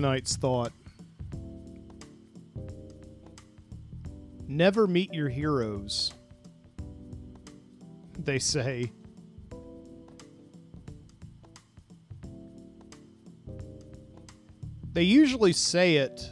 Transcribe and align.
tonight's 0.00 0.36
thought. 0.36 0.72
Never 4.46 4.86
meet 4.86 5.12
your 5.12 5.28
heroes. 5.28 6.12
They 8.16 8.38
say. 8.38 8.92
They 14.92 15.02
usually 15.02 15.52
say 15.52 15.96
it 15.96 16.30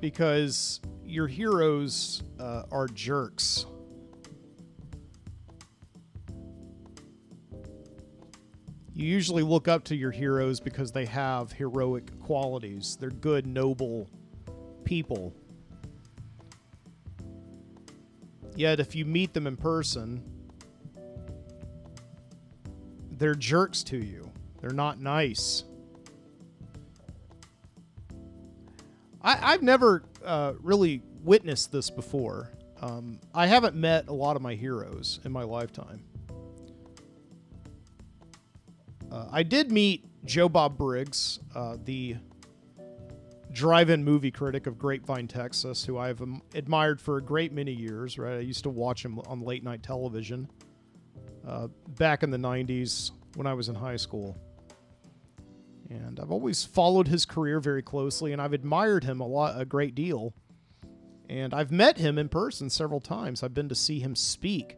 because 0.00 0.80
your 1.04 1.26
heroes 1.26 2.22
uh, 2.40 2.62
are 2.72 2.86
jerks. 2.86 3.66
You 8.94 9.06
usually 9.06 9.42
look 9.42 9.68
up 9.68 9.84
to 9.84 9.96
your 9.96 10.10
heroes 10.10 10.60
because 10.60 10.92
they 10.92 11.06
have 11.06 11.52
heroic 11.52 12.18
qualities. 12.20 12.96
They're 13.00 13.10
good, 13.10 13.46
noble 13.46 14.08
people. 14.84 15.32
Yet, 18.54 18.80
if 18.80 18.94
you 18.94 19.06
meet 19.06 19.32
them 19.32 19.46
in 19.46 19.56
person, 19.56 20.22
they're 23.12 23.34
jerks 23.34 23.82
to 23.84 23.96
you. 23.96 24.30
They're 24.60 24.70
not 24.70 25.00
nice. 25.00 25.64
I, 29.22 29.52
have 29.52 29.62
never 29.62 30.02
uh, 30.24 30.54
really 30.60 31.00
witnessed 31.22 31.72
this 31.72 31.88
before. 31.88 32.50
Um, 32.80 33.20
I 33.32 33.46
haven't 33.46 33.76
met 33.76 34.08
a 34.08 34.12
lot 34.12 34.34
of 34.36 34.42
my 34.42 34.54
heroes 34.54 35.20
in 35.24 35.30
my 35.32 35.44
lifetime. 35.44 36.02
Uh, 39.12 39.26
I 39.30 39.42
did 39.42 39.70
meet 39.70 40.06
Joe 40.24 40.48
Bob 40.48 40.78
Briggs, 40.78 41.38
uh, 41.54 41.76
the 41.84 42.16
drive-in 43.52 44.02
movie 44.02 44.30
critic 44.30 44.66
of 44.66 44.78
Grapevine, 44.78 45.28
Texas, 45.28 45.84
who 45.84 45.98
I've 45.98 46.22
um, 46.22 46.40
admired 46.54 46.98
for 46.98 47.18
a 47.18 47.22
great 47.22 47.52
many 47.52 47.72
years. 47.72 48.18
Right, 48.18 48.36
I 48.36 48.40
used 48.40 48.62
to 48.62 48.70
watch 48.70 49.04
him 49.04 49.18
on 49.26 49.42
late 49.42 49.62
night 49.62 49.82
television 49.82 50.48
uh, 51.46 51.68
back 51.98 52.22
in 52.22 52.30
the 52.30 52.38
'90s 52.38 53.10
when 53.34 53.46
I 53.46 53.52
was 53.52 53.68
in 53.68 53.74
high 53.74 53.96
school, 53.96 54.38
and 55.90 56.18
I've 56.18 56.30
always 56.30 56.64
followed 56.64 57.08
his 57.08 57.26
career 57.26 57.60
very 57.60 57.82
closely, 57.82 58.32
and 58.32 58.40
I've 58.40 58.54
admired 58.54 59.04
him 59.04 59.20
a 59.20 59.26
lot, 59.26 59.60
a 59.60 59.66
great 59.66 59.94
deal. 59.94 60.32
And 61.28 61.54
I've 61.54 61.70
met 61.70 61.96
him 61.96 62.18
in 62.18 62.28
person 62.28 62.68
several 62.68 63.00
times. 63.00 63.42
I've 63.42 63.54
been 63.54 63.68
to 63.70 63.74
see 63.74 64.00
him 64.00 64.14
speak 64.14 64.76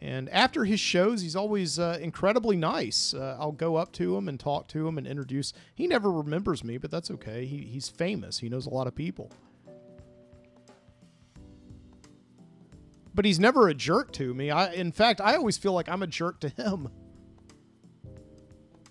and 0.00 0.28
after 0.28 0.64
his 0.64 0.78
shows, 0.78 1.22
he's 1.22 1.34
always 1.34 1.78
uh, 1.78 1.98
incredibly 2.00 2.56
nice. 2.56 3.14
Uh, 3.14 3.36
I'll 3.38 3.50
go 3.52 3.76
up 3.76 3.90
to 3.92 4.16
him 4.16 4.28
and 4.28 4.38
talk 4.38 4.68
to 4.68 4.86
him 4.86 4.96
and 4.96 5.06
introduce. 5.06 5.52
He 5.74 5.88
never 5.88 6.12
remembers 6.12 6.62
me, 6.62 6.78
but 6.78 6.90
that's 6.90 7.10
okay. 7.10 7.46
He, 7.46 7.62
he's 7.62 7.88
famous. 7.88 8.38
He 8.38 8.48
knows 8.48 8.66
a 8.66 8.70
lot 8.70 8.86
of 8.86 8.94
people. 8.94 9.32
But 13.12 13.24
he's 13.24 13.40
never 13.40 13.68
a 13.68 13.74
jerk 13.74 14.12
to 14.12 14.32
me. 14.32 14.52
I, 14.52 14.72
in 14.72 14.92
fact, 14.92 15.20
I 15.20 15.34
always 15.34 15.58
feel 15.58 15.72
like 15.72 15.88
I'm 15.88 16.04
a 16.04 16.06
jerk 16.06 16.38
to 16.40 16.48
him. 16.48 16.88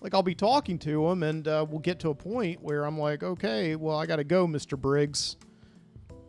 Like 0.02 0.12
I'll 0.12 0.22
be 0.22 0.34
talking 0.34 0.78
to 0.80 1.08
him, 1.08 1.22
and 1.22 1.48
uh, 1.48 1.64
we'll 1.68 1.80
get 1.80 1.98
to 2.00 2.10
a 2.10 2.14
point 2.14 2.62
where 2.62 2.84
I'm 2.84 2.98
like, 2.98 3.22
"Okay, 3.22 3.74
well, 3.74 3.96
I 3.98 4.06
got 4.06 4.16
to 4.16 4.24
go, 4.24 4.46
Mister 4.46 4.76
Briggs," 4.76 5.36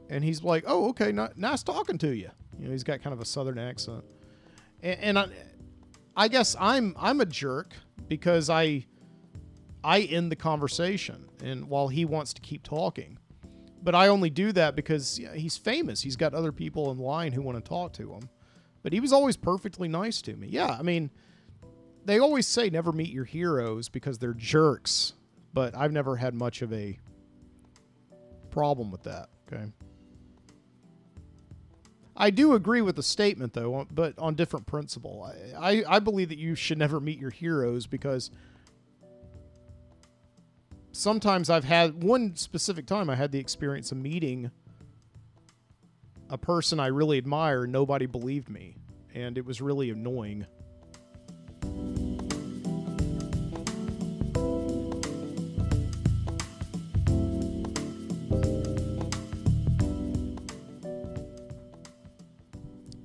and 0.10 0.24
he's 0.24 0.42
like, 0.42 0.64
"Oh, 0.66 0.90
okay, 0.90 1.12
nice 1.36 1.62
talking 1.62 2.00
to 2.00 2.16
you." 2.16 2.32
You 2.58 2.66
know, 2.66 2.72
he's 2.72 2.84
got 2.84 3.04
kind 3.04 3.14
of 3.14 3.20
a 3.20 3.26
southern 3.26 3.60
accent 3.60 4.04
and, 4.82 5.00
and 5.00 5.20
I, 5.20 5.28
I 6.16 6.28
guess 6.28 6.56
I'm 6.60 6.96
I'm 7.00 7.22
a 7.22 7.26
jerk 7.26 7.74
because 8.08 8.50
I 8.50 8.86
I 9.84 10.02
end 10.02 10.32
the 10.32 10.36
conversation, 10.36 11.30
and 11.44 11.70
while 11.70 11.88
he 11.88 12.06
wants 12.06 12.34
to 12.34 12.42
keep 12.42 12.64
talking, 12.64 13.18
but 13.82 13.96
I 13.96 14.08
only 14.08 14.30
do 14.30 14.52
that 14.54 14.76
because 14.76 15.20
he's 15.34 15.58
famous. 15.58 16.02
He's 16.02 16.16
got 16.16 16.34
other 16.34 16.52
people 16.52 16.92
in 16.92 16.98
line 16.98 17.32
who 17.32 17.42
want 17.42 17.64
to 17.64 17.68
talk 17.68 17.94
to 17.94 18.14
him. 18.14 18.30
But 18.82 18.94
he 18.94 19.00
was 19.00 19.12
always 19.12 19.36
perfectly 19.36 19.88
nice 19.88 20.22
to 20.24 20.36
me. 20.36 20.48
Yeah, 20.48 20.68
I 20.68 20.84
mean, 20.84 21.12
they 22.06 22.20
always 22.20 22.48
say 22.48 22.70
never 22.70 22.92
meet 22.92 23.10
your 23.10 23.26
heroes 23.26 23.90
because 23.90 24.18
they're 24.18 24.34
jerks, 24.34 25.14
but 25.54 25.76
I've 25.76 25.92
never 25.92 26.16
had 26.16 26.34
much 26.34 26.62
of 26.62 26.72
a 26.74 26.98
problem 28.50 28.92
with 28.92 29.04
that. 29.04 29.30
Okay. 29.52 29.66
I 32.22 32.32
do 32.32 32.54
agree 32.54 32.82
with 32.82 32.98
the 32.98 33.04
statement, 33.04 33.54
though, 33.54 33.88
but 33.90 34.14
on 34.20 34.36
different 34.36 34.66
principle. 34.66 35.32
I, 35.58 35.72
I, 35.72 35.84
I 35.96 36.00
believe 36.00 36.28
that 36.30 36.38
you 36.38 36.54
should 36.54 36.78
never 36.78 37.00
meet 37.00 37.18
your 37.18 37.30
heroes 37.30 37.88
because 37.88 38.30
sometimes 40.92 41.50
I've 41.50 41.64
had 41.64 42.04
one 42.04 42.36
specific 42.36 42.86
time 42.86 43.10
I 43.10 43.16
had 43.16 43.32
the 43.32 43.40
experience 43.40 43.94
of 43.94 44.00
meeting 44.00 44.52
a 46.30 46.38
person 46.38 46.78
I 46.80 46.88
really 46.88 47.18
admire. 47.18 47.66
Nobody 47.66 48.06
believed 48.06 48.50
me, 48.50 48.76
and 49.14 49.38
it 49.38 49.46
was 49.46 49.62
really 49.62 49.90
annoying. 49.90 50.46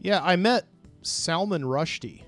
Yeah, 0.04 0.20
I 0.22 0.36
met 0.36 0.66
Salman 1.00 1.62
Rushdie. 1.62 2.24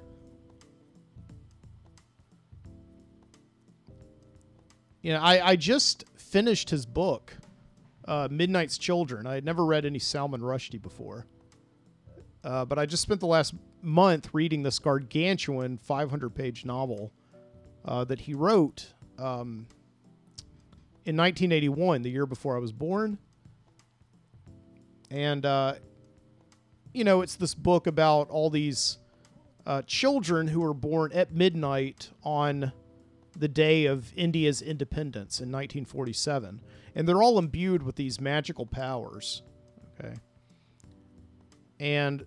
You 5.03 5.13
know, 5.13 5.21
I, 5.21 5.51
I 5.51 5.57
just 5.57 6.07
finished 6.17 6.71
his 6.71 6.87
book, 6.87 7.37
uh, 8.09 8.29
Midnight's 8.31 8.79
Children. 8.79 9.27
I 9.27 9.35
had 9.35 9.45
never 9.45 9.63
read 9.67 9.85
any 9.85 9.99
Salman 9.99 10.41
Rushdie 10.41 10.81
before. 10.81 11.27
Uh, 12.43 12.65
but 12.65 12.79
I 12.79 12.87
just 12.87 13.03
spent 13.03 13.21
the 13.21 13.27
last 13.27 13.53
month 13.83 14.31
reading 14.33 14.63
this 14.63 14.79
gargantuan 14.79 15.77
500 15.77 16.31
page 16.31 16.65
novel 16.65 17.13
uh, 17.85 18.05
that 18.05 18.21
he 18.21 18.33
wrote 18.33 18.95
um, 19.19 19.67
in 21.05 21.15
1981, 21.15 22.01
the 22.01 22.11
year 22.11 22.25
before 22.25 22.57
I 22.57 22.59
was 22.59 22.73
born. 22.73 23.19
And 25.11 25.45
uh, 25.45 25.75
you 26.97 27.05
know, 27.05 27.21
it's 27.21 27.37
this 27.37 27.55
book 27.55 27.87
about 27.87 28.31
all 28.31 28.49
these 28.49 28.97
uh, 29.67 29.83
children 29.83 30.49
who 30.49 30.61
were 30.61 30.73
born 30.73 31.13
at 31.13 31.31
midnight 31.31 32.09
on 32.23 32.73
the 33.39 33.49
day 33.49 33.85
of 33.85 34.15
India's 34.17 34.63
independence 34.63 35.39
in 35.39 35.53
1947. 35.53 36.63
And 36.95 37.07
they're 37.07 37.23
all 37.23 37.39
imbued 37.39 37.83
with 37.83 37.97
these 37.97 38.19
magical 38.19 38.65
powers. 38.65 39.43
Okay. 40.01 40.15
And 41.79 42.25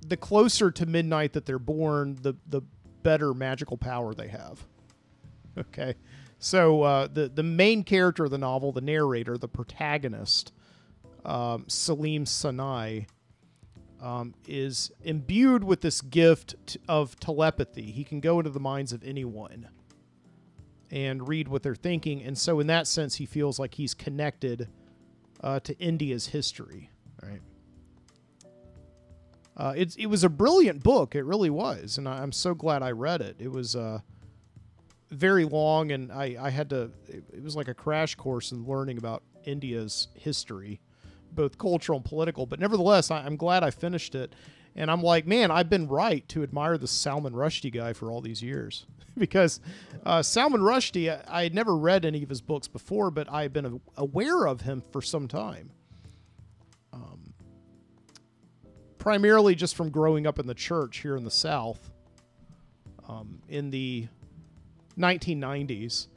the 0.00 0.16
closer 0.16 0.70
to 0.70 0.86
midnight 0.86 1.34
that 1.34 1.44
they're 1.44 1.58
born, 1.58 2.16
the, 2.22 2.34
the 2.48 2.62
better 3.02 3.34
magical 3.34 3.76
power 3.76 4.14
they 4.14 4.28
have. 4.28 4.66
Okay. 5.58 5.96
So 6.38 6.82
uh, 6.82 7.08
the, 7.12 7.28
the 7.28 7.42
main 7.42 7.84
character 7.84 8.24
of 8.24 8.30
the 8.30 8.38
novel, 8.38 8.72
the 8.72 8.80
narrator, 8.80 9.36
the 9.36 9.48
protagonist, 9.48 10.50
um, 11.26 11.66
Salim 11.68 12.24
Sinai, 12.24 13.02
um, 14.02 14.34
is 14.48 14.90
imbued 15.02 15.62
with 15.62 15.80
this 15.80 16.00
gift 16.00 16.76
of 16.88 17.18
telepathy. 17.20 17.92
He 17.92 18.02
can 18.02 18.20
go 18.20 18.40
into 18.40 18.50
the 18.50 18.60
minds 18.60 18.92
of 18.92 19.02
anyone 19.04 19.68
and 20.90 21.26
read 21.26 21.48
what 21.48 21.62
they're 21.62 21.76
thinking. 21.76 22.22
And 22.22 22.36
so, 22.36 22.58
in 22.58 22.66
that 22.66 22.86
sense, 22.86 23.14
he 23.14 23.26
feels 23.26 23.58
like 23.58 23.74
he's 23.74 23.94
connected 23.94 24.68
uh, 25.40 25.60
to 25.60 25.78
India's 25.78 26.26
history. 26.26 26.90
Right. 27.22 27.40
Uh, 29.56 29.74
it, 29.76 29.96
it 29.96 30.06
was 30.06 30.24
a 30.24 30.28
brilliant 30.28 30.82
book. 30.82 31.14
It 31.14 31.24
really 31.24 31.50
was. 31.50 31.96
And 31.96 32.08
I, 32.08 32.22
am 32.22 32.32
so 32.32 32.54
glad 32.54 32.82
I 32.82 32.90
read 32.90 33.20
it. 33.20 33.36
It 33.38 33.52
was 33.52 33.76
uh, 33.76 34.00
very 35.10 35.44
long, 35.44 35.92
and 35.92 36.10
I, 36.10 36.36
I 36.40 36.50
had 36.50 36.70
to, 36.70 36.90
it, 37.08 37.24
it 37.32 37.42
was 37.42 37.54
like 37.54 37.68
a 37.68 37.74
crash 37.74 38.16
course 38.16 38.50
in 38.50 38.64
learning 38.64 38.98
about 38.98 39.22
India's 39.44 40.08
history 40.14 40.80
both 41.34 41.58
cultural 41.58 41.96
and 41.98 42.04
political. 42.04 42.46
But 42.46 42.60
nevertheless, 42.60 43.10
I, 43.10 43.26
am 43.26 43.36
glad 43.36 43.62
I 43.62 43.70
finished 43.70 44.14
it. 44.14 44.34
And 44.74 44.90
I'm 44.90 45.02
like, 45.02 45.26
man, 45.26 45.50
I've 45.50 45.68
been 45.68 45.86
right 45.86 46.26
to 46.30 46.42
admire 46.42 46.78
the 46.78 46.88
Salman 46.88 47.34
Rushdie 47.34 47.72
guy 47.72 47.92
for 47.92 48.10
all 48.10 48.20
these 48.20 48.42
years. 48.42 48.86
because 49.18 49.60
uh, 50.04 50.22
Salman 50.22 50.62
Rushdie, 50.62 51.10
I, 51.10 51.40
I, 51.40 51.42
had 51.44 51.54
never 51.54 51.76
read 51.76 52.04
any 52.04 52.22
of 52.22 52.28
his 52.28 52.40
books 52.40 52.68
before, 52.68 53.10
but 53.10 53.30
I 53.30 53.42
had 53.42 53.52
been 53.52 53.80
aware 53.96 54.46
of 54.46 54.62
him 54.62 54.82
for 54.90 55.02
some 55.02 55.28
time. 55.28 55.70
Um, 56.92 57.34
primarily 58.98 59.54
just 59.54 59.76
from 59.76 59.90
growing 59.90 60.26
up 60.26 60.38
in 60.38 60.46
the 60.46 60.54
church 60.54 60.98
here 60.98 61.16
in 61.16 61.24
the 61.24 61.30
South 61.30 61.90
um, 63.08 63.40
in 63.48 63.70
the 63.70 64.08
1990s. 64.98 66.08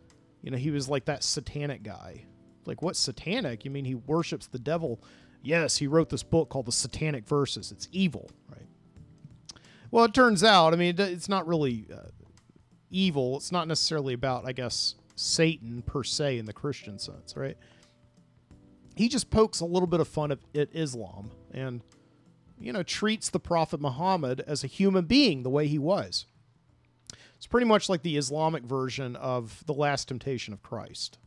You 0.41 0.51
know, 0.51 0.57
he 0.57 0.71
was 0.71 0.87
like 0.87 1.05
that 1.05 1.23
satanic 1.23 1.83
guy 1.83 2.25
like, 2.67 2.81
what's 2.81 2.99
satanic? 2.99 3.65
You 3.65 3.71
mean 3.71 3.85
he 3.85 3.95
worships 3.95 4.47
the 4.47 4.59
devil? 4.59 5.01
Yes, 5.41 5.77
he 5.77 5.87
wrote 5.87 6.09
this 6.09 6.23
book 6.23 6.49
called 6.49 6.65
The 6.65 6.71
Satanic 6.71 7.27
Verses. 7.27 7.71
It's 7.71 7.87
evil, 7.91 8.29
right? 8.49 8.67
Well, 9.91 10.05
it 10.05 10.13
turns 10.13 10.43
out, 10.43 10.73
I 10.73 10.77
mean, 10.77 10.95
it's 10.97 11.29
not 11.29 11.47
really 11.47 11.87
uh, 11.93 12.09
evil. 12.89 13.37
It's 13.37 13.51
not 13.51 13.67
necessarily 13.67 14.13
about, 14.13 14.45
I 14.45 14.51
guess, 14.51 14.95
Satan 15.15 15.83
per 15.83 16.03
se 16.03 16.37
in 16.37 16.45
the 16.45 16.53
Christian 16.53 16.97
sense, 16.99 17.37
right? 17.37 17.57
He 18.95 19.07
just 19.07 19.29
pokes 19.29 19.59
a 19.59 19.65
little 19.65 19.87
bit 19.87 19.99
of 19.99 20.07
fun 20.07 20.31
at 20.31 20.39
Islam 20.53 21.31
and, 21.53 21.81
you 22.59 22.73
know, 22.73 22.83
treats 22.83 23.29
the 23.29 23.39
Prophet 23.39 23.79
Muhammad 23.79 24.41
as 24.47 24.63
a 24.63 24.67
human 24.67 25.05
being 25.05 25.43
the 25.43 25.49
way 25.49 25.67
he 25.67 25.77
was. 25.77 26.25
It's 27.35 27.47
pretty 27.47 27.67
much 27.67 27.89
like 27.89 28.01
the 28.01 28.17
Islamic 28.17 28.63
version 28.63 29.15
of 29.17 29.63
the 29.65 29.73
last 29.73 30.07
temptation 30.07 30.53
of 30.53 30.63
Christ. 30.63 31.19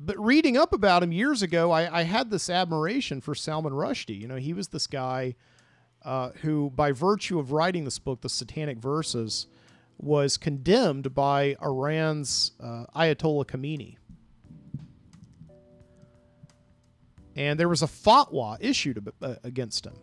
But 0.00 0.16
reading 0.24 0.56
up 0.56 0.72
about 0.72 1.02
him 1.02 1.10
years 1.10 1.42
ago, 1.42 1.72
I, 1.72 2.00
I 2.00 2.02
had 2.04 2.30
this 2.30 2.48
admiration 2.48 3.20
for 3.20 3.34
Salman 3.34 3.72
Rushdie. 3.72 4.20
You 4.20 4.28
know, 4.28 4.36
he 4.36 4.52
was 4.52 4.68
this 4.68 4.86
guy 4.86 5.34
uh, 6.04 6.30
who, 6.42 6.70
by 6.70 6.92
virtue 6.92 7.40
of 7.40 7.50
writing 7.50 7.84
this 7.84 7.98
book, 7.98 8.20
The 8.20 8.28
Satanic 8.28 8.78
Verses, 8.78 9.48
was 9.98 10.36
condemned 10.36 11.14
by 11.16 11.56
Iran's 11.60 12.52
uh, 12.60 12.84
Ayatollah 12.94 13.46
Khomeini. 13.46 13.96
And 17.34 17.58
there 17.58 17.68
was 17.68 17.82
a 17.82 17.86
fatwa 17.86 18.56
issued 18.60 19.12
uh, 19.20 19.34
against 19.42 19.84
him, 19.84 19.96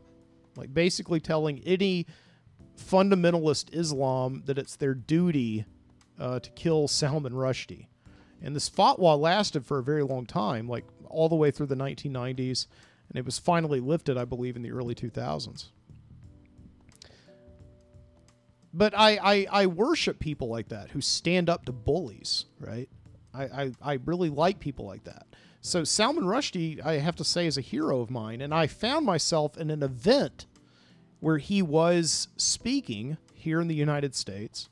like 0.57 0.73
basically 0.73 1.21
telling 1.21 1.59
any 1.65 2.05
fundamentalist 2.77 3.73
Islam 3.73 4.43
that 4.45 4.57
it's 4.57 4.75
their 4.75 4.93
duty 4.93 5.63
uh, 6.19 6.39
to 6.39 6.49
kill 6.51 6.89
Salman 6.89 7.31
Rushdie. 7.31 7.87
And 8.41 8.55
this 8.55 8.69
fatwa 8.69 9.19
lasted 9.19 9.65
for 9.65 9.79
a 9.79 9.83
very 9.83 10.03
long 10.03 10.25
time, 10.25 10.67
like 10.67 10.85
all 11.09 11.29
the 11.29 11.35
way 11.35 11.51
through 11.51 11.67
the 11.67 11.75
1990s, 11.75 12.67
and 13.09 13.17
it 13.17 13.25
was 13.25 13.39
finally 13.39 13.79
lifted, 13.79 14.17
I 14.17 14.25
believe, 14.25 14.55
in 14.55 14.61
the 14.61 14.71
early 14.71 14.95
2000s. 14.95 15.69
But 18.73 18.93
I, 18.95 19.17
I, 19.23 19.47
I 19.51 19.65
worship 19.67 20.19
people 20.19 20.49
like 20.49 20.67
that 20.69 20.91
who 20.91 20.99
stand 20.99 21.49
up 21.49 21.65
to 21.65 21.71
bullies, 21.71 22.45
right? 22.59 22.89
I, 23.33 23.43
I, 23.43 23.71
I 23.81 23.93
really 24.05 24.29
like 24.29 24.59
people 24.59 24.85
like 24.85 25.05
that. 25.05 25.27
So 25.61 25.83
Salman 25.83 26.25
Rushdie, 26.25 26.85
I 26.85 26.99
have 26.99 27.15
to 27.15 27.23
say, 27.23 27.47
is 27.47 27.57
a 27.57 27.61
hero 27.61 28.01
of 28.01 28.11
mine, 28.11 28.41
and 28.41 28.53
I 28.53 28.67
found 28.67 29.05
myself 29.05 29.57
in 29.57 29.71
an 29.71 29.81
event 29.81 30.45
where 31.21 31.37
he 31.37 31.61
was 31.61 32.27
speaking 32.37 33.17
here 33.33 33.61
in 33.61 33.67
the 33.67 33.75
United 33.75 34.13
States. 34.13 34.69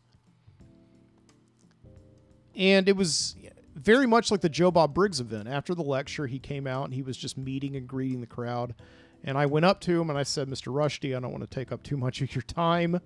And 2.56 2.88
it 2.88 2.95
was 2.95 3.36
very 3.75 4.06
much 4.06 4.31
like 4.31 4.42
the 4.42 4.50
Joe 4.50 4.72
Bob 4.72 4.94
Briggs 4.94 5.20
event. 5.20 5.48
After 5.48 5.74
the 5.74 5.84
lecture, 5.84 6.28
he 6.28 6.40
came 6.40 6.68
out 6.68 6.86
and 6.86 6.94
he 6.94 7.02
was 7.02 7.18
just 7.18 7.38
meeting 7.38 7.75
and 7.75 7.88
greeting 7.88 8.22
the 8.22 8.28
crowd. 8.28 8.75
And 9.24 9.38
I 9.38 9.46
went 9.46 9.66
up 9.66 9.80
to 9.81 10.00
him 10.00 10.10
and 10.10 10.20
I 10.20 10.24
said, 10.24 10.48
Mr. 10.48 10.74
Rushdie, 10.74 11.16
I 11.16 11.20
don't 11.20 11.31
want 11.31 11.50
to 11.50 11.56
take 11.56 11.72
up 11.72 11.81
too 11.84 11.98
much 11.98 12.22
of 12.22 12.36
your 12.36 12.42
time. 12.42 13.00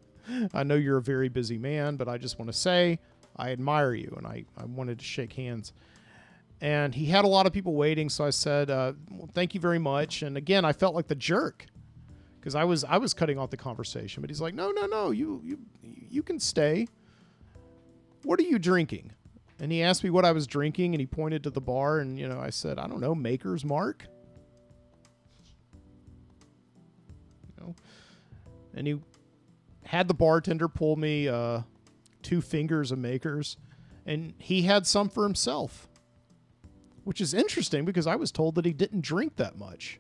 I 0.54 0.64
know 0.64 0.76
you're 0.76 0.98
a 0.98 1.02
very 1.02 1.30
busy 1.30 1.58
man, 1.58 1.96
but 1.96 2.08
I 2.08 2.18
just 2.18 2.40
want 2.40 2.52
to 2.52 2.58
say 2.58 3.00
I 3.36 3.52
admire 3.52 3.94
you. 3.94 4.14
And 4.18 4.26
I, 4.26 4.46
I 4.58 4.66
wanted 4.66 5.00
to 5.00 5.06
shake 5.06 5.34
hands. 5.34 5.74
And 6.60 6.96
he 6.96 7.06
had 7.06 7.24
a 7.24 7.28
lot 7.28 7.46
of 7.46 7.54
people 7.54 7.76
waiting. 7.76 8.10
So 8.10 8.26
I 8.26 8.32
said, 8.32 8.70
uh, 8.70 8.94
well, 9.12 9.30
thank 9.32 9.54
you 9.54 9.62
very 9.62 9.80
much. 9.80 10.24
And 10.24 10.38
again, 10.38 10.66
I 10.66 10.74
felt 10.74 10.96
like 10.96 11.08
the 11.08 11.16
jerk 11.16 11.68
because 12.48 12.56
I 12.56 12.64
was 12.64 12.86
I 12.86 12.98
was 12.98 13.14
cutting 13.14 13.38
off 13.38 13.50
the 13.50 13.58
conversation, 13.58 14.22
but 14.22 14.30
he's 14.30 14.40
like, 14.40 14.54
"No, 14.54 14.72
no, 14.72 14.86
no, 14.86 15.12
you 15.12 15.42
you 15.44 15.60
you 16.10 16.24
can 16.24 16.40
stay. 16.40 16.88
What 18.24 18.40
are 18.40 18.44
you 18.44 18.58
drinking?" 18.58 19.12
And 19.60 19.72
he 19.72 19.82
asked 19.82 20.04
me 20.04 20.10
what 20.10 20.26
I 20.26 20.32
was 20.32 20.46
drinking, 20.46 20.94
and 20.94 21.00
he 21.00 21.08
pointed 21.08 21.44
to 21.44 21.50
the 21.50 21.62
bar, 21.62 22.00
and 22.00 22.20
you 22.20 22.28
know, 22.28 22.40
I 22.40 22.52
said, 22.52 22.78
"I 22.78 22.88
don't 22.88 23.02
know, 23.02 23.16
Maker's 23.16 23.66
Mark." 23.66 24.06
You 27.48 27.66
know, 27.66 27.76
and 28.76 28.88
he 28.88 29.00
had 29.84 30.08
the 30.08 30.14
bartender 30.14 30.68
pull 30.68 30.96
me 30.96 31.28
uh, 31.28 31.62
two 32.22 32.42
fingers 32.42 32.92
of 32.92 33.00
Maker's, 33.00 33.58
and 34.06 34.34
he 34.38 34.64
had 34.64 34.86
some 34.86 35.10
for 35.10 35.24
himself, 35.24 35.88
which 37.04 37.22
is 37.22 37.34
interesting 37.34 37.86
because 37.86 38.06
I 38.06 38.16
was 38.16 38.32
told 38.32 38.56
that 38.56 38.66
he 38.66 38.74
didn't 38.74 39.02
drink 39.02 39.38
that 39.38 39.58
much. 39.58 40.00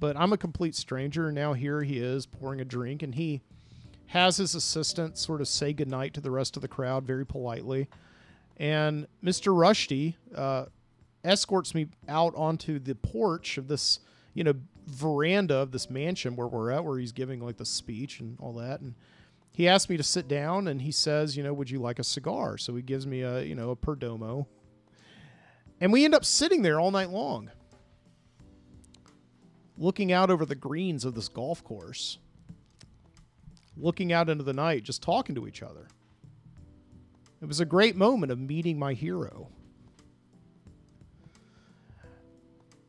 But 0.00 0.16
I'm 0.16 0.32
a 0.32 0.38
complete 0.38 0.74
stranger. 0.74 1.26
And 1.26 1.34
now 1.34 1.52
here 1.52 1.82
he 1.82 1.98
is 1.98 2.26
pouring 2.26 2.60
a 2.60 2.64
drink, 2.64 3.02
and 3.02 3.14
he 3.14 3.42
has 4.06 4.38
his 4.38 4.54
assistant 4.54 5.16
sort 5.16 5.40
of 5.40 5.46
say 5.46 5.72
goodnight 5.72 6.14
to 6.14 6.20
the 6.20 6.30
rest 6.30 6.56
of 6.56 6.62
the 6.62 6.68
crowd 6.68 7.04
very 7.04 7.24
politely. 7.24 7.88
And 8.60 9.06
Mr. 9.24 9.54
Rushdie 9.54 10.16
uh, 10.36 10.66
escorts 11.24 11.74
me 11.74 11.88
out 12.06 12.34
onto 12.36 12.78
the 12.78 12.94
porch 12.94 13.56
of 13.56 13.68
this, 13.68 14.00
you 14.34 14.44
know, 14.44 14.52
veranda 14.86 15.56
of 15.56 15.72
this 15.72 15.88
mansion 15.88 16.36
where 16.36 16.46
we're 16.46 16.70
at, 16.70 16.84
where 16.84 16.98
he's 16.98 17.12
giving 17.12 17.40
like 17.40 17.56
the 17.56 17.64
speech 17.64 18.20
and 18.20 18.36
all 18.38 18.52
that. 18.52 18.82
And 18.82 18.94
he 19.52 19.66
asked 19.66 19.88
me 19.88 19.96
to 19.96 20.02
sit 20.02 20.28
down, 20.28 20.68
and 20.68 20.82
he 20.82 20.92
says, 20.92 21.38
you 21.38 21.42
know, 21.42 21.54
would 21.54 21.70
you 21.70 21.78
like 21.78 21.98
a 21.98 22.04
cigar? 22.04 22.58
So 22.58 22.76
he 22.76 22.82
gives 22.82 23.06
me 23.06 23.22
a, 23.22 23.42
you 23.42 23.54
know, 23.54 23.70
a 23.70 23.76
Perdomo. 23.76 24.44
And 25.80 25.90
we 25.90 26.04
end 26.04 26.14
up 26.14 26.26
sitting 26.26 26.60
there 26.60 26.78
all 26.78 26.90
night 26.90 27.08
long 27.08 27.50
looking 29.78 30.12
out 30.12 30.28
over 30.30 30.44
the 30.44 30.54
greens 30.54 31.06
of 31.06 31.14
this 31.14 31.28
golf 31.28 31.64
course, 31.64 32.18
looking 33.78 34.12
out 34.12 34.28
into 34.28 34.44
the 34.44 34.52
night, 34.52 34.82
just 34.82 35.02
talking 35.02 35.34
to 35.34 35.48
each 35.48 35.62
other. 35.62 35.88
It 37.40 37.46
was 37.48 37.60
a 37.60 37.64
great 37.64 37.96
moment 37.96 38.30
of 38.30 38.38
meeting 38.38 38.78
my 38.78 38.92
hero. 38.92 39.48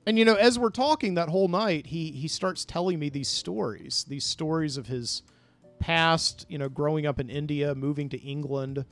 And 0.05 0.17
you 0.17 0.25
know, 0.25 0.33
as 0.33 0.57
we're 0.57 0.71
talking 0.71 1.13
that 1.13 1.29
whole 1.29 1.47
night, 1.47 1.87
he 1.87 2.11
he 2.11 2.27
starts 2.27 2.65
telling 2.65 2.99
me 2.99 3.09
these 3.09 3.29
stories, 3.29 4.05
these 4.07 4.25
stories 4.25 4.75
of 4.77 4.87
his 4.87 5.21
past, 5.79 6.45
you 6.49 6.57
know, 6.57 6.69
growing 6.69 7.05
up 7.05 7.19
in 7.19 7.29
India, 7.29 7.75
moving 7.75 8.09
to 8.09 8.19
England, 8.19 8.85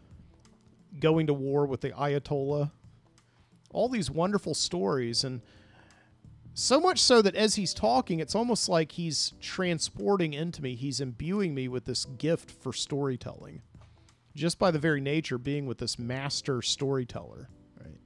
going 0.99 1.27
to 1.27 1.33
war 1.33 1.65
with 1.65 1.81
the 1.81 1.91
Ayatollah. 1.91 2.71
All 3.71 3.89
these 3.89 4.09
wonderful 4.09 4.53
stories 4.53 5.23
and 5.23 5.41
so 6.53 6.79
much 6.79 6.99
so 7.01 7.21
that 7.21 7.35
as 7.35 7.55
he's 7.55 7.73
talking, 7.73 8.19
it's 8.19 8.35
almost 8.35 8.67
like 8.67 8.93
he's 8.93 9.33
transporting 9.39 10.33
into 10.33 10.61
me. 10.61 10.75
He's 10.75 10.99
imbuing 10.99 11.53
me 11.53 11.67
with 11.67 11.85
this 11.85 12.05
gift 12.05 12.51
for 12.51 12.73
storytelling, 12.73 13.61
just 14.35 14.59
by 14.59 14.71
the 14.71 14.79
very 14.79 15.01
nature 15.01 15.37
being 15.37 15.65
with 15.65 15.77
this 15.77 15.97
master 15.97 16.61
storyteller. 16.61 17.49
Right? 17.79 17.99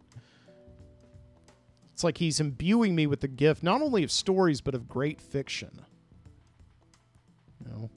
It's 1.93 2.03
like 2.03 2.17
he's 2.17 2.39
imbuing 2.39 2.95
me 2.95 3.07
with 3.07 3.21
the 3.21 3.27
gift 3.27 3.63
not 3.63 3.81
only 3.81 4.03
of 4.03 4.11
stories 4.11 4.61
but 4.61 4.75
of 4.75 4.87
great 4.87 5.21
fiction. 5.21 5.81
You 7.59 7.71
know. 7.71 7.89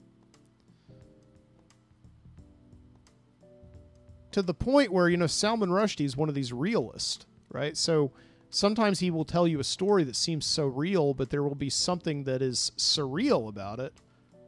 To 4.31 4.41
the 4.41 4.53
point 4.53 4.91
where 4.91 5.09
you 5.09 5.17
know 5.17 5.27
Salman 5.27 5.69
Rushdie 5.69 6.05
is 6.05 6.15
one 6.15 6.29
of 6.29 6.35
these 6.35 6.53
realists, 6.53 7.25
right? 7.49 7.75
So 7.75 8.11
sometimes 8.49 8.99
he 8.99 9.09
will 9.09 9.25
tell 9.25 9.47
you 9.47 9.59
a 9.59 9.63
story 9.63 10.03
that 10.03 10.15
seems 10.15 10.45
so 10.45 10.67
real, 10.67 11.13
but 11.13 11.31
there 11.31 11.41
will 11.43 11.55
be 11.55 11.69
something 11.69 12.25
that 12.25 12.41
is 12.41 12.71
surreal 12.77 13.49
about 13.49 13.79
it 13.79 13.93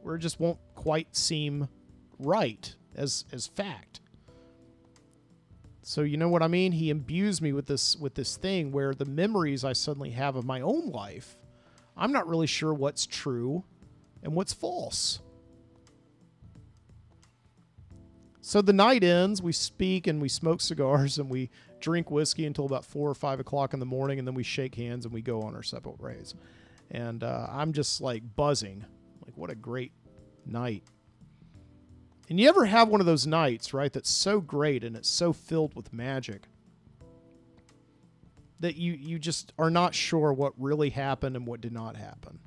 where 0.02 0.14
it 0.14 0.20
just 0.20 0.38
won't 0.38 0.58
quite 0.74 1.14
seem 1.14 1.68
right 2.18 2.74
as 2.94 3.24
as 3.32 3.46
fact. 3.46 4.00
So 5.82 6.02
you 6.02 6.16
know 6.16 6.28
what 6.28 6.42
I 6.42 6.48
mean? 6.48 6.72
He 6.72 6.90
imbues 6.90 7.42
me 7.42 7.52
with 7.52 7.66
this 7.66 7.96
with 7.96 8.14
this 8.14 8.36
thing 8.36 8.72
where 8.72 8.94
the 8.94 9.04
memories 9.04 9.64
I 9.64 9.72
suddenly 9.72 10.10
have 10.10 10.36
of 10.36 10.44
my 10.44 10.60
own 10.60 10.90
life, 10.90 11.36
I'm 11.96 12.12
not 12.12 12.28
really 12.28 12.46
sure 12.46 12.72
what's 12.72 13.06
true 13.06 13.64
and 14.22 14.34
what's 14.34 14.52
false. 14.52 15.20
So 18.40 18.62
the 18.62 18.72
night 18.72 19.04
ends, 19.04 19.42
we 19.42 19.52
speak 19.52 20.06
and 20.06 20.20
we 20.20 20.28
smoke 20.28 20.60
cigars 20.60 21.18
and 21.18 21.30
we 21.30 21.50
drink 21.80 22.10
whiskey 22.10 22.46
until 22.46 22.66
about 22.66 22.84
four 22.84 23.08
or 23.08 23.14
five 23.14 23.40
o'clock 23.40 23.74
in 23.74 23.80
the 23.80 23.86
morning, 23.86 24.18
and 24.18 24.26
then 24.26 24.34
we 24.34 24.42
shake 24.42 24.74
hands 24.74 25.04
and 25.04 25.14
we 25.14 25.22
go 25.22 25.42
on 25.42 25.54
our 25.54 25.62
separate 25.62 26.00
ways. 26.00 26.34
And 26.90 27.22
uh, 27.22 27.46
I'm 27.50 27.72
just 27.72 28.00
like 28.00 28.22
buzzing, 28.36 28.84
like 29.24 29.36
what 29.36 29.50
a 29.50 29.54
great 29.54 29.92
night. 30.44 30.84
And 32.30 32.38
you 32.38 32.48
ever 32.48 32.64
have 32.64 32.88
one 32.88 33.00
of 33.00 33.06
those 33.06 33.26
nights, 33.26 33.74
right, 33.74 33.92
that's 33.92 34.08
so 34.08 34.40
great 34.40 34.84
and 34.84 34.96
it's 34.96 35.08
so 35.08 35.32
filled 35.32 35.74
with 35.74 35.92
magic 35.92 36.44
that 38.60 38.76
you 38.76 38.92
you 38.92 39.18
just 39.18 39.52
are 39.58 39.70
not 39.70 39.94
sure 39.94 40.32
what 40.32 40.52
really 40.56 40.90
happened 40.90 41.34
and 41.34 41.46
what 41.46 41.60
did 41.60 41.72
not 41.72 41.96
happen. 41.96 42.38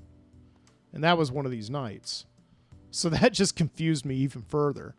And 0.94 1.04
that 1.04 1.18
was 1.18 1.32
one 1.32 1.46
of 1.46 1.52
these 1.52 1.70
nights. 1.70 2.26
So 2.92 3.10
that 3.10 3.34
just 3.34 3.56
confused 3.56 4.06
me 4.06 4.16
even 4.16 4.44
further. 4.44 4.96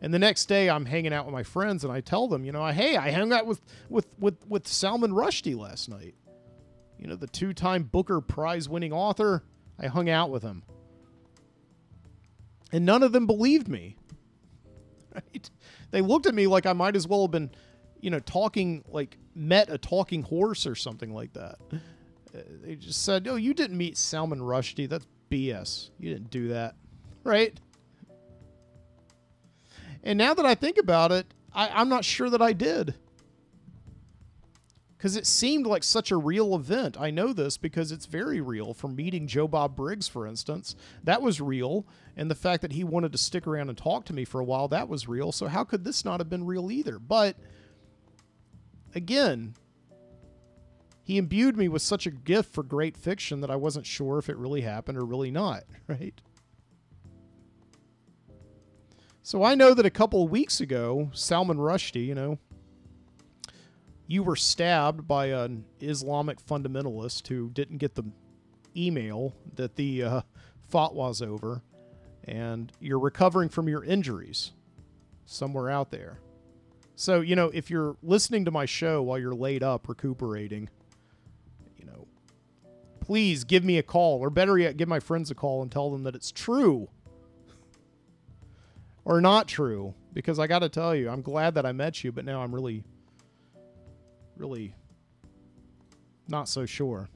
And 0.00 0.14
the 0.14 0.18
next 0.18 0.46
day, 0.46 0.68
I'm 0.70 0.84
hanging 0.86 1.12
out 1.12 1.24
with 1.24 1.32
my 1.32 1.42
friends, 1.42 1.82
and 1.82 1.92
I 1.92 2.00
tell 2.00 2.28
them, 2.28 2.44
you 2.44 2.52
know, 2.52 2.64
hey, 2.66 2.96
I 2.96 3.10
hung 3.10 3.32
out 3.32 3.46
with 3.46 3.60
with 3.90 4.06
with 4.18 4.46
with 4.48 4.66
Salman 4.66 5.10
Rushdie 5.10 5.58
last 5.58 5.88
night. 5.88 6.14
You 6.98 7.06
know, 7.06 7.16
the 7.16 7.26
two-time 7.26 7.82
Booker 7.82 8.22
Prize-winning 8.22 8.92
author. 8.92 9.42
I 9.78 9.88
hung 9.88 10.08
out 10.08 10.30
with 10.30 10.42
him, 10.42 10.62
and 12.72 12.86
none 12.86 13.02
of 13.02 13.12
them 13.12 13.26
believed 13.26 13.68
me. 13.68 13.96
Right? 15.16 15.50
They 15.92 16.02
looked 16.02 16.26
at 16.26 16.34
me 16.34 16.46
like 16.46 16.66
I 16.66 16.74
might 16.74 16.94
as 16.94 17.08
well 17.08 17.22
have 17.22 17.30
been, 17.30 17.50
you 18.00 18.10
know, 18.10 18.18
talking 18.18 18.84
like 18.86 19.16
met 19.34 19.70
a 19.70 19.78
talking 19.78 20.22
horse 20.22 20.66
or 20.66 20.74
something 20.74 21.14
like 21.14 21.32
that. 21.32 21.56
Uh, 21.72 22.40
they 22.62 22.74
just 22.74 23.02
said, 23.02 23.26
"Oh, 23.26 23.36
you 23.36 23.54
didn't 23.54 23.78
meet 23.78 23.96
Salman 23.96 24.40
Rushdie. 24.40 24.88
That's 24.88 25.06
BS. 25.30 25.90
You 25.98 26.12
didn't 26.12 26.30
do 26.30 26.48
that." 26.48 26.74
Right? 27.24 27.58
And 30.02 30.18
now 30.18 30.34
that 30.34 30.44
I 30.44 30.54
think 30.54 30.76
about 30.76 31.12
it, 31.12 31.32
I, 31.54 31.68
I'm 31.68 31.88
not 31.88 32.04
sure 32.04 32.28
that 32.30 32.42
I 32.42 32.52
did. 32.52 32.94
Because 35.06 35.16
it 35.16 35.26
seemed 35.28 35.68
like 35.68 35.84
such 35.84 36.10
a 36.10 36.16
real 36.16 36.52
event. 36.56 37.00
I 37.00 37.12
know 37.12 37.32
this 37.32 37.56
because 37.56 37.92
it's 37.92 38.06
very 38.06 38.40
real. 38.40 38.74
From 38.74 38.96
meeting 38.96 39.28
Joe 39.28 39.46
Bob 39.46 39.76
Briggs, 39.76 40.08
for 40.08 40.26
instance, 40.26 40.74
that 41.04 41.22
was 41.22 41.40
real. 41.40 41.86
And 42.16 42.28
the 42.28 42.34
fact 42.34 42.60
that 42.62 42.72
he 42.72 42.82
wanted 42.82 43.12
to 43.12 43.18
stick 43.18 43.46
around 43.46 43.68
and 43.68 43.78
talk 43.78 44.04
to 44.06 44.12
me 44.12 44.24
for 44.24 44.40
a 44.40 44.44
while, 44.44 44.66
that 44.66 44.88
was 44.88 45.06
real. 45.06 45.30
So 45.30 45.46
how 45.46 45.62
could 45.62 45.84
this 45.84 46.04
not 46.04 46.18
have 46.18 46.28
been 46.28 46.44
real 46.44 46.72
either? 46.72 46.98
But 46.98 47.36
again, 48.96 49.54
he 51.04 51.18
imbued 51.18 51.56
me 51.56 51.68
with 51.68 51.82
such 51.82 52.08
a 52.08 52.10
gift 52.10 52.52
for 52.52 52.64
great 52.64 52.96
fiction 52.96 53.42
that 53.42 53.50
I 53.52 53.54
wasn't 53.54 53.86
sure 53.86 54.18
if 54.18 54.28
it 54.28 54.36
really 54.36 54.62
happened 54.62 54.98
or 54.98 55.04
really 55.04 55.30
not, 55.30 55.62
right? 55.86 56.20
So 59.22 59.44
I 59.44 59.54
know 59.54 59.72
that 59.72 59.86
a 59.86 59.90
couple 59.90 60.24
of 60.24 60.32
weeks 60.32 60.60
ago, 60.60 61.10
Salman 61.12 61.58
Rushdie, 61.58 62.06
you 62.06 62.16
know, 62.16 62.40
you 64.06 64.22
were 64.22 64.36
stabbed 64.36 65.08
by 65.08 65.26
an 65.26 65.64
Islamic 65.80 66.44
fundamentalist 66.44 67.26
who 67.28 67.50
didn't 67.50 67.78
get 67.78 67.94
the 67.94 68.04
email 68.76 69.34
that 69.54 69.76
the 69.76 70.02
uh, 70.02 70.20
fatwa's 70.72 71.22
over, 71.22 71.62
and 72.24 72.72
you're 72.80 72.98
recovering 72.98 73.48
from 73.48 73.68
your 73.68 73.84
injuries 73.84 74.52
somewhere 75.24 75.70
out 75.70 75.90
there. 75.90 76.20
So, 76.94 77.20
you 77.20 77.36
know, 77.36 77.50
if 77.52 77.70
you're 77.70 77.96
listening 78.02 78.44
to 78.46 78.50
my 78.50 78.64
show 78.64 79.02
while 79.02 79.18
you're 79.18 79.34
laid 79.34 79.62
up 79.62 79.88
recuperating, 79.88 80.70
you 81.76 81.84
know, 81.84 82.06
please 83.00 83.44
give 83.44 83.64
me 83.64 83.76
a 83.76 83.82
call, 83.82 84.20
or 84.20 84.30
better 84.30 84.56
yet, 84.58 84.76
give 84.76 84.88
my 84.88 85.00
friends 85.00 85.30
a 85.30 85.34
call 85.34 85.62
and 85.62 85.70
tell 85.70 85.90
them 85.90 86.04
that 86.04 86.14
it's 86.14 86.32
true 86.32 86.88
or 89.04 89.20
not 89.20 89.46
true. 89.46 89.94
Because 90.12 90.38
I 90.38 90.46
got 90.46 90.60
to 90.60 90.70
tell 90.70 90.94
you, 90.94 91.10
I'm 91.10 91.20
glad 91.20 91.54
that 91.56 91.66
I 91.66 91.72
met 91.72 92.02
you, 92.02 92.12
but 92.12 92.24
now 92.24 92.40
I'm 92.40 92.54
really, 92.54 92.82
really 94.36 94.74
not 96.28 96.48
so 96.48 96.66
sure. 96.66 97.08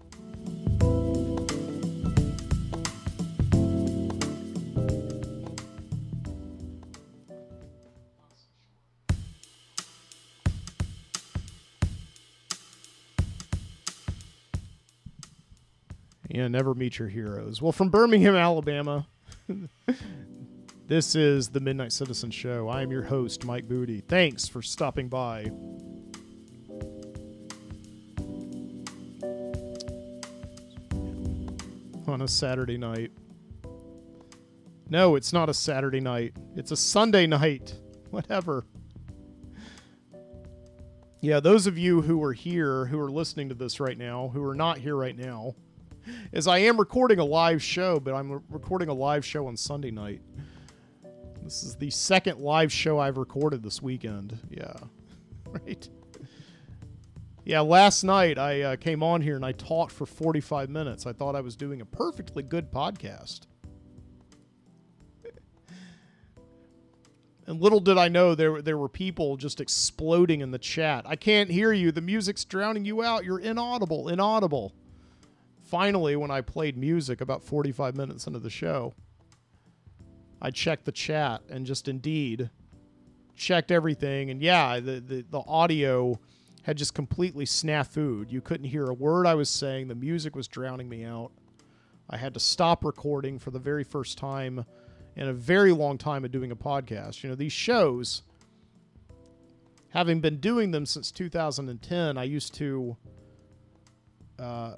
Yeah, 16.33 16.47
never 16.47 16.75
meet 16.75 16.99
your 16.99 17.09
heroes. 17.09 17.61
Well, 17.61 17.73
from 17.73 17.89
Birmingham, 17.89 18.37
Alabama, 18.37 19.09
this 20.87 21.17
is 21.17 21.49
the 21.49 21.59
Midnight 21.59 21.91
Citizen 21.91 22.31
Show. 22.31 22.69
I 22.69 22.83
am 22.83 22.93
your 22.93 23.03
host, 23.03 23.45
Mike 23.45 23.67
Boody. 23.67 24.01
Thanks 24.01 24.47
for 24.47 24.63
stopping 24.63 25.09
by. 25.09 25.51
On 32.11 32.23
a 32.23 32.29
Saturday 32.29 32.77
night. 32.77 33.13
No, 34.89 35.15
it's 35.15 35.33
not 35.33 35.49
a 35.49 35.55
Saturday 35.55 36.01
night. 36.01 36.35
It's 36.57 36.73
a 36.73 36.77
Sunday 36.77 37.29
night. 37.29 37.73
Whatever. 38.11 38.67
Yeah, 41.21 41.39
those 41.39 41.69
of 41.69 41.79
you 41.79 42.03
who 42.03 42.21
are 42.25 42.33
here, 42.33 42.87
who 42.87 42.99
are 42.99 43.13
listening 43.13 43.49
to 43.51 43.55
this 43.55 43.79
right 43.79 43.97
now, 43.97 44.27
who 44.35 44.43
are 44.43 44.57
not 44.57 44.79
here 44.79 44.97
right 44.97 45.17
now, 45.17 45.55
is 46.33 46.49
I 46.49 46.59
am 46.59 46.81
recording 46.81 47.21
a 47.21 47.25
live 47.25 47.63
show, 47.63 48.01
but 48.01 48.13
I'm 48.13 48.43
recording 48.49 48.89
a 48.89 48.95
live 48.95 49.25
show 49.25 49.47
on 49.47 49.57
Sunday 49.57 49.93
night. 49.93 50.21
This 51.45 51.63
is 51.63 51.77
the 51.77 51.91
second 51.91 52.41
live 52.41 52.73
show 52.73 52.99
I've 52.99 53.19
recorded 53.19 53.63
this 53.63 53.81
weekend. 53.81 54.37
Yeah, 54.51 54.75
right. 55.47 55.89
Yeah, 57.45 57.61
last 57.61 58.05
night 58.05 58.39
I 58.39 58.63
uh, 58.63 58.77
came 58.77 59.03
on 59.03 59.23
here 59.23 59.37
and 59.37 59.45
I 59.45 59.53
talked 59.53 59.93
for 59.93 60.07
45 60.07 60.69
minutes. 60.71 61.07
I 61.07 61.13
thought 61.13 61.35
I 61.35 61.41
was 61.41 61.57
doing 61.57 61.81
a 61.81 61.87
perfectly 61.87 62.43
good 62.43 62.71
podcast. 62.71 63.47
And 67.47 67.61
little 67.61 67.81
did 67.81 67.99
I 67.99 68.09
know 68.09 68.37
there 68.37 68.63
there 68.63 68.79
were 68.79 68.89
people 68.89 69.37
just 69.37 69.61
exploding 69.61 70.41
in 70.41 70.53
the 70.53 70.59
chat. 70.59 71.05
I 71.05 71.17
can't 71.17 71.51
hear 71.51 71.73
you. 71.73 71.91
The 71.91 72.01
music's 72.01 72.45
drowning 72.45 72.85
you 72.85 73.03
out. 73.03 73.25
You're 73.25 73.41
inaudible, 73.41 74.09
inaudible 74.09 74.73
finally, 75.71 76.17
when 76.17 76.33
I 76.33 76.41
played 76.41 76.77
music 76.77 77.21
about 77.21 77.45
45 77.45 77.95
minutes 77.95 78.27
into 78.27 78.41
the 78.41 78.51
show, 78.51 78.93
I 80.43 80.51
checked 80.51 80.85
the 80.85 80.93
chat 80.93 81.43
and 81.49 81.65
just 81.65 81.87
indeed 81.87 82.51
checked 83.37 83.71
everything. 83.71 84.31
And 84.31 84.43
yeah, 84.43 84.81
the, 84.81 85.01
the, 85.01 85.25
the 85.31 85.43
audio 85.47 86.19
had 86.63 86.77
just 86.77 86.95
completely 86.95 87.45
snafu'd. 87.45 88.31
You 88.31 88.41
couldn't 88.41 88.67
hear 88.67 88.87
a 88.87 88.95
word 88.95 89.27
I 89.27 89.35
was 89.35 89.49
saying. 89.49 89.89
The 89.89 89.95
music 89.95 90.37
was 90.37 90.49
drowning 90.49 90.89
me 90.89 91.05
out. 91.05 91.33
I 92.09 92.17
had 92.17 92.35
to 92.35 92.41
stop 92.41 92.85
recording 92.85 93.39
for 93.39 93.51
the 93.51 93.59
very 93.59 93.85
first 93.85 94.19
time 94.19 94.65
in 95.17 95.29
a 95.29 95.33
very 95.33 95.73
long 95.73 95.99
time 95.99 96.25
of 96.25 96.31
doing 96.31 96.51
a 96.51 96.57
podcast. 96.57 97.23
You 97.23 97.31
know, 97.31 97.37
these 97.37 97.53
shows, 97.53 98.23
having 99.91 100.21
been 100.21 100.39
doing 100.39 100.71
them 100.71 100.87
since 100.87 101.11
2010, 101.11 102.19
I 102.19 102.25
used 102.25 102.55
to 102.55 102.97
uh, 104.39 104.75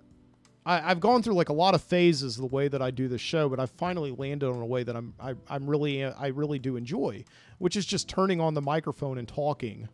I, 0.65 0.81
have 0.81 1.01
gone 1.01 1.23
through 1.23 1.35
like 1.35 1.49
a 1.49 1.55
lot 1.55 1.75
of 1.75 1.83
phases 1.83 2.37
the 2.37 2.47
way 2.47 2.69
that 2.69 2.83
I 2.83 2.91
do 2.91 3.09
the 3.09 3.19
show, 3.19 3.49
but 3.49 3.59
I've 3.59 3.71
finally 3.71 4.13
landed 4.13 4.49
on 4.49 4.61
a 4.61 4.67
way 4.67 4.83
that 4.83 4.95
I'm 4.95 5.15
I, 5.19 5.35
I'm 5.49 5.69
really 5.69 6.05
I 6.05 6.29
really 6.29 6.59
do 6.59 6.77
enjoy, 6.77 7.25
which 7.59 7.77
is 7.77 7.87
just 7.87 8.09
turning 8.09 8.41
on 8.41 8.55
the 8.55 8.63
microphone 8.63 9.19
and 9.19 9.27
talking, 9.27 9.89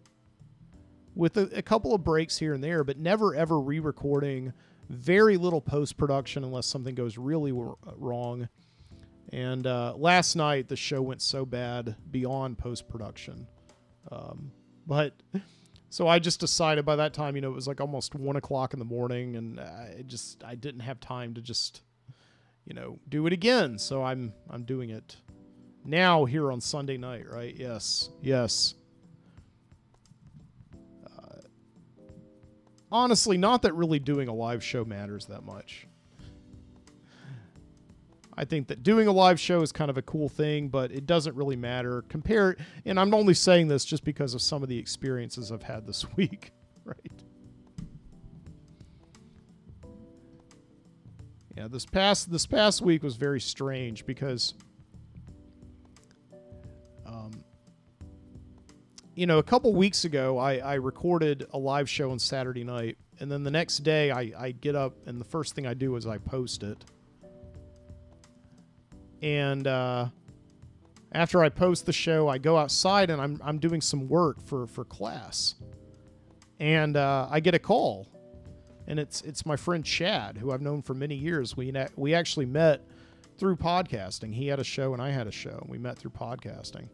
with 1.18 1.36
a, 1.36 1.50
a 1.58 1.62
couple 1.62 1.92
of 1.94 2.04
breaks 2.04 2.38
here 2.38 2.54
and 2.54 2.62
there, 2.62 2.84
but 2.84 2.96
never 2.96 3.34
ever 3.34 3.60
re-recording. 3.60 4.52
Very 4.88 5.36
little 5.36 5.60
post 5.60 5.98
production 5.98 6.44
unless 6.44 6.66
something 6.66 6.94
goes 6.94 7.18
really 7.18 7.52
wrong. 7.52 8.48
And 9.30 9.66
uh, 9.66 9.94
last 9.96 10.36
night 10.36 10.68
the 10.68 10.76
show 10.76 11.02
went 11.02 11.20
so 11.20 11.44
bad 11.44 11.96
beyond 12.10 12.56
post 12.56 12.88
production, 12.88 13.46
um, 14.10 14.52
but 14.86 15.12
so 15.90 16.06
I 16.06 16.18
just 16.18 16.40
decided 16.40 16.86
by 16.86 16.96
that 16.96 17.12
time, 17.12 17.34
you 17.34 17.42
know, 17.42 17.50
it 17.50 17.54
was 17.54 17.66
like 17.66 17.80
almost 17.80 18.14
one 18.14 18.36
o'clock 18.36 18.72
in 18.72 18.78
the 18.78 18.86
morning, 18.86 19.36
and 19.36 19.60
I 19.60 20.04
just 20.06 20.42
I 20.44 20.54
didn't 20.54 20.80
have 20.80 21.00
time 21.00 21.34
to 21.34 21.42
just, 21.42 21.82
you 22.64 22.74
know, 22.74 22.98
do 23.08 23.26
it 23.26 23.32
again. 23.34 23.78
So 23.78 24.02
I'm 24.02 24.32
I'm 24.48 24.62
doing 24.62 24.90
it 24.90 25.16
now 25.84 26.24
here 26.24 26.50
on 26.52 26.60
Sunday 26.60 26.96
night, 26.96 27.28
right? 27.28 27.54
Yes, 27.54 28.08
yes. 28.22 28.74
Honestly, 32.90 33.36
not 33.36 33.62
that 33.62 33.74
really 33.74 33.98
doing 33.98 34.28
a 34.28 34.34
live 34.34 34.62
show 34.62 34.84
matters 34.84 35.26
that 35.26 35.44
much. 35.44 35.86
I 38.38 38.44
think 38.44 38.68
that 38.68 38.84
doing 38.84 39.08
a 39.08 39.12
live 39.12 39.40
show 39.40 39.62
is 39.62 39.72
kind 39.72 39.90
of 39.90 39.98
a 39.98 40.02
cool 40.02 40.28
thing, 40.28 40.68
but 40.68 40.92
it 40.92 41.06
doesn't 41.06 41.34
really 41.34 41.56
matter. 41.56 42.02
Compare, 42.08 42.56
and 42.84 42.98
I'm 43.00 43.12
only 43.12 43.34
saying 43.34 43.66
this 43.66 43.84
just 43.84 44.04
because 44.04 44.32
of 44.32 44.40
some 44.40 44.62
of 44.62 44.68
the 44.68 44.78
experiences 44.78 45.50
I've 45.50 45.64
had 45.64 45.88
this 45.88 46.06
week, 46.16 46.52
right? 46.84 47.22
Yeah, 51.56 51.66
this 51.66 51.84
past 51.84 52.30
this 52.30 52.46
past 52.46 52.80
week 52.80 53.02
was 53.02 53.16
very 53.16 53.40
strange 53.40 54.06
because, 54.06 54.54
um, 57.04 57.32
you 59.18 59.26
know, 59.26 59.38
a 59.38 59.42
couple 59.42 59.74
weeks 59.74 60.04
ago 60.04 60.38
I, 60.38 60.58
I 60.58 60.74
recorded 60.74 61.46
a 61.52 61.58
live 61.58 61.90
show 61.90 62.10
on 62.10 62.18
Saturday 62.18 62.64
night, 62.64 62.98
and 63.20 63.30
then 63.30 63.42
the 63.42 63.50
next 63.50 63.78
day 63.78 64.10
I, 64.10 64.32
I 64.38 64.52
get 64.52 64.76
up 64.76 64.94
and 65.06 65.20
the 65.20 65.24
first 65.24 65.54
thing 65.54 65.66
I 65.66 65.74
do 65.74 65.96
is 65.96 66.06
I 66.06 66.18
post 66.18 66.62
it 66.62 66.84
and 69.22 69.66
uh, 69.66 70.08
after 71.12 71.42
I 71.42 71.48
post 71.48 71.86
the 71.86 71.92
show, 71.92 72.28
I 72.28 72.38
go 72.38 72.56
outside 72.56 73.10
and 73.10 73.20
I'm 73.20 73.40
I'm 73.42 73.58
doing 73.58 73.80
some 73.80 74.08
work 74.08 74.42
for 74.42 74.66
for 74.66 74.84
class, 74.84 75.54
and 76.60 76.96
uh, 76.96 77.26
I 77.30 77.40
get 77.40 77.54
a 77.54 77.58
call, 77.58 78.06
and 78.86 78.98
it's 78.98 79.22
it's 79.22 79.44
my 79.46 79.56
friend 79.56 79.84
Chad, 79.84 80.38
who 80.38 80.52
I've 80.52 80.62
known 80.62 80.82
for 80.82 80.94
many 80.94 81.14
years. 81.14 81.56
We 81.56 81.72
we 81.96 82.14
actually 82.14 82.46
met 82.46 82.82
through 83.38 83.56
podcasting. 83.56 84.34
He 84.34 84.48
had 84.48 84.58
a 84.58 84.64
show 84.64 84.92
and 84.92 85.00
I 85.00 85.10
had 85.10 85.26
a 85.26 85.32
show. 85.32 85.64
We 85.68 85.78
met 85.78 85.96
through 85.96 86.10
podcasting. 86.10 86.88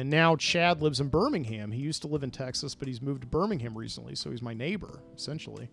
And 0.00 0.08
now 0.08 0.34
Chad 0.34 0.80
lives 0.80 0.98
in 0.98 1.08
Birmingham. 1.08 1.72
He 1.72 1.82
used 1.82 2.00
to 2.00 2.08
live 2.08 2.22
in 2.22 2.30
Texas, 2.30 2.74
but 2.74 2.88
he's 2.88 3.02
moved 3.02 3.20
to 3.20 3.26
Birmingham 3.26 3.76
recently, 3.76 4.14
so 4.14 4.30
he's 4.30 4.40
my 4.40 4.54
neighbor, 4.54 5.02
essentially. 5.14 5.68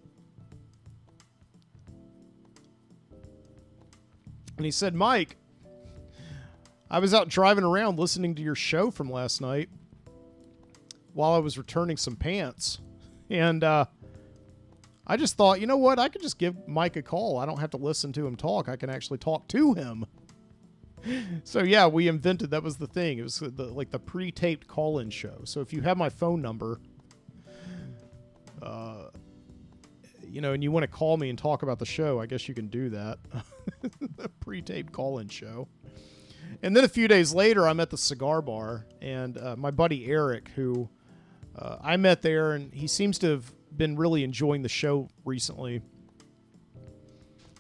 And 4.58 4.66
he 4.66 4.72
said, 4.72 4.94
Mike, 4.94 5.38
I 6.92 7.00
was 7.00 7.14
out 7.14 7.30
driving 7.30 7.64
around 7.64 7.98
listening 8.00 8.36
to 8.36 8.42
your 8.42 8.54
show 8.54 8.92
from 8.92 9.10
last 9.10 9.40
night 9.40 9.70
while 11.14 11.32
I 11.32 11.38
was 11.38 11.58
returning 11.58 11.96
some 11.96 12.18
pants. 12.18 12.80
And 13.30 13.64
uh, 13.64 13.86
I 15.08 15.16
just 15.16 15.38
thought, 15.38 15.62
you 15.62 15.68
know 15.68 15.78
what? 15.78 16.00
I 16.00 16.10
could 16.10 16.22
just 16.22 16.38
give 16.38 16.68
Mike 16.68 16.98
a 16.98 17.02
call. 17.02 17.38
I 17.38 17.46
don't 17.46 17.62
have 17.62 17.72
to 17.72 17.78
listen 17.78 18.12
to 18.12 18.28
him 18.28 18.36
talk. 18.36 18.68
I 18.68 18.76
can 18.76 18.90
actually 18.90 19.20
talk 19.20 19.48
to 19.48 19.74
him. 19.74 20.06
So 21.44 21.64
yeah, 21.64 21.88
we 21.88 22.08
invented 22.08 22.52
that 22.52 22.64
was 22.64 22.78
the 22.78 22.88
thing. 22.88 23.20
It 23.20 23.24
was 23.24 23.40
the, 23.40 23.66
like 23.66 23.92
the 23.92 24.00
pre-taped 24.00 24.68
call-in 24.68 25.10
show. 25.10 25.42
So 25.44 25.62
if 25.62 25.74
you 25.74 25.82
have 25.82 25.98
my 25.98 26.10
phone 26.10 26.42
number, 26.42 26.80
uh, 28.62 29.10
you 30.30 30.42
know, 30.42 30.54
and 30.54 30.64
you 30.64 30.72
want 30.72 30.84
to 30.84 30.88
call 30.88 31.18
me 31.18 31.30
and 31.30 31.38
talk 31.38 31.64
about 31.64 31.80
the 31.80 31.86
show, 31.86 32.20
I 32.20 32.26
guess 32.26 32.48
you 32.48 32.54
can 32.54 32.68
do 32.68 32.90
that. 32.90 33.20
the 34.18 34.30
pre-taped 34.40 34.92
call-in 34.92 35.30
show. 35.30 35.68
And 36.62 36.76
then 36.76 36.84
a 36.84 36.90
few 36.90 37.08
days 37.08 37.34
later, 37.34 37.68
I'm 37.68 37.80
at 37.80 37.90
the 37.90 37.98
cigar 37.98 38.42
bar, 38.42 38.86
and 39.02 39.38
uh, 39.38 39.56
my 39.56 39.72
buddy 39.72 40.08
Eric, 40.08 40.50
who 40.56 40.90
uh, 41.58 41.78
I 41.82 41.98
met 41.98 42.22
there, 42.22 42.54
and 42.54 42.74
he 42.74 42.88
seems 42.88 43.20
to 43.20 43.28
have 43.28 43.52
been 43.76 43.96
really 43.96 44.24
enjoying 44.24 44.64
the 44.64 44.70
show 44.70 45.10
recently. 45.26 45.82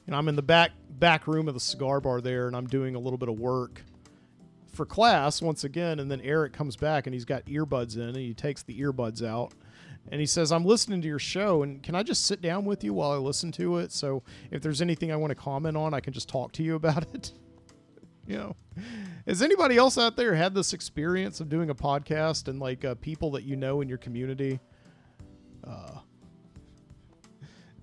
And 0.07 0.15
I'm 0.15 0.27
in 0.29 0.35
the 0.35 0.41
back 0.41 0.71
back 0.99 1.27
room 1.27 1.47
of 1.47 1.53
the 1.53 1.59
cigar 1.59 1.99
bar 1.99 2.21
there, 2.21 2.47
and 2.47 2.55
I'm 2.55 2.67
doing 2.67 2.95
a 2.95 2.99
little 2.99 3.17
bit 3.17 3.29
of 3.29 3.39
work 3.39 3.83
for 4.73 4.85
class 4.85 5.41
once 5.41 5.63
again. 5.63 5.99
And 5.99 6.09
then 6.09 6.21
Eric 6.21 6.53
comes 6.53 6.75
back, 6.75 7.07
and 7.07 7.13
he's 7.13 7.25
got 7.25 7.45
earbuds 7.45 7.95
in, 7.95 8.01
and 8.01 8.17
he 8.17 8.33
takes 8.33 8.63
the 8.63 8.79
earbuds 8.79 9.25
out, 9.25 9.53
and 10.11 10.19
he 10.19 10.25
says, 10.25 10.51
"I'm 10.51 10.65
listening 10.65 11.01
to 11.01 11.07
your 11.07 11.19
show, 11.19 11.63
and 11.63 11.81
can 11.81 11.95
I 11.95 12.03
just 12.03 12.25
sit 12.25 12.41
down 12.41 12.65
with 12.65 12.83
you 12.83 12.93
while 12.93 13.11
I 13.11 13.17
listen 13.17 13.51
to 13.53 13.77
it? 13.77 13.91
So 13.91 14.23
if 14.51 14.61
there's 14.61 14.81
anything 14.81 15.11
I 15.11 15.15
want 15.15 15.31
to 15.31 15.35
comment 15.35 15.77
on, 15.77 15.93
I 15.93 15.99
can 15.99 16.13
just 16.13 16.29
talk 16.29 16.51
to 16.53 16.63
you 16.63 16.75
about 16.75 17.03
it." 17.13 17.31
you 18.27 18.35
know 18.35 18.55
has 19.25 19.41
anybody 19.41 19.77
else 19.77 19.97
out 19.97 20.17
there 20.17 20.35
had 20.35 20.53
this 20.53 20.73
experience 20.73 21.39
of 21.39 21.49
doing 21.49 21.69
a 21.69 21.75
podcast 21.75 22.47
and 22.47 22.59
like 22.59 22.83
uh, 22.85 22.93
people 22.95 23.31
that 23.31 23.43
you 23.43 23.55
know 23.55 23.81
in 23.81 23.89
your 23.89 23.97
community 23.97 24.59
uh, 25.65 25.99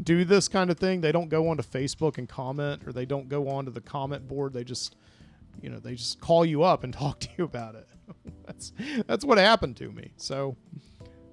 do 0.02 0.24
this 0.24 0.48
kind 0.48 0.70
of 0.70 0.78
thing. 0.78 1.00
They 1.00 1.12
don't 1.12 1.28
go 1.28 1.48
onto 1.48 1.62
facebook 1.62 2.18
and 2.18 2.28
comment 2.28 2.82
or 2.86 2.92
they 2.92 3.06
don't 3.06 3.28
go 3.28 3.48
onto 3.48 3.70
the 3.70 3.80
comment 3.80 4.26
board. 4.26 4.52
They 4.52 4.64
just 4.64 4.96
you 5.62 5.70
know 5.70 5.78
they 5.78 5.94
just 5.94 6.20
call 6.20 6.44
you 6.44 6.62
up 6.62 6.84
and 6.84 6.92
talk 6.94 7.20
to 7.20 7.28
you 7.38 7.44
about 7.44 7.74
it. 7.74 7.88
That's 8.46 8.72
that's 9.06 9.24
what 9.24 9.38
happened 9.38 9.76
to 9.78 9.90
me. 9.90 10.12
So 10.16 10.56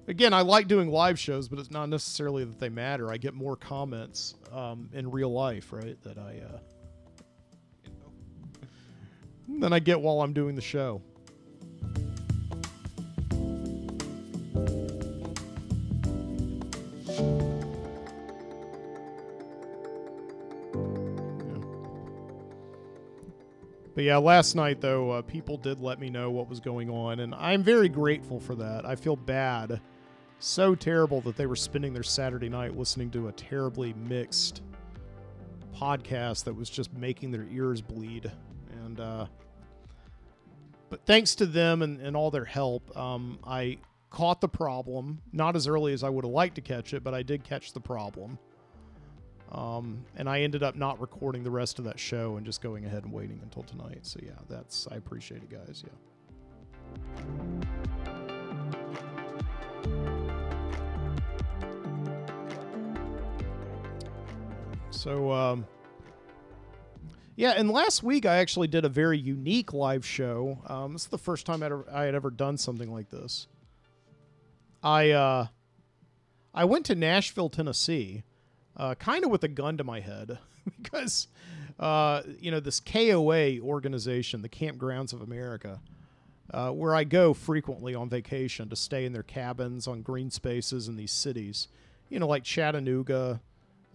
again 0.08 0.34
i 0.34 0.40
like 0.40 0.66
doing 0.66 0.90
live 0.90 1.16
shows 1.16 1.48
but 1.48 1.60
it's 1.60 1.70
not 1.70 1.88
necessarily 1.88 2.44
that 2.44 2.58
they 2.58 2.68
matter. 2.68 3.12
I 3.12 3.18
get 3.18 3.34
more 3.34 3.56
comments 3.56 4.34
um, 4.50 4.88
in 4.92 5.10
real 5.10 5.32
life 5.32 5.72
right 5.72 6.02
that 6.02 6.18
i 6.18 6.40
uh, 6.40 6.58
than 9.60 9.72
I 9.72 9.78
get 9.78 10.00
while 10.00 10.20
I'm 10.22 10.32
doing 10.32 10.54
the 10.54 10.62
show. 10.62 11.02
But 24.02 24.06
yeah, 24.06 24.16
last 24.16 24.56
night 24.56 24.80
though, 24.80 25.12
uh, 25.12 25.22
people 25.22 25.56
did 25.56 25.80
let 25.80 26.00
me 26.00 26.10
know 26.10 26.28
what 26.28 26.48
was 26.48 26.58
going 26.58 26.90
on, 26.90 27.20
and 27.20 27.32
I'm 27.36 27.62
very 27.62 27.88
grateful 27.88 28.40
for 28.40 28.56
that. 28.56 28.84
I 28.84 28.96
feel 28.96 29.14
bad, 29.14 29.80
so 30.40 30.74
terrible 30.74 31.20
that 31.20 31.36
they 31.36 31.46
were 31.46 31.54
spending 31.54 31.94
their 31.94 32.02
Saturday 32.02 32.48
night 32.48 32.76
listening 32.76 33.12
to 33.12 33.28
a 33.28 33.32
terribly 33.32 33.92
mixed 33.92 34.62
podcast 35.72 36.42
that 36.42 36.52
was 36.52 36.68
just 36.68 36.92
making 36.94 37.30
their 37.30 37.46
ears 37.48 37.80
bleed. 37.80 38.28
And 38.82 38.98
uh, 38.98 39.26
but 40.90 41.06
thanks 41.06 41.36
to 41.36 41.46
them 41.46 41.82
and, 41.82 42.00
and 42.00 42.16
all 42.16 42.32
their 42.32 42.44
help, 42.44 42.96
um, 42.98 43.38
I 43.46 43.78
caught 44.10 44.40
the 44.40 44.48
problem. 44.48 45.22
Not 45.32 45.54
as 45.54 45.68
early 45.68 45.92
as 45.92 46.02
I 46.02 46.08
would 46.08 46.24
have 46.24 46.34
liked 46.34 46.56
to 46.56 46.60
catch 46.60 46.92
it, 46.92 47.04
but 47.04 47.14
I 47.14 47.22
did 47.22 47.44
catch 47.44 47.72
the 47.72 47.80
problem. 47.80 48.36
Um, 49.50 50.04
and 50.16 50.28
I 50.28 50.40
ended 50.42 50.62
up 50.62 50.76
not 50.76 51.00
recording 51.00 51.42
the 51.42 51.50
rest 51.50 51.78
of 51.78 51.84
that 51.84 51.98
show 51.98 52.36
and 52.36 52.46
just 52.46 52.62
going 52.62 52.84
ahead 52.84 53.04
and 53.04 53.12
waiting 53.12 53.40
until 53.42 53.62
tonight. 53.64 54.00
So 54.02 54.20
yeah, 54.22 54.32
that's 54.48 54.86
I 54.90 54.96
appreciate 54.96 55.42
it, 55.42 55.50
guys. 55.50 55.84
Yeah. 55.86 55.92
So 64.90 65.32
um, 65.32 65.66
yeah, 67.34 67.54
and 67.56 67.70
last 67.70 68.02
week 68.02 68.24
I 68.24 68.36
actually 68.36 68.68
did 68.68 68.84
a 68.84 68.88
very 68.88 69.18
unique 69.18 69.72
live 69.72 70.06
show. 70.06 70.58
Um, 70.66 70.92
this 70.92 71.02
is 71.02 71.08
the 71.08 71.18
first 71.18 71.44
time 71.44 71.62
I'd 71.62 71.72
I 71.92 72.04
had 72.04 72.14
ever 72.14 72.30
done 72.30 72.56
something 72.56 72.92
like 72.92 73.10
this. 73.10 73.48
I 74.82 75.10
uh, 75.10 75.46
I 76.54 76.64
went 76.66 76.86
to 76.86 76.94
Nashville, 76.94 77.48
Tennessee, 77.48 78.22
uh, 78.76 78.94
kind 78.94 79.24
of 79.24 79.30
with 79.30 79.44
a 79.44 79.48
gun 79.48 79.76
to 79.76 79.84
my 79.84 80.00
head 80.00 80.38
because 80.82 81.28
uh, 81.78 82.22
you 82.38 82.50
know 82.50 82.60
this 82.60 82.80
KOA 82.80 83.58
organization, 83.60 84.42
the 84.42 84.48
Campgrounds 84.48 85.12
of 85.12 85.22
America, 85.22 85.80
uh, 86.52 86.70
where 86.70 86.94
I 86.94 87.04
go 87.04 87.34
frequently 87.34 87.94
on 87.94 88.08
vacation 88.08 88.68
to 88.68 88.76
stay 88.76 89.04
in 89.04 89.12
their 89.12 89.22
cabins 89.22 89.86
on 89.86 90.02
green 90.02 90.30
spaces 90.30 90.88
in 90.88 90.96
these 90.96 91.12
cities, 91.12 91.68
you 92.08 92.18
know, 92.18 92.26
like 92.26 92.44
Chattanooga, 92.44 93.40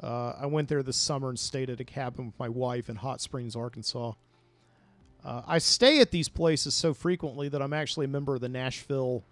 uh, 0.01 0.33
I 0.39 0.45
went 0.45 0.69
there 0.69 0.83
this 0.83 0.97
summer 0.97 1.29
and 1.29 1.39
stayed 1.39 1.69
at 1.69 1.79
a 1.79 1.83
cabin 1.83 2.27
with 2.27 2.39
my 2.39 2.49
wife 2.49 2.89
in 2.89 2.97
Hot 2.97 3.21
Springs, 3.21 3.55
Arkansas. 3.55 4.13
Uh, 5.25 5.41
I 5.47 5.57
stay 5.57 5.99
at 5.99 6.11
these 6.11 6.29
places 6.29 6.73
so 6.73 6.93
frequently 6.93 7.49
that 7.49 7.61
I'm 7.61 7.73
actually 7.73 8.05
a 8.05 8.09
member 8.09 8.35
of 8.35 8.41
the 8.41 8.49
Nashville 8.49 9.23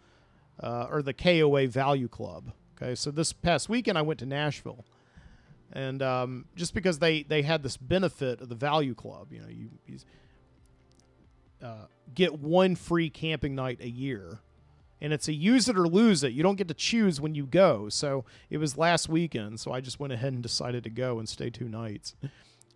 uh, 0.60 0.88
or 0.89 1.01
the 1.01 1.13
KOA 1.13 1.67
Value 1.67 2.08
Club. 2.08 2.51
Okay, 2.75 2.95
so 2.95 3.12
this 3.12 3.31
past 3.31 3.69
weekend 3.69 3.97
I 3.97 4.01
went 4.01 4.19
to 4.19 4.25
Nashville, 4.25 4.84
and 5.73 6.01
um, 6.01 6.45
just 6.56 6.73
because 6.73 6.99
they 6.99 7.23
they 7.23 7.41
had 7.41 7.63
this 7.63 7.78
benefit 7.78 8.41
of 8.41 8.49
the 8.49 8.56
Value 8.56 8.95
Club, 8.95 9.32
you 9.32 9.41
know, 9.41 9.49
you, 9.49 9.69
you 9.88 9.97
uh, 11.63 11.86
get 12.13 12.39
one 12.39 12.75
free 12.75 13.10
camping 13.10 13.56
night 13.56 13.80
a 13.82 13.89
year 13.89 14.39
and 15.01 15.13
it's 15.13 15.28
a 15.28 15.34
use 15.34 15.67
it 15.67 15.78
or 15.78 15.88
lose 15.88 16.23
it. 16.23 16.32
You 16.32 16.43
don't 16.43 16.56
get 16.56 16.67
to 16.67 16.73
choose 16.73 17.19
when 17.19 17.36
you 17.36 17.45
go. 17.45 17.89
So 17.89 18.25
it 18.49 18.58
was 18.58 18.78
last 18.78 19.10
weekend, 19.10 19.60
so 19.60 19.71
I 19.71 19.82
just 19.82 19.99
went 19.99 20.13
ahead 20.13 20.34
and 20.34 20.41
decided 20.41 20.84
to 20.86 20.89
go 20.89 21.19
and 21.19 21.28
stay 21.28 21.49
two 21.49 21.67
nights. 21.67 22.15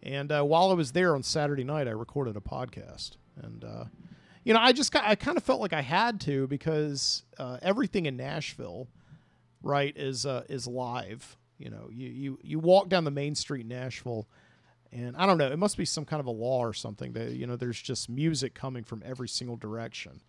And 0.04 0.32
uh, 0.32 0.44
while 0.44 0.70
I 0.70 0.74
was 0.74 0.92
there 0.92 1.16
on 1.16 1.24
Saturday 1.24 1.64
night, 1.64 1.88
I 1.88 1.92
recorded 1.92 2.38
a 2.38 2.40
podcast, 2.40 3.18
and 3.36 3.64
uh, 3.64 3.86
you 4.44 4.54
know, 4.54 4.60
I 4.60 4.72
just 4.72 4.96
I 4.96 5.16
kind 5.16 5.38
of 5.38 5.44
felt 5.44 5.60
like 5.60 5.74
I 5.74 5.82
had 5.82 6.22
to 6.22 6.48
because 6.48 7.24
uh, 7.38 7.58
everything 7.62 8.06
in 8.06 8.16
Nashville, 8.16 8.88
right, 9.62 9.96
is 9.98 10.26
uh, 10.26 10.44
is 10.48 10.68
live. 10.68 11.36
You 11.60 11.70
know, 11.70 11.90
you 11.92 12.10
you 12.10 12.40
you 12.42 12.58
walk 12.58 12.90
down 12.90 13.04
the 13.04 13.12
main 13.12 13.36
street 13.36 13.62
in 13.62 13.68
Nashville. 13.68 14.28
And 14.92 15.16
I 15.18 15.28
don't 15.28 15.38
know, 15.38 15.52
it 15.52 15.60
must 15.60 15.78
be 15.78 15.86
some 15.86 16.04
kind 16.04 16.20
of 16.20 16.26
a 16.26 16.32
law 16.32 16.62
or 16.66 16.74
something 16.74 17.14
that, 17.14 17.34
you 17.34 17.46
know, 17.46 17.56
there's 17.56 17.80
just 17.80 18.10
music 18.10 18.56
coming 18.56 18.84
from 18.84 19.04
every 19.06 19.28
single 19.28 19.56
direction 19.56 20.20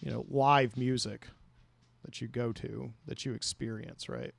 you 0.00 0.10
know, 0.10 0.24
live 0.28 0.76
music 0.76 1.28
that 2.04 2.20
you 2.20 2.28
go 2.28 2.52
to, 2.52 2.92
that 3.06 3.24
you 3.24 3.34
experience, 3.34 4.08
right? 4.08 4.34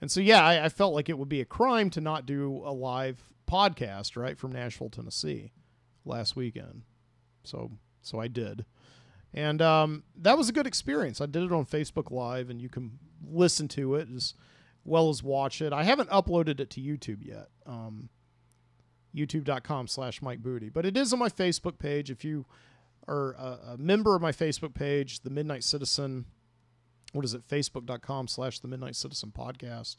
And 0.00 0.10
so, 0.10 0.20
yeah, 0.20 0.44
I, 0.44 0.64
I, 0.64 0.68
felt 0.68 0.94
like 0.94 1.08
it 1.08 1.18
would 1.18 1.28
be 1.28 1.40
a 1.40 1.44
crime 1.44 1.90
to 1.90 2.00
not 2.00 2.26
do 2.26 2.62
a 2.64 2.72
live 2.72 3.22
podcast, 3.50 4.16
right, 4.16 4.36
from 4.38 4.52
Nashville, 4.52 4.90
Tennessee, 4.90 5.52
last 6.04 6.34
weekend. 6.34 6.82
So, 7.44 7.70
so 8.02 8.20
I 8.20 8.28
did, 8.28 8.64
and 9.32 9.62
um, 9.62 10.02
that 10.16 10.36
was 10.36 10.48
a 10.48 10.52
good 10.52 10.66
experience. 10.66 11.20
I 11.20 11.26
did 11.26 11.42
it 11.42 11.52
on 11.52 11.66
Facebook 11.66 12.10
Live, 12.10 12.50
and 12.50 12.60
you 12.60 12.68
can 12.68 12.98
listen 13.24 13.68
to 13.68 13.94
it 13.94 14.08
well 14.84 15.08
as 15.08 15.22
watch 15.22 15.62
it. 15.62 15.72
I 15.72 15.84
haven't 15.84 16.10
uploaded 16.10 16.60
it 16.60 16.70
to 16.70 16.80
YouTube 16.80 17.24
yet. 17.24 17.48
Um, 17.66 18.08
YouTube.com 19.14 19.88
slash 19.88 20.22
Mike 20.22 20.42
Boody, 20.42 20.72
but 20.72 20.86
it 20.86 20.96
is 20.96 21.12
on 21.12 21.18
my 21.18 21.28
Facebook 21.28 21.78
page. 21.78 22.10
If 22.10 22.24
you 22.24 22.46
are 23.08 23.32
a, 23.32 23.72
a, 23.72 23.76
member 23.78 24.14
of 24.14 24.22
my 24.22 24.32
Facebook 24.32 24.74
page, 24.74 25.20
the 25.20 25.30
Midnight 25.30 25.64
Citizen. 25.64 26.26
What 27.12 27.24
is 27.24 27.34
it? 27.34 27.46
Facebook.com 27.46 28.28
slash 28.28 28.60
the 28.60 28.68
Midnight 28.68 28.96
Citizen 28.96 29.32
podcast 29.36 29.96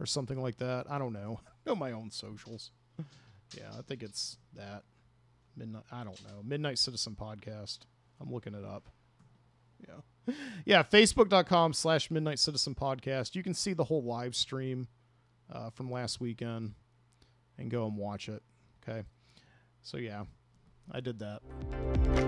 or 0.00 0.06
something 0.06 0.40
like 0.40 0.56
that. 0.58 0.86
I 0.88 0.98
don't 0.98 1.12
know. 1.12 1.40
I 1.46 1.70
know 1.70 1.76
my 1.76 1.92
own 1.92 2.10
socials. 2.10 2.70
yeah, 3.56 3.70
I 3.78 3.82
think 3.82 4.02
it's 4.02 4.38
that. 4.54 4.82
Midnight. 5.56 5.84
I 5.92 6.04
don't 6.04 6.22
know. 6.24 6.42
Midnight 6.42 6.78
Citizen 6.78 7.16
podcast. 7.20 7.80
I'm 8.20 8.32
looking 8.32 8.54
it 8.54 8.64
up. 8.64 8.88
Yeah. 9.86 10.34
Yeah. 10.64 10.82
Facebook.com 10.82 11.72
slash 11.72 12.10
Midnight 12.10 12.38
Citizen 12.38 12.74
podcast. 12.74 13.34
You 13.34 13.42
can 13.42 13.54
see 13.54 13.72
the 13.72 13.84
whole 13.84 14.02
live 14.02 14.34
stream 14.34 14.88
uh, 15.52 15.70
from 15.70 15.90
last 15.90 16.20
weekend 16.20 16.74
and 17.58 17.70
go 17.70 17.86
and 17.86 17.96
watch 17.96 18.28
it. 18.28 18.42
Okay. 18.82 19.02
So, 19.82 19.98
yeah, 19.98 20.24
I 20.90 21.00
did 21.00 21.18
that. 21.18 22.23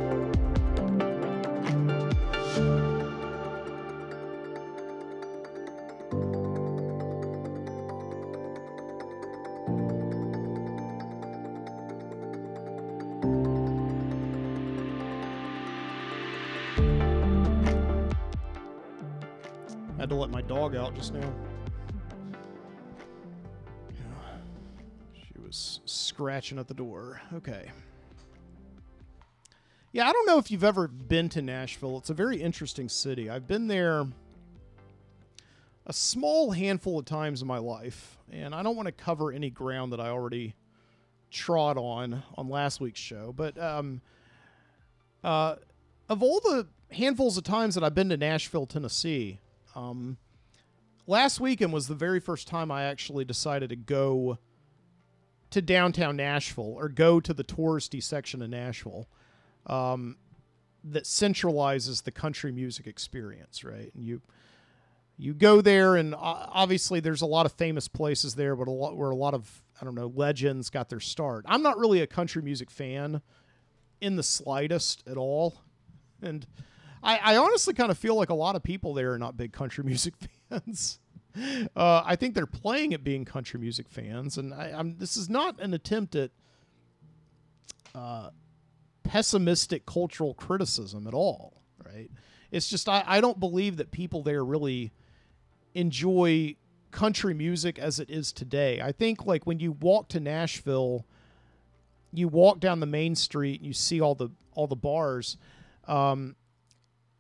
Dog 20.68 20.74
out 20.74 20.94
just 20.96 21.14
now. 21.14 21.32
She 25.14 25.38
was 25.38 25.80
scratching 25.84 26.58
at 26.58 26.66
the 26.66 26.74
door. 26.74 27.20
Okay. 27.34 27.70
Yeah, 29.92 30.08
I 30.08 30.12
don't 30.12 30.26
know 30.26 30.38
if 30.38 30.50
you've 30.50 30.64
ever 30.64 30.88
been 30.88 31.28
to 31.30 31.42
Nashville. 31.42 31.98
It's 31.98 32.10
a 32.10 32.14
very 32.14 32.42
interesting 32.42 32.88
city. 32.88 33.30
I've 33.30 33.46
been 33.46 33.68
there 33.68 34.06
a 35.86 35.92
small 35.92 36.50
handful 36.50 36.98
of 36.98 37.04
times 37.04 37.42
in 37.42 37.46
my 37.46 37.58
life, 37.58 38.18
and 38.32 38.52
I 38.52 38.64
don't 38.64 38.74
want 38.74 38.86
to 38.86 38.92
cover 38.92 39.30
any 39.30 39.50
ground 39.50 39.92
that 39.92 40.00
I 40.00 40.08
already 40.08 40.56
trod 41.30 41.78
on 41.78 42.24
on 42.36 42.48
last 42.48 42.80
week's 42.80 42.98
show. 42.98 43.32
But 43.32 43.56
um, 43.56 44.00
uh, 45.22 45.56
of 46.08 46.24
all 46.24 46.40
the 46.40 46.66
handfuls 46.90 47.38
of 47.38 47.44
times 47.44 47.76
that 47.76 47.84
I've 47.84 47.94
been 47.94 48.08
to 48.08 48.16
Nashville, 48.16 48.66
Tennessee, 48.66 49.38
um, 49.76 50.16
last 51.06 51.40
weekend 51.40 51.72
was 51.72 51.88
the 51.88 51.94
very 51.94 52.20
first 52.20 52.48
time 52.48 52.70
I 52.70 52.84
actually 52.84 53.24
decided 53.24 53.70
to 53.70 53.76
go 53.76 54.38
to 55.50 55.62
downtown 55.62 56.16
Nashville 56.16 56.74
or 56.76 56.88
go 56.88 57.20
to 57.20 57.32
the 57.32 57.44
touristy 57.44 58.02
section 58.02 58.42
of 58.42 58.50
Nashville 58.50 59.08
um, 59.66 60.16
that 60.84 61.04
centralizes 61.04 62.02
the 62.02 62.10
country 62.10 62.52
music 62.52 62.86
experience, 62.86 63.64
right? 63.64 63.90
And 63.94 64.04
you 64.04 64.22
you 65.18 65.32
go 65.32 65.62
there, 65.62 65.96
and 65.96 66.14
obviously 66.18 67.00
there's 67.00 67.22
a 67.22 67.26
lot 67.26 67.46
of 67.46 67.52
famous 67.52 67.88
places 67.88 68.34
there, 68.34 68.54
but 68.54 68.68
a 68.68 68.70
lot 68.70 68.96
where 68.98 69.10
a 69.10 69.16
lot 69.16 69.32
of 69.32 69.62
I 69.80 69.84
don't 69.84 69.94
know 69.94 70.12
legends 70.14 70.68
got 70.68 70.90
their 70.90 71.00
start. 71.00 71.44
I'm 71.48 71.62
not 71.62 71.78
really 71.78 72.02
a 72.02 72.06
country 72.06 72.42
music 72.42 72.70
fan 72.70 73.22
in 74.00 74.16
the 74.16 74.22
slightest 74.22 75.02
at 75.08 75.16
all, 75.16 75.62
and 76.20 76.46
I, 77.02 77.18
I 77.22 77.36
honestly 77.36 77.74
kind 77.74 77.90
of 77.90 77.98
feel 77.98 78.14
like 78.14 78.30
a 78.30 78.34
lot 78.34 78.56
of 78.56 78.62
people 78.62 78.94
there 78.94 79.12
are 79.12 79.18
not 79.18 79.36
big 79.36 79.52
country 79.52 79.84
music 79.86 80.14
fans. 80.50 80.98
Uh, 81.76 82.02
I 82.04 82.16
think 82.16 82.34
they're 82.34 82.46
playing 82.46 82.94
at 82.94 83.04
being 83.04 83.24
country 83.24 83.60
music 83.60 83.88
fans, 83.88 84.38
and 84.38 84.54
I, 84.54 84.70
am 84.70 84.96
This 84.98 85.16
is 85.16 85.28
not 85.28 85.60
an 85.60 85.74
attempt 85.74 86.16
at 86.16 86.30
uh, 87.94 88.30
pessimistic 89.02 89.86
cultural 89.86 90.34
criticism 90.34 91.06
at 91.06 91.14
all, 91.14 91.62
right? 91.84 92.10
It's 92.50 92.68
just 92.68 92.88
I, 92.88 93.04
I 93.06 93.20
don't 93.20 93.38
believe 93.38 93.76
that 93.76 93.90
people 93.90 94.22
there 94.22 94.44
really 94.44 94.92
enjoy 95.74 96.56
country 96.90 97.34
music 97.34 97.78
as 97.78 98.00
it 98.00 98.08
is 98.08 98.32
today. 98.32 98.80
I 98.80 98.92
think 98.92 99.26
like 99.26 99.46
when 99.46 99.60
you 99.60 99.72
walk 99.72 100.08
to 100.08 100.20
Nashville, 100.20 101.04
you 102.12 102.28
walk 102.28 102.60
down 102.60 102.80
the 102.80 102.86
main 102.86 103.14
street 103.14 103.60
and 103.60 103.66
you 103.66 103.74
see 103.74 104.00
all 104.00 104.14
the 104.14 104.30
all 104.54 104.66
the 104.66 104.76
bars. 104.76 105.36
Um, 105.86 106.34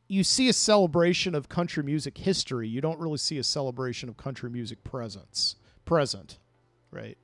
you 0.08 0.22
see 0.22 0.48
a 0.48 0.52
celebration 0.52 1.34
of 1.34 1.48
country 1.48 1.82
music 1.82 2.18
history. 2.18 2.68
You 2.68 2.80
don't 2.80 2.98
really 3.00 3.18
see 3.18 3.38
a 3.38 3.44
celebration 3.44 4.08
of 4.08 4.16
country 4.16 4.50
music 4.50 4.84
presence 4.84 5.56
present, 5.84 6.38
right? 6.90 7.18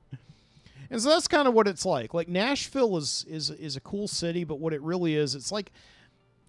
And 0.89 1.01
so 1.01 1.09
that's 1.09 1.27
kind 1.27 1.47
of 1.47 1.53
what 1.53 1.67
it's 1.67 1.85
like. 1.85 2.13
Like 2.13 2.27
Nashville 2.27 2.97
is 2.97 3.25
is 3.27 3.49
is 3.49 3.75
a 3.75 3.81
cool 3.81 4.07
city, 4.07 4.43
but 4.43 4.59
what 4.59 4.73
it 4.73 4.81
really 4.81 5.15
is, 5.15 5.33
it's 5.33 5.51
like 5.51 5.71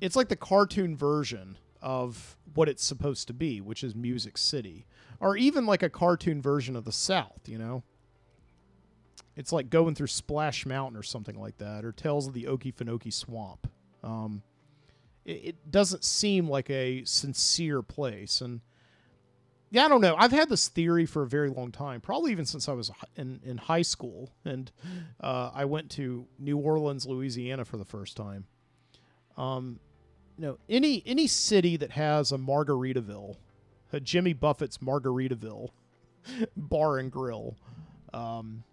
it's 0.00 0.16
like 0.16 0.28
the 0.28 0.36
cartoon 0.36 0.96
version 0.96 1.56
of 1.80 2.36
what 2.54 2.68
it's 2.68 2.84
supposed 2.84 3.26
to 3.28 3.34
be, 3.34 3.60
which 3.60 3.84
is 3.84 3.94
Music 3.94 4.36
City, 4.36 4.86
or 5.20 5.36
even 5.36 5.66
like 5.66 5.82
a 5.82 5.90
cartoon 5.90 6.42
version 6.42 6.76
of 6.76 6.84
the 6.84 6.92
South, 6.92 7.40
you 7.46 7.58
know? 7.58 7.82
It's 9.36 9.52
like 9.52 9.68
going 9.68 9.94
through 9.94 10.06
Splash 10.08 10.64
Mountain 10.64 10.98
or 10.98 11.02
something 11.02 11.38
like 11.38 11.58
that, 11.58 11.84
or 11.84 11.92
Tales 11.92 12.26
of 12.26 12.34
the 12.34 12.44
Okefenokee 12.44 13.12
Swamp. 13.12 13.70
Um, 14.02 14.42
it, 15.24 15.70
doesn't 15.70 16.04
seem 16.04 16.48
like 16.48 16.70
a 16.70 17.04
sincere 17.04 17.82
place. 17.82 18.40
And 18.40 18.60
yeah, 19.70 19.86
I 19.86 19.88
don't 19.88 20.00
know. 20.00 20.14
I've 20.16 20.32
had 20.32 20.48
this 20.48 20.68
theory 20.68 21.06
for 21.06 21.22
a 21.22 21.26
very 21.26 21.48
long 21.48 21.72
time, 21.72 22.00
probably 22.00 22.32
even 22.32 22.46
since 22.46 22.68
I 22.68 22.72
was 22.72 22.90
in, 23.16 23.40
in 23.44 23.58
high 23.58 23.82
school. 23.82 24.30
And 24.44 24.70
uh, 25.20 25.50
I 25.54 25.64
went 25.64 25.90
to 25.92 26.26
New 26.38 26.58
Orleans, 26.58 27.06
Louisiana 27.06 27.64
for 27.64 27.76
the 27.76 27.84
first 27.84 28.16
time. 28.16 28.46
Um, 29.36 29.80
you 30.38 30.46
know, 30.46 30.58
any 30.68 31.02
any 31.06 31.26
city 31.26 31.76
that 31.76 31.92
has 31.92 32.32
a 32.32 32.38
Margaritaville, 32.38 33.36
a 33.92 34.00
Jimmy 34.00 34.32
Buffett's 34.32 34.78
Margaritaville 34.78 35.70
bar 36.56 36.98
and 36.98 37.10
grill, 37.10 37.56
um, 38.12 38.64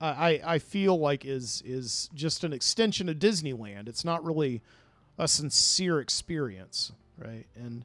I 0.00 0.40
I 0.44 0.58
feel 0.58 0.98
like 0.98 1.24
is 1.24 1.62
is 1.64 2.10
just 2.14 2.44
an 2.44 2.52
extension 2.52 3.08
of 3.08 3.16
Disneyland. 3.16 3.88
It's 3.88 4.04
not 4.04 4.24
really 4.24 4.62
a 5.20 5.28
sincere 5.28 6.00
experience, 6.00 6.92
right? 7.16 7.46
And 7.54 7.84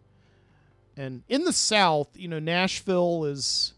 and 0.97 1.23
in 1.27 1.43
the 1.43 1.53
South, 1.53 2.07
you 2.15 2.27
know, 2.27 2.39
Nashville 2.39 3.25
is 3.25 3.73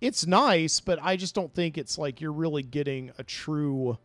it's 0.00 0.26
nice, 0.26 0.80
but 0.80 0.98
I 1.02 1.16
just 1.16 1.34
don't 1.34 1.52
think 1.52 1.76
it's 1.76 1.98
like 1.98 2.20
you're 2.20 2.32
really 2.32 2.62
getting 2.62 3.10
a 3.18 3.24
true 3.24 3.98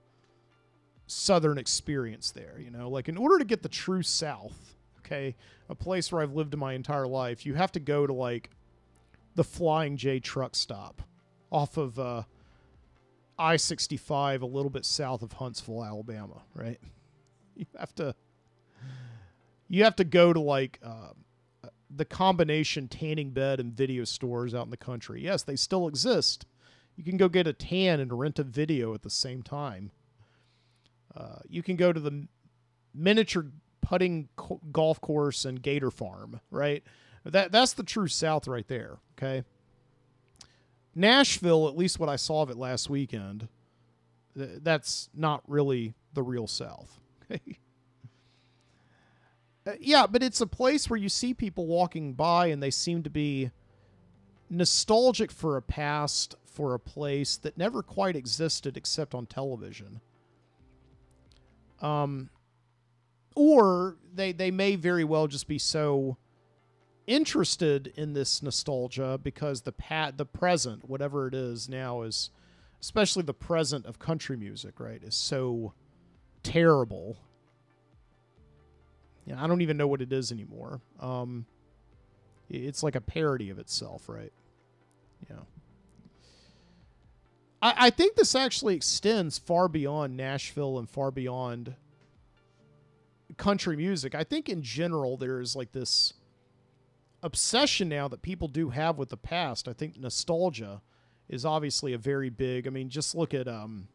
southern 1.10 1.58
experience 1.58 2.30
there 2.30 2.60
you 2.60 2.70
know 2.70 2.88
like 2.88 3.10
in 3.10 3.18
order 3.18 3.40
to 3.40 3.44
get 3.44 3.64
the 3.64 3.70
true 3.70 4.04
south 4.04 4.76
okay 5.00 5.36
a 5.68 5.74
place 5.74 6.12
where 6.12 6.22
i've 6.22 6.36
lived 6.36 6.56
my 6.56 6.74
entire 6.74 7.08
life 7.08 7.48
you 7.48 7.56
have 7.56 7.72
to 7.72 7.80
go 7.80 8.06
to 8.06 8.14
like 8.14 8.52
the 9.34 9.44
flying 9.44 9.98
j 9.98 10.20
truck 10.20 10.56
stop 10.56 11.02
off 11.52 11.78
of 11.78 11.98
uh, 11.98 12.22
i-65 13.40 14.42
a 14.42 14.46
little 14.46 14.70
bit 14.70 14.86
south 14.86 15.24
of 15.24 15.34
huntsville 15.34 15.84
alabama 15.84 16.44
right 16.54 16.80
you 17.56 17.66
have 17.80 17.94
to 17.96 18.14
you 19.70 19.84
have 19.84 19.96
to 19.96 20.04
go 20.04 20.34
to 20.34 20.40
like 20.40 20.80
uh, 20.84 21.12
the 21.90 22.06
combination 22.06 22.88
tanning 22.88 23.32
bed 23.32 23.60
and 23.60 23.74
video 23.74 24.04
stores 24.04 24.54
out 24.54 24.66
in 24.66 24.72
the 24.72 24.78
country 24.78 25.24
yes 25.24 25.44
they 25.44 25.56
still 25.56 25.88
exist 25.88 26.46
you 26.96 27.04
can 27.04 27.18
go 27.18 27.30
get 27.30 27.48
a 27.48 27.54
tan 27.54 28.00
and 28.00 28.20
rent 28.20 28.40
a 28.40 28.44
video 28.44 28.94
at 28.94 29.02
the 29.02 29.10
same 29.10 29.42
time 29.42 29.92
uh, 31.16 31.40
you 31.48 31.64
can 31.64 31.76
go 31.76 31.92
to 31.92 32.00
the 32.00 32.28
miniature 32.94 33.48
putting 33.82 34.30
co- 34.36 34.62
golf 34.72 35.02
course 35.02 35.46
and 35.46 35.62
gator 35.62 35.92
farm, 35.92 36.40
right? 36.52 36.84
That 37.26 37.52
that's 37.52 37.74
the 37.74 37.84
true 37.84 38.08
South 38.08 38.48
right 38.48 38.68
there. 38.68 39.00
Okay. 39.18 39.44
Nashville, 40.96 41.68
at 41.68 41.78
least 41.78 42.00
what 42.00 42.10
I 42.10 42.16
saw 42.16 42.42
of 42.42 42.50
it 42.50 42.58
last 42.58 42.90
weekend, 42.90 43.48
th- 44.38 44.60
that's 44.62 45.10
not 45.14 45.44
really 45.48 45.94
the 46.14 46.24
real 46.24 46.48
South. 46.48 47.00
Okay. 47.32 47.60
Uh, 49.68 49.74
yeah, 49.80 50.08
but 50.08 50.24
it's 50.24 50.42
a 50.42 50.48
place 50.48 50.90
where 50.90 51.00
you 51.00 51.10
see 51.10 51.34
people 51.34 51.68
walking 51.68 52.14
by 52.14 52.48
and 52.48 52.62
they 52.64 52.72
seem 52.72 53.04
to 53.04 53.10
be 53.10 53.52
nostalgic 54.50 55.32
for 55.32 55.58
a 55.58 55.62
past, 55.62 56.36
for 56.46 56.74
a 56.74 56.80
place 56.80 57.38
that 57.38 57.58
never 57.58 57.84
quite 57.84 58.16
existed 58.16 58.78
except 58.78 59.14
on 59.14 59.26
television. 59.26 60.02
Um, 61.82 62.30
or 63.36 63.98
they 64.14 64.32
they 64.32 64.52
may 64.52 64.76
very 64.76 65.04
well 65.04 65.28
just 65.28 65.48
be 65.48 65.60
so 65.60 66.18
interested 67.08 67.88
in 67.96 68.14
this 68.14 68.44
nostalgia 68.44 69.20
because 69.22 69.62
the 69.62 69.72
pat 69.72 70.18
the 70.18 70.26
present 70.26 70.88
whatever 70.88 71.28
it 71.28 71.34
is 71.34 71.68
now 71.68 72.02
is 72.02 72.30
especially 72.82 73.24
the 73.24 73.34
present 73.34 73.86
of 73.86 73.98
country 73.98 74.38
music 74.38 74.80
right 74.80 75.02
is 75.04 75.16
so 75.16 75.74
terrible 76.44 77.18
yeah 79.30 79.42
i 79.42 79.48
don't 79.48 79.62
even 79.62 79.78
know 79.78 79.88
what 79.88 80.02
it 80.02 80.12
is 80.12 80.32
anymore 80.32 80.82
um 81.00 81.46
it's 82.50 82.84
like 82.84 82.96
a 82.96 83.02
parody 83.02 83.50
of 83.50 83.60
itself 83.60 84.10
right 84.10 84.34
yeah 85.30 85.38
I, 87.62 87.74
I 87.78 87.90
think 87.90 88.16
this 88.16 88.36
actually 88.36 88.76
extends 88.76 89.38
far 89.38 89.68
beyond 89.68 90.16
Nashville 90.16 90.80
and 90.80 90.90
far 90.90 91.12
beyond 91.12 91.76
country 93.38 93.76
music. 93.76 94.16
I 94.16 94.24
think 94.24 94.50
in 94.50 94.62
general 94.62 95.18
there's 95.18 95.56
like 95.56 95.72
this 95.72 96.14
obsession 97.24 97.90
now 97.90 98.08
that 98.08 98.22
people 98.22 98.48
do 98.48 98.70
have 98.70 98.98
with 98.98 99.10
the 99.10 99.18
past. 99.18 99.68
I 99.68 99.74
think 99.74 99.98
nostalgia 99.98 100.82
is 101.28 101.46
obviously 101.46 101.94
a 101.94 101.98
very 101.98 102.30
big. 102.30 102.68
I 102.68 102.70
mean, 102.70 102.90
just 102.90 103.16
look 103.16 103.34
at 103.34 103.48
um, 103.48 103.88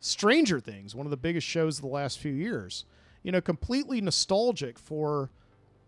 Stranger 0.00 0.60
Things, 0.60 0.94
one 0.94 1.06
of 1.06 1.10
the 1.10 1.16
biggest 1.16 1.46
shows 1.46 1.78
of 1.78 1.82
the 1.82 1.88
last 1.88 2.18
few 2.18 2.32
years. 2.32 2.84
You 3.22 3.32
know, 3.32 3.40
completely 3.40 4.00
nostalgic 4.00 4.78
for 4.78 5.30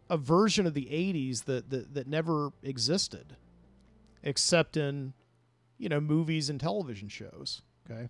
a 0.09 0.17
version 0.17 0.67
of 0.67 0.75
the 0.75 0.87
80s 0.87 1.45
that 1.45 1.71
that, 1.71 1.95
that 1.95 2.07
never 2.07 2.53
existed 2.63 3.37
except 4.23 4.77
in 4.77 5.13
you 5.79 5.89
know, 5.89 6.01
movies 6.01 6.49
and 6.51 6.61
television 6.61 7.09
shows. 7.09 7.63
Okay. 7.91 8.09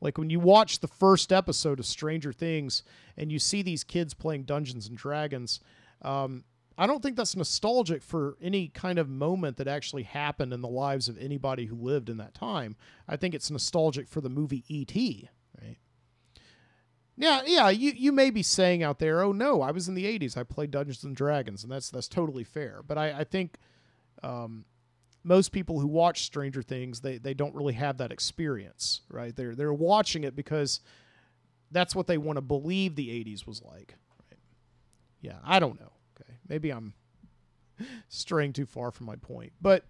Like 0.00 0.18
when 0.18 0.30
you 0.30 0.40
watch 0.40 0.80
the 0.80 0.88
first 0.88 1.32
episode 1.32 1.78
of 1.78 1.86
Stranger 1.86 2.32
Things 2.32 2.82
and 3.16 3.30
you 3.30 3.38
see 3.38 3.62
these 3.62 3.84
kids 3.84 4.14
playing 4.14 4.44
Dungeons 4.44 4.88
and 4.88 4.96
Dragons, 4.96 5.60
um, 6.02 6.44
I 6.76 6.86
don't 6.86 7.02
think 7.02 7.16
that's 7.16 7.36
nostalgic 7.36 8.02
for 8.02 8.36
any 8.40 8.68
kind 8.68 8.98
of 8.98 9.08
moment 9.08 9.58
that 9.58 9.68
actually 9.68 10.02
happened 10.02 10.52
in 10.52 10.60
the 10.60 10.68
lives 10.68 11.08
of 11.08 11.18
anybody 11.18 11.66
who 11.66 11.76
lived 11.76 12.08
in 12.08 12.16
that 12.16 12.34
time. 12.34 12.76
I 13.06 13.16
think 13.16 13.34
it's 13.34 13.50
nostalgic 13.50 14.08
for 14.08 14.20
the 14.20 14.30
movie 14.30 14.64
E.T.? 14.68 15.28
Yeah, 17.16 17.42
yeah, 17.46 17.68
you, 17.68 17.92
you 17.94 18.10
may 18.10 18.30
be 18.30 18.42
saying 18.42 18.82
out 18.82 18.98
there, 18.98 19.22
oh 19.22 19.32
no, 19.32 19.60
I 19.60 19.70
was 19.70 19.86
in 19.86 19.94
the 19.94 20.04
80s. 20.04 20.36
I 20.36 20.44
played 20.44 20.70
Dungeons 20.70 21.04
and 21.04 21.14
Dragons, 21.14 21.62
and 21.62 21.70
that's 21.70 21.90
that's 21.90 22.08
totally 22.08 22.44
fair. 22.44 22.82
But 22.86 22.96
I, 22.96 23.20
I 23.20 23.24
think 23.24 23.58
um, 24.22 24.64
most 25.22 25.52
people 25.52 25.78
who 25.78 25.86
watch 25.86 26.24
Stranger 26.24 26.62
Things, 26.62 27.00
they, 27.00 27.18
they 27.18 27.34
don't 27.34 27.54
really 27.54 27.74
have 27.74 27.98
that 27.98 28.12
experience, 28.12 29.02
right? 29.10 29.34
They're 29.36 29.54
they're 29.54 29.74
watching 29.74 30.24
it 30.24 30.34
because 30.34 30.80
that's 31.70 31.94
what 31.94 32.06
they 32.06 32.18
want 32.18 32.38
to 32.38 32.42
believe 32.42 32.96
the 32.96 33.08
80s 33.08 33.46
was 33.46 33.62
like. 33.62 33.94
Right? 34.30 34.38
Yeah, 35.20 35.38
I 35.44 35.58
don't 35.58 35.78
know. 35.80 35.92
Okay. 36.16 36.32
Maybe 36.48 36.70
I'm 36.70 36.94
straying 38.08 38.54
too 38.54 38.66
far 38.66 38.90
from 38.90 39.06
my 39.06 39.16
point. 39.16 39.52
But 39.60 39.84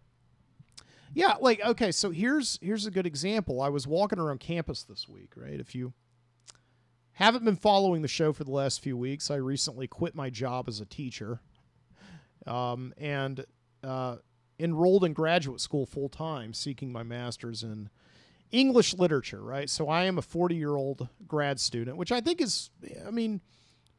yeah, 1.14 1.34
like 1.40 1.60
okay, 1.64 1.92
so 1.92 2.10
here's 2.10 2.58
here's 2.60 2.86
a 2.86 2.90
good 2.90 3.06
example. 3.06 3.60
I 3.60 3.68
was 3.68 3.86
walking 3.86 4.18
around 4.18 4.40
campus 4.40 4.82
this 4.82 5.08
week, 5.08 5.32
right? 5.36 5.60
If 5.60 5.74
you 5.74 5.92
haven't 7.14 7.44
been 7.44 7.56
following 7.56 8.02
the 8.02 8.08
show 8.08 8.32
for 8.32 8.44
the 8.44 8.50
last 8.50 8.80
few 8.80 8.96
weeks, 8.96 9.30
I 9.30 9.36
recently 9.36 9.86
quit 9.86 10.14
my 10.14 10.30
job 10.30 10.68
as 10.68 10.80
a 10.80 10.86
teacher, 10.86 11.40
um, 12.46 12.94
and 12.96 13.44
uh, 13.84 14.16
enrolled 14.58 15.04
in 15.04 15.12
graduate 15.12 15.60
school 15.60 15.86
full 15.86 16.08
time, 16.08 16.54
seeking 16.54 16.92
my 16.92 17.02
master's 17.02 17.62
in 17.62 17.90
English 18.50 18.94
literature. 18.94 19.42
Right, 19.42 19.68
so 19.68 19.88
I 19.88 20.04
am 20.04 20.18
a 20.18 20.22
40 20.22 20.54
year 20.54 20.76
old 20.76 21.08
grad 21.26 21.60
student, 21.60 21.96
which 21.96 22.12
I 22.12 22.20
think 22.20 22.40
is, 22.40 22.70
I 23.06 23.10
mean, 23.10 23.40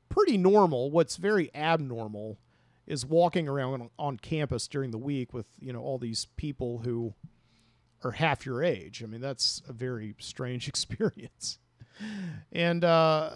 pretty 0.10 0.38
normal. 0.38 0.92
What's 0.92 1.18
very 1.18 1.54
abnormal 1.56 2.40
is 2.86 3.06
walking 3.06 3.48
around 3.48 3.82
on, 3.82 3.90
on 3.98 4.18
campus 4.18 4.68
during 4.68 4.92
the 4.92 4.98
week 4.98 5.34
with 5.34 5.48
you 5.60 5.72
know 5.72 5.82
all 5.82 5.98
these 5.98 6.28
people 6.36 6.80
who 6.80 7.14
are 8.04 8.12
half 8.12 8.46
your 8.46 8.64
age. 8.64 9.02
I 9.04 9.08
mean, 9.08 9.22
that's 9.22 9.62
a 9.68 9.74
very 9.74 10.16
strange 10.20 10.68
experience. 10.70 11.60
And 12.52 12.84
uh, 12.84 13.32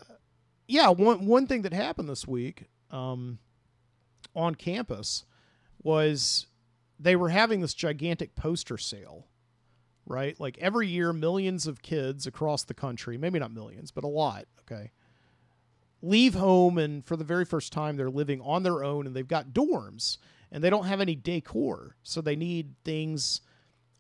yeah, 0.67 0.89
one 0.89 1.26
one 1.26 1.48
thing 1.48 1.63
that 1.63 1.74
happened 1.74 2.10
this 2.10 2.28
week 2.28 2.65
um, 2.91 3.39
on 4.36 4.56
campus 4.56 5.26
was 5.82 6.48
they 7.00 7.15
were 7.15 7.30
having 7.30 7.62
this 7.62 7.74
gigantic 7.74 8.36
poster 8.36 8.78
sale, 8.78 9.28
right? 10.06 10.39
Like 10.39 10.58
every 10.60 10.88
year, 10.88 11.13
millions 11.13 11.67
of 11.67 11.82
kids 11.82 12.28
across 12.28 12.63
the 12.63 12.74
country, 12.74 13.17
maybe 13.17 13.39
not 13.39 13.52
millions, 13.52 13.91
but 13.91 14.04
a 14.04 14.08
lot, 14.08 14.46
okay, 14.62 14.91
leave 16.02 16.36
home 16.36 16.78
and 16.78 17.06
for 17.06 17.15
the 17.15 17.24
very 17.24 17.46
first 17.46 17.74
time 17.74 17.96
they're 17.96 18.10
living 18.10 18.41
on 18.41 18.63
their 18.63 18.84
own 18.84 19.08
and 19.08 19.15
they've 19.15 19.28
got 19.28 19.50
dorms 19.50 20.17
and 20.52 20.63
they 20.63 20.70
don't 20.70 20.86
have 20.86 21.02
any 21.02 21.15
decor 21.15 21.96
so 22.04 22.22
they 22.22 22.36
need 22.36 22.76
things 22.86 23.41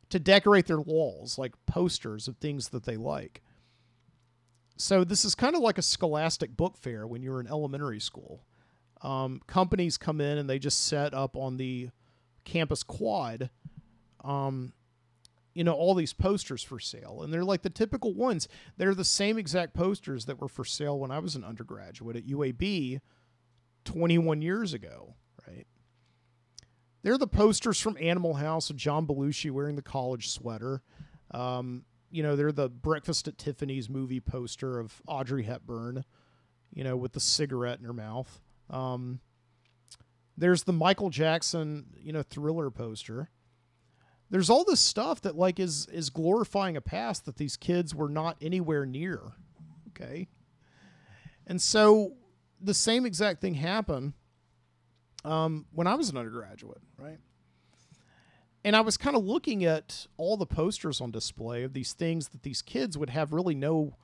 to 0.09 0.19
decorate 0.19 0.67
their 0.67 0.79
walls 0.79 1.37
like 1.37 1.53
posters 1.65 2.27
of 2.27 2.37
things 2.37 2.69
that 2.69 2.83
they 2.83 2.95
like 2.95 3.41
so 4.77 5.03
this 5.03 5.25
is 5.25 5.35
kind 5.35 5.55
of 5.55 5.61
like 5.61 5.77
a 5.77 5.83
scholastic 5.83 6.55
book 6.55 6.77
fair 6.77 7.05
when 7.05 7.21
you're 7.21 7.39
in 7.39 7.47
elementary 7.47 7.99
school. 7.99 8.45
Um, 9.01 9.41
companies 9.47 9.97
come 9.97 10.21
in 10.21 10.37
and 10.37 10.49
they 10.49 10.59
just 10.59 10.85
set 10.85 11.13
up 11.13 11.35
on 11.35 11.57
the 11.57 11.89
campus 12.45 12.81
quad 12.81 13.49
um, 14.23 14.73
you 15.53 15.63
know 15.63 15.73
all 15.73 15.95
these 15.95 16.13
posters 16.13 16.61
for 16.61 16.79
sale. 16.79 17.21
And 17.23 17.33
they're 17.33 17.43
like 17.43 17.63
the 17.63 17.69
typical 17.69 18.13
ones. 18.13 18.47
They're 18.77 18.93
the 18.93 19.03
same 19.03 19.37
exact 19.39 19.73
posters 19.73 20.25
that 20.25 20.39
were 20.39 20.47
for 20.47 20.63
sale 20.63 20.99
when 20.99 21.09
i 21.11 21.19
was 21.19 21.35
an 21.35 21.43
undergraduate 21.43 22.15
at 22.15 22.27
uab 22.27 23.01
21 23.85 24.41
years 24.41 24.73
ago 24.73 25.15
right? 25.47 25.65
They're 27.03 27.17
the 27.17 27.27
posters 27.27 27.79
from 27.79 27.97
animal 27.99 28.35
house 28.35 28.69
of 28.69 28.75
john 28.75 29.07
belushi 29.07 29.49
wearing 29.49 29.75
the 29.75 29.81
college 29.81 30.29
sweater. 30.29 30.83
Um, 31.31 31.85
you 32.09 32.23
know 32.23 32.35
they're 32.35 32.51
the 32.51 32.69
breakfast 32.69 33.27
at 33.27 33.37
tiffany's 33.37 33.89
movie 33.89 34.19
poster 34.19 34.79
of 34.79 35.01
audrey 35.07 35.43
hepburn 35.43 36.03
you 36.73 36.83
know 36.83 36.95
with 36.95 37.13
the 37.13 37.19
cigarette 37.19 37.79
in 37.79 37.85
her 37.85 37.93
mouth. 37.93 38.41
Um, 38.69 39.19
there's 40.37 40.63
the 40.63 40.73
michael 40.73 41.09
jackson 41.09 41.87
you 41.97 42.13
know 42.13 42.23
thriller 42.23 42.69
poster. 42.69 43.29
There's 44.29 44.49
all 44.49 44.65
this 44.65 44.81
stuff 44.81 45.21
that 45.21 45.37
like 45.37 45.59
is 45.59 45.87
is 45.87 46.09
glorifying 46.09 46.75
a 46.75 46.81
past 46.81 47.25
that 47.25 47.37
these 47.37 47.55
kids 47.55 47.95
were 47.95 48.09
not 48.09 48.37
anywhere 48.41 48.85
near 48.85 49.33
okay? 49.89 50.27
And 51.47 51.61
so 51.61 52.13
the 52.61 52.73
same 52.73 53.05
exact 53.05 53.41
thing 53.41 53.53
happened 53.53 54.13
um, 55.23 55.65
when 55.71 55.87
i 55.87 55.95
was 55.95 56.09
an 56.09 56.17
undergraduate 56.17 56.81
right 56.97 57.19
and 58.67 58.75
i 58.75 58.81
was 58.81 58.97
kind 58.97 59.15
of 59.15 59.23
looking 59.23 59.63
at 59.63 60.07
all 60.17 60.35
the 60.35 60.45
posters 60.45 60.99
on 60.99 61.09
display 61.11 61.63
of 61.63 61.73
these 61.73 61.93
things 61.93 62.29
that 62.29 62.43
these 62.43 62.61
kids 62.61 62.97
would 62.97 63.09
have 63.09 63.31
really 63.31 63.55
no 63.55 63.95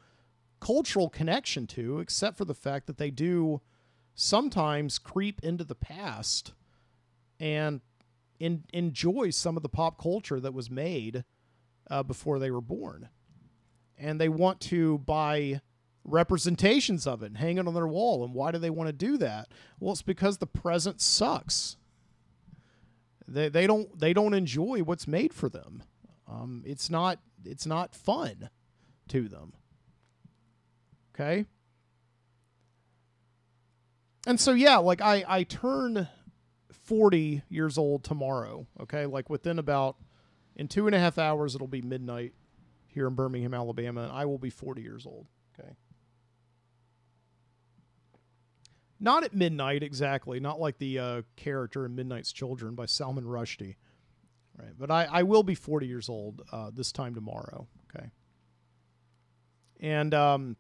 cultural 0.60 1.10
connection 1.10 1.68
to 1.68 2.00
except 2.00 2.38
for 2.38 2.46
the 2.46 2.54
fact 2.54 2.88
that 2.88 2.98
they 2.98 3.12
do 3.12 3.60
sometimes 4.16 5.00
creep 5.00 5.42
into 5.44 5.64
the 5.64 5.76
past 5.76 6.54
and 7.40 7.82
in, 8.40 8.64
enjoy 8.74 9.30
some 9.30 9.58
of 9.58 9.64
the 9.64 9.70
pop 9.70 10.02
culture 10.02 10.40
that 10.40 10.54
was 10.54 10.70
made 10.70 11.24
uh, 11.90 12.04
before 12.04 12.40
they 12.40 12.52
were 12.52 12.62
born. 12.62 13.10
And 13.98 14.20
they 14.20 14.30
want 14.30 14.60
to 14.62 15.00
buy 15.00 15.62
representations 16.04 17.08
of 17.08 17.24
it 17.24 17.28
and 17.28 17.38
hang 17.38 17.58
it 17.58 17.68
on 17.68 17.74
their 17.74 17.88
wall. 17.88 18.24
And 18.24 18.34
why 18.34 18.52
do 18.52 18.58
they 18.58 18.70
want 18.70 18.88
to 18.88 18.94
do 18.94 19.18
that? 19.18 19.50
Well, 19.80 19.94
it's 19.94 20.02
because 20.02 20.38
the 20.38 20.48
present 20.48 21.02
sucks. 21.02 21.78
They, 23.28 23.50
they 23.50 23.68
don't 23.68 23.98
they 24.00 24.14
don't 24.14 24.34
enjoy 24.34 24.80
what's 24.80 25.08
made 25.08 25.34
for 25.34 25.50
them. 25.50 25.84
Um, 26.28 26.64
it's 26.66 26.90
not 26.90 27.20
it's 27.46 27.66
not 27.66 27.96
fun 27.96 28.50
to 29.10 29.28
them. 29.28 29.54
Okay. 31.16 31.46
And 34.26 34.40
so 34.40 34.52
yeah, 34.52 34.78
like 34.78 35.02
I 35.02 35.24
I 35.28 35.44
turn 35.44 36.08
40 36.84 37.44
years 37.50 37.78
old 37.78 38.04
tomorrow. 38.04 38.68
Okay. 38.82 39.06
Like 39.06 39.30
within 39.30 39.60
about, 39.60 39.98
in 40.56 40.68
two 40.68 40.86
and 40.86 40.96
a 40.96 41.00
half 41.00 41.18
hours, 41.18 41.56
it'll 41.56 41.68
be 41.68 41.82
midnight 41.82 42.34
here 42.88 43.08
in 43.08 43.16
Birmingham, 43.16 43.54
Alabama, 43.54 44.04
and 44.04 44.12
I 44.12 44.26
will 44.26 44.38
be 44.38 44.50
40 44.50 44.82
years 44.82 45.06
old. 45.06 45.26
Okay. 45.58 45.70
Not 49.04 49.26
at 49.26 49.36
midnight 49.36 49.84
exactly, 49.84 50.40
not 50.40 50.62
like 50.62 50.78
the 50.78 50.98
uh, 50.98 51.22
character 51.36 51.86
in 51.86 51.94
Midnight's 51.94 52.32
Children 52.32 52.74
by 52.74 52.86
Salman 52.86 53.26
Rushdie. 53.26 53.76
Right. 54.58 54.72
But 54.80 54.90
I, 54.90 55.04
I 55.12 55.24
will 55.24 55.44
be 55.44 55.56
40 55.56 55.88
years 55.88 56.08
old 56.08 56.42
uh, 56.54 56.72
this 56.74 56.94
time 56.94 57.14
tomorrow. 57.14 57.68
Okay. 57.94 58.12
And, 59.82 60.14
um, 60.14 60.56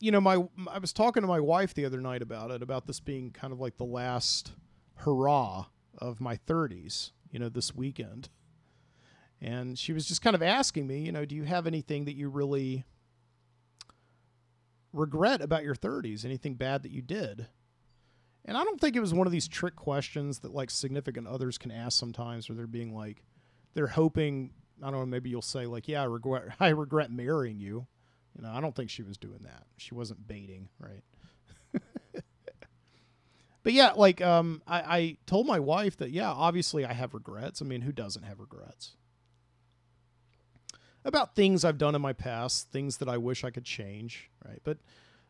you 0.00 0.10
know, 0.10 0.20
my 0.20 0.42
I 0.68 0.78
was 0.78 0.92
talking 0.92 1.20
to 1.20 1.28
my 1.28 1.38
wife 1.38 1.72
the 1.72 1.84
other 1.84 2.00
night 2.00 2.20
about 2.20 2.50
it, 2.50 2.60
about 2.60 2.88
this 2.88 2.98
being 2.98 3.30
kind 3.30 3.52
of 3.52 3.60
like 3.60 3.76
the 3.76 3.84
last 3.84 4.50
hurrah 4.96 5.66
of 5.96 6.20
my 6.20 6.36
30s, 6.36 7.12
you 7.30 7.38
know, 7.38 7.48
this 7.48 7.72
weekend. 7.72 8.28
And 9.40 9.78
she 9.78 9.92
was 9.92 10.06
just 10.06 10.20
kind 10.20 10.34
of 10.34 10.42
asking 10.42 10.88
me, 10.88 11.02
you 11.02 11.12
know, 11.12 11.24
do 11.24 11.36
you 11.36 11.44
have 11.44 11.68
anything 11.68 12.06
that 12.06 12.16
you 12.16 12.28
really 12.28 12.84
regret 14.94 15.42
about 15.42 15.64
your 15.64 15.74
30s? 15.74 16.24
Anything 16.24 16.54
bad 16.54 16.82
that 16.82 16.92
you 16.92 17.02
did? 17.02 17.46
And 18.44 18.56
I 18.56 18.64
don't 18.64 18.80
think 18.80 18.94
it 18.94 19.00
was 19.00 19.14
one 19.14 19.26
of 19.26 19.32
these 19.32 19.48
trick 19.48 19.74
questions 19.74 20.40
that 20.40 20.54
like 20.54 20.70
significant 20.70 21.26
others 21.26 21.56
can 21.58 21.70
ask 21.70 21.98
sometimes 21.98 22.48
where 22.48 22.56
they're 22.56 22.66
being 22.66 22.94
like 22.94 23.22
they're 23.72 23.86
hoping, 23.86 24.50
I 24.82 24.90
don't 24.90 25.00
know, 25.00 25.06
maybe 25.06 25.30
you'll 25.30 25.42
say 25.42 25.66
like, 25.66 25.88
yeah, 25.88 26.02
I 26.02 26.04
regret 26.04 26.44
I 26.60 26.68
regret 26.68 27.10
marrying 27.10 27.58
you. 27.58 27.86
You 28.36 28.42
know, 28.42 28.50
I 28.52 28.60
don't 28.60 28.74
think 28.74 28.90
she 28.90 29.02
was 29.02 29.16
doing 29.16 29.40
that. 29.44 29.64
She 29.76 29.94
wasn't 29.94 30.26
baiting, 30.26 30.68
right? 30.80 31.04
but 33.62 33.72
yeah, 33.72 33.92
like 33.92 34.20
um, 34.20 34.60
I, 34.66 34.80
I 34.80 35.16
told 35.26 35.46
my 35.46 35.60
wife 35.60 35.96
that 35.98 36.10
yeah, 36.10 36.30
obviously 36.30 36.84
I 36.84 36.92
have 36.92 37.14
regrets. 37.14 37.62
I 37.62 37.64
mean, 37.64 37.82
who 37.82 37.92
doesn't 37.92 38.24
have 38.24 38.40
regrets? 38.40 38.96
About 41.04 41.34
things 41.34 41.64
I've 41.64 41.78
done 41.78 41.94
in 41.94 42.00
my 42.00 42.12
past, 42.14 42.70
things 42.70 42.96
that 42.98 43.08
I 43.08 43.18
wish 43.18 43.44
I 43.44 43.50
could 43.50 43.64
change, 43.64 44.30
right? 44.44 44.60
But 44.64 44.78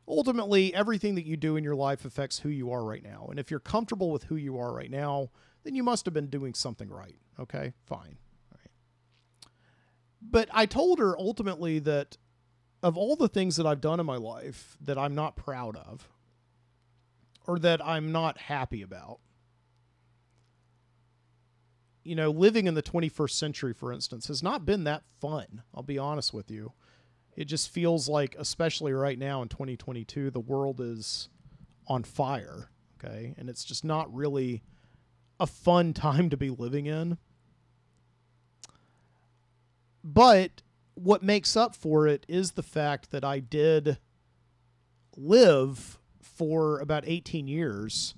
ultimately, 0.07 0.73
everything 0.73 1.17
that 1.17 1.27
you 1.27 1.37
do 1.37 1.57
in 1.57 1.65
your 1.65 1.75
life 1.75 2.05
affects 2.05 2.39
who 2.39 2.49
you 2.49 2.71
are 2.71 2.85
right 2.85 3.03
now. 3.03 3.27
And 3.29 3.41
if 3.41 3.51
you're 3.51 3.61
comfortable 3.61 4.13
with 4.13 4.25
who 4.25 4.37
you 4.37 4.57
are 4.59 4.73
right 4.73 4.91
now, 4.91 5.31
then 5.65 5.75
you 5.75 5.83
must 5.83 6.05
have 6.05 6.15
been 6.15 6.29
doing 6.29 6.55
something 6.55 6.89
right. 6.89 7.17
Okay, 7.41 7.73
fine. 7.87 8.19
Right. 8.53 8.71
But 10.23 10.49
I 10.53 10.67
told 10.67 11.01
her 11.01 11.19
ultimately 11.19 11.81
that 11.81 12.19
of 12.83 12.97
all 12.97 13.17
the 13.17 13.29
things 13.29 13.57
that 13.57 13.67
I've 13.67 13.81
done 13.81 13.99
in 13.99 14.07
my 14.07 14.17
life 14.17 14.77
that 14.81 14.99
I'm 14.99 15.15
not 15.15 15.37
proud 15.37 15.75
of 15.77 16.09
or 17.47 17.59
that 17.59 17.85
I'm 17.85 18.13
not 18.13 18.39
happy 18.39 18.83
about, 18.83 19.19
you 22.05 22.14
know, 22.14 22.31
living 22.31 22.67
in 22.67 22.75
the 22.75 22.83
21st 22.83 23.31
century, 23.31 23.73
for 23.73 23.93
instance, 23.93 24.29
has 24.29 24.43
not 24.43 24.64
been 24.64 24.85
that 24.85 25.03
fun. 25.21 25.62
I'll 25.75 25.83
be 25.83 25.99
honest 25.99 26.33
with 26.33 26.51
you. 26.51 26.73
It 27.37 27.47
just 27.47 27.71
feels 27.71 28.09
like, 28.09 28.37
especially 28.38 28.93
right 28.93 29.19
now 29.19 29.43
in 29.43 29.49
2022, 29.49 30.31
the 30.31 30.40
world 30.40 30.81
is 30.81 31.29
on 31.88 32.05
fire. 32.05 32.71
Okay. 33.03 33.35
And 33.37 33.49
it's 33.49 33.64
just 33.64 33.85
not 33.85 34.14
really 34.14 34.62
a 35.40 35.47
fun 35.47 35.93
time 35.95 36.31
to 36.31 36.37
be 36.37 36.51
living 36.51 36.87
in. 36.87 37.19
But 40.05 40.62
what 40.95 41.23
makes 41.23 41.57
up 41.57 41.75
for 41.75 42.07
it 42.07 42.27
is 42.29 42.53
the 42.53 42.62
fact 42.62 43.11
that 43.11 43.25
I 43.25 43.40
did 43.40 43.99
live 45.17 45.99
for 46.21 46.79
about 46.79 47.05
18 47.07 47.49
years 47.49 48.14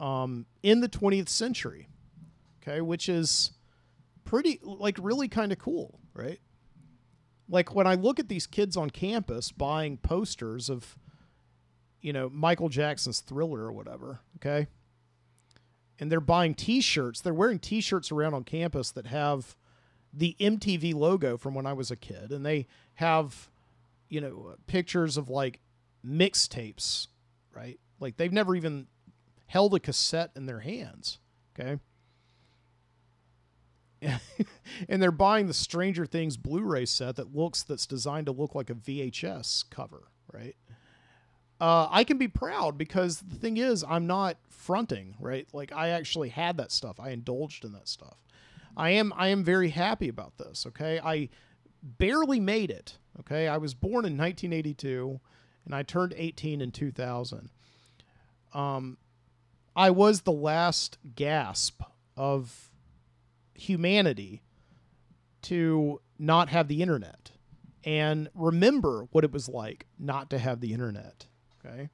um, 0.00 0.46
in 0.62 0.80
the 0.80 0.88
20th 0.88 1.28
century, 1.28 1.89
okay, 2.62 2.80
which 2.80 3.08
is 3.08 3.52
pretty, 4.24 4.60
like, 4.62 4.98
really 5.00 5.28
kind 5.28 5.52
of 5.52 5.58
cool, 5.58 6.00
right? 6.14 6.40
Like 7.50 7.74
when 7.74 7.86
I 7.86 7.94
look 7.94 8.20
at 8.20 8.28
these 8.28 8.46
kids 8.46 8.76
on 8.76 8.90
campus 8.90 9.50
buying 9.50 9.96
posters 9.96 10.70
of, 10.70 10.96
you 12.00 12.12
know, 12.12 12.30
Michael 12.32 12.68
Jackson's 12.68 13.20
Thriller 13.20 13.60
or 13.60 13.72
whatever, 13.72 14.20
okay? 14.36 14.68
And 15.98 16.10
they're 16.10 16.20
buying 16.20 16.54
t 16.54 16.80
shirts. 16.80 17.20
They're 17.20 17.34
wearing 17.34 17.58
t 17.58 17.80
shirts 17.80 18.12
around 18.12 18.34
on 18.34 18.44
campus 18.44 18.92
that 18.92 19.06
have 19.08 19.56
the 20.12 20.36
MTV 20.40 20.94
logo 20.94 21.36
from 21.36 21.54
when 21.54 21.66
I 21.66 21.72
was 21.72 21.90
a 21.90 21.96
kid. 21.96 22.30
And 22.30 22.46
they 22.46 22.68
have, 22.94 23.50
you 24.08 24.20
know, 24.20 24.54
pictures 24.66 25.16
of 25.16 25.28
like 25.28 25.60
mixtapes, 26.06 27.08
right? 27.52 27.80
Like 27.98 28.16
they've 28.16 28.32
never 28.32 28.54
even 28.54 28.86
held 29.46 29.74
a 29.74 29.80
cassette 29.80 30.30
in 30.36 30.46
their 30.46 30.60
hands, 30.60 31.18
okay? 31.58 31.80
and 34.88 35.02
they're 35.02 35.10
buying 35.10 35.46
the 35.46 35.54
Stranger 35.54 36.06
Things 36.06 36.36
Blu-ray 36.36 36.86
set 36.86 37.16
that 37.16 37.34
looks 37.34 37.62
that's 37.62 37.86
designed 37.86 38.26
to 38.26 38.32
look 38.32 38.54
like 38.54 38.70
a 38.70 38.74
VHS 38.74 39.68
cover, 39.70 40.04
right? 40.32 40.56
Uh, 41.60 41.88
I 41.90 42.04
can 42.04 42.16
be 42.16 42.28
proud 42.28 42.78
because 42.78 43.18
the 43.18 43.36
thing 43.36 43.58
is, 43.58 43.84
I'm 43.86 44.06
not 44.06 44.38
fronting, 44.48 45.14
right? 45.20 45.46
Like 45.52 45.72
I 45.72 45.88
actually 45.88 46.30
had 46.30 46.56
that 46.56 46.72
stuff. 46.72 46.98
I 46.98 47.10
indulged 47.10 47.64
in 47.64 47.72
that 47.72 47.88
stuff. 47.88 48.16
I 48.76 48.90
am 48.90 49.12
I 49.16 49.28
am 49.28 49.44
very 49.44 49.70
happy 49.70 50.08
about 50.08 50.38
this. 50.38 50.64
Okay, 50.66 51.00
I 51.04 51.28
barely 51.82 52.40
made 52.40 52.70
it. 52.70 52.96
Okay, 53.20 53.46
I 53.46 53.58
was 53.58 53.74
born 53.74 54.06
in 54.06 54.16
1982, 54.16 55.20
and 55.66 55.74
I 55.74 55.82
turned 55.82 56.14
18 56.16 56.62
in 56.62 56.70
2000. 56.70 57.50
Um, 58.54 58.96
I 59.76 59.90
was 59.90 60.22
the 60.22 60.32
last 60.32 60.98
gasp 61.14 61.82
of 62.16 62.69
humanity 63.60 64.42
to 65.42 66.00
not 66.18 66.48
have 66.48 66.68
the 66.68 66.82
internet 66.82 67.32
and 67.84 68.28
remember 68.34 69.06
what 69.12 69.24
it 69.24 69.32
was 69.32 69.48
like 69.48 69.86
not 69.98 70.30
to 70.30 70.38
have 70.38 70.60
the 70.60 70.72
internet. 70.72 71.26
Okay. 71.64 71.88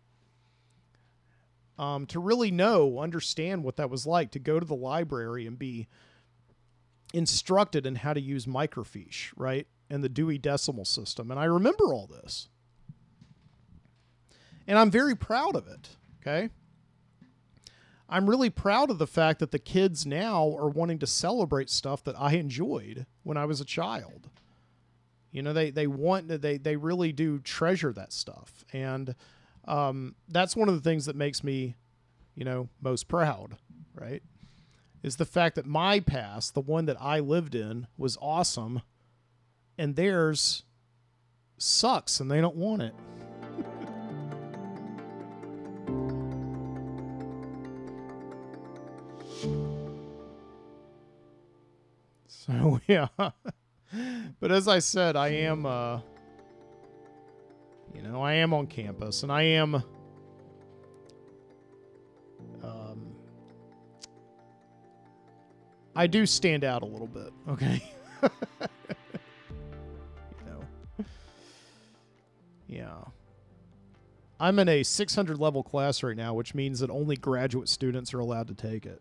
Um, 1.79 2.07
to 2.07 2.19
really 2.19 2.51
know, 2.51 2.99
understand 2.99 3.63
what 3.63 3.77
that 3.77 3.91
was 3.91 4.07
like, 4.07 4.31
to 4.33 4.39
go 4.39 4.59
to 4.59 4.67
the 4.67 4.75
library 4.75 5.47
and 5.47 5.59
be 5.59 5.89
instructed 7.13 7.87
in 7.87 7.97
how 7.97 8.15
to 8.15 8.21
use 8.21 8.47
microfiche, 8.47 9.33
right? 9.37 9.67
And 9.91 10.03
the 10.03 10.09
Dewey 10.09 10.39
Decimal 10.39 10.87
System. 10.87 11.31
And 11.31 11.39
I 11.39 11.45
remember 11.45 11.93
all 11.93 12.07
this. 12.07 12.49
And 14.67 14.79
I'm 14.79 14.91
very 14.91 15.15
proud 15.15 15.55
of 15.55 15.69
it. 15.69 15.91
Okay. 16.21 16.49
I'm 18.09 18.31
really 18.31 18.51
proud 18.51 18.91
of 18.91 18.99
the 18.99 19.07
fact 19.07 19.41
that 19.41 19.51
the 19.51 19.59
kids 19.59 20.07
now 20.07 20.55
are 20.59 20.69
wanting 20.69 20.99
to 21.01 21.07
celebrate 21.07 21.71
stuff 21.71 22.05
that 22.05 22.19
I 22.19 22.35
enjoyed 22.35 23.07
when 23.25 23.37
I 23.37 23.47
was 23.47 23.61
a 23.61 23.65
child. 23.65 24.31
You 25.33 25.43
know, 25.43 25.53
they 25.53 25.71
they 25.71 25.87
want 25.87 26.29
they 26.29 26.57
they 26.57 26.77
really 26.77 27.13
do 27.13 27.41
treasure 27.41 27.93
that 27.93 28.13
stuff, 28.13 28.65
and 28.73 29.15
um, 29.67 30.15
that's 30.29 30.57
one 30.57 30.69
of 30.69 30.75
the 30.75 30.81
things 30.81 31.07
that 31.07 31.17
makes 31.17 31.43
me, 31.45 31.75
you 32.35 32.45
know, 32.45 32.69
most 32.81 33.09
proud. 33.09 33.57
Right, 33.95 34.23
is 35.03 35.17
the 35.17 35.27
fact 35.27 35.57
that 35.57 35.67
my 35.67 36.01
past, 36.01 36.55
the 36.55 36.61
one 36.61 36.87
that 36.87 36.97
I 37.01 37.19
lived 37.19 37.55
in, 37.55 37.87
was 37.99 38.17
awesome, 38.23 38.83
and 39.77 39.97
theirs 39.97 40.63
sucks, 41.59 42.21
and 42.21 42.31
they 42.31 42.41
don't 42.41 42.57
want 42.57 42.83
it. 42.83 42.95
So 52.47 52.81
yeah. 52.87 53.09
but 54.41 54.53
as 54.53 54.69
I 54.69 54.79
said, 54.79 55.17
I 55.17 55.29
am 55.29 55.67
uh 55.67 56.01
you 57.95 58.03
know, 58.03 58.23
I 58.23 58.35
am 58.35 58.53
on 58.53 58.67
campus 58.67 59.23
and 59.23 59.33
I 59.33 59.43
am 59.43 59.75
um 62.63 63.15
I 65.95 66.07
do 66.07 66.27
stand 66.27 66.63
out 66.63 66.83
a 66.83 66.87
little 66.87 67.07
bit, 67.07 67.33
okay? 67.49 67.83
you 68.23 68.29
know. 70.47 71.05
Yeah. 72.69 72.97
I'm 74.39 74.59
in 74.59 74.69
a 74.69 74.83
600 74.83 75.39
level 75.39 75.63
class 75.63 76.03
right 76.03 76.17
now, 76.17 76.35
which 76.35 76.55
means 76.55 76.81
that 76.81 76.91
only 76.91 77.17
graduate 77.17 77.71
students 77.71 78.13
are 78.13 78.19
allowed 78.19 78.49
to 78.49 78.55
take 78.55 78.85
it. 78.85 79.01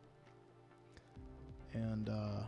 And 1.74 2.10
uh 2.10 2.44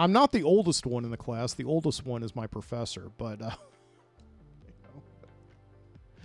I'm 0.00 0.12
not 0.12 0.32
the 0.32 0.42
oldest 0.42 0.86
one 0.86 1.04
in 1.04 1.10
the 1.10 1.18
class. 1.18 1.52
The 1.52 1.66
oldest 1.66 2.06
one 2.06 2.22
is 2.22 2.34
my 2.34 2.46
professor, 2.46 3.10
but 3.18 3.42
uh, 3.42 3.50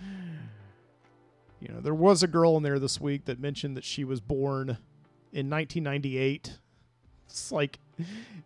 you, 1.60 1.68
know, 1.68 1.80
there 1.80 1.94
was 1.94 2.22
a 2.22 2.26
girl 2.26 2.56
in 2.56 2.62
there 2.62 2.78
this 2.78 2.98
week 2.98 3.26
that 3.26 3.38
mentioned 3.38 3.76
that 3.76 3.84
she 3.84 4.02
was 4.02 4.22
born 4.22 4.78
in 5.30 5.50
1998. 5.50 6.58
It's 7.26 7.52
like 7.52 7.78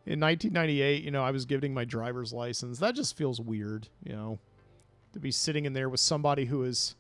in 0.04 0.18
1998, 0.18 1.04
you 1.04 1.12
know, 1.12 1.22
I 1.22 1.30
was 1.30 1.44
giving 1.44 1.72
my 1.72 1.84
driver's 1.84 2.32
license. 2.32 2.80
That 2.80 2.96
just 2.96 3.16
feels 3.16 3.40
weird, 3.40 3.86
you 4.02 4.12
know, 4.12 4.40
to 5.12 5.20
be 5.20 5.30
sitting 5.30 5.64
in 5.64 5.74
there 5.74 5.88
with 5.88 6.00
somebody 6.00 6.46
who 6.46 6.62
has 6.62 6.96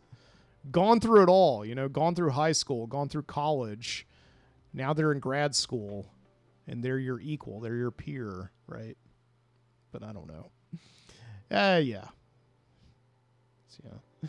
gone 0.70 1.00
through 1.00 1.24
it 1.24 1.28
all, 1.28 1.66
you 1.66 1.74
know, 1.74 1.88
gone 1.88 2.14
through 2.14 2.30
high 2.30 2.52
school, 2.52 2.86
gone 2.86 3.08
through 3.08 3.24
college. 3.24 4.06
Now 4.72 4.92
they're 4.92 5.10
in 5.10 5.18
grad 5.18 5.56
school 5.56 6.06
and 6.70 6.84
they're 6.84 7.00
your 7.00 7.20
equal, 7.20 7.58
they're 7.58 7.74
your 7.74 7.90
peer, 7.90 8.52
right? 8.68 8.96
But 9.92 10.02
I 10.04 10.12
don't 10.12 10.28
know. 10.28 10.50
Uh, 11.52 11.80
yeah. 11.82 12.04
yeah. 13.82 14.28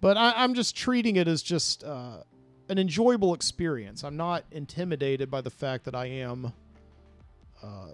But 0.00 0.16
I, 0.16 0.44
am 0.44 0.54
just 0.54 0.76
treating 0.76 1.16
it 1.16 1.26
as 1.26 1.42
just 1.42 1.82
uh, 1.82 2.18
an 2.68 2.78
enjoyable 2.78 3.34
experience. 3.34 4.04
I'm 4.04 4.16
not 4.16 4.44
intimidated 4.52 5.32
by 5.32 5.40
the 5.40 5.50
fact 5.50 5.86
that 5.86 5.96
I 5.96 6.06
am 6.06 6.52
uh, 7.60 7.88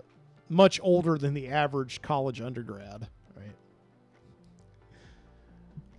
much 0.51 0.81
older 0.83 1.17
than 1.17 1.33
the 1.33 1.49
average 1.49 2.03
college 2.03 2.43
undergrad, 2.43 3.09
right? 3.35 3.57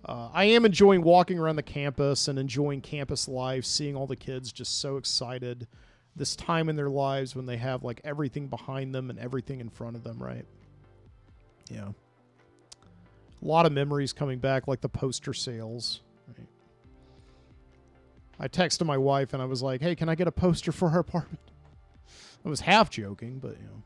Uh, 0.04 0.28
I 0.32 0.44
am 0.44 0.64
enjoying 0.64 1.02
walking 1.02 1.40
around 1.40 1.56
the 1.56 1.64
campus 1.64 2.28
and 2.28 2.38
enjoying 2.38 2.82
campus 2.82 3.26
life, 3.26 3.64
seeing 3.64 3.96
all 3.96 4.06
the 4.06 4.14
kids 4.14 4.52
just 4.52 4.78
so 4.78 4.96
excited 4.96 5.66
this 6.14 6.36
time 6.36 6.68
in 6.68 6.76
their 6.76 6.90
lives 6.90 7.34
when 7.34 7.46
they 7.46 7.56
have 7.56 7.82
like 7.82 8.00
everything 8.04 8.48
behind 8.48 8.94
them 8.94 9.10
and 9.10 9.18
everything 9.18 9.60
in 9.60 9.68
front 9.70 9.96
of 9.96 10.04
them, 10.04 10.22
right? 10.22 10.44
Yeah. 11.70 11.88
A 13.42 13.44
lot 13.44 13.66
of 13.66 13.72
memories 13.72 14.12
coming 14.12 14.38
back, 14.38 14.68
like 14.68 14.80
the 14.80 14.88
poster 14.88 15.32
sales. 15.32 16.00
Right? 16.28 16.46
I 18.38 18.48
texted 18.48 18.86
my 18.86 18.98
wife 18.98 19.32
and 19.32 19.42
I 19.42 19.46
was 19.46 19.62
like, 19.62 19.80
hey, 19.80 19.94
can 19.94 20.08
I 20.08 20.14
get 20.14 20.28
a 20.28 20.32
poster 20.32 20.70
for 20.70 20.90
our 20.90 21.00
apartment? 21.00 21.40
I 22.44 22.48
was 22.48 22.60
half 22.60 22.90
joking, 22.90 23.38
but 23.38 23.56
you 23.58 23.66
know. 23.66 23.82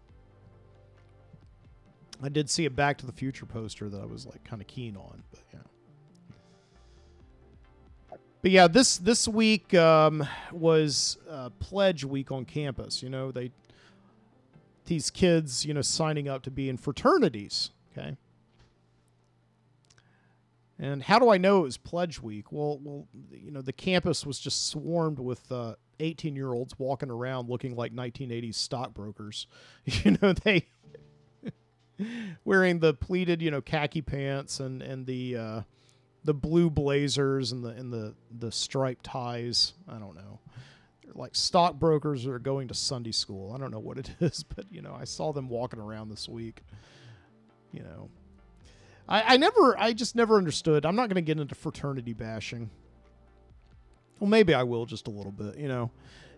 I 2.22 2.30
did 2.30 2.48
see 2.48 2.64
a 2.64 2.70
Back 2.70 2.98
to 2.98 3.06
the 3.06 3.12
Future 3.12 3.44
poster 3.44 3.88
that 3.90 4.00
I 4.00 4.06
was 4.06 4.26
like 4.26 4.42
kind 4.44 4.62
of 4.62 4.68
keen 4.68 4.96
on, 4.96 5.22
but 5.30 5.40
yeah. 5.52 5.60
But 8.46 8.52
yeah, 8.52 8.68
this 8.68 8.98
this 8.98 9.26
week 9.26 9.74
um, 9.74 10.24
was 10.52 11.18
uh, 11.28 11.50
pledge 11.58 12.04
week 12.04 12.30
on 12.30 12.44
campus. 12.44 13.02
You 13.02 13.10
know, 13.10 13.32
they 13.32 13.50
these 14.84 15.10
kids, 15.10 15.66
you 15.66 15.74
know, 15.74 15.82
signing 15.82 16.28
up 16.28 16.44
to 16.44 16.52
be 16.52 16.68
in 16.68 16.76
fraternities. 16.76 17.70
Okay. 17.90 18.16
And 20.78 21.02
how 21.02 21.18
do 21.18 21.28
I 21.28 21.38
know 21.38 21.58
it 21.58 21.62
was 21.62 21.76
pledge 21.76 22.22
week? 22.22 22.52
Well, 22.52 22.78
well, 22.84 23.08
you 23.32 23.50
know, 23.50 23.62
the 23.62 23.72
campus 23.72 24.24
was 24.24 24.38
just 24.38 24.68
swarmed 24.68 25.18
with 25.18 25.50
18 25.98 26.32
uh, 26.32 26.36
year 26.36 26.52
olds 26.52 26.78
walking 26.78 27.10
around 27.10 27.50
looking 27.50 27.74
like 27.74 27.92
1980s 27.92 28.54
stockbrokers. 28.54 29.48
You 29.86 30.18
know, 30.22 30.32
they 30.32 30.68
wearing 32.44 32.78
the 32.78 32.94
pleated, 32.94 33.42
you 33.42 33.50
know, 33.50 33.60
khaki 33.60 34.02
pants 34.02 34.60
and 34.60 34.82
and 34.82 35.04
the 35.04 35.36
uh, 35.36 35.60
the 36.26 36.34
blue 36.34 36.68
blazers 36.68 37.52
and 37.52 37.64
the 37.64 37.70
and 37.70 37.92
the 37.92 38.14
the 38.36 38.52
striped 38.52 39.04
ties. 39.04 39.72
I 39.88 39.98
don't 39.98 40.16
know. 40.16 40.40
They're 41.04 41.14
like 41.14 41.34
stockbrokers 41.34 42.26
are 42.26 42.38
going 42.40 42.68
to 42.68 42.74
Sunday 42.74 43.12
school. 43.12 43.52
I 43.54 43.58
don't 43.58 43.70
know 43.70 43.78
what 43.78 43.96
it 43.96 44.10
is, 44.20 44.42
but 44.42 44.66
you 44.70 44.82
know, 44.82 44.94
I 44.98 45.04
saw 45.04 45.32
them 45.32 45.48
walking 45.48 45.80
around 45.80 46.10
this 46.10 46.28
week. 46.28 46.62
You 47.72 47.84
know, 47.84 48.10
I, 49.08 49.34
I 49.34 49.36
never, 49.36 49.78
I 49.78 49.92
just 49.92 50.16
never 50.16 50.36
understood. 50.36 50.84
I'm 50.84 50.96
not 50.96 51.08
going 51.08 51.16
to 51.16 51.22
get 51.22 51.38
into 51.38 51.54
fraternity 51.54 52.12
bashing. 52.12 52.70
Well, 54.18 54.30
maybe 54.30 54.54
I 54.54 54.62
will 54.62 54.86
just 54.86 55.06
a 55.08 55.10
little 55.10 55.32
bit. 55.32 55.58
You 55.58 55.68
know, 55.68 55.90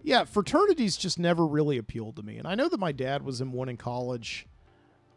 yeah, 0.02 0.24
fraternities 0.24 0.96
just 0.96 1.18
never 1.18 1.46
really 1.46 1.78
appealed 1.78 2.16
to 2.16 2.22
me. 2.22 2.36
And 2.36 2.46
I 2.46 2.54
know 2.54 2.68
that 2.68 2.80
my 2.80 2.92
dad 2.92 3.24
was 3.24 3.40
in 3.40 3.52
one 3.52 3.68
in 3.68 3.76
college. 3.76 4.46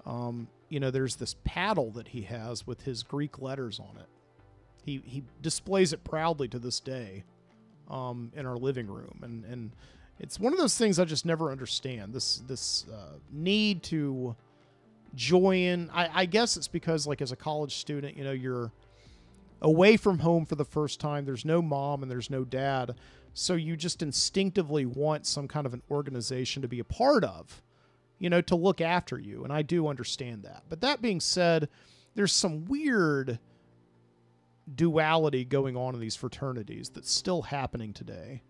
Um, 0.06 0.48
you 0.70 0.80
know, 0.80 0.92
there's 0.92 1.18
this 1.18 1.36
paddle 1.44 1.92
that 1.92 2.10
he 2.10 2.22
has 2.22 2.66
with 2.66 2.82
his 2.84 3.04
Greek 3.04 3.40
letters 3.40 3.80
on 3.80 3.98
it. 3.98 4.08
He 4.84 5.02
he 5.06 5.24
displays 5.42 5.94
it 5.94 6.04
proudly 6.04 6.48
to 6.50 6.60
this 6.60 6.80
day, 6.80 7.24
um, 7.90 8.32
in 8.36 8.46
our 8.46 8.58
living 8.58 8.88
room, 8.88 9.20
and 9.22 9.46
and 9.46 9.72
it's 10.20 10.40
one 10.40 10.54
of 10.54 10.60
those 10.60 10.78
things 10.78 11.00
I 11.00 11.06
just 11.06 11.26
never 11.26 11.52
understand. 11.52 12.14
This 12.14 12.38
this 12.48 12.86
uh, 12.92 13.18
need 13.32 13.84
to, 13.84 14.36
join. 15.16 15.90
I, 15.94 16.22
I 16.22 16.26
guess 16.26 16.58
it's 16.58 16.68
because, 16.68 17.08
like, 17.08 17.22
as 17.22 17.32
a 17.32 17.36
college 17.36 17.76
student, 17.76 18.18
you 18.18 18.24
know, 18.24 18.32
you're 18.32 18.72
away 19.62 19.98
from 19.98 20.20
home 20.20 20.46
for 20.46 20.56
the 20.56 20.66
first 20.66 21.00
time. 21.00 21.26
There's 21.26 21.46
no 21.46 21.62
mom 21.62 22.02
and 22.02 22.12
there's 22.12 22.30
no 22.30 22.44
dad. 22.44 22.96
So 23.34 23.54
you 23.54 23.78
just 23.78 24.02
instinctively 24.02 24.86
want 24.86 25.26
some 25.26 25.48
kind 25.48 25.66
of 25.66 25.74
an 25.74 25.82
organization 25.90 26.62
to 26.62 26.68
be 26.68 26.80
a 26.80 26.84
part 26.84 27.24
of, 27.24 27.62
you 28.20 28.30
know, 28.30 28.42
to 28.42 28.56
look 28.56 28.82
after 28.82 29.20
you. 29.20 29.44
And 29.44 29.54
I 29.54 29.62
do 29.62 29.88
understand 29.88 30.44
that. 30.44 30.64
But 30.68 30.82
that 30.82 31.02
being 31.02 31.20
said, 31.20 31.70
there's 32.16 32.34
some 32.34 32.66
weird 32.66 33.40
duality 34.74 35.46
going 35.46 35.76
on 35.76 35.94
in 35.94 36.00
these 36.00 36.16
fraternities 36.16 36.90
that's 36.90 37.12
still 37.12 37.44
happening 37.44 37.94
today. 37.94 38.44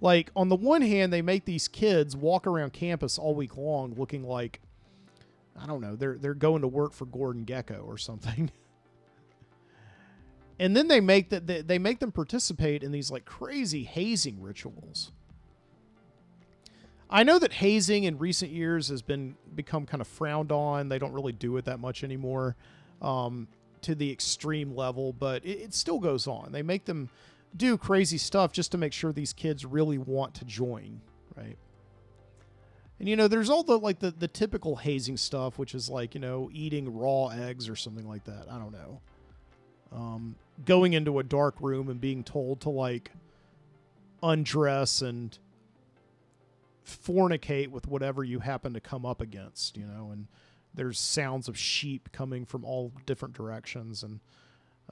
Like, 0.00 0.30
on 0.36 0.48
the 0.48 0.56
one 0.56 0.82
hand, 0.82 1.12
they 1.12 1.22
make 1.22 1.44
these 1.44 1.68
kids 1.68 2.16
walk 2.16 2.46
around 2.46 2.72
campus 2.72 3.18
all 3.18 3.34
week 3.34 3.56
long 3.56 3.94
looking 3.94 4.22
like, 4.22 4.60
I 5.58 5.66
don't 5.66 5.80
know, 5.80 5.96
they're, 5.96 6.18
they're 6.18 6.34
going 6.34 6.62
to 6.62 6.68
work 6.68 6.92
for 6.92 7.06
Gordon 7.06 7.46
Gekko 7.46 7.86
or 7.86 7.96
something. 7.96 8.50
and 10.58 10.76
then 10.76 10.88
they 10.88 11.00
make 11.00 11.30
that 11.30 11.46
they, 11.46 11.62
they 11.62 11.78
make 11.78 12.00
them 12.00 12.12
participate 12.12 12.82
in 12.82 12.92
these 12.92 13.10
like 13.10 13.24
crazy 13.24 13.84
hazing 13.84 14.42
rituals. 14.42 15.12
I 17.08 17.22
know 17.22 17.38
that 17.38 17.54
hazing 17.54 18.04
in 18.04 18.18
recent 18.18 18.50
years 18.50 18.88
has 18.88 19.00
been 19.00 19.36
become 19.54 19.86
kind 19.86 20.00
of 20.00 20.08
frowned 20.08 20.50
on. 20.50 20.88
They 20.88 20.98
don't 20.98 21.12
really 21.12 21.32
do 21.32 21.56
it 21.56 21.64
that 21.66 21.78
much 21.78 22.02
anymore 22.02 22.56
um, 23.04 23.48
to 23.84 23.94
the 23.94 24.10
extreme 24.10 24.74
level, 24.74 25.12
but 25.12 25.44
it, 25.44 25.58
it 25.60 25.74
still 25.74 25.98
goes 25.98 26.26
on. 26.26 26.50
They 26.52 26.62
make 26.62 26.84
them 26.84 27.08
do 27.56 27.78
crazy 27.78 28.18
stuff 28.18 28.52
just 28.52 28.72
to 28.72 28.78
make 28.78 28.92
sure 28.92 29.12
these 29.12 29.32
kids 29.32 29.64
really 29.64 29.98
want 29.98 30.34
to 30.34 30.44
join, 30.44 31.00
right? 31.36 31.56
And 32.98 33.08
you 33.08 33.16
know, 33.16 33.28
there's 33.28 33.50
all 33.50 33.62
the 33.62 33.78
like 33.78 33.98
the 33.98 34.10
the 34.10 34.28
typical 34.28 34.76
hazing 34.76 35.16
stuff, 35.16 35.58
which 35.58 35.74
is 35.74 35.88
like 35.88 36.14
you 36.14 36.20
know 36.20 36.50
eating 36.52 36.96
raw 36.96 37.28
eggs 37.28 37.68
or 37.68 37.76
something 37.76 38.08
like 38.08 38.24
that. 38.24 38.46
I 38.50 38.58
don't 38.58 38.72
know. 38.72 39.00
Um, 39.92 40.36
going 40.64 40.92
into 40.92 41.18
a 41.18 41.22
dark 41.22 41.56
room 41.60 41.88
and 41.88 42.00
being 42.00 42.24
told 42.24 42.60
to 42.62 42.70
like 42.70 43.12
undress 44.22 45.02
and 45.02 45.36
fornicate 46.86 47.68
with 47.68 47.86
whatever 47.86 48.24
you 48.24 48.40
happen 48.40 48.74
to 48.74 48.80
come 48.80 49.06
up 49.06 49.20
against, 49.20 49.76
you 49.76 49.84
know, 49.84 50.10
and 50.12 50.26
there's 50.74 50.98
sounds 50.98 51.48
of 51.48 51.56
sheep 51.56 52.10
coming 52.12 52.44
from 52.44 52.64
all 52.64 52.92
different 53.06 53.34
directions 53.34 54.02
and 54.02 54.20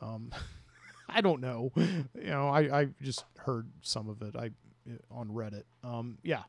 um, 0.00 0.30
I 1.08 1.20
don't 1.20 1.40
know. 1.40 1.72
You 1.76 2.06
know, 2.14 2.48
I, 2.48 2.80
I 2.80 2.88
just 3.02 3.24
heard 3.38 3.68
some 3.82 4.08
of 4.08 4.22
it 4.22 4.36
I 4.36 4.50
on 5.10 5.28
Reddit. 5.28 5.64
Um, 5.84 6.18
yeah. 6.22 6.42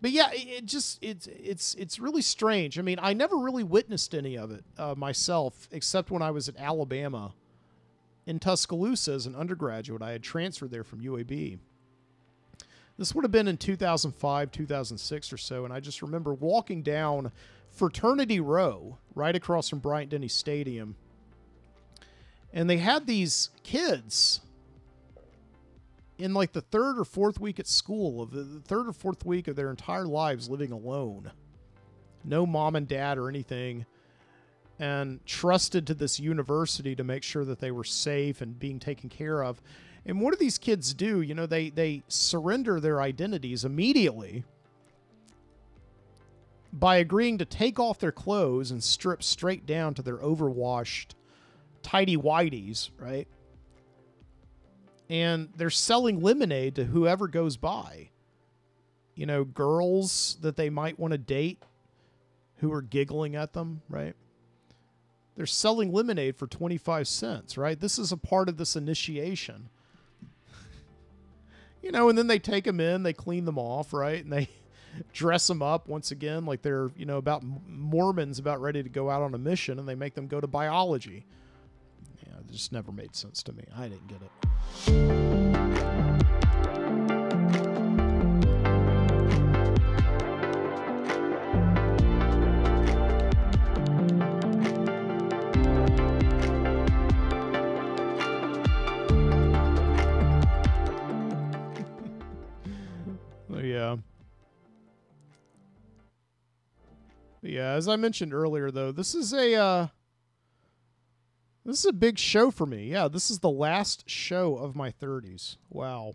But 0.00 0.10
yeah, 0.10 0.30
it, 0.32 0.66
just 0.66 0.98
it's 1.00 1.28
it's 1.28 1.74
it's 1.74 2.00
really 2.00 2.22
strange. 2.22 2.78
I 2.78 2.82
mean, 2.82 2.98
I 3.00 3.12
never 3.12 3.36
really 3.36 3.62
witnessed 3.62 4.14
any 4.14 4.36
of 4.36 4.50
it 4.50 4.64
uh, 4.76 4.94
myself, 4.96 5.68
except 5.70 6.10
when 6.10 6.22
I 6.22 6.32
was 6.32 6.48
at 6.48 6.56
Alabama 6.58 7.34
in 8.26 8.40
Tuscaloosa 8.40 9.12
as 9.12 9.26
an 9.26 9.36
undergraduate. 9.36 10.02
I 10.02 10.10
had 10.10 10.22
transferred 10.22 10.72
there 10.72 10.82
from 10.82 11.00
UAB. 11.00 11.58
This 12.98 13.14
would 13.14 13.24
have 13.24 13.30
been 13.30 13.48
in 13.48 13.56
2005, 13.56 14.50
2006 14.50 15.32
or 15.32 15.36
so, 15.36 15.64
and 15.64 15.72
I 15.72 15.80
just 15.80 16.02
remember 16.02 16.34
walking 16.34 16.82
down 16.82 17.30
Fraternity 17.72 18.38
Row 18.38 18.98
right 19.14 19.34
across 19.34 19.68
from 19.68 19.78
Bryant 19.78 20.10
Denny 20.10 20.28
Stadium. 20.28 20.94
And 22.52 22.68
they 22.68 22.76
had 22.76 23.06
these 23.06 23.48
kids 23.62 24.40
in 26.18 26.34
like 26.34 26.52
the 26.52 26.60
third 26.60 26.98
or 26.98 27.04
fourth 27.04 27.40
week 27.40 27.58
at 27.58 27.66
school 27.66 28.22
of 28.22 28.30
the, 28.30 28.60
third 28.66 28.86
or 28.88 28.92
fourth 28.92 29.24
week 29.24 29.48
of 29.48 29.56
their 29.56 29.70
entire 29.70 30.04
lives 30.04 30.50
living 30.50 30.70
alone. 30.70 31.32
No 32.24 32.44
mom 32.44 32.76
and 32.76 32.86
dad 32.86 33.16
or 33.18 33.28
anything. 33.28 33.86
And 34.78 35.24
trusted 35.24 35.86
to 35.86 35.94
this 35.94 36.20
university 36.20 36.94
to 36.94 37.04
make 37.04 37.22
sure 37.22 37.44
that 37.44 37.60
they 37.60 37.70
were 37.70 37.84
safe 37.84 38.40
and 38.40 38.58
being 38.58 38.80
taken 38.80 39.08
care 39.08 39.42
of. 39.42 39.62
And 40.04 40.20
what 40.20 40.32
do 40.32 40.36
these 40.36 40.58
kids 40.58 40.92
do? 40.92 41.20
You 41.20 41.34
know 41.34 41.46
they 41.46 41.70
they 41.70 42.02
surrender 42.08 42.80
their 42.80 43.00
identities 43.00 43.64
immediately 43.64 44.44
by 46.72 46.96
agreeing 46.96 47.38
to 47.38 47.44
take 47.44 47.78
off 47.78 47.98
their 47.98 48.12
clothes 48.12 48.70
and 48.70 48.82
strip 48.82 49.22
straight 49.22 49.66
down 49.66 49.94
to 49.94 50.02
their 50.02 50.16
overwashed 50.18 51.14
tidy 51.82 52.16
whiteys, 52.16 52.90
right? 52.98 53.28
And 55.10 55.50
they're 55.56 55.68
selling 55.68 56.22
lemonade 56.22 56.74
to 56.76 56.84
whoever 56.84 57.28
goes 57.28 57.56
by. 57.56 58.10
You 59.14 59.26
know, 59.26 59.44
girls 59.44 60.38
that 60.40 60.56
they 60.56 60.70
might 60.70 60.98
want 60.98 61.12
to 61.12 61.18
date 61.18 61.62
who 62.56 62.72
are 62.72 62.80
giggling 62.80 63.36
at 63.36 63.52
them, 63.52 63.82
right? 63.90 64.14
They're 65.36 65.46
selling 65.46 65.92
lemonade 65.92 66.36
for 66.36 66.46
25 66.46 67.06
cents, 67.06 67.58
right? 67.58 67.78
This 67.78 67.98
is 67.98 68.12
a 68.12 68.16
part 68.16 68.48
of 68.48 68.56
this 68.56 68.76
initiation. 68.76 69.68
you 71.82 71.90
know, 71.90 72.08
and 72.08 72.16
then 72.16 72.28
they 72.28 72.38
take 72.38 72.64
them 72.64 72.80
in, 72.80 73.02
they 73.02 73.12
clean 73.12 73.44
them 73.44 73.58
off, 73.58 73.92
right? 73.92 74.22
And 74.22 74.32
they 74.32 74.48
dress 75.12 75.46
them 75.46 75.62
up 75.62 75.88
once 75.88 76.10
again 76.10 76.44
like 76.44 76.62
they're, 76.62 76.90
you 76.96 77.06
know, 77.06 77.16
about 77.16 77.42
Mormons 77.66 78.38
about 78.38 78.60
ready 78.60 78.82
to 78.82 78.88
go 78.88 79.10
out 79.10 79.22
on 79.22 79.34
a 79.34 79.38
mission 79.38 79.78
and 79.78 79.88
they 79.88 79.94
make 79.94 80.14
them 80.14 80.26
go 80.26 80.40
to 80.40 80.46
biology 80.46 81.24
Yeah, 82.26 82.38
it 82.40 82.50
just 82.50 82.72
never 82.72 82.92
made 82.92 83.14
sense 83.14 83.42
to 83.44 83.52
me. 83.52 83.64
I 83.76 83.88
didn't 83.88 84.08
get 84.08 84.20
it. 84.22 84.30
yeah. 103.62 103.96
Yeah, 107.42 107.72
as 107.72 107.88
I 107.88 107.96
mentioned 107.96 108.32
earlier 108.32 108.70
though, 108.70 108.92
this 108.92 109.14
is 109.14 109.32
a 109.32 109.54
uh 109.54 109.86
this 111.64 111.80
is 111.80 111.86
a 111.86 111.92
big 111.92 112.18
show 112.18 112.50
for 112.50 112.66
me. 112.66 112.90
Yeah, 112.90 113.08
this 113.08 113.30
is 113.30 113.40
the 113.40 113.50
last 113.50 114.08
show 114.08 114.56
of 114.56 114.74
my 114.74 114.90
30s. 114.90 115.56
Wow. 115.70 116.14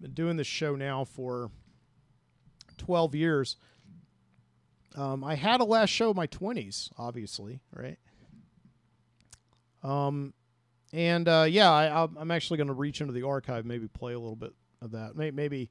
Been 0.00 0.12
doing 0.12 0.36
this 0.36 0.46
show 0.46 0.74
now 0.74 1.04
for 1.04 1.50
12 2.78 3.14
years. 3.14 3.56
Um, 4.94 5.22
I 5.22 5.34
had 5.34 5.60
a 5.60 5.64
last 5.64 5.90
show 5.90 6.10
of 6.10 6.16
my 6.16 6.26
20s, 6.26 6.90
obviously, 6.96 7.60
right? 7.74 7.98
Um, 9.82 10.32
and 10.94 11.28
uh, 11.28 11.46
yeah, 11.48 11.70
I, 11.70 12.04
I'm 12.04 12.30
actually 12.30 12.56
going 12.56 12.68
to 12.68 12.72
reach 12.72 13.02
into 13.02 13.12
the 13.12 13.26
archive, 13.26 13.66
maybe 13.66 13.86
play 13.86 14.14
a 14.14 14.18
little 14.18 14.36
bit 14.36 14.54
of 14.80 14.92
that. 14.92 15.14
Maybe 15.14 15.70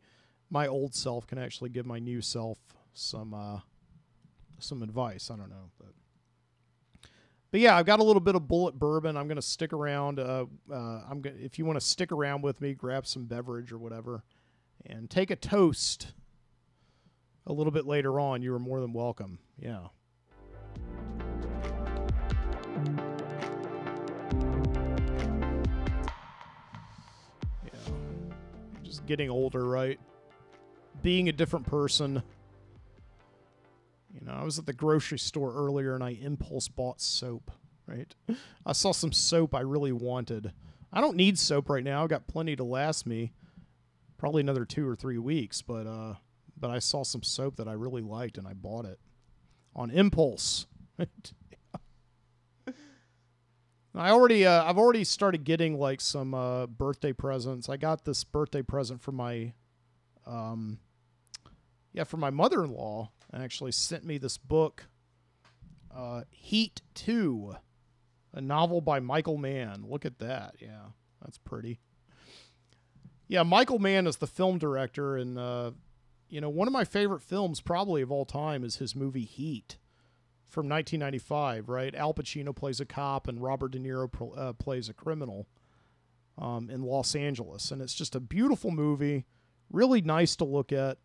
my 0.51 0.67
old 0.67 0.93
self 0.93 1.25
can 1.25 1.39
actually 1.39 1.71
give 1.71 1.87
my 1.87 1.97
new 1.97 2.21
self 2.21 2.59
some 2.95 3.33
uh, 3.33 3.59
some 4.59 4.81
advice. 4.81 5.29
I 5.29 5.35
don't 5.35 5.49
know, 5.49 5.69
but 5.77 5.89
but 7.51 7.59
yeah, 7.59 7.77
I've 7.77 7.85
got 7.85 7.99
a 7.99 8.03
little 8.03 8.21
bit 8.21 8.35
of 8.35 8.43
Bulleit 8.43 8.73
bourbon. 8.73 9.15
I'm 9.15 9.27
to 9.29 9.41
stick 9.41 9.71
around. 9.71 10.19
Uh, 10.19 10.45
uh, 10.71 11.01
I'm 11.09 11.21
gonna 11.21 11.35
if 11.39 11.59
you 11.59 11.65
want 11.65 11.79
to 11.79 11.85
stick 11.85 12.11
around 12.11 12.41
with 12.41 12.59
me, 12.61 12.73
grab 12.73 13.05
some 13.05 13.25
beverage 13.25 13.71
or 13.71 13.77
whatever, 13.77 14.23
and 14.85 15.09
take 15.09 15.29
a 15.29 15.35
toast. 15.35 16.13
A 17.47 17.53
little 17.53 17.71
bit 17.71 17.85
later 17.85 18.19
on, 18.19 18.41
you 18.41 18.51
are 18.55 18.59
more 18.59 18.81
than 18.81 18.91
welcome. 18.91 19.37
Yeah. 19.59 19.89
Yeah. 27.63 27.93
Just 28.81 29.05
getting 29.05 29.29
older, 29.29 29.63
right? 29.63 29.99
Being 31.03 31.29
a 31.29 31.31
different 31.31 31.67
person. 31.67 32.23
I 34.33 34.43
was 34.43 34.57
at 34.57 34.65
the 34.65 34.73
grocery 34.73 35.19
store 35.19 35.53
earlier 35.53 35.93
and 35.93 36.03
I 36.03 36.11
impulse 36.11 36.67
bought 36.67 37.01
soap, 37.01 37.51
right? 37.87 38.13
I 38.65 38.73
saw 38.73 38.91
some 38.91 39.11
soap 39.11 39.53
I 39.53 39.61
really 39.61 39.91
wanted. 39.91 40.53
I 40.91 41.01
don't 41.01 41.15
need 41.17 41.37
soap 41.37 41.69
right 41.69 41.83
now. 41.83 42.03
I've 42.03 42.09
got 42.09 42.27
plenty 42.27 42.55
to 42.55 42.63
last 42.63 43.05
me 43.05 43.33
probably 44.17 44.41
another 44.41 44.65
2 44.65 44.87
or 44.87 44.95
3 44.95 45.17
weeks, 45.17 45.61
but 45.61 45.85
uh 45.87 46.15
but 46.57 46.71
I 46.71 46.79
saw 46.79 47.03
some 47.03 47.21
soap 47.21 47.57
that 47.57 47.67
I 47.67 47.73
really 47.73 48.01
liked 48.01 48.37
and 48.37 48.47
I 48.47 48.53
bought 48.53 48.85
it 48.85 48.99
on 49.75 49.91
impulse. 49.91 50.67
I 53.97 54.09
already 54.09 54.45
uh, 54.45 54.63
I've 54.63 54.77
already 54.77 55.03
started 55.03 55.43
getting 55.43 55.77
like 55.77 56.01
some 56.01 56.33
uh, 56.33 56.67
birthday 56.67 57.13
presents. 57.13 57.69
I 57.69 57.77
got 57.77 58.05
this 58.05 58.23
birthday 58.23 58.61
present 58.61 59.01
for 59.01 59.11
my 59.11 59.53
um 60.25 60.79
yeah, 61.93 62.03
for 62.03 62.17
my 62.17 62.29
mother-in-law 62.29 63.11
actually 63.35 63.71
sent 63.71 64.05
me 64.05 64.17
this 64.17 64.37
book, 64.37 64.87
uh, 65.95 66.23
Heat 66.29 66.81
2, 66.95 67.55
a 68.33 68.41
novel 68.41 68.81
by 68.81 68.99
Michael 68.99 69.37
Mann. 69.37 69.85
Look 69.87 70.05
at 70.05 70.19
that. 70.19 70.55
Yeah, 70.59 70.87
that's 71.21 71.37
pretty. 71.37 71.79
Yeah, 73.27 73.43
Michael 73.43 73.79
Mann 73.79 74.05
is 74.07 74.17
the 74.17 74.27
film 74.27 74.57
director, 74.57 75.17
and, 75.17 75.37
uh, 75.39 75.71
you 76.29 76.39
know, 76.39 76.49
one 76.49 76.67
of 76.67 76.73
my 76.73 76.83
favorite 76.83 77.21
films, 77.21 77.59
probably 77.59 78.01
of 78.01 78.11
all 78.11 78.25
time, 78.25 78.63
is 78.63 78.77
his 78.77 78.95
movie 78.95 79.25
Heat 79.25 79.77
from 80.47 80.69
1995. 80.69 81.69
Right, 81.69 81.95
Al 81.95 82.13
Pacino 82.13 82.55
plays 82.55 82.79
a 82.79 82.85
cop 82.85 83.27
and 83.27 83.41
Robert 83.41 83.71
De 83.71 83.79
Niro 83.79 84.37
uh, 84.37 84.53
plays 84.53 84.89
a 84.89 84.93
criminal 84.93 85.47
um, 86.37 86.69
in 86.69 86.83
Los 86.83 87.15
Angeles, 87.15 87.71
and 87.71 87.81
it's 87.81 87.93
just 87.93 88.15
a 88.15 88.19
beautiful 88.19 88.71
movie, 88.71 89.25
really 89.71 90.01
nice 90.01 90.35
to 90.35 90.45
look 90.45 90.71
at. 90.71 90.97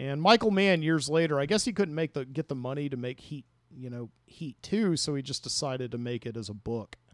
And 0.00 0.22
Michael 0.22 0.50
Mann, 0.50 0.80
years 0.80 1.10
later, 1.10 1.38
I 1.38 1.44
guess 1.44 1.66
he 1.66 1.74
couldn't 1.74 1.94
make 1.94 2.14
the 2.14 2.24
get 2.24 2.48
the 2.48 2.54
money 2.54 2.88
to 2.88 2.96
make 2.96 3.20
Heat, 3.20 3.44
you 3.70 3.90
know, 3.90 4.08
Heat 4.24 4.56
Two, 4.62 4.96
so 4.96 5.14
he 5.14 5.20
just 5.20 5.42
decided 5.42 5.92
to 5.92 5.98
make 5.98 6.24
it 6.24 6.38
as 6.38 6.48
a 6.48 6.54
book. 6.54 6.96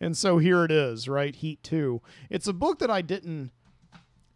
And 0.00 0.16
so 0.16 0.38
here 0.38 0.64
it 0.64 0.72
is, 0.72 1.08
right? 1.08 1.32
Heat 1.32 1.62
Two. 1.62 2.02
It's 2.28 2.48
a 2.48 2.52
book 2.52 2.80
that 2.80 2.90
I 2.90 3.02
didn't 3.02 3.52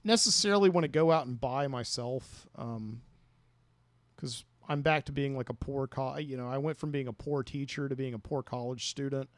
necessarily 0.04 0.70
want 0.70 0.84
to 0.84 0.88
go 0.88 1.10
out 1.10 1.26
and 1.26 1.40
buy 1.40 1.66
myself, 1.66 2.46
because 2.52 2.62
um, 2.68 3.02
I'm 4.68 4.82
back 4.82 5.06
to 5.06 5.12
being 5.12 5.36
like 5.36 5.48
a 5.48 5.54
poor, 5.54 5.88
co- 5.88 6.18
you 6.18 6.36
know, 6.36 6.46
I 6.46 6.58
went 6.58 6.78
from 6.78 6.92
being 6.92 7.08
a 7.08 7.12
poor 7.12 7.42
teacher 7.42 7.88
to 7.88 7.96
being 7.96 8.14
a 8.14 8.18
poor 8.20 8.44
college 8.44 8.88
student, 8.88 9.28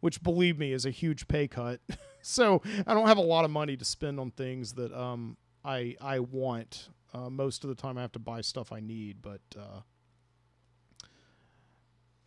which 0.00 0.22
believe 0.22 0.58
me 0.58 0.72
is 0.72 0.86
a 0.86 0.90
huge 0.90 1.28
pay 1.28 1.46
cut. 1.46 1.80
so 2.22 2.62
I 2.86 2.94
don't 2.94 3.08
have 3.08 3.18
a 3.18 3.20
lot 3.22 3.44
of 3.44 3.50
money 3.50 3.76
to 3.76 3.84
spend 3.84 4.18
on 4.18 4.30
things 4.30 4.72
that 4.74 4.98
um, 4.98 5.36
I 5.62 5.96
I 6.00 6.20
want. 6.20 6.88
Uh, 7.14 7.28
most 7.30 7.64
of 7.64 7.68
the 7.68 7.74
time, 7.76 7.98
I 7.98 8.02
have 8.02 8.12
to 8.12 8.18
buy 8.18 8.40
stuff 8.40 8.72
I 8.72 8.80
need, 8.80 9.22
but. 9.22 9.40
Uh, 9.58 9.80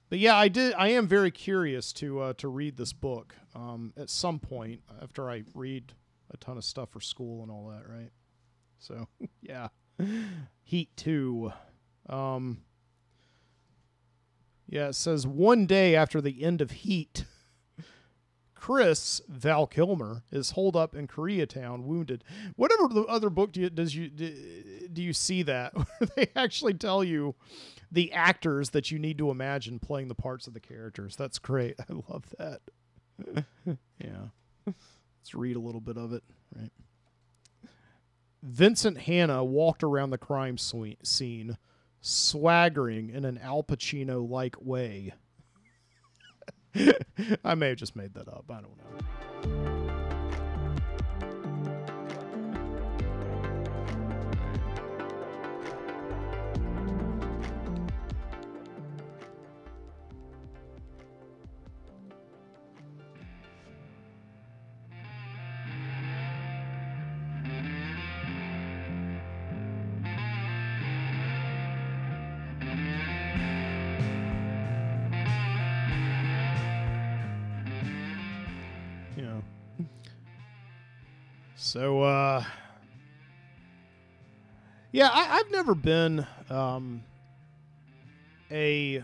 but 0.09 0.19
yeah, 0.19 0.35
I 0.35 0.47
did. 0.47 0.73
I 0.75 0.89
am 0.89 1.07
very 1.07 1.31
curious 1.31 1.91
to 1.93 2.19
uh, 2.19 2.33
to 2.37 2.47
read 2.47 2.77
this 2.77 2.93
book 2.93 3.35
um, 3.55 3.91
at 3.97 4.09
some 4.09 4.39
point 4.39 4.81
after 5.01 5.29
I 5.29 5.43
read 5.53 5.93
a 6.31 6.37
ton 6.37 6.57
of 6.57 6.63
stuff 6.63 6.89
for 6.91 7.01
school 7.01 7.41
and 7.41 7.51
all 7.51 7.69
that, 7.69 7.89
right? 7.89 8.11
So 8.79 9.07
yeah, 9.41 9.69
Heat 10.63 10.95
two. 10.95 11.51
Um, 12.07 12.61
yeah, 14.67 14.87
it 14.89 14.95
says 14.95 15.25
one 15.27 15.65
day 15.65 15.95
after 15.95 16.21
the 16.21 16.43
end 16.43 16.61
of 16.61 16.71
Heat, 16.71 17.25
Chris 18.55 19.21
Val 19.27 19.67
Kilmer 19.67 20.23
is 20.31 20.51
holed 20.51 20.75
up 20.75 20.95
in 20.95 21.07
Koreatown, 21.07 21.83
wounded. 21.83 22.23
Whatever 22.55 22.87
the 22.87 23.03
other 23.03 23.29
book 23.29 23.51
do 23.51 23.61
you, 23.61 23.69
does 23.69 23.95
you 23.95 24.09
do 24.09 25.03
you 25.03 25.13
see 25.13 25.43
that 25.43 25.73
they 26.15 26.29
actually 26.35 26.73
tell 26.73 27.03
you 27.03 27.35
the 27.91 28.11
actors 28.13 28.71
that 28.71 28.89
you 28.91 28.97
need 28.97 29.17
to 29.17 29.29
imagine 29.29 29.77
playing 29.77 30.07
the 30.07 30.15
parts 30.15 30.47
of 30.47 30.53
the 30.53 30.59
characters? 30.59 31.15
That's 31.15 31.37
great. 31.37 31.75
I 31.89 31.93
love 32.09 32.25
that. 32.39 32.61
yeah. 33.99 34.27
Let's 34.65 35.35
read 35.35 35.55
a 35.55 35.59
little 35.59 35.81
bit 35.81 35.97
of 35.97 36.13
it, 36.13 36.23
right? 36.55 36.71
Vincent 38.41 38.99
Hanna 38.99 39.43
walked 39.43 39.83
around 39.83 40.11
the 40.11 40.17
crime 40.19 40.57
scene, 40.57 41.57
swaggering 41.99 43.09
in 43.09 43.25
an 43.25 43.39
Al 43.39 43.63
Pacino 43.63 44.27
like 44.27 44.55
way. 44.61 45.13
I 47.43 47.55
may 47.55 47.69
have 47.69 47.77
just 47.77 47.95
made 47.95 48.13
that 48.15 48.27
up. 48.27 48.45
I 48.49 48.61
don't 48.61 48.77
know. 48.77 49.84
So, 81.75 82.03
uh, 82.03 82.41
yeah, 84.93 85.09
I, 85.11 85.23
have 85.39 85.51
never 85.51 85.75
been 85.75 86.25
um, 86.49 87.03
a 88.49 89.03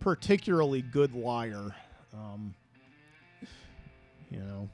particularly 0.00 0.82
good 0.82 1.14
liar. 1.14 1.72
Um, 2.12 2.52
you 4.28 4.40
know, 4.40 4.68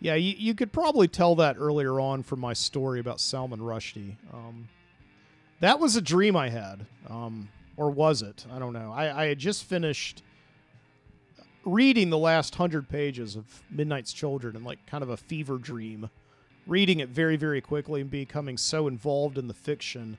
yeah, 0.00 0.16
you, 0.16 0.34
you 0.36 0.52
could 0.56 0.72
probably 0.72 1.06
tell 1.06 1.36
that 1.36 1.54
earlier 1.60 2.00
on 2.00 2.24
from 2.24 2.40
my 2.40 2.52
story 2.52 2.98
about 2.98 3.20
Salman 3.20 3.60
Rushdie. 3.60 4.16
Um, 4.34 4.68
that 5.60 5.78
was 5.78 5.94
a 5.94 6.02
dream 6.02 6.34
I 6.34 6.48
had, 6.48 6.86
um, 7.08 7.48
or 7.76 7.88
was 7.88 8.22
it? 8.22 8.46
I 8.52 8.58
don't 8.58 8.72
know. 8.72 8.92
I, 8.92 9.22
I 9.22 9.26
had 9.26 9.38
just 9.38 9.62
finished 9.62 10.24
reading 11.64 12.10
the 12.10 12.18
last 12.18 12.54
hundred 12.54 12.88
pages 12.88 13.36
of 13.36 13.62
Midnight's 13.70 14.12
Children 14.12 14.56
in 14.56 14.64
like 14.64 14.84
kind 14.86 15.02
of 15.02 15.10
a 15.10 15.16
fever 15.16 15.58
dream, 15.58 16.10
reading 16.66 17.00
it 17.00 17.08
very, 17.08 17.36
very 17.36 17.60
quickly 17.60 18.00
and 18.00 18.10
becoming 18.10 18.56
so 18.56 18.86
involved 18.86 19.38
in 19.38 19.48
the 19.48 19.54
fiction, 19.54 20.18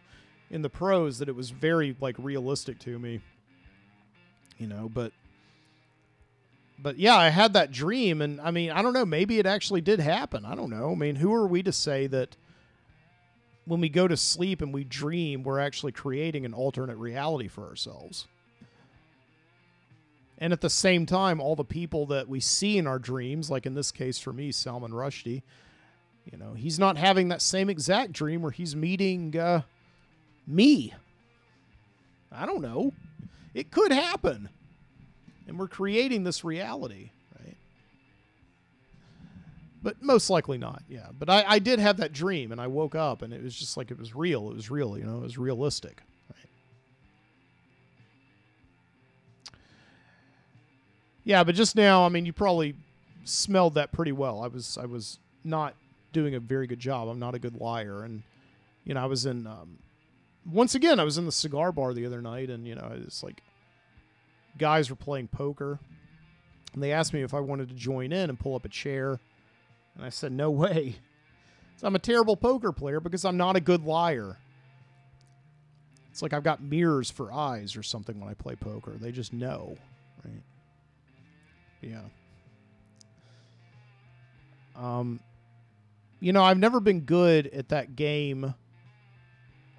in 0.50 0.62
the 0.62 0.70
prose 0.70 1.20
that 1.20 1.30
it 1.30 1.36
was 1.36 1.50
very 1.50 1.96
like 2.00 2.16
realistic 2.18 2.80
to 2.80 3.00
me. 3.00 3.22
You 4.58 4.68
know, 4.68 4.90
but 4.94 5.12
but 6.78 6.98
yeah, 6.98 7.16
I 7.16 7.30
had 7.30 7.54
that 7.54 7.72
dream, 7.72 8.22
and 8.22 8.42
I 8.42 8.52
mean, 8.52 8.72
I 8.72 8.82
don't 8.82 8.94
know, 8.94 9.06
maybe 9.06 9.40
it 9.40 9.46
actually 9.46 9.82
did 9.82 10.00
happen. 10.00 10.46
I 10.46 10.56
don't 10.56 10.70
know. 10.70 10.92
I 10.92 10.96
mean, 10.96 11.16
who 11.16 11.34
are 11.34 11.48
we 11.48 11.64
to 11.64 11.72
say 11.72 12.08
that 12.08 12.36
when 13.66 13.82
we 13.82 13.90
go 13.90 14.08
to 14.08 14.18
sleep 14.18 14.62
and 14.62 14.74
we 14.74 14.84
dream, 14.84 15.44
we're 15.44 15.60
actually 15.60 15.92
creating 15.92 16.46
an 16.46 16.54
alternate 16.54 16.98
reality 16.98 17.48
for 17.48 17.68
ourselves? 17.68 18.28
And 20.42 20.52
at 20.52 20.62
the 20.62 20.72
same 20.72 21.06
time, 21.06 21.40
all 21.40 21.56
the 21.56 21.64
people 21.64 22.08
that 22.08 22.28
we 22.28 22.40
see 22.40 22.80
in 22.80 22.88
our 22.88 22.98
dreams, 22.98 23.52
like 23.52 23.68
in 23.68 23.76
this 23.76 23.92
case 23.92 24.18
for 24.18 24.34
me, 24.34 24.52
Salman 24.52 24.92
Rushdie, 24.92 25.44
you 26.26 26.38
know, 26.38 26.56
he's 26.56 26.80
not 26.80 26.98
having 26.98 27.28
that 27.28 27.44
same 27.44 27.70
exact 27.70 28.12
dream 28.12 28.42
where 28.42 28.52
he's 28.52 28.76
meeting 28.76 29.38
uh, 29.38 29.62
me. 30.48 30.96
I 32.32 32.48
don't 32.48 32.62
know. 32.62 32.92
It 33.54 33.70
could 33.70 33.92
happen. 33.92 34.50
And 35.48 35.60
we're 35.60 35.68
creating 35.68 36.24
this 36.24 36.44
reality, 36.44 37.12
right? 37.40 37.58
But 39.84 40.02
most 40.02 40.32
likely 40.32 40.58
not, 40.58 40.82
yeah. 40.90 41.08
But 41.18 41.30
I, 41.30 41.44
I 41.48 41.60
did 41.60 41.78
have 41.78 41.98
that 41.98 42.14
dream 42.14 42.52
and 42.52 42.60
I 42.60 42.66
woke 42.66 42.96
up 42.96 43.22
and 43.22 43.32
it 43.32 43.44
was 43.44 43.56
just 43.56 43.78
like 43.78 43.92
it 43.92 44.00
was 44.00 44.16
real. 44.16 44.50
It 44.50 44.56
was 44.56 44.72
real, 44.72 44.98
you 44.98 45.04
know, 45.04 45.18
it 45.18 45.24
was 45.24 45.38
realistic. 45.38 46.02
Yeah, 51.24 51.44
but 51.44 51.56
just 51.56 51.76
now, 51.76 52.06
I 52.06 52.10
mean, 52.10 52.26
you 52.26 52.34
probably 52.34 52.76
smelled 53.24 53.76
that 53.76 53.92
pretty 53.92 54.12
well. 54.12 54.44
I 54.44 54.48
was 54.48 54.78
I 54.82 54.86
was 54.86 55.20
not 55.44 55.76
doing 56.14 56.36
a 56.36 56.40
very 56.40 56.68
good 56.68 56.80
job. 56.80 57.08
I'm 57.08 57.20
not 57.20 57.36
a 57.36 57.40
good 57.40 57.56
liar, 57.56 58.04
and 58.04 58.24
you 58.86 58.94
know, 58.94 59.02
I 59.02 59.06
was 59.06 59.26
in. 59.26 59.48
Um, 59.48 59.78
once 60.52 60.74
again, 60.74 61.00
I 61.00 61.04
was 61.04 61.18
in 61.18 61.26
the 61.26 61.32
cigar 61.32 61.72
bar 61.72 61.94
the 61.94 62.06
other 62.06 62.22
night, 62.22 62.50
and 62.50 62.68
you 62.68 62.76
know, 62.76 62.92
it's 63.06 63.22
like 63.22 63.44
guys 64.58 64.90
were 64.90 64.96
playing 64.96 65.28
poker, 65.28 65.80
and 66.74 66.82
they 66.82 66.92
asked 66.92 67.14
me 67.14 67.22
if 67.22 67.34
I 67.34 67.40
wanted 67.40 67.70
to 67.70 67.76
join 67.76 68.12
in 68.12 68.30
and 68.30 68.40
pull 68.40 68.56
up 68.56 68.66
a 68.66 68.70
chair, 68.70 69.20
and 69.96 70.06
I 70.06 70.10
said 70.10 70.32
no 70.32 70.50
way. 70.50 70.96
So 71.78 71.88
I'm 71.88 71.96
a 71.96 72.00
terrible 72.00 72.36
poker 72.36 72.72
player 72.72 73.00
because 73.00 73.26
I'm 73.26 73.38
not 73.38 73.56
a 73.56 73.60
good 73.60 73.84
liar. 73.84 74.38
It's 76.12 76.22
like 76.22 76.34
I've 76.34 76.44
got 76.44 76.62
mirrors 76.62 77.10
for 77.10 77.32
eyes 77.32 77.76
or 77.76 77.84
something 77.84 78.20
when 78.20 78.30
I 78.30 78.34
play 78.34 78.56
poker. 78.56 78.92
They 79.00 79.12
just 79.12 79.32
know, 79.34 79.78
right? 80.26 80.42
Yeah. 81.82 82.02
Um, 84.76 85.20
you 86.20 86.34
know, 86.34 86.44
I've 86.44 86.58
never 86.58 86.80
been 86.80 87.02
good 87.02 87.48
at 87.48 87.70
that 87.70 87.96
game. 87.96 88.54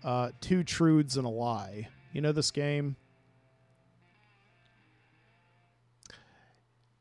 Uh, 0.05 0.31
two 0.41 0.65
truths 0.65 1.17
and 1.17 1.25
a 1.25 1.31
lie. 1.31 1.89
You 2.13 2.21
know 2.21 2.33
this 2.33 2.51
game? 2.51 2.97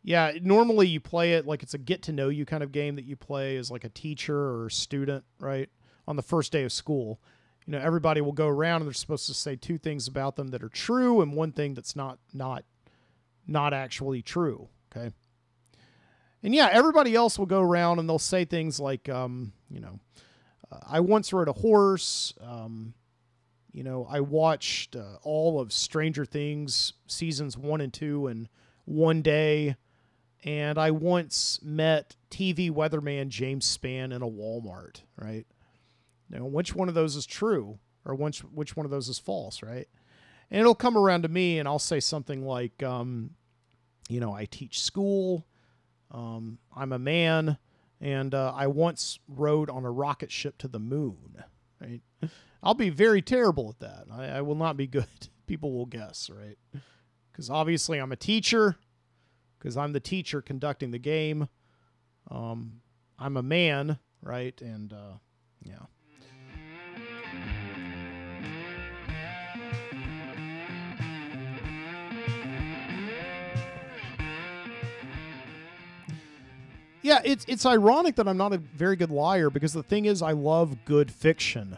Yeah, 0.04 0.32
normally 0.42 0.88
you 0.88 1.00
play 1.00 1.34
it 1.34 1.46
like 1.46 1.62
it's 1.62 1.74
a 1.74 1.78
get 1.78 2.02
to 2.04 2.12
know 2.12 2.30
you 2.30 2.46
kind 2.46 2.64
of 2.64 2.72
game 2.72 2.96
that 2.96 3.06
you 3.06 3.16
play 3.16 3.58
as 3.58 3.70
like 3.70 3.84
a 3.84 3.90
teacher 3.90 4.64
or 4.64 4.70
student, 4.70 5.24
right? 5.40 5.70
On 6.08 6.16
the 6.16 6.24
first 6.24 6.52
day 6.52 6.64
of 6.64 6.72
school. 6.72 7.20
You 7.68 7.74
know, 7.74 7.80
everybody 7.80 8.22
will 8.22 8.32
go 8.32 8.48
around 8.48 8.82
and 8.82 8.88
they're 8.88 8.94
supposed 8.94 9.28
to 9.28 9.36
say 9.36 9.56
two 9.56 9.78
things 9.78 10.08
about 10.08 10.36
them 10.36 10.48
that 10.50 10.64
are 10.64 10.70
true 10.70 11.22
and 11.22 11.34
one 11.34 11.52
thing 11.52 11.76
that's 11.76 11.96
not 11.96 12.18
not 12.34 12.64
not 13.48 13.74
actually 13.74 14.22
true, 14.22 14.70
Okay. 14.96 15.12
And 16.44 16.56
yeah, 16.56 16.70
everybody 16.72 17.16
else 17.16 17.38
will 17.38 17.46
go 17.46 17.62
around 17.62 18.00
and 18.00 18.10
they'll 18.10 18.20
say 18.20 18.46
things 18.46 18.80
like, 18.80 19.08
um, 19.10 19.54
you 19.70 19.80
know, 19.80 20.00
uh, 20.72 20.80
I 20.88 21.00
once 21.00 21.32
rode 21.32 21.48
a 21.48 21.54
horse. 21.54 22.34
Um, 22.42 22.94
you 23.72 23.84
know, 23.84 24.08
I 24.10 24.22
watched 24.22 24.96
uh, 24.96 25.18
all 25.24 25.60
of 25.60 25.72
Stranger 25.72 26.26
Things 26.26 26.94
seasons 27.08 27.58
one 27.58 27.80
and 27.80 27.94
two 27.94 28.28
in 28.28 28.50
one 28.86 29.22
day. 29.22 29.76
And 30.44 30.80
I 30.80 30.90
once 30.90 31.60
met 31.62 32.16
TV 32.32 32.72
weatherman 32.72 33.30
James 33.30 33.78
Spann 33.78 34.12
in 34.12 34.24
a 34.24 34.28
Walmart, 34.28 35.04
right? 35.16 35.46
Now, 36.32 36.46
which 36.46 36.74
one 36.74 36.90
of 36.90 36.96
those 36.96 37.16
is 37.16 37.28
true 37.28 37.78
or 38.06 38.16
which 38.16 38.40
which 38.40 38.76
one 38.76 38.86
of 38.86 38.92
those 38.92 39.08
is 39.08 39.20
false, 39.20 39.62
right? 39.62 39.88
And 40.50 40.60
it'll 40.60 40.76
come 40.76 40.98
around 40.98 41.22
to 41.22 41.30
me, 41.30 41.60
and 41.60 41.68
I'll 41.68 41.80
say 41.80 42.00
something 42.00 42.46
like, 42.46 42.84
um, 42.84 43.32
you 44.12 44.20
know, 44.20 44.34
I 44.34 44.46
teach 44.46 44.82
school. 44.82 45.46
Um, 46.12 46.60
I'm 46.76 46.92
a 46.92 47.00
man, 47.00 47.58
and 48.02 48.34
uh, 48.34 48.54
I 48.56 48.68
once 48.68 49.20
rode 49.28 49.70
on 49.70 49.86
a 49.86 49.92
rocket 49.92 50.32
ship 50.32 50.58
to 50.60 50.68
the 50.68 50.80
moon. 50.80 51.44
Right? 51.80 52.02
I'll 52.62 52.74
be 52.74 52.90
very 52.90 53.22
terrible 53.22 53.70
at 53.70 53.80
that. 53.80 54.06
I, 54.12 54.38
I 54.38 54.42
will 54.42 54.56
not 54.56 54.78
be 54.78 54.88
good. 54.88 55.08
People 55.48 55.74
will 55.74 55.86
guess, 55.86 56.30
right? 56.30 56.58
Because 57.32 57.50
obviously 57.50 57.98
I'm 57.98 58.12
a 58.12 58.18
teacher. 58.18 58.78
Because 59.58 59.78
I'm 59.78 59.94
the 59.94 60.00
teacher 60.00 60.42
conducting 60.42 60.92
the 60.92 61.00
game. 61.00 61.48
Um, 62.30 62.82
I'm 63.20 63.38
a 63.38 63.44
man, 63.44 64.00
right? 64.22 64.60
And 64.62 64.92
uh, 64.92 65.18
yeah. 65.62 65.86
Yeah, 77.02 77.20
it's 77.24 77.46
it's 77.48 77.66
ironic 77.66 78.16
that 78.16 78.28
I'm 78.28 78.38
not 78.38 78.54
a 78.54 78.58
very 78.58 78.96
good 78.96 79.10
liar 79.10 79.50
because 79.50 79.74
the 79.74 79.84
thing 79.84 80.06
is 80.06 80.22
I 80.22 80.32
love 80.32 80.86
good 80.86 81.12
fiction. 81.12 81.78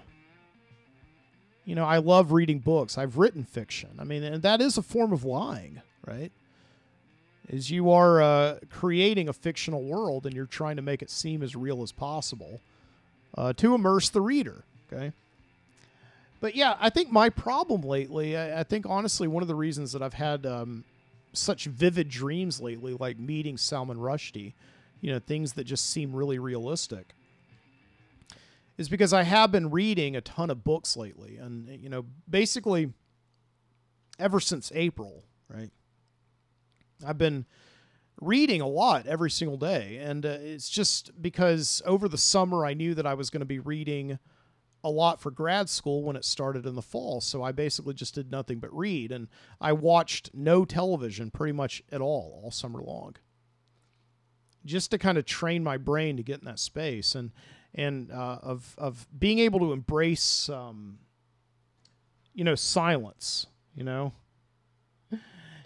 You 1.65 1.75
know, 1.75 1.85
I 1.85 1.99
love 1.99 2.33
reading 2.33 2.59
books. 2.59 2.97
I've 2.97 3.17
written 3.17 3.45
fiction. 3.45 3.91
I 3.97 4.03
mean, 4.03 4.23
and 4.23 4.43
that 4.43 4.59
is 4.59 4.77
a 4.77 4.81
form 4.81 5.13
of 5.13 5.23
lying, 5.23 5.81
right? 6.05 6.31
Is 7.47 7.71
you 7.71 7.89
are 7.89 8.21
uh, 8.21 8.59
creating 8.69 9.29
a 9.29 9.33
fictional 9.33 9.83
world 9.83 10.25
and 10.25 10.35
you're 10.35 10.45
trying 10.45 10.75
to 10.75 10.81
make 10.81 11.01
it 11.01 11.09
seem 11.09 11.41
as 11.41 11.55
real 11.55 11.81
as 11.81 11.91
possible 11.91 12.59
uh, 13.37 13.53
to 13.53 13.75
immerse 13.75 14.09
the 14.09 14.21
reader. 14.21 14.63
Okay. 14.91 15.13
But 16.41 16.55
yeah, 16.55 16.75
I 16.81 16.89
think 16.89 17.09
my 17.09 17.29
problem 17.29 17.81
lately, 17.81 18.35
I, 18.35 18.59
I 18.59 18.63
think 18.63 18.85
honestly, 18.87 19.29
one 19.29 19.41
of 19.41 19.47
the 19.47 19.55
reasons 19.55 19.93
that 19.93 20.01
I've 20.01 20.13
had 20.13 20.45
um, 20.45 20.83
such 21.31 21.65
vivid 21.65 22.09
dreams 22.09 22.59
lately, 22.59 22.93
like 22.93 23.17
meeting 23.17 23.57
Salman 23.57 23.97
Rushdie, 23.97 24.53
you 25.03 25.11
know, 25.11 25.19
things 25.19 25.51
that 25.53 25.65
just 25.65 25.89
seem 25.89 26.15
really 26.15 26.39
realistic, 26.39 27.13
is 28.77 28.87
because 28.87 29.11
I 29.11 29.23
have 29.23 29.51
been 29.51 29.69
reading 29.69 30.15
a 30.15 30.21
ton 30.21 30.49
of 30.49 30.63
books 30.63 30.95
lately. 30.95 31.35
And, 31.35 31.67
you 31.67 31.89
know, 31.89 32.05
basically 32.27 32.93
ever 34.17 34.39
since 34.39 34.71
April, 34.73 35.25
right? 35.49 35.71
I've 37.05 37.17
been 37.17 37.45
reading 38.21 38.61
a 38.61 38.67
lot 38.67 39.05
every 39.05 39.29
single 39.29 39.57
day. 39.57 39.97
And 40.01 40.25
uh, 40.25 40.37
it's 40.39 40.69
just 40.69 41.21
because 41.21 41.81
over 41.85 42.07
the 42.07 42.17
summer 42.17 42.65
I 42.65 42.73
knew 42.73 42.95
that 42.95 43.05
I 43.05 43.13
was 43.13 43.29
going 43.29 43.41
to 43.41 43.45
be 43.45 43.59
reading 43.59 44.19
a 44.85 44.89
lot 44.89 45.19
for 45.19 45.31
grad 45.31 45.69
school 45.69 46.01
when 46.01 46.15
it 46.15 46.23
started 46.23 46.65
in 46.65 46.75
the 46.75 46.81
fall. 46.81 47.19
So 47.19 47.43
I 47.43 47.51
basically 47.51 47.93
just 47.93 48.15
did 48.15 48.31
nothing 48.31 48.59
but 48.59 48.73
read. 48.73 49.11
And 49.11 49.27
I 49.59 49.73
watched 49.73 50.31
no 50.33 50.63
television 50.63 51.29
pretty 51.29 51.51
much 51.51 51.83
at 51.91 51.99
all, 51.99 52.39
all 52.41 52.51
summer 52.51 52.81
long 52.81 53.17
just 54.65 54.91
to 54.91 54.97
kind 54.97 55.17
of 55.17 55.25
train 55.25 55.63
my 55.63 55.77
brain 55.77 56.17
to 56.17 56.23
get 56.23 56.39
in 56.39 56.45
that 56.45 56.59
space 56.59 57.15
and 57.15 57.31
and 57.75 58.11
uh, 58.11 58.39
of 58.41 58.75
of 58.77 59.07
being 59.17 59.39
able 59.39 59.59
to 59.59 59.73
embrace 59.73 60.49
um, 60.49 60.99
you 62.33 62.43
know 62.43 62.55
silence 62.55 63.47
you 63.75 63.83
know? 63.83 64.13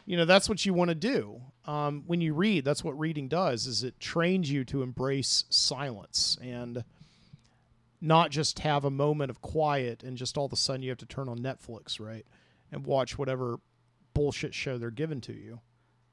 You 0.05 0.15
know 0.15 0.25
that's 0.25 0.47
what 0.47 0.65
you 0.65 0.73
want 0.73 0.89
to 0.89 0.95
do. 0.95 1.41
Um, 1.65 2.03
when 2.07 2.21
you 2.21 2.33
read 2.33 2.63
that's 2.63 2.81
what 2.81 2.97
reading 2.97 3.27
does 3.27 3.67
is 3.67 3.83
it 3.83 3.99
trains 3.99 4.49
you 4.49 4.63
to 4.65 4.83
embrace 4.83 5.43
silence 5.49 6.37
and 6.41 6.85
not 7.99 8.31
just 8.31 8.59
have 8.59 8.85
a 8.85 8.89
moment 8.89 9.29
of 9.29 9.41
quiet 9.41 10.01
and 10.01 10.15
just 10.15 10.37
all 10.37 10.45
of 10.45 10.53
a 10.53 10.55
sudden 10.55 10.81
you 10.81 10.89
have 10.89 10.97
to 10.99 11.05
turn 11.05 11.27
on 11.27 11.39
netflix 11.39 11.99
right 11.99 12.25
and 12.71 12.85
watch 12.85 13.17
whatever 13.17 13.57
bullshit 14.13 14.53
show 14.53 14.77
they're 14.77 14.89
given 14.89 15.19
to 15.19 15.33
you 15.33 15.59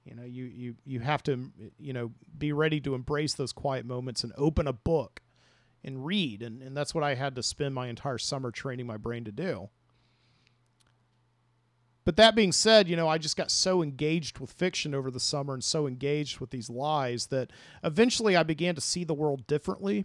you 0.05 0.15
know, 0.15 0.25
you 0.25 0.45
you 0.45 0.77
you 0.85 1.01
have 1.01 1.23
to 1.25 1.51
you 1.79 1.93
know 1.93 2.13
be 2.37 2.53
ready 2.53 2.81
to 2.81 2.95
embrace 2.95 3.35
those 3.35 3.53
quiet 3.53 3.87
moments 3.87 4.23
and 4.23 4.33
open 4.37 4.67
a 4.67 4.73
book 4.73 5.23
and 5.83 6.05
read, 6.05 6.43
and 6.43 6.63
and 6.63 6.77
that's 6.77 6.95
what 6.95 7.05
I 7.05 7.15
had 7.15 7.35
to 7.37 7.43
spend 7.43 7.75
my 7.75 7.89
entire 7.89 8.19
summer 8.19 8.51
training 8.51 8.87
my 8.87 8.97
brain 8.97 9.25
to 9.25 9.33
do. 9.33 9.71
But 12.05 12.17
that 12.17 12.35
being 12.35 12.53
said, 12.53 12.87
you 12.87 12.97
know, 12.97 13.09
I 13.09 13.17
just 13.17 13.37
got 13.37 13.51
so 13.51 13.83
engaged 13.83 14.39
with 14.39 14.53
fiction 14.53 14.95
over 14.95 15.11
the 15.11 15.21
summer 15.21 15.55
and 15.55 15.65
so 15.65 15.87
engaged 15.87 16.39
with 16.39 16.51
these 16.51 16.69
lies 16.69 17.27
that 17.27 17.51
eventually 17.83 18.37
I 18.37 18.43
began 18.43 18.75
to 18.75 18.81
see 18.83 19.05
the 19.05 19.15
world 19.15 19.47
differently. 19.47 20.05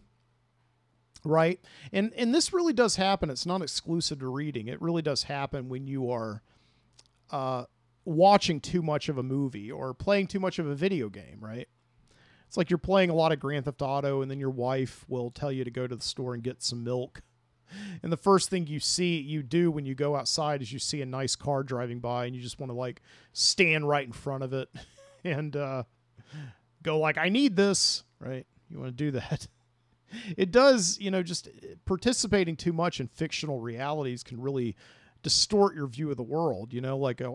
Right? 1.25 1.59
And 1.91 2.13
and 2.13 2.33
this 2.33 2.53
really 2.53 2.71
does 2.71 2.95
happen. 2.95 3.29
It's 3.29 3.45
not 3.45 3.61
exclusive 3.61 4.19
to 4.19 4.27
reading. 4.27 4.69
It 4.69 4.81
really 4.81 5.01
does 5.01 5.23
happen 5.23 5.67
when 5.67 5.85
you 5.85 6.09
are 6.09 6.41
uh, 7.31 7.65
watching 8.05 8.59
too 8.59 8.81
much 8.81 9.09
of 9.09 9.17
a 9.17 9.23
movie 9.23 9.71
or 9.71 9.93
playing 9.93 10.27
too 10.27 10.39
much 10.39 10.59
of 10.59 10.67
a 10.67 10.75
video 10.75 11.09
game, 11.09 11.37
right? 11.39 11.67
It's 12.47 12.57
like 12.57 12.71
you're 12.71 12.79
playing 12.79 13.11
a 13.11 13.13
lot 13.13 13.31
of 13.31 13.39
Grand 13.39 13.65
Theft 13.65 13.81
Auto 13.81 14.21
and 14.21 14.31
then 14.31 14.39
your 14.39 14.49
wife 14.49 15.05
will 15.07 15.29
tell 15.29 15.51
you 15.51 15.63
to 15.63 15.69
go 15.69 15.85
to 15.85 15.95
the 15.95 16.03
store 16.03 16.33
and 16.33 16.43
get 16.43 16.61
some 16.61 16.83
milk. 16.83 17.21
And 18.01 18.11
the 18.11 18.17
first 18.17 18.49
thing 18.49 18.65
you 18.65 18.79
see 18.79 19.19
you 19.19 19.43
do 19.43 19.69
when 19.69 19.85
you 19.85 19.93
go 19.93 20.15
outside 20.15 20.63
is 20.63 20.73
you 20.73 20.79
see 20.79 21.03
a 21.03 21.05
nice 21.05 21.35
car 21.35 21.61
driving 21.61 21.99
by 21.99 22.25
and 22.25 22.35
you 22.35 22.41
just 22.41 22.59
want 22.59 22.71
to 22.71 22.75
like 22.75 23.03
stand 23.31 23.87
right 23.87 24.03
in 24.03 24.11
front 24.11 24.43
of 24.43 24.53
it 24.53 24.69
and 25.23 25.55
uh, 25.55 25.83
go 26.81 26.97
like 26.97 27.19
I 27.19 27.29
need 27.29 27.55
this, 27.55 28.05
right? 28.19 28.47
You 28.71 28.79
want 28.79 28.89
to 28.97 29.03
do 29.03 29.11
that. 29.11 29.47
It 30.35 30.49
does, 30.49 30.97
you 30.99 31.11
know, 31.11 31.21
just 31.21 31.47
participating 31.85 32.55
too 32.55 32.73
much 32.73 32.99
in 32.99 33.07
fictional 33.07 33.59
realities 33.59 34.23
can 34.23 34.41
really 34.41 34.75
distort 35.21 35.75
your 35.75 35.87
view 35.87 36.11
of 36.11 36.17
the 36.17 36.23
world. 36.23 36.73
You 36.73 36.81
know, 36.81 36.97
like 36.97 37.21
uh, 37.21 37.31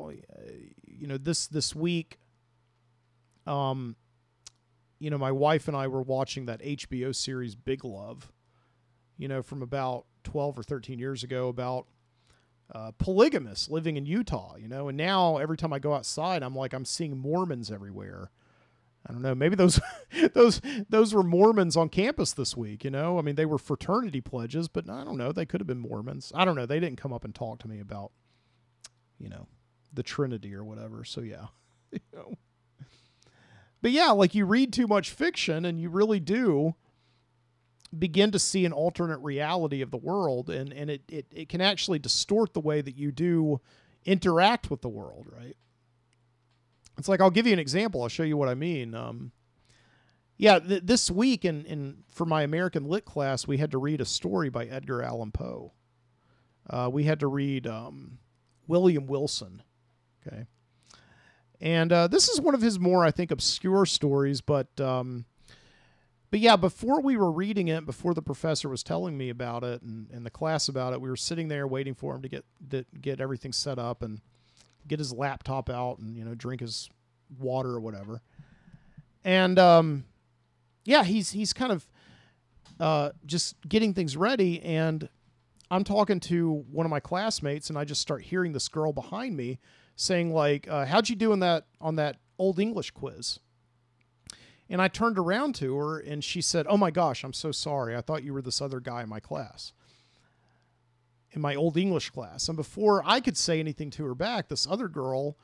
you 0.87 1.07
know 1.07 1.19
this 1.19 1.47
this 1.47 1.75
week, 1.75 2.19
um, 3.47 3.97
you 4.99 5.11
know, 5.11 5.19
my 5.19 5.33
wife 5.33 5.69
and 5.69 5.77
I 5.77 5.87
were 5.89 6.03
watching 6.03 6.47
that 6.47 6.63
HBO 6.63 7.15
series 7.15 7.55
Big 7.55 7.85
Love. 7.85 8.33
You 9.17 9.29
know, 9.29 9.43
from 9.43 9.63
about 9.63 10.07
twelve 10.23 10.59
or 10.59 10.63
thirteen 10.63 10.99
years 10.99 11.23
ago 11.23 11.49
about 11.49 11.87
uh, 12.75 12.93
polygamists 12.99 13.69
living 13.69 13.97
in 13.97 14.07
Utah. 14.07 14.57
You 14.57 14.69
know, 14.69 14.89
and 14.89 14.97
now 14.97 15.37
every 15.37 15.57
time 15.57 15.73
I 15.73 15.79
go 15.79 15.95
outside, 15.95 16.43
I'm 16.43 16.55
like 16.55 16.73
I'm 16.73 16.85
seeing 16.85 17.17
Mormons 17.17 17.71
everywhere. 17.71 18.31
I 19.07 19.13
don't 19.13 19.23
know. 19.23 19.35
Maybe 19.35 19.55
those 19.55 19.81
those 20.35 20.61
those 20.89 21.13
were 21.13 21.23
Mormons 21.23 21.77
on 21.77 21.89
campus 21.89 22.33
this 22.33 22.57
week. 22.57 22.85
You 22.85 22.91
know, 22.91 23.19
I 23.19 23.23
mean, 23.23 23.35
they 23.35 23.47
were 23.47 23.59
fraternity 23.59 24.21
pledges, 24.21 24.69
but 24.69 24.89
I 24.89 25.05
don't 25.05 25.19
know. 25.19 25.33
They 25.33 25.47
could 25.47 25.61
have 25.61 25.67
been 25.67 25.81
Mormons. 25.81 26.33
I 26.35 26.45
don't 26.45 26.57
know. 26.57 26.67
They 26.67 26.81
didn't 26.81 27.01
come 27.01 27.13
up 27.13 27.25
and 27.25 27.35
talk 27.35 27.59
to 27.61 27.69
me 27.69 27.81
about, 27.81 28.13
you 29.19 29.29
know, 29.29 29.47
the 29.93 30.03
Trinity 30.03 30.55
or 30.55 30.65
whatever. 30.65 31.05
So 31.05 31.21
yeah, 31.21 31.47
you 31.93 32.01
know. 32.13 32.35
But 33.83 33.91
yeah, 33.91 34.11
like 34.13 34.35
you 34.35 34.47
read 34.47 34.73
too 34.73 34.87
much 34.87 35.11
fiction, 35.11 35.67
and 35.67 35.79
you 35.79 35.91
really 35.91 36.21
do 36.21 36.75
begin 37.97 38.31
to 38.33 38.39
see 38.39 38.65
an 38.65 38.73
alternate 38.73 39.19
reality 39.19 39.83
of 39.83 39.91
the 39.91 39.99
world, 39.99 40.49
and 40.49 40.73
and 40.73 40.91
it 40.91 41.03
it, 41.09 41.27
it 41.31 41.49
can 41.51 41.61
actually 41.61 41.99
distort 41.99 42.55
the 42.55 42.61
way 42.61 42.81
that 42.81 42.97
you 42.97 43.13
do 43.13 43.61
interact 44.07 44.71
with 44.71 44.81
the 44.81 44.89
world, 44.89 45.27
right? 45.31 45.57
It's 46.99 47.09
like 47.09 47.21
I'll 47.21 47.31
give 47.31 47.47
you 47.47 47.53
an 47.53 47.59
example. 47.59 48.03
I'll 48.03 48.09
show 48.09 48.23
you 48.23 48.37
what 48.37 48.49
I 48.49 48.55
mean. 48.55 48.95
Um, 48.95 49.33
yeah, 50.37 50.59
th- 50.59 50.83
this 50.85 51.11
week 51.11 51.45
in, 51.45 51.65
in 51.65 51.99
for 52.09 52.25
my 52.25 52.43
American 52.43 52.85
Lit 52.85 53.05
class, 53.05 53.47
we 53.47 53.59
had 53.59 53.71
to 53.73 53.79
read 53.79 54.01
a 54.01 54.05
story 54.05 54.49
by 54.49 54.65
Edgar 54.67 55.03
Allan 55.03 55.33
Poe. 55.33 55.73
Uh, 56.69 56.89
we 56.93 57.05
had 57.05 57.21
to 57.21 57.27
read 57.27 57.67
um, 57.67 58.19
William 58.67 59.07
Wilson. 59.07 59.63
Okay, 60.27 60.47
and 61.61 61.93
uh, 61.93 62.09
this 62.09 62.29
is 62.29 62.41
one 62.41 62.55
of 62.55 62.63
his 62.63 62.79
more, 62.79 63.05
I 63.05 63.11
think, 63.11 63.31
obscure 63.31 63.87
stories. 63.87 64.41
But 64.41 64.81
um, 64.81 65.27
but 66.35 66.41
yeah, 66.41 66.57
before 66.57 67.01
we 67.01 67.17
were 67.17 67.31
reading 67.31 67.69
it, 67.69 67.87
before 67.87 68.13
the 68.13 68.21
professor 68.21 68.69
was 68.69 68.83
telling 68.83 69.17
me 69.17 69.31
about 69.31 69.63
it 69.63 69.83
and, 69.83 70.11
and 70.11 70.27
the 70.27 70.31
class 70.31 70.69
about 70.69 70.93
it, 70.93 71.01
we 71.01 71.09
were 71.09 71.17
sitting 71.17 71.47
there 71.47 71.65
waiting 71.65 71.95
for 71.95 72.17
him 72.17 72.23
to 72.23 72.29
get 72.29 72.45
to 72.71 72.85
get 73.01 73.21
everything 73.21 73.53
set 73.53 73.79
up 73.79 74.03
and 74.03 74.21
get 74.87 74.99
his 74.99 75.13
laptop 75.13 75.71
out 75.71 75.99
and 75.99 76.17
you 76.17 76.25
know 76.25 76.35
drink 76.35 76.61
his 76.61 76.89
water 77.39 77.71
or 77.71 77.81
whatever. 77.81 78.23
And 79.25 79.59
um, 79.59 80.05
yeah, 80.85 81.05
he's 81.05 81.31
he's 81.31 81.53
kind 81.53 81.73
of 81.73 81.87
uh, 82.79 83.11
just 83.27 83.57
getting 83.69 83.95
things 83.95 84.17
ready, 84.17 84.61
and 84.63 85.09
I'm 85.71 85.85
talking 85.85 86.21
to 86.21 86.65
one 86.71 86.87
of 86.87 86.91
my 86.91 87.01
classmates, 87.01 87.69
and 87.71 87.79
I 87.79 87.85
just 87.85 88.01
start 88.01 88.23
hearing 88.23 88.53
this 88.53 88.69
girl 88.69 88.93
behind 88.93 89.37
me 89.37 89.59
saying 89.97 90.33
like, 90.33 90.69
uh, 90.69 90.85
"How'd 90.87 91.09
you 91.09 91.17
do 91.17 91.33
in 91.33 91.41
that 91.41 91.67
on 91.81 91.97
that 91.97 92.17
old 92.39 92.59
English 92.59 92.91
quiz?" 92.91 93.39
And 94.69 94.81
I 94.81 94.89
turned 94.89 95.19
around 95.19 95.55
to 95.57 95.77
her, 95.77 95.99
and 95.99 96.23
she 96.23 96.41
said, 96.41 96.67
"Oh 96.69 96.77
my 96.77 96.91
gosh, 96.91 97.25
I'm 97.25 97.33
so 97.33 97.53
sorry. 97.53 97.97
I 97.97 98.01
thought 98.01 98.25
you 98.25 98.35
were 98.35 98.43
this 98.43 98.61
other 98.61 98.81
guy 98.81 99.03
in 99.03 99.09
my 99.09 99.21
class." 99.21 99.73
In 101.35 101.43
my 101.43 101.55
old 101.55 101.77
English 101.77 102.11
class. 102.11 102.49
And 102.49 102.57
before 102.57 103.03
I 103.05 103.21
could 103.21 103.37
say 103.37 103.61
anything 103.61 103.91
to 103.91 104.05
her 104.07 104.15
back, 104.15 104.49
this 104.49 104.67
other 104.67 104.89
girl, 104.89 105.37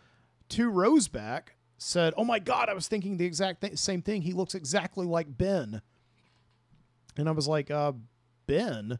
two 0.48 0.70
rows 0.70 1.08
back, 1.08 1.56
said, 1.78 2.14
Oh 2.16 2.24
my 2.24 2.38
God, 2.38 2.68
I 2.68 2.74
was 2.74 2.88
thinking 2.88 3.16
the 3.16 3.24
exact 3.24 3.62
th- 3.62 3.78
same 3.78 4.02
thing. 4.02 4.22
He 4.22 4.32
looks 4.32 4.54
exactly 4.54 5.06
like 5.06 5.36
Ben. 5.36 5.82
And 7.16 7.28
I 7.28 7.32
was 7.32 7.48
like, 7.48 7.70
uh, 7.70 7.92
Ben? 8.46 8.98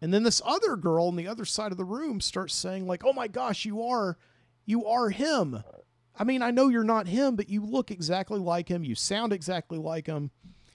And 0.00 0.12
then 0.12 0.22
this 0.22 0.42
other 0.44 0.76
girl 0.76 1.06
on 1.08 1.16
the 1.16 1.28
other 1.28 1.44
side 1.44 1.72
of 1.72 1.78
the 1.78 1.84
room 1.84 2.20
starts 2.20 2.54
saying, 2.54 2.86
like, 2.86 3.02
oh 3.04 3.12
my 3.12 3.28
gosh, 3.28 3.64
you 3.64 3.82
are, 3.82 4.18
you 4.64 4.86
are 4.86 5.08
him. 5.08 5.62
I 6.18 6.24
mean, 6.24 6.42
I 6.42 6.50
know 6.50 6.68
you're 6.68 6.84
not 6.84 7.08
him, 7.08 7.36
but 7.36 7.48
you 7.48 7.64
look 7.64 7.90
exactly 7.90 8.38
like 8.38 8.68
him. 8.68 8.84
You 8.84 8.94
sound 8.94 9.32
exactly 9.32 9.78
like 9.78 10.06
him. 10.06 10.30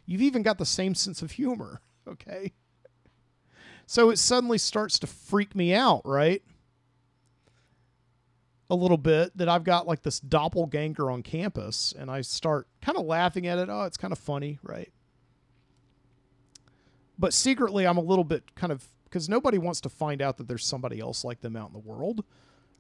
You've 0.05 0.21
even 0.21 0.41
got 0.43 0.57
the 0.57 0.65
same 0.65 0.95
sense 0.95 1.21
of 1.21 1.32
humor. 1.32 1.82
Okay. 2.07 2.51
So 3.91 4.09
it 4.09 4.19
suddenly 4.19 4.57
starts 4.57 4.99
to 4.99 5.05
freak 5.05 5.53
me 5.53 5.73
out, 5.73 6.03
right? 6.05 6.41
A 8.69 8.73
little 8.73 8.95
bit 8.95 9.35
that 9.35 9.49
I've 9.49 9.65
got 9.65 9.85
like 9.85 10.01
this 10.01 10.21
doppelganger 10.21 11.11
on 11.11 11.23
campus, 11.23 11.93
and 11.99 12.09
I 12.09 12.21
start 12.21 12.69
kind 12.81 12.97
of 12.97 13.05
laughing 13.05 13.47
at 13.47 13.57
it. 13.57 13.67
Oh, 13.69 13.83
it's 13.83 13.97
kind 13.97 14.13
of 14.13 14.17
funny, 14.17 14.59
right? 14.63 14.93
But 17.19 17.33
secretly, 17.33 17.85
I'm 17.85 17.97
a 17.97 18.01
little 18.01 18.23
bit 18.23 18.55
kind 18.55 18.71
of 18.71 18.87
because 19.03 19.27
nobody 19.27 19.57
wants 19.57 19.81
to 19.81 19.89
find 19.89 20.21
out 20.21 20.37
that 20.37 20.47
there's 20.47 20.65
somebody 20.65 21.01
else 21.01 21.25
like 21.25 21.41
them 21.41 21.57
out 21.57 21.67
in 21.67 21.73
the 21.73 21.79
world, 21.79 22.23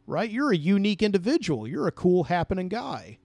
right? 0.07 0.29
You're 0.29 0.53
a 0.53 0.57
unique 0.57 1.03
individual. 1.03 1.67
You're 1.67 1.87
a 1.87 1.91
cool, 1.91 2.23
happening 2.23 2.69
guy. 2.69 3.17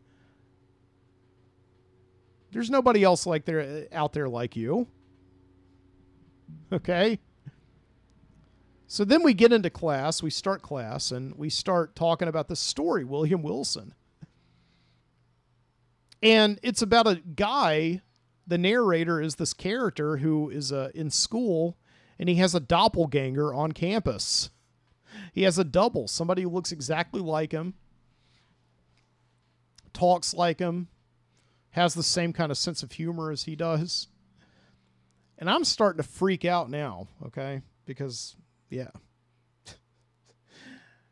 There's 2.51 2.69
nobody 2.69 3.05
else 3.05 3.27
like 3.27 3.45
there 3.45 3.61
uh, 3.61 3.97
out 3.97 4.13
there 4.13 4.29
like 4.29 4.57
you. 4.57 4.89
Okay? 6.73 7.21
So 8.89 9.05
then 9.05 9.23
we 9.23 9.35
get 9.35 9.53
into 9.53 9.71
class, 9.71 10.23
we 10.23 10.31
start 10.31 10.63
class, 10.63 11.11
and 11.11 11.35
we 11.37 11.51
start 11.51 11.97
talking 11.97 12.29
about 12.29 12.49
the 12.49 12.57
story, 12.57 13.05
William 13.05 13.43
Wilson. 13.43 13.95
And 16.23 16.59
it's 16.63 16.83
about 16.83 17.07
a 17.07 17.17
guy, 17.17 18.03
the 18.47 18.59
narrator 18.59 19.21
is 19.21 19.35
this 19.35 19.53
character 19.53 20.19
who 20.19 20.51
is 20.51 20.73
uh, 20.73 20.91
in 20.95 21.11
school 21.11 21.77
and 22.19 22.29
he 22.29 22.37
has 22.37 22.55
a 22.55 22.61
doppelganger 22.61 23.53
on 23.53 23.73
campus. 23.73 24.51
He 25.33 25.43
has 25.43 25.59
a 25.59 25.65
double, 25.65 26.09
somebody 26.09 26.43
who 26.43 26.49
looks 26.49 26.73
exactly 26.73 27.21
like 27.21 27.53
him, 27.53 27.75
talks 29.93 30.33
like 30.33 30.59
him, 30.59 30.89
has 31.71 31.95
the 31.95 32.03
same 32.03 32.33
kind 32.33 32.51
of 32.51 32.57
sense 32.57 32.83
of 32.83 32.93
humor 32.93 33.31
as 33.31 33.45
he 33.45 33.55
does. 33.55 34.09
And 35.39 35.51
I'm 35.51 35.65
starting 35.65 36.03
to 36.03 36.09
freak 36.09 36.45
out 36.45 36.71
now, 36.71 37.09
okay? 37.27 37.61
Because, 37.85 38.37
yeah. 38.71 38.91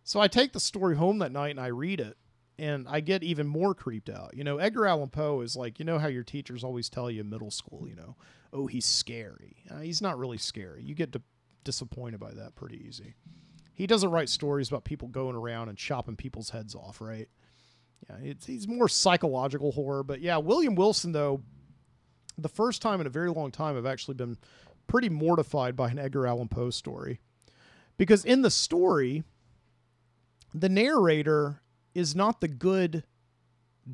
so 0.05 0.21
I 0.21 0.29
take 0.29 0.53
the 0.53 0.61
story 0.61 0.97
home 0.97 1.19
that 1.19 1.33
night 1.33 1.51
and 1.51 1.61
I 1.61 1.69
read 1.69 2.01
it, 2.01 2.17
and 2.59 2.87
I 2.89 3.01
get 3.01 3.23
even 3.23 3.47
more 3.47 3.75
creeped 3.75 4.09
out. 4.09 4.37
You 4.37 4.45
know, 4.45 4.59
Edgar 4.59 4.87
Allan 4.87 5.11
Poe 5.11 5.41
is 5.41 5.57
like, 5.57 5.79
you 5.79 5.85
know 5.85 5.99
how 5.99 6.09
your 6.09 6.23
teachers 6.23 6.65
always 6.65 6.89
tell 6.89 7.11
you 7.11 7.21
in 7.21 7.31
middle 7.31 7.51
school, 7.51 7.87
you 7.89 7.97
know, 7.97 8.17
oh, 8.53 8.67
he's 8.67 8.87
scary. 8.87 9.57
Uh, 9.71 9.81
he's 9.81 10.01
not 10.01 10.19
really 10.19 10.39
scary. 10.39 10.83
You 10.83 10.95
get 10.95 11.15
disappointed 11.65 12.21
by 12.21 12.33
that 12.33 12.55
pretty 12.55 12.85
easy. 12.87 13.15
He 13.75 13.89
doesn't 13.89 14.11
write 14.11 14.29
stories 14.29 14.69
about 14.69 14.85
people 14.85 15.09
going 15.09 15.35
around 15.35 15.69
and 15.69 15.77
chopping 15.77 16.15
people's 16.15 16.51
heads 16.51 16.77
off, 16.77 17.01
right? 17.01 17.29
Yeah, 18.09 18.17
it's, 18.23 18.47
he's 18.47 18.69
more 18.69 18.89
psychological 18.89 19.73
horror. 19.73 20.05
But 20.05 20.21
yeah, 20.21 20.37
William 20.37 20.77
Wilson, 20.77 21.11
though, 21.11 21.43
the 22.39 22.49
first 22.49 22.83
time 22.83 23.01
in 23.01 23.07
a 23.09 23.11
very 23.11 23.31
long 23.31 23.51
time, 23.51 23.77
I've 23.77 23.87
actually 23.87 24.15
been 24.15 24.37
pretty 24.87 25.09
mortified 25.09 25.75
by 25.75 25.91
an 25.91 25.99
Edgar 25.99 26.27
Allan 26.27 26.49
Poe 26.49 26.71
story. 26.71 27.21
Because 27.97 28.25
in 28.25 28.43
the 28.43 28.51
story, 28.51 29.25
the 30.53 30.69
narrator 30.69 31.63
is 31.95 32.15
not 32.15 32.41
the 32.41 32.49
good 32.49 33.05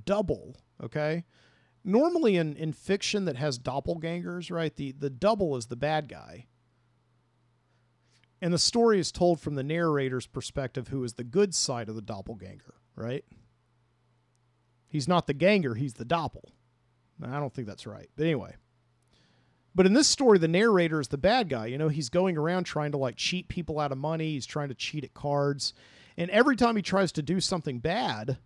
double, 0.05 0.57
okay? 0.83 1.25
normally 1.85 2.37
in, 2.37 2.57
in 2.57 2.73
fiction 2.73 3.25
that 3.25 3.37
has 3.37 3.59
doppelgangers, 3.59 4.51
right, 4.51 4.75
the, 4.77 4.93
the 4.93 5.11
double 5.11 5.57
is 5.57 5.67
the 5.67 5.77
bad 5.77 6.09
guy. 6.09 6.47
And 8.43 8.53
the 8.53 8.59
story 8.59 8.99
is 8.99 9.13
told 9.13 9.41
from 9.41 9.55
the 9.55 9.63
narrator's 9.63 10.27
perspective, 10.27 10.89
who 10.89 11.05
is 11.05 11.15
the 11.15 11.25
good 11.25 11.55
side 11.55 11.89
of 11.89 11.95
the 11.95 12.03
doppelganger, 12.03 12.75
right? 12.95 13.25
He's 14.89 15.09
not 15.09 15.27
the 15.27 15.35
ganger, 15.35 15.75
he's 15.75 15.95
the 15.95 16.05
doppel. 16.05 16.45
I 17.23 17.39
don't 17.39 17.53
think 17.53 17.69
that's 17.69 17.87
right. 17.87 18.09
But 18.17 18.25
anyway. 18.25 18.55
But 19.75 19.87
in 19.87 19.93
this 19.93 20.09
story, 20.09 20.39
the 20.39 20.49
narrator 20.49 21.01
is 21.01 21.09
the 21.09 21.19
bad 21.19 21.49
guy. 21.49 21.67
You 21.67 21.79
know, 21.79 21.89
he's 21.89 22.09
going 22.09 22.37
around 22.37 22.65
trying 22.65 22.93
to 22.93 22.99
like 22.99 23.17
cheat 23.17 23.49
people 23.49 23.79
out 23.79 23.93
of 23.93 23.99
money. 23.99 24.33
He's 24.33 24.47
trying 24.47 24.69
to 24.69 24.75
cheat 24.75 25.05
at 25.05 25.15
cards. 25.15 25.73
And 26.17 26.31
every 26.31 26.57
time 26.57 26.77
he 26.77 26.83
tries 26.83 27.13
to 27.13 27.23
do 27.23 27.41
something 27.41 27.79
bad, 27.79 28.39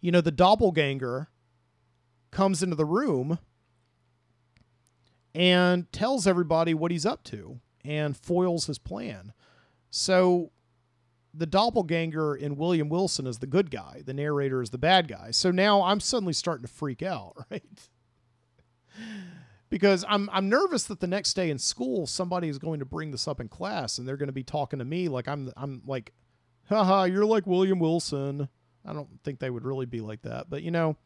you 0.00 0.10
know, 0.10 0.20
the 0.20 0.32
doppelganger 0.32 1.28
comes 2.30 2.62
into 2.62 2.74
the 2.74 2.84
room 2.84 3.38
and 5.34 5.90
tells 5.92 6.26
everybody 6.26 6.74
what 6.74 6.90
he's 6.90 7.06
up 7.06 7.22
to 7.24 7.60
and 7.84 8.16
foils 8.16 8.66
his 8.66 8.78
plan. 8.78 9.32
So 9.90 10.50
the 11.32 11.46
doppelganger 11.46 12.34
in 12.34 12.56
William 12.56 12.88
Wilson 12.88 13.26
is 13.26 13.38
the 13.38 13.46
good 13.46 13.70
guy, 13.70 14.02
the 14.04 14.12
narrator 14.14 14.60
is 14.60 14.70
the 14.70 14.78
bad 14.78 15.08
guy. 15.08 15.30
So 15.30 15.50
now 15.50 15.82
I'm 15.82 16.00
suddenly 16.00 16.32
starting 16.32 16.66
to 16.66 16.72
freak 16.72 17.02
out, 17.02 17.34
right? 17.50 17.62
Because 19.72 20.04
I'm 20.06 20.28
I'm 20.30 20.50
nervous 20.50 20.84
that 20.84 21.00
the 21.00 21.06
next 21.06 21.32
day 21.32 21.48
in 21.48 21.56
school 21.56 22.06
somebody 22.06 22.50
is 22.50 22.58
going 22.58 22.80
to 22.80 22.84
bring 22.84 23.10
this 23.10 23.26
up 23.26 23.40
in 23.40 23.48
class 23.48 23.96
and 23.96 24.06
they're 24.06 24.18
going 24.18 24.26
to 24.26 24.32
be 24.32 24.42
talking 24.42 24.80
to 24.80 24.84
me 24.84 25.08
like 25.08 25.26
I'm 25.26 25.50
I'm 25.56 25.80
like 25.86 26.12
haha 26.68 27.04
you're 27.04 27.24
like 27.24 27.46
William 27.46 27.78
Wilson. 27.78 28.50
I 28.84 28.92
don't 28.92 29.08
think 29.24 29.38
they 29.38 29.48
would 29.48 29.64
really 29.64 29.86
be 29.86 30.02
like 30.02 30.22
that, 30.22 30.50
but 30.50 30.62
you 30.62 30.70
know, 30.70 30.98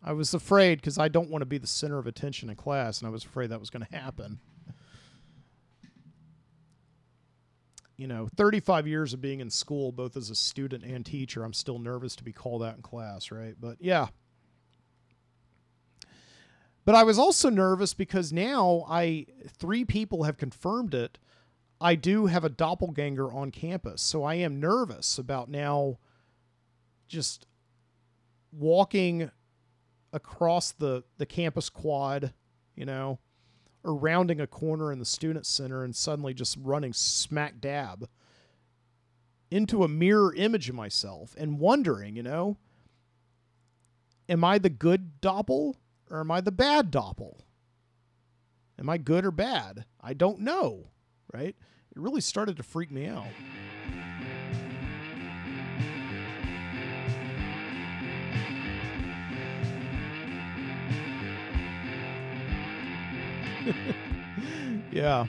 I 0.00 0.12
was 0.12 0.32
afraid 0.32 0.76
because 0.76 0.96
I 0.96 1.08
don't 1.08 1.28
want 1.28 1.42
to 1.42 1.46
be 1.46 1.58
the 1.58 1.66
center 1.66 1.98
of 1.98 2.06
attention 2.06 2.50
in 2.50 2.54
class, 2.54 3.00
and 3.00 3.08
I 3.08 3.10
was 3.10 3.24
afraid 3.24 3.50
that 3.50 3.58
was 3.58 3.70
going 3.70 3.84
to 3.84 3.96
happen. 3.96 4.38
You 7.96 8.06
know, 8.06 8.28
35 8.36 8.86
years 8.86 9.12
of 9.12 9.20
being 9.20 9.40
in 9.40 9.50
school, 9.50 9.90
both 9.90 10.16
as 10.16 10.30
a 10.30 10.36
student 10.36 10.84
and 10.84 11.04
teacher, 11.04 11.42
I'm 11.42 11.54
still 11.54 11.80
nervous 11.80 12.14
to 12.16 12.22
be 12.22 12.32
called 12.32 12.62
out 12.62 12.76
in 12.76 12.82
class, 12.82 13.32
right? 13.32 13.56
But 13.58 13.78
yeah. 13.80 14.08
But 16.88 16.94
I 16.94 17.02
was 17.02 17.18
also 17.18 17.50
nervous 17.50 17.92
because 17.92 18.32
now 18.32 18.86
I 18.88 19.26
three 19.58 19.84
people 19.84 20.22
have 20.22 20.38
confirmed 20.38 20.94
it. 20.94 21.18
I 21.78 21.94
do 21.94 22.24
have 22.24 22.44
a 22.44 22.48
doppelganger 22.48 23.30
on 23.30 23.50
campus. 23.50 24.00
So 24.00 24.24
I 24.24 24.36
am 24.36 24.58
nervous 24.58 25.18
about 25.18 25.50
now 25.50 25.98
just 27.06 27.46
walking 28.52 29.30
across 30.14 30.72
the 30.72 31.04
the 31.18 31.26
campus 31.26 31.68
quad, 31.68 32.32
you 32.74 32.86
know, 32.86 33.18
or 33.84 33.94
rounding 33.94 34.40
a 34.40 34.46
corner 34.46 34.90
in 34.90 34.98
the 34.98 35.04
student 35.04 35.44
center 35.44 35.84
and 35.84 35.94
suddenly 35.94 36.32
just 36.32 36.56
running 36.58 36.94
smack 36.94 37.60
dab 37.60 38.08
into 39.50 39.84
a 39.84 39.88
mirror 39.88 40.34
image 40.34 40.70
of 40.70 40.74
myself 40.74 41.34
and 41.36 41.58
wondering, 41.58 42.16
you 42.16 42.22
know, 42.22 42.56
am 44.26 44.42
I 44.42 44.56
the 44.56 44.70
good 44.70 45.20
doppel 45.20 45.74
or 46.10 46.20
am 46.20 46.30
I 46.30 46.40
the 46.40 46.52
bad 46.52 46.90
doppel? 46.90 47.40
Am 48.78 48.88
I 48.88 48.98
good 48.98 49.24
or 49.24 49.30
bad? 49.30 49.84
I 50.00 50.14
don't 50.14 50.40
know, 50.40 50.86
right? 51.32 51.56
It 51.90 51.96
really 51.96 52.20
started 52.20 52.56
to 52.58 52.62
freak 52.62 52.90
me 52.90 53.06
out. 53.06 53.26
yeah. 64.92 65.26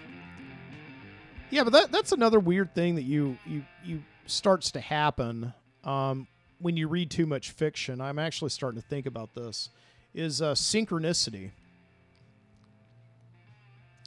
Yeah, 1.49 1.63
but 1.63 1.73
that 1.73 1.91
that's 1.91 2.11
another 2.11 2.39
weird 2.39 2.75
thing 2.75 2.95
that 2.95 3.03
you 3.03 3.37
you 3.45 3.65
you 3.83 4.03
starts 4.27 4.71
to 4.71 4.79
happen 4.79 5.53
um, 5.83 6.27
when 6.59 6.77
you 6.77 6.87
read 6.87 7.09
too 7.09 7.25
much 7.25 7.51
fiction. 7.51 7.99
I'm 7.99 8.19
actually 8.19 8.49
starting 8.51 8.79
to 8.79 8.87
think 8.87 9.07
about 9.07 9.33
this 9.33 9.69
is 10.13 10.41
uh, 10.41 10.53
synchronicity. 10.53 11.51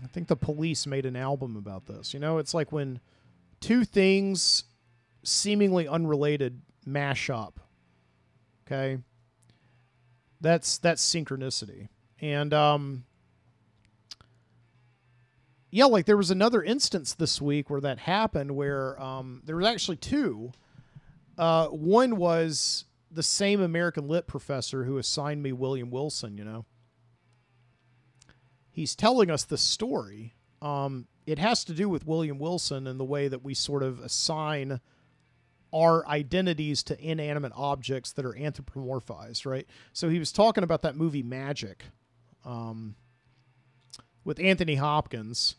I 0.03 0.07
think 0.09 0.29
the 0.29 0.37
police 0.37 0.87
made 0.87 1.07
an 1.07 1.17
album 1.17 1.57
about 1.57 1.87
this. 1.87 2.13
You 2.13 2.21
know, 2.21 2.39
it's 2.39 2.55
like 2.55 2.73
when 2.73 3.01
two 3.61 3.85
things 3.85 4.65
seemingly 5.23 5.87
unrelated 5.87 6.61
mash 6.85 7.31
up. 7.31 7.61
Okay? 8.67 8.99
That's 10.41 10.79
that's 10.79 11.03
synchronicity. 11.03 11.89
And 12.21 12.53
um 12.53 13.05
yeah, 15.75 15.87
like 15.87 16.05
there 16.05 16.19
was 16.19 16.31
another 16.31 16.63
instance 16.63 17.15
this 17.15 17.41
week 17.41 17.71
where 17.71 17.81
that 17.81 17.99
happened 17.99 18.55
where 18.55 19.03
um, 19.03 19.41
there 19.47 19.57
was 19.57 19.67
actually 19.67 19.97
two. 19.97 20.53
Uh, 21.39 21.69
one 21.69 22.19
was 22.19 22.85
the 23.13 23.23
same 23.23 23.61
American 23.61 24.09
Lit 24.09 24.27
professor 24.27 24.85
who 24.85 24.99
assigned 24.99 25.43
me 25.43 25.53
William 25.53 25.91
Wilson, 25.91 26.37
you 26.37 26.45
know. 26.45 26.65
He's 28.71 28.95
telling 28.95 29.31
us 29.31 29.45
the 29.45 29.59
story. 29.59 30.35
Um, 30.63 31.07
it 31.27 31.39
has 31.39 31.65
to 31.65 31.75
do 31.75 31.89
with 31.89 32.07
William 32.07 32.39
Wilson 32.39 32.87
and 32.87 32.99
the 32.99 33.05
way 33.05 33.29
that 33.29 33.45
we 33.45 33.55
sort 33.55 33.83
of 33.83 34.01
assign 34.01 34.81
our 35.75 36.07
identities 36.07 36.83
to 36.85 37.01
inanimate 37.01 37.53
objects 37.55 38.13
that 38.13 38.25
are 38.25 38.33
anthropomorphized, 38.33 39.47
right? 39.47 39.67
So 39.93 40.09
he 40.09 40.19
was 40.19 40.33
talking 40.33 40.65
about 40.65 40.83
that 40.83 40.97
movie 40.97 41.23
Magic 41.23 41.85
um, 42.45 42.95
with 44.25 44.41
Anthony 44.41 44.77
Hopkins 44.77 45.57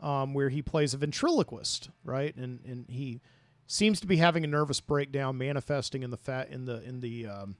um, 0.00 0.34
where 0.34 0.50
he 0.50 0.62
plays 0.62 0.94
a 0.94 0.98
ventriloquist, 0.98 1.90
right? 2.04 2.34
And 2.36 2.60
and 2.66 2.86
he 2.88 3.20
seems 3.66 4.00
to 4.00 4.06
be 4.06 4.16
having 4.16 4.44
a 4.44 4.46
nervous 4.46 4.80
breakdown, 4.80 5.38
manifesting 5.38 6.02
in 6.02 6.10
the 6.10 6.16
fat 6.16 6.50
in 6.50 6.64
the 6.64 6.82
in 6.82 7.00
the 7.00 7.26
um, 7.26 7.56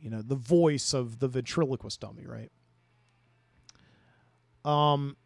you 0.00 0.10
know 0.10 0.22
the 0.22 0.34
voice 0.34 0.92
of 0.94 1.18
the 1.18 1.28
ventriloquist 1.28 2.00
dummy, 2.00 2.26
right? 2.26 2.50
Um, 4.64 5.16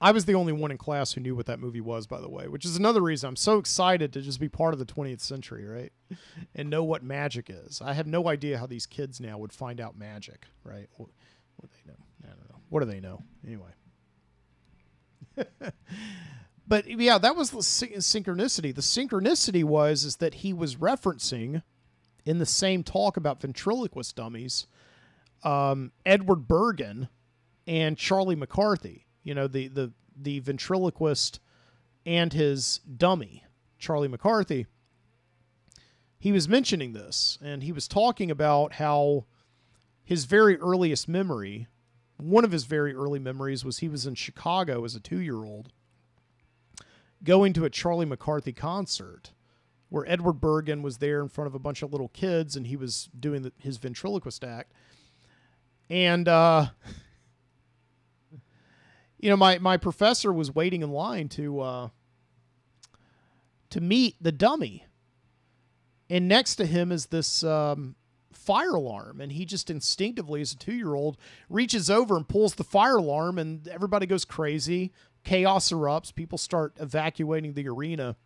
I 0.00 0.12
was 0.12 0.24
the 0.24 0.34
only 0.34 0.52
one 0.52 0.70
in 0.70 0.78
class 0.78 1.12
who 1.12 1.20
knew 1.20 1.34
what 1.34 1.46
that 1.46 1.58
movie 1.58 1.80
was, 1.80 2.06
by 2.06 2.20
the 2.20 2.28
way, 2.28 2.46
which 2.46 2.64
is 2.64 2.76
another 2.76 3.00
reason 3.00 3.28
I'm 3.28 3.36
so 3.36 3.58
excited 3.58 4.12
to 4.12 4.20
just 4.20 4.38
be 4.38 4.48
part 4.48 4.74
of 4.74 4.78
the 4.78 4.86
20th 4.86 5.20
century, 5.20 5.64
right? 5.64 5.92
and 6.54 6.68
know 6.68 6.84
what 6.84 7.02
magic 7.02 7.48
is. 7.48 7.80
I 7.80 7.94
have 7.94 8.06
no 8.06 8.28
idea 8.28 8.58
how 8.58 8.66
these 8.66 8.86
kids 8.86 9.20
now 9.20 9.38
would 9.38 9.52
find 9.52 9.80
out 9.80 9.96
magic, 9.96 10.46
right? 10.62 10.88
What, 10.96 11.08
what 11.56 11.70
do 11.70 11.78
they 11.84 11.90
know? 11.90 11.98
I 12.24 12.28
don't 12.28 12.50
know. 12.50 12.60
What 12.68 12.80
do 12.80 12.86
they 12.86 13.00
know? 13.00 13.22
Anyway. 13.46 13.70
but 16.66 16.86
yeah, 16.88 17.18
that 17.18 17.36
was 17.36 17.50
the 17.50 17.58
synchronicity. 17.58 18.74
The 18.74 18.80
synchronicity 18.80 19.64
was 19.64 20.04
is 20.04 20.16
that 20.16 20.34
he 20.34 20.52
was 20.52 20.76
referencing 20.76 21.62
in 22.24 22.38
the 22.38 22.46
same 22.46 22.82
talk 22.82 23.16
about 23.16 23.40
ventriloquist 23.40 24.16
dummies, 24.16 24.66
um, 25.42 25.92
Edward 26.06 26.48
Bergen 26.48 27.08
and 27.66 27.98
Charlie 27.98 28.36
McCarthy. 28.36 29.06
You 29.22 29.34
know, 29.34 29.46
the 29.46 29.68
the 29.68 29.92
the 30.16 30.40
ventriloquist 30.40 31.40
and 32.06 32.32
his 32.32 32.80
dummy, 32.96 33.44
Charlie 33.78 34.08
McCarthy. 34.08 34.66
He 36.18 36.32
was 36.32 36.48
mentioning 36.48 36.94
this, 36.94 37.38
and 37.42 37.62
he 37.62 37.72
was 37.72 37.86
talking 37.86 38.30
about 38.30 38.74
how 38.74 39.26
his 40.02 40.24
very 40.24 40.58
earliest 40.58 41.08
memory 41.08 41.66
one 42.16 42.44
of 42.44 42.52
his 42.52 42.64
very 42.64 42.94
early 42.94 43.18
memories 43.18 43.64
was 43.64 43.78
he 43.78 43.88
was 43.88 44.06
in 44.06 44.14
Chicago 44.14 44.84
as 44.84 44.94
a 44.94 45.00
two 45.00 45.20
year 45.20 45.44
old 45.44 45.72
going 47.22 47.52
to 47.54 47.64
a 47.64 47.70
Charlie 47.70 48.06
McCarthy 48.06 48.52
concert 48.52 49.32
where 49.88 50.10
Edward 50.10 50.34
Bergen 50.34 50.82
was 50.82 50.98
there 50.98 51.20
in 51.20 51.28
front 51.28 51.46
of 51.46 51.54
a 51.54 51.58
bunch 51.58 51.82
of 51.82 51.92
little 51.92 52.08
kids 52.08 52.56
and 52.56 52.66
he 52.66 52.76
was 52.76 53.08
doing 53.18 53.42
the, 53.42 53.52
his 53.58 53.76
ventriloquist 53.76 54.42
act. 54.42 54.72
And, 55.88 56.26
uh, 56.26 56.66
you 59.18 59.30
know, 59.30 59.36
my, 59.36 59.58
my 59.58 59.76
professor 59.76 60.32
was 60.32 60.54
waiting 60.54 60.82
in 60.82 60.90
line 60.90 61.28
to, 61.30 61.60
uh, 61.60 61.88
to 63.70 63.80
meet 63.80 64.16
the 64.20 64.32
dummy. 64.32 64.86
And 66.10 66.26
next 66.26 66.56
to 66.56 66.66
him 66.66 66.90
is 66.90 67.06
this, 67.06 67.44
um, 67.44 67.94
fire 68.32 68.74
alarm 68.74 69.20
and 69.20 69.32
he 69.32 69.46
just 69.46 69.70
instinctively 69.70 70.40
as 70.40 70.52
a 70.52 70.56
2-year-old 70.56 71.16
reaches 71.48 71.88
over 71.88 72.16
and 72.16 72.28
pulls 72.28 72.56
the 72.56 72.64
fire 72.64 72.96
alarm 72.96 73.38
and 73.38 73.68
everybody 73.68 74.06
goes 74.06 74.24
crazy 74.24 74.92
chaos 75.24 75.70
erupts 75.70 76.14
people 76.14 76.38
start 76.38 76.74
evacuating 76.78 77.54
the 77.54 77.66
arena 77.68 78.16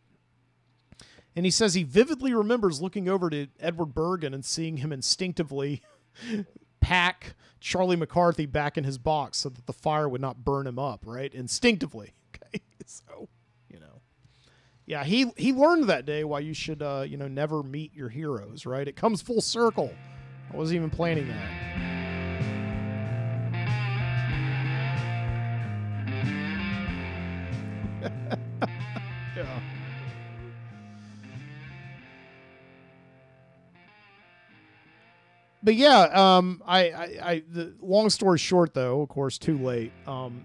and 1.39 1.45
he 1.45 1.51
says 1.51 1.75
he 1.75 1.85
vividly 1.85 2.35
remembers 2.35 2.81
looking 2.81 3.09
over 3.09 3.31
to 3.31 3.47
Edward 3.61 3.95
Bergen 3.95 4.35
and 4.35 4.45
seeing 4.45 4.79
him 4.79 4.93
instinctively 4.93 5.83
pack 6.81 7.35
Charlie 7.61 7.97
McCarthy 7.97 8.47
back 8.47 8.77
in 8.77 8.85
his 8.85 8.99
box 8.99 9.39
so 9.39 9.49
that 9.49 9.67
the 9.67 9.73
fire 9.73 10.09
would 10.09 10.21
not 10.21 10.45
burn 10.45 10.67
him 10.67 10.79
up, 10.79 11.05
right? 11.07 11.33
Instinctively. 11.33 12.13
Okay. 12.53 12.63
So, 12.87 13.29
you 13.69 13.81
know. 13.81 14.01
Yeah, 14.87 15.03
he 15.03 15.33
he 15.37 15.53
learned 15.53 15.85
that 15.85 16.07
day 16.07 16.25
why 16.25 16.41
you 16.41 16.55
should 16.55 16.83
uh, 16.83 17.05
you 17.07 17.17
know, 17.17 17.27
never 17.27 17.63
meet 17.63 17.95
your 17.95 18.09
heroes, 18.09 18.65
right? 18.65 18.87
It 18.87 18.97
comes 18.97 19.21
full 19.21 19.41
circle. 19.41 19.93
I 20.53 20.57
wasn't 20.57 20.77
even 20.77 20.91
planning 20.91 21.27
that. 21.29 21.98
Yeah. 29.37 29.61
But 35.63 35.75
yeah, 35.75 36.03
um, 36.13 36.63
I, 36.67 36.91
I, 36.91 37.05
I, 37.23 37.43
the 37.51 37.75
long 37.83 38.11
story 38.11 38.39
short, 38.39 38.75
though, 38.75 39.03
of 39.03 39.09
course, 39.09 39.39
too 39.39 39.59
late. 39.59 39.93
Um, 40.07 40.45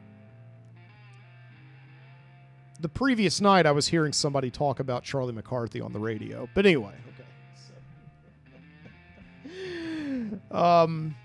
the 2.79 2.89
previous 2.89 3.39
night, 3.39 3.65
I 3.65 3.71
was 3.71 3.87
hearing 3.87 4.11
somebody 4.11 4.49
talk 4.49 4.79
about 4.79 5.03
Charlie 5.03 5.33
McCarthy 5.33 5.79
on 5.79 5.93
the 5.93 5.99
radio. 5.99 6.49
But 6.53 6.65
anyway, 6.65 6.95
Um, 10.51 11.15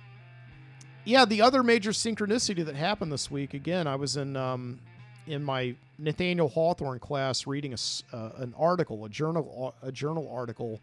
yeah, 1.04 1.24
the 1.24 1.42
other 1.42 1.62
major 1.62 1.90
synchronicity 1.90 2.64
that 2.64 2.74
happened 2.76 3.12
this 3.12 3.30
week. 3.30 3.54
Again, 3.54 3.86
I 3.86 3.96
was 3.96 4.16
in 4.16 4.36
um, 4.36 4.80
in 5.28 5.44
my 5.44 5.74
Nathaniel 5.98 6.48
Hawthorne 6.48 6.98
class 6.98 7.46
reading 7.46 7.74
a, 7.74 8.16
uh, 8.16 8.30
an 8.36 8.54
article, 8.58 9.04
a 9.04 9.08
journal, 9.08 9.74
a 9.82 9.92
journal 9.92 10.30
article 10.32 10.80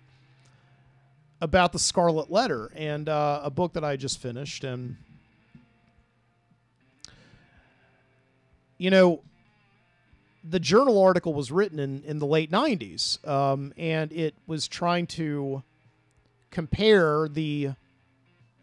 about 1.41 1.71
the 1.71 1.79
Scarlet 1.79 2.31
Letter, 2.31 2.71
and 2.75 3.09
uh, 3.09 3.41
a 3.43 3.49
book 3.49 3.73
that 3.73 3.83
I 3.83 3.95
just 3.95 4.21
finished. 4.21 4.63
And 4.63 4.97
you 8.77 8.89
know, 8.89 9.21
the 10.43 10.59
journal 10.59 11.01
article 11.01 11.33
was 11.33 11.51
written 11.51 11.79
in 11.79 12.03
in 12.03 12.19
the 12.19 12.27
late 12.27 12.51
'90s, 12.51 13.25
um, 13.27 13.73
and 13.77 14.11
it 14.11 14.35
was 14.47 14.67
trying 14.67 15.07
to 15.07 15.63
compare 16.51 17.27
the 17.27 17.71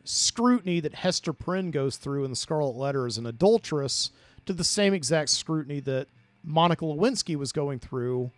scrutiny 0.04 0.80
that 0.80 0.94
Hester 0.94 1.32
Prynne 1.32 1.70
goes 1.70 1.96
through 1.96 2.24
in 2.24 2.30
the 2.30 2.36
Scarlet 2.36 2.76
Letter 2.76 3.06
as 3.06 3.18
an 3.18 3.26
adulteress 3.26 4.10
to 4.46 4.52
the 4.52 4.64
same 4.64 4.94
exact 4.94 5.30
scrutiny 5.30 5.80
that 5.80 6.08
Monica 6.44 6.84
Lewinsky 6.84 7.36
was 7.36 7.52
going 7.52 7.78
through 7.78 8.30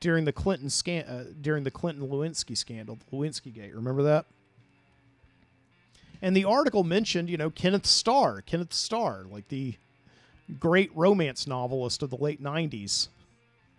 during 0.00 0.24
the 0.24 0.32
Clinton 0.32 0.70
scan 0.70 1.04
uh, 1.04 1.24
during 1.40 1.64
the 1.64 1.70
Clinton 1.70 2.08
Lewinsky 2.08 2.56
scandal, 2.56 2.96
the 2.96 3.16
Lewinsky 3.16 3.52
Gate. 3.52 3.74
Remember 3.74 4.02
that? 4.04 4.26
And 6.20 6.36
the 6.36 6.44
article 6.44 6.84
mentioned, 6.84 7.28
you 7.28 7.36
know, 7.36 7.50
Kenneth 7.50 7.86
Starr, 7.86 8.42
Kenneth 8.42 8.72
Starr, 8.72 9.24
like 9.30 9.48
the 9.48 9.74
great 10.58 10.90
romance 10.94 11.46
novelist 11.46 12.02
of 12.02 12.10
the 12.10 12.16
late 12.16 12.42
'90s, 12.42 13.08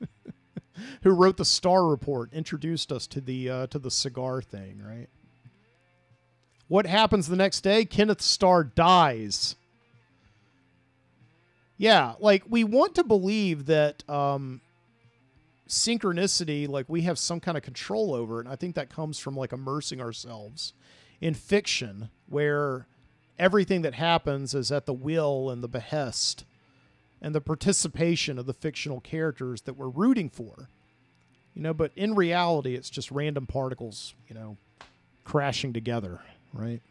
who 1.04 1.12
wrote 1.12 1.38
the 1.38 1.46
Starr 1.46 1.88
Report, 1.88 2.32
introduced 2.34 2.92
us 2.92 3.08
to 3.08 3.22
the 3.22 3.50
uh, 3.50 3.68
to 3.68 3.80
the 3.80 3.92
cigar 3.92 4.42
thing, 4.42 4.82
right? 4.86 5.08
What 6.68 6.86
happens 6.86 7.28
the 7.28 7.36
next 7.36 7.62
day? 7.62 7.84
Kenneth 7.84 8.22
Starr 8.22 8.64
dies. 8.64 9.56
Yeah, 11.80 12.16
like 12.20 12.44
we 12.50 12.66
want 12.66 12.94
to 12.96 13.06
believe 13.06 13.66
that 13.68 14.08
um, 14.10 14.60
synchronicity, 15.68 16.68
like 16.68 16.88
we 16.90 17.04
have 17.04 17.18
some 17.18 17.40
kind 17.40 17.56
of 17.58 17.64
control 17.64 18.14
over 18.14 18.40
it. 18.40 18.46
And 18.46 18.54
I 18.54 18.58
think 18.58 18.76
that 18.76 18.90
comes 18.90 19.18
from 19.18 19.38
like 19.38 19.54
immersing 19.54 20.02
ourselves 20.02 20.74
in 21.22 21.34
fiction 21.34 22.10
where 22.28 22.86
everything 23.40 23.82
that 23.84 23.94
happens 23.94 24.54
is 24.54 24.74
at 24.74 24.86
the 24.88 24.94
will 24.94 25.50
and 25.50 25.64
the 25.64 25.70
behest 25.70 26.44
and 27.22 27.34
the 27.34 27.40
participation 27.40 28.38
of 28.38 28.46
the 28.46 28.54
fictional 28.54 29.00
characters 29.00 29.62
that 29.62 29.78
we're 29.78 29.88
rooting 29.88 30.30
for. 30.30 30.68
You 31.54 31.62
know, 31.62 31.74
but 31.74 31.94
in 31.96 32.14
reality, 32.14 32.76
it's 32.76 32.90
just 32.90 33.10
random 33.10 33.48
particles, 33.48 34.16
you 34.28 34.36
know, 34.36 34.58
crashing 35.24 35.72
together 35.72 36.20
right? 36.54 36.82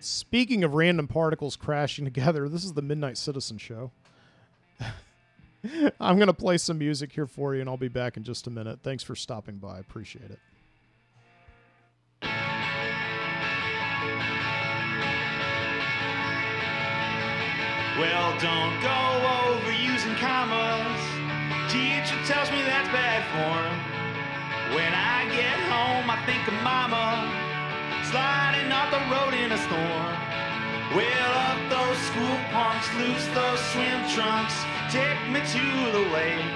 Speaking 0.00 0.64
of 0.64 0.72
random 0.72 1.06
particles 1.06 1.56
crashing 1.56 2.06
together, 2.06 2.48
this 2.48 2.64
is 2.64 2.72
the 2.72 2.80
Midnight 2.80 3.18
Citizen 3.18 3.58
Show. 3.58 3.90
I'm 6.00 6.16
going 6.16 6.28
to 6.28 6.32
play 6.32 6.56
some 6.56 6.78
music 6.78 7.12
here 7.12 7.26
for 7.26 7.54
you, 7.54 7.60
and 7.60 7.68
I'll 7.68 7.76
be 7.76 7.88
back 7.88 8.16
in 8.16 8.24
just 8.24 8.46
a 8.46 8.50
minute. 8.50 8.78
Thanks 8.82 9.02
for 9.02 9.14
stopping 9.14 9.58
by. 9.58 9.76
I 9.76 9.78
appreciate 9.78 10.30
it. 10.30 10.38
Well, 17.98 18.32
don't 18.40 18.80
go 18.80 18.88
overusing 19.52 20.16
commas. 20.16 21.00
Teacher 21.70 22.16
tells 22.24 22.50
me 22.50 22.62
that's 22.62 22.88
bad 22.88 23.20
form. 23.36 24.74
When 24.74 24.94
I 24.94 25.28
get 25.36 25.60
home, 25.68 26.08
I 26.08 26.16
think 26.24 26.48
of 26.48 26.54
mama 26.64 27.29
sliding 28.10 28.72
off 28.72 28.90
the 28.90 28.98
road 29.06 29.34
in 29.34 29.52
a 29.52 29.60
storm. 29.70 30.12
Well, 30.98 31.32
up 31.46 31.62
those 31.70 31.98
school 32.10 32.38
punks, 32.50 32.90
loose 32.98 33.26
those 33.38 33.62
swim 33.70 34.02
trunks, 34.10 34.56
take 34.90 35.22
me 35.30 35.38
to 35.38 35.64
the 35.94 36.04
wave. 36.10 36.50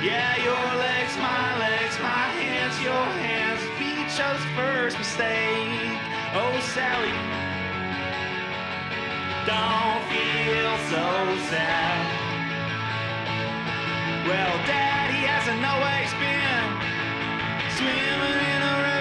Yeah, 0.00 0.32
your 0.40 0.66
legs, 0.80 1.14
my 1.20 1.58
legs, 1.60 1.94
my 2.00 2.26
hands, 2.40 2.80
your 2.80 3.06
hands, 3.20 3.60
we 3.76 3.92
chose 4.16 4.40
first 4.56 4.96
mistake. 4.96 6.00
Oh, 6.32 6.56
Sally, 6.72 7.12
don't 9.44 10.02
feel 10.08 10.74
so 10.88 11.04
sad. 11.52 12.00
Well, 14.24 14.56
Daddy 14.64 15.20
hasn't 15.28 15.60
always 15.60 16.10
been 16.16 16.64
swimming 17.76 18.40
in 18.56 18.62
a 18.62 18.91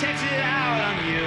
texted 0.00 0.40
out 0.40 0.80
on 0.80 0.96
you. 1.04 1.20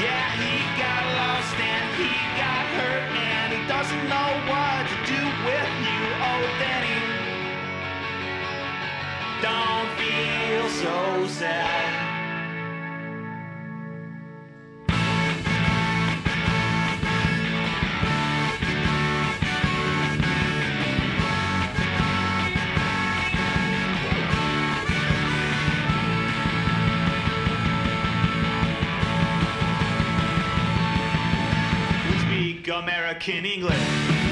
Yeah, 0.00 0.30
he 0.40 0.56
got 0.80 1.04
lost 1.20 1.54
and 1.60 1.86
he 2.00 2.08
got 2.40 2.64
hurt 2.80 3.12
and 3.12 3.52
he 3.52 3.60
doesn't 3.68 4.08
know 4.08 4.30
what 4.48 4.88
to 4.88 4.96
do 5.04 5.20
with 5.44 5.72
you. 5.84 6.00
Oh, 6.30 6.44
Danny, 6.64 6.96
don't 9.42 9.90
feel 10.00 10.66
so 10.80 11.26
sad. 11.28 11.93
American 32.68 33.44
English. 33.44 34.23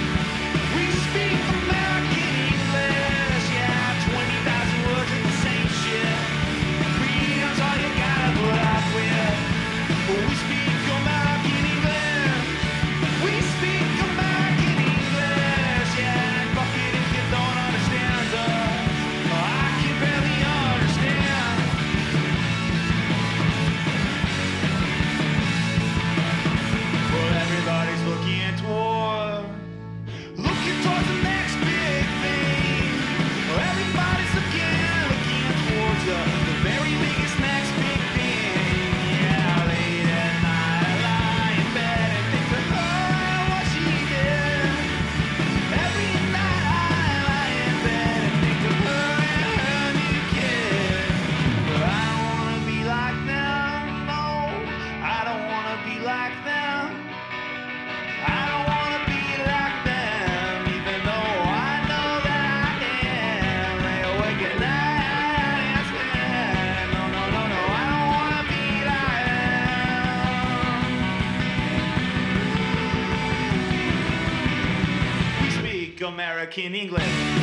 American 76.02 76.74
English. 76.74 77.41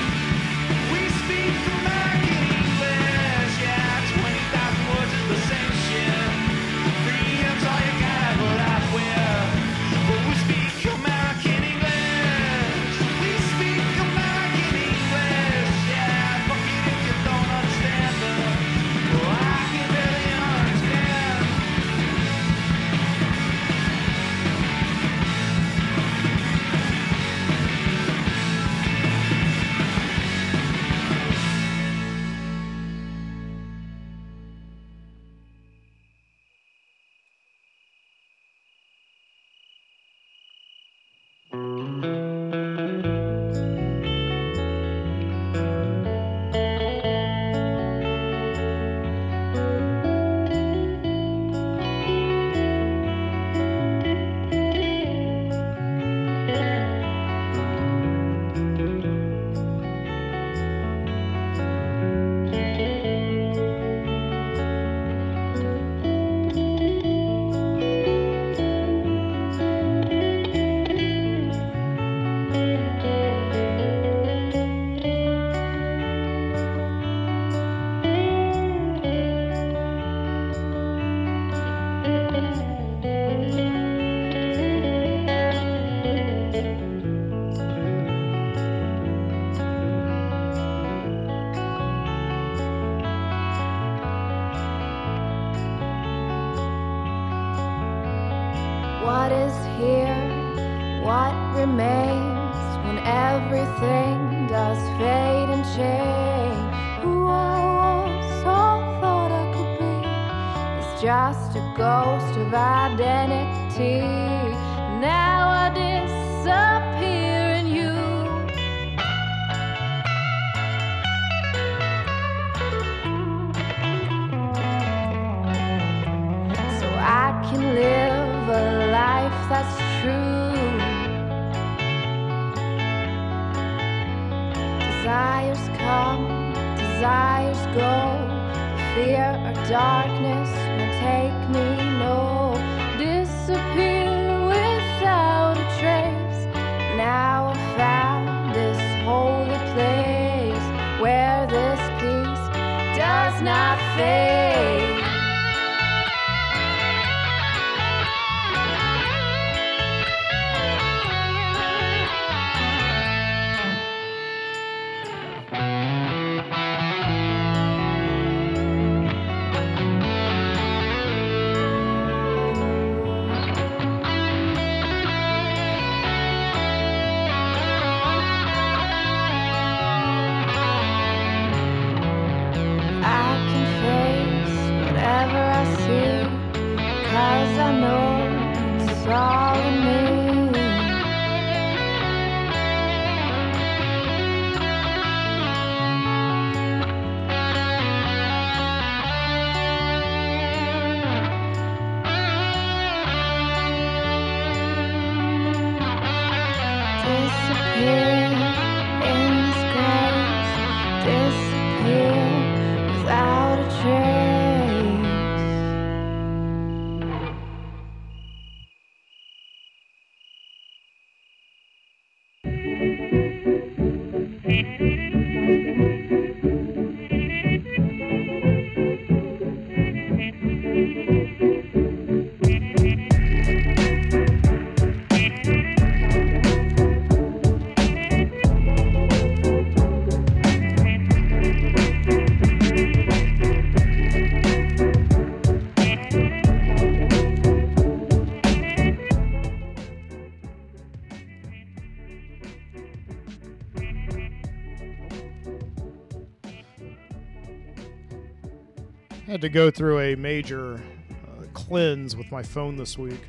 Had 259.39 259.43
to 259.43 259.49
go 259.57 259.71
through 259.71 260.01
a 260.01 260.15
major 260.15 260.81
uh, 261.11 261.45
cleanse 261.53 262.13
with 262.13 262.29
my 262.29 262.43
phone 262.43 262.75
this 262.75 262.97
week. 262.97 263.21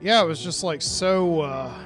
Yeah, 0.00 0.22
it 0.22 0.26
was 0.26 0.42
just 0.42 0.64
like 0.64 0.80
so. 0.80 1.42
Uh, 1.42 1.78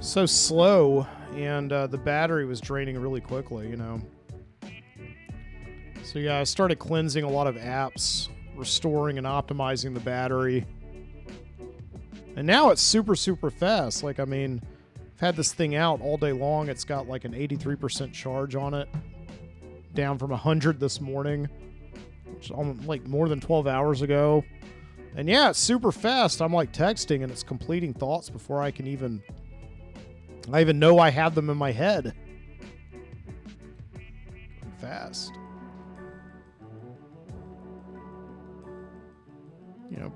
so 0.00 0.24
slow, 0.24 1.06
and 1.34 1.70
uh, 1.70 1.88
the 1.88 1.98
battery 1.98 2.46
was 2.46 2.58
draining 2.58 2.98
really 2.98 3.20
quickly, 3.20 3.68
you 3.68 3.76
know. 3.76 4.00
So, 6.04 6.18
yeah, 6.18 6.38
I 6.38 6.44
started 6.44 6.78
cleansing 6.78 7.24
a 7.24 7.28
lot 7.28 7.46
of 7.46 7.56
apps, 7.56 8.30
restoring 8.56 9.18
and 9.18 9.26
optimizing 9.26 9.92
the 9.92 10.00
battery. 10.00 10.64
And 12.34 12.46
now 12.46 12.70
it's 12.70 12.80
super, 12.80 13.14
super 13.14 13.50
fast. 13.50 14.02
Like, 14.02 14.18
I 14.18 14.24
mean, 14.24 14.62
I've 15.14 15.20
had 15.20 15.36
this 15.36 15.52
thing 15.52 15.76
out 15.76 16.00
all 16.00 16.16
day 16.16 16.32
long. 16.32 16.68
It's 16.68 16.84
got 16.84 17.08
like 17.08 17.24
an 17.24 17.32
83% 17.32 18.12
charge 18.12 18.56
on 18.56 18.74
it, 18.74 18.88
down 19.94 20.18
from 20.18 20.30
100 20.30 20.80
this 20.80 21.00
morning, 21.00 21.48
which 22.32 22.50
is 22.50 22.86
like 22.86 23.06
more 23.06 23.28
than 23.28 23.40
12 23.40 23.66
hours 23.66 24.02
ago. 24.02 24.44
And 25.16 25.28
yeah, 25.28 25.50
it's 25.50 25.60
super 25.60 25.92
fast. 25.92 26.42
I'm 26.42 26.52
like 26.52 26.72
texting 26.72 27.22
and 27.22 27.30
it's 27.30 27.44
completing 27.44 27.94
thoughts 27.94 28.28
before 28.28 28.60
I 28.60 28.72
can 28.72 28.88
even 28.88 29.22
I 30.52 30.60
even 30.60 30.78
know 30.78 30.98
I 30.98 31.10
have 31.10 31.34
them 31.34 31.48
in 31.48 31.56
my 31.56 31.72
head. 31.72 32.14
Fast. 34.80 35.32
You 39.90 39.96
know. 39.98 40.12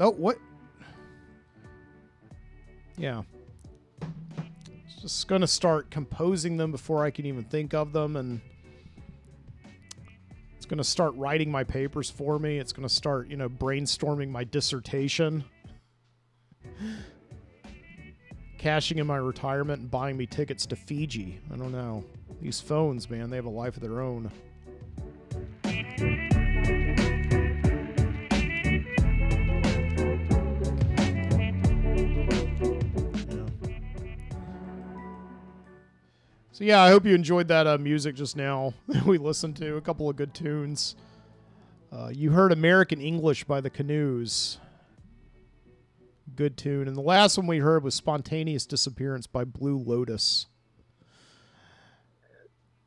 Oh, 0.00 0.10
what? 0.10 0.38
Yeah. 2.98 3.22
It's 4.86 5.02
just 5.02 5.28
going 5.28 5.42
to 5.42 5.46
start 5.46 5.90
composing 5.90 6.56
them 6.56 6.70
before 6.72 7.04
I 7.04 7.10
can 7.10 7.26
even 7.26 7.44
think 7.44 7.74
of 7.74 7.92
them 7.92 8.16
and 8.16 8.40
it's 10.66 10.70
going 10.70 10.78
to 10.78 10.84
start 10.84 11.14
writing 11.14 11.50
my 11.50 11.62
papers 11.62 12.10
for 12.10 12.38
me. 12.40 12.58
It's 12.58 12.72
going 12.72 12.88
to 12.88 12.92
start, 12.92 13.28
you 13.28 13.36
know, 13.36 13.48
brainstorming 13.48 14.30
my 14.30 14.42
dissertation. 14.42 15.44
Cashing 18.58 18.98
in 18.98 19.06
my 19.06 19.18
retirement 19.18 19.82
and 19.82 19.90
buying 19.90 20.16
me 20.16 20.26
tickets 20.26 20.66
to 20.66 20.74
Fiji. 20.74 21.38
I 21.52 21.56
don't 21.56 21.70
know. 21.70 22.04
These 22.40 22.60
phones, 22.60 23.08
man, 23.08 23.30
they 23.30 23.36
have 23.36 23.44
a 23.44 23.50
life 23.50 23.76
of 23.76 23.82
their 23.82 24.00
own. 24.00 24.30
So 36.56 36.64
yeah, 36.64 36.82
I 36.82 36.88
hope 36.88 37.04
you 37.04 37.14
enjoyed 37.14 37.48
that 37.48 37.66
uh, 37.66 37.76
music 37.76 38.14
just 38.14 38.34
now 38.34 38.72
that 38.88 39.04
we 39.04 39.18
listened 39.18 39.56
to. 39.56 39.76
A 39.76 39.80
couple 39.82 40.08
of 40.08 40.16
good 40.16 40.32
tunes. 40.32 40.96
Uh, 41.92 42.08
you 42.10 42.30
heard 42.30 42.50
American 42.50 42.98
English 42.98 43.44
by 43.44 43.60
the 43.60 43.68
Canoes. 43.68 44.56
Good 46.34 46.56
tune. 46.56 46.88
And 46.88 46.96
the 46.96 47.02
last 47.02 47.36
one 47.36 47.46
we 47.46 47.58
heard 47.58 47.84
was 47.84 47.94
Spontaneous 47.94 48.64
Disappearance 48.64 49.26
by 49.26 49.44
Blue 49.44 49.76
Lotus. 49.76 50.46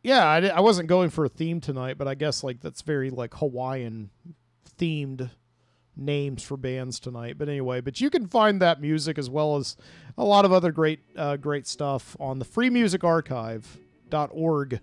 Yeah, 0.02 0.26
I, 0.26 0.48
I 0.48 0.62
wasn't 0.62 0.90
going 0.90 1.12
for 1.12 1.26
a 1.26 1.30
theme 1.30 1.62
tonight, 1.62 2.00
but 2.00 2.08
I 2.08 2.16
guess 2.16 2.44
like 2.44 2.62
that's 2.62 2.82
very 2.82 3.12
like 3.12 3.36
Hawaiian 3.36 4.10
themed 4.80 5.30
names 6.00 6.44
for 6.44 6.58
bands 6.58 7.00
tonight. 7.00 7.38
But 7.38 7.48
anyway, 7.50 7.82
but 7.82 8.02
you 8.02 8.10
can 8.10 8.28
find 8.28 8.62
that 8.62 8.82
music 8.82 9.18
as 9.18 9.30
well 9.30 9.58
as 9.58 9.78
a 10.18 10.24
lot 10.24 10.46
of 10.46 10.52
other 10.52 10.72
great 10.72 11.02
uh, 11.16 11.38
great 11.38 11.68
stuff 11.68 12.18
on 12.20 12.40
the 12.40 12.46
freemusicarchive.org. 12.46 14.80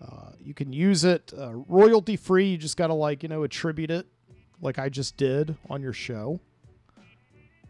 Uh, 0.00 0.30
you 0.40 0.54
can 0.54 0.72
use 0.72 1.04
it 1.04 1.32
uh, 1.36 1.52
royalty 1.54 2.16
free. 2.16 2.50
You 2.50 2.56
just 2.56 2.76
got 2.76 2.86
to 2.86 2.94
like, 2.94 3.22
you 3.22 3.28
know, 3.28 3.42
attribute 3.42 3.90
it 3.90 4.06
like 4.60 4.78
I 4.78 4.88
just 4.88 5.16
did 5.16 5.56
on 5.68 5.82
your 5.82 5.92
show. 5.92 6.40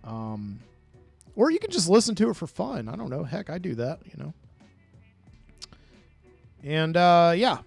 Um 0.05 0.61
or 1.37 1.51
you 1.53 1.61
can 1.61 1.71
just 1.71 1.89
listen 1.89 2.17
to 2.17 2.31
it 2.31 2.35
for 2.35 2.49
fun. 2.49 2.89
I 2.89 2.97
don't 2.97 3.11
know. 3.11 3.23
Heck, 3.23 3.49
I 3.49 3.59
do 3.59 3.77
that, 3.77 4.01
you 4.05 4.15
know. 4.17 4.35
And 6.65 6.97
uh 6.97 7.33
yeah, 7.37 7.59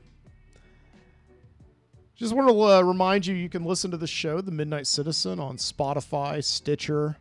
just 2.22 2.36
want 2.36 2.48
to 2.50 2.62
uh, 2.62 2.82
remind 2.82 3.26
you 3.26 3.34
you 3.34 3.50
can 3.50 3.66
listen 3.66 3.90
to 3.90 3.98
the 3.98 4.06
show, 4.06 4.42
The 4.42 4.52
Midnight 4.52 4.86
Citizen, 4.86 5.40
on 5.40 5.58
Spotify, 5.58 6.44
Stitcher, 6.44 7.18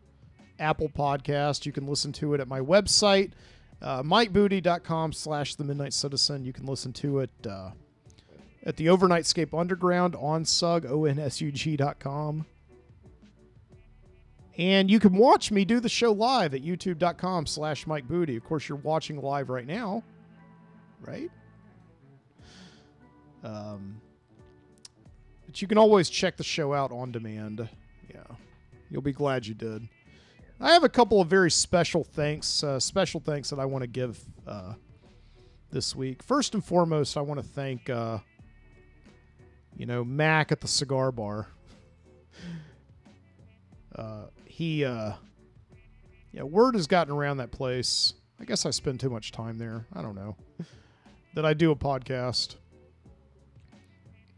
Apple 0.58 0.90
Podcast. 0.90 1.64
You 1.64 1.72
can 1.72 1.86
listen 1.86 2.12
to 2.12 2.34
it 2.34 2.40
at 2.40 2.46
my 2.46 2.60
website, 2.60 3.32
uh, 3.80 4.02
mikeboody.com 4.02 5.14
slash 5.14 5.54
The 5.54 5.64
Midnight 5.64 5.94
Citizen. 5.94 6.44
You 6.44 6.52
can 6.52 6.66
listen 6.66 6.92
to 6.92 7.20
it 7.20 7.30
uh, 7.48 7.70
at 8.64 8.76
the 8.76 8.88
Overnightscape 8.88 9.58
Underground 9.58 10.16
on 10.16 10.44
sug, 10.44 10.84
O-N-S-U-G.com. 10.84 12.44
And 14.58 14.90
you 14.90 15.00
can 15.00 15.14
watch 15.14 15.50
me 15.50 15.64
do 15.64 15.80
the 15.80 15.88
show 15.88 16.12
live 16.12 16.52
at 16.52 16.62
youtube.com 16.62 17.46
slash 17.46 17.86
Mike 17.86 18.06
Boody. 18.06 18.36
Of 18.36 18.44
course, 18.44 18.68
you're 18.68 18.76
watching 18.76 19.18
live 19.22 19.48
right 19.48 19.66
now, 19.66 20.02
right? 21.06 21.30
Um, 23.42 24.02
but 25.50 25.60
you 25.60 25.66
can 25.66 25.78
always 25.78 26.08
check 26.08 26.36
the 26.36 26.44
show 26.44 26.72
out 26.72 26.92
on 26.92 27.10
demand. 27.10 27.68
Yeah, 28.08 28.22
you'll 28.88 29.02
be 29.02 29.10
glad 29.10 29.48
you 29.48 29.54
did. 29.54 29.88
I 30.60 30.72
have 30.72 30.84
a 30.84 30.88
couple 30.88 31.20
of 31.20 31.26
very 31.26 31.50
special 31.50 32.04
thanks, 32.04 32.62
uh, 32.62 32.78
special 32.78 33.18
thanks 33.18 33.50
that 33.50 33.58
I 33.58 33.64
want 33.64 33.82
to 33.82 33.88
give 33.88 34.22
uh, 34.46 34.74
this 35.72 35.96
week. 35.96 36.22
First 36.22 36.54
and 36.54 36.64
foremost, 36.64 37.16
I 37.16 37.22
want 37.22 37.40
to 37.40 37.46
thank, 37.46 37.90
uh, 37.90 38.18
you 39.76 39.86
know, 39.86 40.04
Mac 40.04 40.52
at 40.52 40.60
the 40.60 40.68
cigar 40.68 41.10
bar. 41.10 41.48
Uh, 43.92 44.26
he, 44.46 44.84
uh, 44.84 45.12
yeah, 46.32 46.44
word 46.44 46.76
has 46.76 46.86
gotten 46.86 47.12
around 47.12 47.38
that 47.38 47.50
place. 47.50 48.14
I 48.40 48.44
guess 48.44 48.64
I 48.64 48.70
spend 48.70 49.00
too 49.00 49.10
much 49.10 49.32
time 49.32 49.58
there. 49.58 49.84
I 49.92 50.00
don't 50.00 50.14
know. 50.14 50.36
that 51.34 51.44
I 51.44 51.54
do 51.54 51.72
a 51.72 51.76
podcast. 51.76 52.54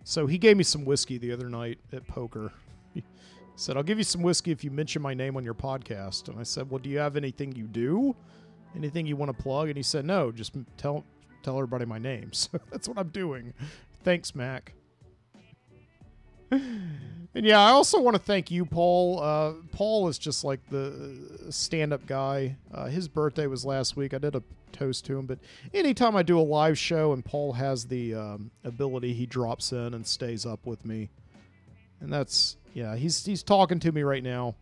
So 0.05 0.27
he 0.27 0.39
gave 0.39 0.57
me 0.57 0.65
some 0.65 0.85
whiskey 0.85 1.19
the 1.19 1.33
other 1.33 1.49
night 1.49 1.79
at 1.93 2.07
poker. 2.07 2.53
He 2.95 3.03
said, 3.57 3.77
I'll 3.77 3.83
give 3.83 3.99
you 3.99 4.05
some 4.05 4.23
whiskey 4.23 4.51
if 4.51 4.65
you 4.65 4.71
mention 4.71 5.03
my 5.03 5.15
name 5.15 5.37
on 5.37 5.45
your 5.45 5.55
podcast. 5.55 6.29
And 6.29 6.39
I 6.39 6.43
said, 6.43 6.71
Well, 6.71 6.79
do 6.79 6.89
you 6.89 6.99
have 6.99 7.17
anything 7.17 7.53
you 7.55 7.65
do? 7.65 8.17
Anything 8.75 9.07
you 9.07 9.15
want 9.15 9.37
to 9.37 9.43
plug? 9.43 9.69
And 9.69 9.77
he 9.77 9.83
said, 9.83 10.05
No, 10.05 10.33
just 10.33 10.53
tell 10.77 11.05
tell 11.43 11.57
everybody 11.57 11.85
my 11.85 11.99
name. 11.99 12.31
So 12.43 12.59
that's 12.71 12.89
what 12.89 12.99
I'm 12.99 13.09
doing. 13.09 13.53
Thanks, 14.05 14.35
Mac. 14.35 14.73
And 17.35 17.47
yeah, 17.47 17.61
I 17.61 17.71
also 17.71 17.99
want 17.99 18.15
to 18.15 18.23
thank 18.23 18.51
you, 18.51 18.67
Paul. 18.67 19.21
Uh, 19.21 19.53
Paul 19.73 20.09
is 20.09 20.19
just 20.19 20.45
like 20.45 20.61
the 20.69 21.47
stand-up 21.49 22.05
guy. 22.07 22.57
Uh, 22.73 22.87
his 22.87 23.09
birthday 23.09 23.47
was 23.47 23.65
last 23.65 23.97
week. 23.97 24.13
I 24.13 24.19
did 24.19 24.35
a 24.35 24.43
toast 24.73 25.07
to 25.07 25.19
him, 25.19 25.25
but 25.25 25.39
anytime 25.73 26.15
I 26.15 26.23
do 26.23 26.39
a 26.39 26.43
live 26.43 26.77
show 26.77 27.15
and 27.15 27.25
Paul 27.25 27.55
has 27.55 27.87
the 27.87 28.15
um, 28.15 28.51
ability, 28.65 29.15
he 29.15 29.25
drops 29.25 29.73
in 29.73 29.95
and 29.95 30.07
stays 30.07 30.45
up 30.45 30.67
with 30.67 30.85
me. 30.85 31.09
And 32.01 32.13
that's 32.13 32.57
yeah, 32.75 32.97
he's 32.97 33.25
he's 33.25 33.43
talking 33.43 33.79
to 33.81 33.93
me 33.93 34.03
right 34.03 34.23
now. 34.23 34.55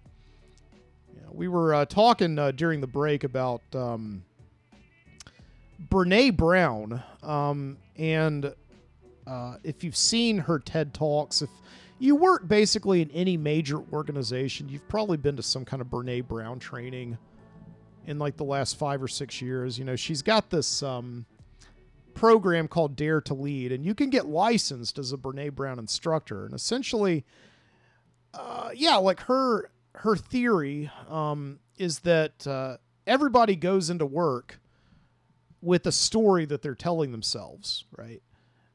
Yeah, 1.12 1.28
we 1.32 1.48
were 1.48 1.74
uh, 1.74 1.86
talking 1.86 2.38
uh, 2.38 2.52
during 2.52 2.80
the 2.80 2.86
break 2.86 3.24
about 3.24 3.62
um, 3.74 4.22
Brene 5.88 6.36
Brown, 6.36 7.02
um, 7.24 7.78
and 7.96 8.54
uh, 9.26 9.56
if 9.64 9.82
you've 9.82 9.96
seen 9.96 10.38
her 10.38 10.58
TED 10.58 10.94
talks, 10.94 11.42
if 11.42 11.50
you 12.00 12.16
work 12.16 12.48
basically 12.48 13.02
in 13.02 13.10
any 13.10 13.36
major 13.36 13.78
organization, 13.92 14.68
you've 14.68 14.88
probably 14.88 15.18
been 15.18 15.36
to 15.36 15.42
some 15.42 15.66
kind 15.66 15.82
of 15.82 15.88
Brene 15.88 16.26
Brown 16.26 16.58
training 16.58 17.18
in 18.06 18.18
like 18.18 18.38
the 18.38 18.44
last 18.44 18.78
five 18.78 19.02
or 19.02 19.08
six 19.08 19.42
years. 19.42 19.78
You 19.78 19.84
know, 19.84 19.96
she's 19.96 20.22
got 20.22 20.48
this 20.48 20.82
um, 20.82 21.26
program 22.14 22.68
called 22.68 22.96
Dare 22.96 23.20
to 23.20 23.34
Lead, 23.34 23.70
and 23.70 23.84
you 23.84 23.94
can 23.94 24.08
get 24.08 24.24
licensed 24.26 24.98
as 24.98 25.12
a 25.12 25.18
Brene 25.18 25.54
Brown 25.54 25.78
instructor. 25.78 26.46
And 26.46 26.54
essentially, 26.54 27.26
uh, 28.32 28.70
yeah, 28.74 28.96
like 28.96 29.20
her 29.20 29.70
her 29.96 30.16
theory 30.16 30.90
um, 31.08 31.58
is 31.76 32.00
that 32.00 32.46
uh, 32.46 32.78
everybody 33.06 33.56
goes 33.56 33.90
into 33.90 34.06
work 34.06 34.58
with 35.60 35.86
a 35.86 35.92
story 35.92 36.46
that 36.46 36.62
they're 36.62 36.74
telling 36.74 37.12
themselves, 37.12 37.84
right? 37.94 38.22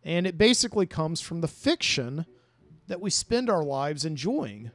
And 0.03 0.27
it 0.27 0.38
basically 0.38 0.85
comes 0.85 1.22
from 1.22 1.41
the 1.41 1.47
fiction 1.47 2.27
that 2.88 3.02
we 3.02 3.10
spend 3.10 3.49
our 3.49 3.64
lives 3.64 4.06
enjoying. 4.06 4.72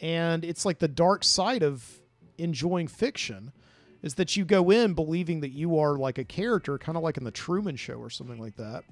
And 0.00 0.44
it's 0.44 0.64
like 0.64 0.78
the 0.78 0.88
dark 0.88 1.24
side 1.24 1.62
of 1.62 2.00
enjoying 2.38 2.88
fiction 2.88 3.52
is 4.02 4.14
that 4.14 4.36
you 4.36 4.44
go 4.44 4.70
in 4.70 4.94
believing 4.94 5.40
that 5.40 5.52
you 5.52 5.78
are 5.78 5.96
like 5.96 6.18
a 6.18 6.24
character, 6.24 6.78
kind 6.78 6.96
of 6.96 7.02
like 7.02 7.16
in 7.16 7.24
the 7.24 7.30
Truman 7.30 7.76
Show 7.76 7.94
or 7.94 8.10
something 8.10 8.38
like 8.38 8.56
that. 8.56 8.84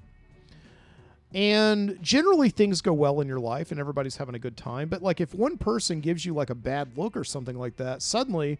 And 1.33 1.97
generally 2.01 2.49
things 2.49 2.81
go 2.81 2.93
well 2.93 3.19
in 3.21 3.27
your 3.27 3.39
life 3.39 3.71
and 3.71 3.79
everybody's 3.79 4.15
having 4.17 4.35
a 4.35 4.39
good 4.39 4.57
time. 4.57 4.89
But 4.89 5.03
like 5.03 5.21
if 5.21 5.33
one 5.35 5.57
person 5.57 5.99
gives 5.99 6.25
you 6.25 6.33
like 6.33 6.49
a 6.49 6.55
bad 6.55 6.97
look 6.97 7.15
or 7.15 7.23
something 7.23 7.57
like 7.57 7.75
that, 7.77 8.01
suddenly, 8.01 8.57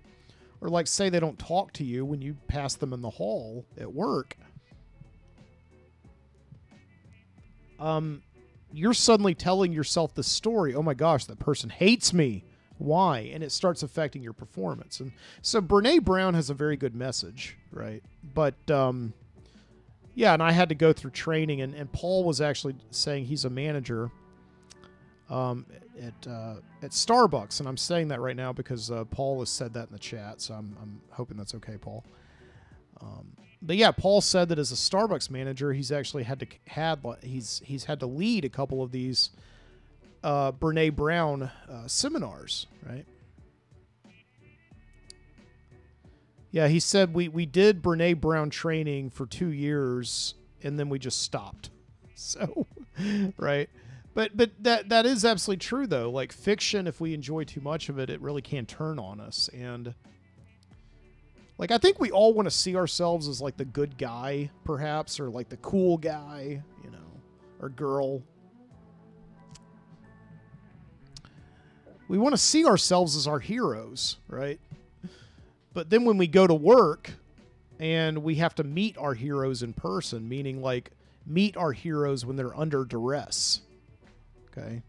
or 0.62 0.70
like 0.70 0.88
say 0.88 1.10
they 1.10 1.20
don't 1.20 1.40
talk 1.40 1.72
to 1.74 1.84
you 1.84 2.06
when 2.06 2.22
you 2.22 2.36
pass 2.48 2.76
them 2.76 2.94
in 2.94 3.02
the 3.02 3.10
hall 3.10 3.66
at 3.80 3.94
work, 3.94 4.38
um, 7.80 8.22
you're 8.76 8.94
suddenly 8.94 9.34
telling 9.34 9.72
yourself 9.72 10.14
the 10.14 10.24
story. 10.24 10.76
Oh 10.76 10.84
my 10.84 10.94
gosh, 10.94 11.26
that 11.26 11.40
person 11.40 11.70
hates 11.70 12.14
me. 12.14 12.44
Why? 12.78 13.20
And 13.34 13.42
it 13.42 13.52
starts 13.52 13.84
affecting 13.84 14.22
your 14.22 14.34
performance. 14.34 15.00
And 15.00 15.14
so 15.42 15.62
Brene 15.62 16.04
Brown 16.04 16.34
has 16.34 16.50
a 16.50 16.54
very 16.54 16.76
good 16.76 16.94
message, 16.94 17.58
right? 17.72 18.04
But 18.34 18.70
um, 18.70 19.14
yeah, 20.14 20.34
and 20.34 20.44
I 20.44 20.52
had 20.52 20.70
to 20.70 20.76
go 20.76 20.92
through 20.92 21.12
training, 21.12 21.62
and, 21.62 21.74
and 21.74 21.92
Paul 21.92 22.26
was 22.26 22.42
actually 22.42 22.76
saying 22.92 23.26
he's 23.26 23.46
a 23.46 23.50
manager 23.50 24.12
um, 25.30 25.66
at 26.02 26.28
uh, 26.28 26.56
at 26.84 26.92
Starbucks, 26.92 27.60
and 27.60 27.70
I'm 27.70 27.78
saying 27.78 28.10
that 28.10 28.20
right 28.20 28.36
now 28.36 28.52
because 28.54 28.92
uh, 28.92 29.06
Paul 29.06 29.40
has 29.40 29.50
said 29.50 29.74
that 29.74 29.88
in 29.88 29.94
the 29.94 30.00
chat, 30.00 30.42
so 30.42 30.54
I'm, 30.54 30.78
I'm 30.82 31.02
hoping 31.12 31.38
that's 31.38 31.56
okay, 31.56 31.78
Paul. 31.78 32.04
Um, 33.02 33.28
but 33.66 33.76
yeah, 33.78 33.92
Paul 33.92 34.22
said 34.22 34.50
that 34.50 34.60
as 34.60 34.72
a 34.72 34.76
Starbucks 34.76 35.30
manager, 35.30 35.74
he's 35.74 35.92
actually 35.92 36.24
had 36.24 36.40
to 36.40 36.48
had 36.68 37.00
he's 37.22 37.62
he's 37.66 37.86
had 37.86 38.00
to 38.02 38.06
lead 38.06 38.46
a 38.46 38.50
couple 38.50 38.82
of 38.82 38.92
these 38.92 39.32
uh, 40.24 40.52
Brene 40.52 40.96
Brown 40.96 41.44
uh, 41.44 41.88
seminars, 41.88 42.68
right? 42.88 43.06
Yeah, 46.52 46.68
he 46.68 46.80
said 46.80 47.14
we 47.14 47.28
we 47.28 47.46
did 47.46 47.82
Brene 47.82 48.20
Brown 48.22 48.50
training 48.50 49.10
for 49.10 49.26
two 49.26 49.50
years 49.50 50.36
and 50.64 50.80
then 50.80 50.90
we 50.90 51.00
just 51.00 51.22
stopped. 51.22 51.70
So, 52.18 52.66
right. 53.38 53.70
But 54.14 54.38
but 54.38 54.52
that 54.62 54.88
that 54.88 55.06
is 55.06 55.26
absolutely 55.26 55.60
true 55.60 55.86
though. 55.86 56.10
Like 56.10 56.32
fiction, 56.32 56.88
if 56.88 57.02
we 57.02 57.14
enjoy 57.14 57.44
too 57.44 57.60
much 57.60 57.90
of 57.90 58.00
it, 58.00 58.10
it 58.10 58.22
really 58.22 58.42
can 58.42 58.66
turn 58.66 58.98
on 58.98 59.20
us. 59.20 59.50
And 59.54 59.94
like 61.58 61.72
I 61.72 61.78
think 61.78 62.00
we 62.00 62.12
all 62.12 62.34
want 62.34 62.48
to 62.48 62.52
see 62.52 62.76
ourselves 62.76 63.28
as 63.28 63.42
like 63.42 63.58
the 63.58 63.66
good 63.66 63.98
guy, 63.98 64.50
perhaps, 64.64 65.20
or 65.20 65.30
like 65.30 65.50
the 65.50 65.58
cool 65.58 65.98
guy, 65.98 66.62
you 66.84 66.92
know, 66.92 67.22
or 67.62 67.70
girl. 67.70 68.22
We 72.08 72.18
want 72.18 72.34
to 72.34 72.38
see 72.38 72.66
ourselves 72.66 73.16
as 73.16 73.26
our 73.26 73.40
heroes, 73.40 74.18
right? 74.28 74.60
But 75.74 75.90
then 75.90 76.06
when 76.06 76.18
we 76.18 76.28
go 76.28 76.46
to 76.46 76.54
work 76.54 77.12
and 77.80 78.20
we 78.24 78.36
have 78.36 78.56
to 78.56 78.64
meet 78.64 78.98
our 78.98 79.14
heroes 79.14 79.64
in 79.64 79.74
person, 79.74 80.28
meaning 80.28 80.62
like 80.62 80.92
meet 81.26 81.58
our 81.58 81.72
heroes 81.72 82.26
when 82.26 82.36
they're 82.36 82.56
under 82.56 82.86
duress, 82.86 83.62
okay? 84.52 84.84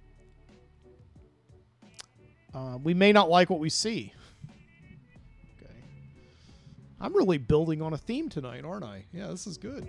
Uh, 2.54 2.78
we 2.82 2.92
may 2.92 3.12
not 3.12 3.28
like 3.30 3.50
what 3.50 3.60
we 3.60 3.70
see. 3.70 4.12
I'm 7.00 7.14
really 7.14 7.38
building 7.38 7.82
on 7.82 7.92
a 7.92 7.98
theme 7.98 8.28
tonight, 8.28 8.64
aren't 8.64 8.84
I? 8.84 9.04
Yeah, 9.12 9.28
this 9.28 9.46
is 9.46 9.58
good. 9.58 9.84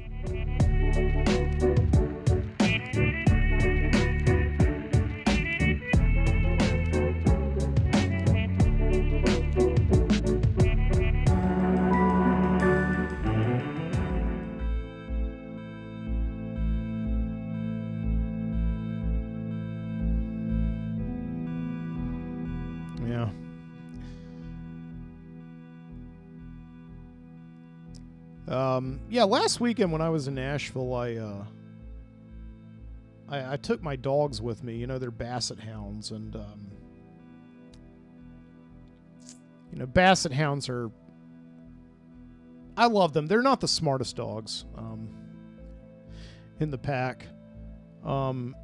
Um, 28.57 28.99
yeah, 29.07 29.23
last 29.23 29.59
weekend 29.59 29.91
when 29.91 30.01
I 30.01 30.09
was 30.09 30.27
in 30.27 30.34
Nashville, 30.34 30.95
I, 30.95 31.15
uh, 31.15 31.45
I 33.29 33.53
I 33.53 33.57
took 33.57 33.84
my 33.84 33.95
dogs 33.95 34.41
with 34.41 34.63
me. 34.63 34.77
You 34.77 34.88
know, 34.88 34.97
they're 34.97 35.11
basset 35.11 35.59
hounds, 35.59 36.09
and 36.09 36.35
um, 36.35 36.71
you 39.71 39.77
know, 39.77 39.85
basset 39.85 40.31
hounds 40.31 40.69
are. 40.69 40.89
I 42.75 42.88
love 42.88 43.13
them. 43.13 43.27
They're 43.27 43.43
not 43.43 43.61
the 43.61 43.67
smartest 43.67 44.15
dogs 44.15 44.65
um, 44.75 45.07
in 46.59 46.71
the 46.71 46.77
pack. 46.79 47.27
Um, 48.03 48.55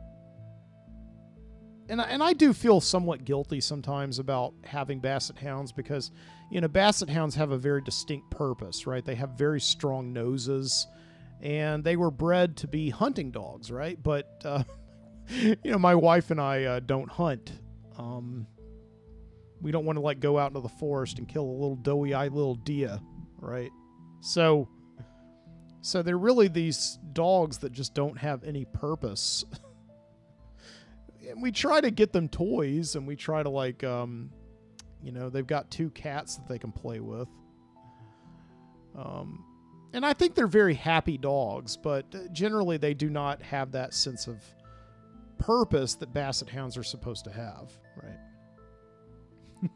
and 1.89 2.01
I, 2.01 2.05
and 2.05 2.23
I 2.23 2.33
do 2.33 2.53
feel 2.53 2.79
somewhat 2.81 3.25
guilty 3.25 3.61
sometimes 3.61 4.19
about 4.19 4.53
having 4.63 4.99
basset 4.99 5.37
hounds 5.37 5.71
because 5.71 6.11
you 6.49 6.61
know 6.61 6.67
basset 6.67 7.09
hounds 7.09 7.35
have 7.35 7.51
a 7.51 7.57
very 7.57 7.81
distinct 7.81 8.29
purpose, 8.29 8.87
right? 8.87 9.03
They 9.03 9.15
have 9.15 9.31
very 9.31 9.59
strong 9.59 10.13
noses, 10.13 10.87
and 11.41 11.83
they 11.83 11.95
were 11.95 12.11
bred 12.11 12.57
to 12.57 12.67
be 12.67 12.89
hunting 12.89 13.31
dogs, 13.31 13.71
right? 13.71 14.01
But 14.01 14.41
uh, 14.45 14.63
you 15.27 15.57
know, 15.65 15.79
my 15.79 15.95
wife 15.95 16.31
and 16.31 16.39
I 16.39 16.63
uh, 16.63 16.79
don't 16.79 17.09
hunt. 17.09 17.51
Um, 17.97 18.47
we 19.61 19.71
don't 19.71 19.85
want 19.85 19.97
to 19.97 20.01
like 20.01 20.19
go 20.19 20.37
out 20.37 20.49
into 20.49 20.59
the 20.59 20.69
forest 20.69 21.19
and 21.19 21.27
kill 21.27 21.43
a 21.43 21.51
little 21.51 21.77
doughy-eyed 21.77 22.33
little 22.33 22.55
deer, 22.55 22.99
right? 23.39 23.71
So, 24.21 24.67
so 25.81 26.01
they're 26.01 26.17
really 26.17 26.49
these 26.49 26.99
dogs 27.13 27.59
that 27.59 27.71
just 27.71 27.93
don't 27.93 28.17
have 28.17 28.43
any 28.43 28.65
purpose. 28.65 29.45
and 31.29 31.41
we 31.41 31.51
try 31.51 31.81
to 31.81 31.91
get 31.91 32.11
them 32.13 32.27
toys 32.29 32.95
and 32.95 33.07
we 33.07 33.15
try 33.15 33.43
to 33.43 33.49
like 33.49 33.83
um 33.83 34.29
you 35.01 35.11
know 35.11 35.29
they've 35.29 35.47
got 35.47 35.69
two 35.69 35.89
cats 35.91 36.35
that 36.37 36.47
they 36.47 36.57
can 36.57 36.71
play 36.71 36.99
with. 36.99 37.27
Um 38.97 39.43
and 39.93 40.05
i 40.05 40.11
think 40.11 40.35
they're 40.35 40.47
very 40.47 40.73
happy 40.73 41.17
dogs 41.17 41.77
but 41.77 42.05
uh, 42.13 42.19
generally 42.31 42.77
they 42.77 42.93
do 42.93 43.09
not 43.09 43.41
have 43.41 43.71
that 43.71 43.93
sense 43.93 44.27
of 44.27 44.43
purpose 45.37 45.95
that 45.95 46.13
basset 46.13 46.49
hounds 46.49 46.75
are 46.77 46.83
supposed 46.83 47.23
to 47.23 47.31
have 47.31 47.71
right? 48.01 48.19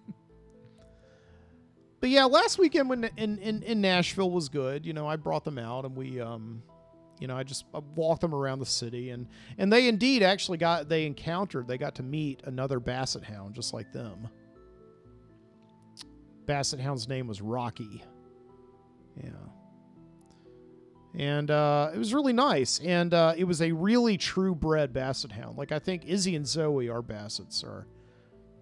But 1.99 2.11
yeah 2.11 2.25
last 2.25 2.59
weekend 2.59 2.89
when 2.89 3.09
in, 3.17 3.39
in 3.39 3.63
in 3.63 3.81
nashville 3.81 4.29
was 4.29 4.49
good 4.49 4.85
you 4.85 4.93
know 4.93 5.07
i 5.07 5.15
brought 5.15 5.43
them 5.43 5.57
out 5.57 5.83
and 5.83 5.95
we 5.95 6.21
um 6.21 6.61
you 7.19 7.27
know 7.27 7.35
i 7.35 7.43
just 7.43 7.65
I 7.73 7.79
walked 7.95 8.21
them 8.21 8.33
around 8.33 8.59
the 8.59 8.65
city 8.65 9.09
and 9.09 9.27
and 9.57 9.71
they 9.71 9.87
indeed 9.87 10.23
actually 10.23 10.57
got 10.57 10.89
they 10.89 11.05
encountered 11.05 11.67
they 11.67 11.77
got 11.77 11.95
to 11.95 12.03
meet 12.03 12.41
another 12.45 12.79
basset 12.79 13.23
hound 13.23 13.55
just 13.55 13.73
like 13.73 13.91
them. 13.91 14.29
Basset 16.45 16.79
hound's 16.79 17.07
name 17.07 17.27
was 17.27 17.41
rocky. 17.41 18.03
Yeah. 19.21 19.29
And 21.15 21.49
uh, 21.49 21.91
it 21.93 21.97
was 21.97 22.13
really 22.13 22.33
nice 22.33 22.79
and 22.79 23.13
uh, 23.13 23.33
it 23.35 23.45
was 23.45 23.61
a 23.61 23.71
really 23.71 24.17
true 24.17 24.53
bred 24.55 24.93
basset 24.93 25.31
hound. 25.31 25.57
Like 25.57 25.71
i 25.71 25.79
think 25.79 26.05
izzy 26.05 26.35
and 26.35 26.47
zoe 26.47 26.89
are 26.89 27.01
bassets 27.01 27.63
are 27.63 27.87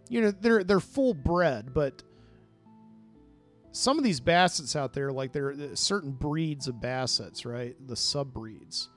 you 0.09 0.21
know 0.21 0.31
they're 0.31 0.63
they're 0.63 0.79
full 0.79 1.13
bred 1.13 1.73
but 1.73 2.03
some 3.75 3.97
of 3.97 4.05
these 4.05 4.21
bassets 4.21 4.75
out 4.75 4.93
there, 4.93 5.11
like 5.11 5.33
there 5.33 5.49
are 5.49 5.75
certain 5.75 6.11
breeds 6.11 6.67
of 6.69 6.75
bassets, 6.75 7.45
right? 7.45 7.75
The 7.87 7.95
subbreeds. 7.95 8.87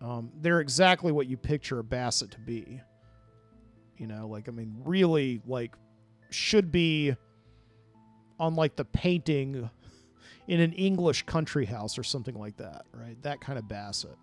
Um, 0.00 0.32
they're 0.40 0.60
exactly 0.60 1.12
what 1.12 1.28
you 1.28 1.36
picture 1.36 1.78
a 1.78 1.84
basset 1.84 2.32
to 2.32 2.40
be. 2.40 2.80
You 3.98 4.08
know, 4.08 4.26
like 4.26 4.48
I 4.48 4.50
mean, 4.50 4.74
really, 4.84 5.40
like 5.46 5.76
should 6.30 6.72
be 6.72 7.14
on 8.40 8.56
like 8.56 8.74
the 8.74 8.84
painting 8.84 9.70
in 10.48 10.60
an 10.60 10.72
English 10.72 11.22
country 11.22 11.66
house 11.66 11.98
or 11.98 12.02
something 12.02 12.34
like 12.34 12.56
that, 12.56 12.84
right? 12.92 13.20
That 13.22 13.40
kind 13.40 13.58
of 13.58 13.68
basset. 13.68 14.16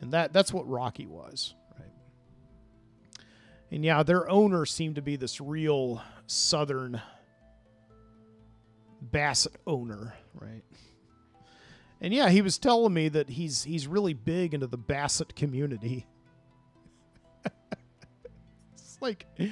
and 0.00 0.12
that 0.12 0.32
that's 0.32 0.52
what 0.52 0.68
Rocky 0.68 1.06
was, 1.06 1.54
right? 1.78 3.24
And 3.70 3.84
yeah, 3.84 4.02
their 4.02 4.28
owner 4.28 4.66
seemed 4.66 4.96
to 4.96 5.02
be 5.02 5.14
this 5.14 5.40
real 5.40 6.02
Southern 6.26 7.00
Bassett 9.00 9.56
owner, 9.66 10.14
right? 10.34 10.62
And 12.00 12.14
yeah, 12.14 12.30
he 12.30 12.42
was 12.42 12.58
telling 12.58 12.94
me 12.94 13.08
that 13.08 13.28
he's 13.28 13.64
he's 13.64 13.86
really 13.86 14.14
big 14.14 14.54
into 14.54 14.66
the 14.66 14.78
Bassett 14.78 15.36
community. 15.36 16.06
it's 18.72 18.98
like 19.00 19.26
you 19.38 19.50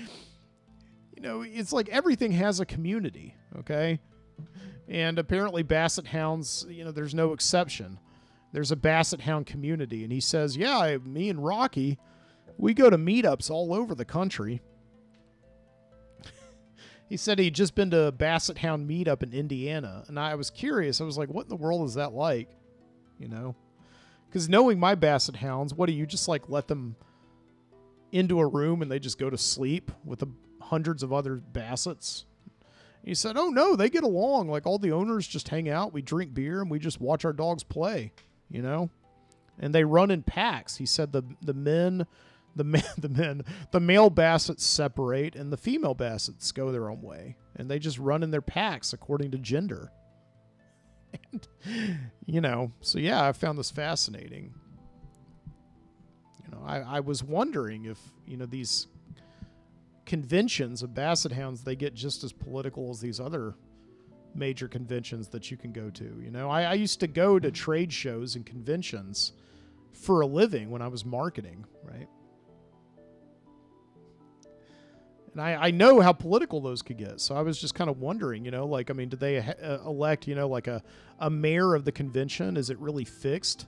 know, 1.19 1.43
it's 1.43 1.73
like 1.73 1.89
everything 1.89 2.33
has 2.33 2.61
a 2.61 2.67
community, 2.67 3.35
okay? 3.59 4.01
And 4.89 5.19
apparently 5.19 5.63
Basset 5.63 6.07
Hounds, 6.07 6.65
you 6.71 6.85
know, 6.85 6.93
there's 6.93 7.15
no 7.15 7.33
exception. 7.33 7.99
There's 8.53 8.71
a 8.71 8.77
Basset 8.77 9.21
Hound 9.21 9.45
community 9.47 10.05
and 10.05 10.13
he 10.13 10.21
says, 10.21 10.57
"Yeah, 10.57 10.79
I, 10.79 10.99
me 10.99 11.29
and 11.29 11.45
Rocky, 11.45 11.99
we 12.57 12.73
go 12.73 12.89
to 12.89 12.97
meetups 12.97 13.51
all 13.51 13.75
over 13.75 13.95
the 13.95 14.07
country." 14.07 14.63
He 17.09 17.17
said 17.17 17.39
he'd 17.39 17.55
just 17.55 17.75
been 17.75 17.91
to 17.91 18.07
a 18.07 18.13
Basset 18.13 18.59
Hound 18.59 18.89
meetup 18.89 19.23
in 19.23 19.33
Indiana, 19.33 20.05
and 20.09 20.19
I 20.19 20.35
was 20.35 20.51
curious. 20.51 21.01
I 21.01 21.05
was 21.05 21.17
like, 21.17 21.31
"What 21.31 21.45
in 21.45 21.49
the 21.49 21.57
world 21.57 21.87
is 21.89 21.95
that 21.95 22.13
like?" 22.13 22.51
You 23.19 23.29
know, 23.29 23.57
because 24.29 24.49
knowing 24.49 24.79
my 24.79 24.95
Basset 24.95 25.37
Hounds, 25.37 25.75
what 25.75 25.87
do 25.87 25.93
you 25.93 26.07
just 26.07 26.29
like 26.29 26.49
let 26.49 26.69
them 26.69 26.97
into 28.13 28.41
a 28.41 28.47
room 28.47 28.83
and 28.83 28.91
they 28.91 28.99
just 28.99 29.19
go 29.19 29.31
to 29.31 29.39
sleep 29.39 29.91
with 30.05 30.19
the 30.19 30.29
hundreds 30.61 31.03
of 31.03 31.13
other 31.13 31.37
Bassets? 31.37 32.25
He 33.03 33.15
said, 33.15 33.37
"Oh 33.39 33.49
no, 33.49 33.75
they 33.75 33.89
get 33.89 34.05
along. 34.05 34.49
Like 34.49 34.67
all 34.67 34.79
the 34.79 34.93
owners 34.93 35.27
just 35.27 35.49
hang 35.49 35.69
out, 35.69 35.95
we 35.95 36.03
drink 36.03 36.35
beer, 36.35 36.61
and 36.61 36.71
we 36.71 36.79
just 36.79 37.01
watch 37.01 37.25
our 37.25 37.33
dogs 37.33 37.63
play. 37.63 38.13
You 38.51 38.63
know, 38.63 38.91
and 39.59 39.75
they 39.75 39.85
run 39.85 40.11
in 40.11 40.23
packs." 40.23 40.77
He 40.77 40.85
said 40.85 41.13
the 41.13 41.23
the 41.41 41.55
men, 41.55 42.07
the 42.57 42.65
men, 42.65 42.83
the 42.99 43.09
men, 43.09 43.43
the 43.71 43.81
male 43.81 44.11
Bassets 44.11 44.61
separate, 44.61 45.37
and 45.37 45.53
the 45.53 45.57
female 45.57 45.95
Bassets 45.95 46.53
go 46.53 46.73
their 46.73 46.91
own 46.91 47.03
way, 47.03 47.37
and 47.57 47.71
they 47.71 47.79
just 47.79 47.99
run 47.99 48.23
in 48.23 48.31
their 48.31 48.43
packs 48.43 48.93
according 48.93 49.31
to 49.33 49.39
gender. 49.39 49.93
And 51.33 51.49
you 52.27 52.43
know, 52.43 52.71
so 52.83 52.99
yeah, 52.99 53.27
I 53.27 53.33
found 53.33 53.59
this 53.59 53.71
fascinating. 53.71 54.53
You 56.45 56.51
know, 56.51 56.63
I, 56.67 56.81
I 56.81 57.01
was 57.01 57.23
wondering 57.23 57.87
if 57.87 57.99
you 58.27 58.37
know 58.37 58.45
these 58.45 58.89
conventions 60.09 60.83
of 60.83 60.95
basset 60.95 61.31
hounds 61.33 61.63
they 61.63 61.77
get 61.77 61.95
just 61.95 62.25
as 62.25 62.33
political 62.33 62.91
as 62.91 62.99
these 62.99 63.21
other 63.21 63.55
major 64.35 64.67
conventions 64.67 65.29
that 65.29 65.51
you 65.51 65.57
can 65.59 65.71
go 65.71 65.91
to 65.91 66.19
you 66.25 66.31
know 66.31 66.49
I, 66.49 66.63
I, 66.63 66.75
used 66.75 66.99
to 67.01 67.07
go 67.07 67.39
to 67.39 67.51
trade 67.51 67.93
shows 67.93 68.35
and 68.35 68.47
conventions 68.47 69.33
for 69.93 70.23
a 70.23 70.27
living 70.27 70.71
when 70.71 70.81
i 70.81 70.89
was 70.89 71.05
marketing 71.05 71.67
right 71.83 72.09
and 75.33 75.41
i, 75.41 75.55
I 75.55 75.71
know 75.71 76.01
how 76.01 76.13
political 76.13 76.61
those 76.61 76.83
could 76.83 76.99
get 76.99 77.21
so 77.21 77.35
i 77.35 77.43
was 77.43 77.61
just 77.61 77.75
kind 77.75 77.91
of 77.91 77.99
wondering 77.99 78.45
you 78.45 78.51
know 78.51 78.67
like 78.67 78.91
i 78.91 78.93
mean 78.93 79.09
did 79.09 79.21
they 79.21 79.39
uh, 79.39 79.79
elect 79.87 80.27
you 80.27 80.35
know 80.35 80.49
like 80.49 80.67
a, 80.67 80.83
a 81.19 81.31
mayor 81.31 81.75
of 81.75 81.85
the 81.85 81.93
convention 81.93 82.57
is 82.57 82.71
it 82.71 82.79
really 82.79 83.05
fixed 83.05 83.67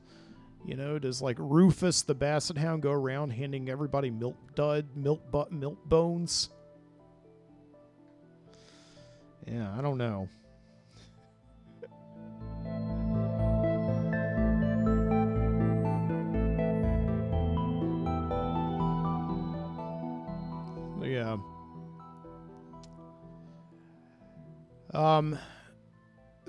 you 0.65 0.77
know, 0.77 0.99
does 0.99 1.23
like 1.23 1.37
Rufus 1.39 2.03
the 2.03 2.15
Basset 2.15 2.59
Hound 2.59 2.82
go 2.82 2.93
around 2.93 3.31
handing 3.31 3.69
everybody 3.69 4.11
milk 4.11 4.37
dud, 4.55 4.87
milk 4.95 5.31
butt, 5.31 5.53
milk 5.53 5.82
bones? 5.87 6.51
Yeah, 9.47 9.74
I 9.77 9.81
don't 9.81 9.99
know. 9.99 10.28
Yeah. 21.21 21.37
Um 24.93 25.39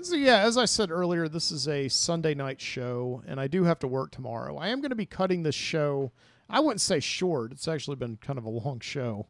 so 0.00 0.16
yeah, 0.16 0.38
as 0.40 0.58
I 0.58 0.64
said 0.64 0.90
earlier, 0.90 1.28
this 1.28 1.52
is 1.52 1.68
a 1.68 1.88
Sunday 1.88 2.34
night 2.34 2.60
show, 2.60 3.22
and 3.28 3.38
I 3.38 3.46
do 3.46 3.62
have 3.62 3.78
to 3.80 3.86
work 3.86 4.10
tomorrow. 4.10 4.56
I 4.56 4.68
am 4.68 4.80
going 4.80 4.90
to 4.90 4.96
be 4.96 5.06
cutting 5.06 5.44
this 5.44 5.54
show. 5.54 6.10
I 6.50 6.58
wouldn't 6.58 6.80
say 6.80 6.98
short; 6.98 7.52
it's 7.52 7.68
actually 7.68 7.96
been 7.96 8.16
kind 8.16 8.36
of 8.36 8.44
a 8.44 8.50
long 8.50 8.80
show. 8.80 9.28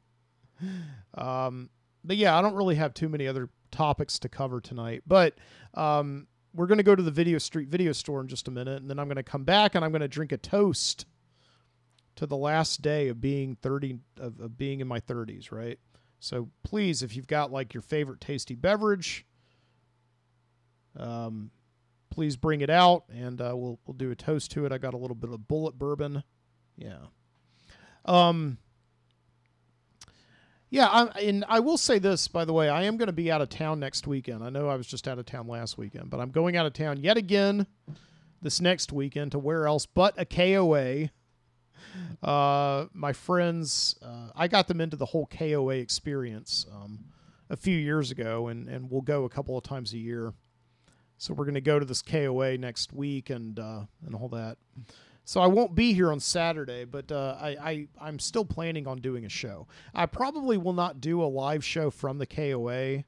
Um, 1.14 1.69
but 2.05 2.16
yeah, 2.16 2.39
I 2.39 2.40
don't 2.40 2.55
really 2.55 2.77
have 2.77 2.94
too 2.94 3.10
many 3.10 3.27
other 3.27 3.51
topics 3.70 4.19
to 4.20 4.28
cover 4.28 4.60
tonight. 4.60 5.02
But 5.06 5.35
um, 5.74 6.27
we're 6.55 6.66
going 6.66 6.78
to 6.78 6.85
go 6.85 6.97
to 6.97 7.02
the 7.02 7.10
Video 7.10 7.36
Street 7.39 7.69
Video 7.69 7.93
Store 7.93 8.20
in 8.23 8.28
just 8.28 8.48
a 8.48 8.51
minute, 8.51 8.81
and 8.81 8.89
then 8.89 8.98
I'm 8.98 9.09
going 9.09 9.16
to 9.16 9.23
come 9.23 9.44
back 9.44 9.74
and 9.74 9.85
I'm 9.85 9.90
going 9.90 10.01
to 10.01 10.09
drink 10.09 10.32
a 10.32 10.39
toast 10.39 11.05
to 12.16 12.26
the 12.26 12.36
last 12.36 12.82
day 12.82 13.09
of 13.09 13.20
being 13.20 13.56
30 13.56 13.98
of, 14.18 14.40
of 14.40 14.59
being 14.59 14.80
in 14.80 14.89
my 14.89 15.01
30s. 15.01 15.51
Right. 15.52 15.78
So 16.20 16.51
please, 16.62 17.02
if 17.02 17.16
you've 17.16 17.26
got 17.26 17.51
like 17.51 17.74
your 17.74 17.82
favorite 17.82 18.20
tasty 18.20 18.55
beverage 18.55 19.26
um, 20.97 21.51
please 22.10 22.36
bring 22.36 22.60
it 22.60 22.70
out, 22.70 23.05
and 23.12 23.40
uh, 23.40 23.52
we'll 23.55 23.78
we'll 23.86 23.97
do 23.97 24.10
a 24.10 24.16
toast 24.16 24.51
to 24.52 24.66
it. 24.66 24.72
I 24.72 24.78
got 24.78 24.94
a 24.94 24.98
little 24.98 25.14
bit 25.14 25.30
of 25.30 25.40
Bulleit 25.40 25.74
bourbon. 25.74 26.22
Yeah. 26.76 27.06
Um. 28.05 28.59
Yeah, 30.70 30.86
I, 30.86 31.05
and 31.20 31.44
I 31.48 31.60
will 31.60 31.76
say 31.76 31.98
this, 31.98 32.28
by 32.28 32.47
the 32.47 32.55
way, 32.55 32.70
I 32.70 32.84
am 32.84 32.97
going 32.97 33.09
to 33.09 33.12
be 33.12 33.30
out 33.30 33.43
of 33.43 33.51
town 33.51 33.78
next 33.78 34.06
weekend. 34.06 34.43
I 34.43 34.48
know 34.48 34.70
I 34.70 34.76
was 34.76 34.86
just 34.86 35.06
out 35.06 35.18
of 35.18 35.26
town 35.26 35.47
last 35.47 35.76
weekend, 35.76 36.09
but 36.09 36.18
I'm 36.18 36.30
going 36.30 36.56
out 36.56 36.64
of 36.64 36.72
town 36.72 36.98
yet 36.98 37.18
again 37.18 37.66
this 38.40 38.59
next 38.59 38.90
weekend 38.90 39.32
to 39.32 39.39
where 39.39 39.66
else 39.66 39.84
but 39.84 40.14
a 40.16 40.24
KOA. 40.24 41.10
Uh, 42.22 42.86
my 42.92 43.12
friends, 43.12 43.96
uh, 44.02 44.28
I 44.34 44.48
got 44.48 44.68
them 44.68 44.80
into 44.80 44.96
the 44.96 45.06
whole 45.06 45.26
KOA 45.26 45.74
experience 45.76 46.66
um, 46.72 47.04
a 47.50 47.56
few 47.56 47.76
years 47.76 48.10
ago, 48.10 48.48
and, 48.48 48.68
and 48.68 48.90
we'll 48.90 49.02
go 49.02 49.24
a 49.24 49.28
couple 49.28 49.56
of 49.58 49.64
times 49.64 49.92
a 49.92 49.98
year. 49.98 50.32
So 51.18 51.34
we're 51.34 51.44
going 51.44 51.54
to 51.54 51.60
go 51.60 51.78
to 51.78 51.84
this 51.84 52.02
KOA 52.02 52.58
next 52.58 52.92
week 52.92 53.30
and 53.30 53.58
uh, 53.58 53.82
and 54.04 54.14
all 54.14 54.28
that. 54.30 54.58
So 55.24 55.40
I 55.40 55.46
won't 55.46 55.74
be 55.74 55.92
here 55.92 56.10
on 56.10 56.18
Saturday, 56.18 56.84
but 56.84 57.12
uh, 57.12 57.36
I, 57.40 57.48
I 57.50 57.88
I'm 58.00 58.18
still 58.18 58.44
planning 58.44 58.88
on 58.88 58.98
doing 58.98 59.24
a 59.24 59.28
show. 59.28 59.68
I 59.94 60.06
probably 60.06 60.56
will 60.56 60.72
not 60.72 61.00
do 61.00 61.22
a 61.22 61.26
live 61.26 61.64
show 61.64 61.90
from 61.90 62.18
the 62.18 62.26
KOA 62.26 63.04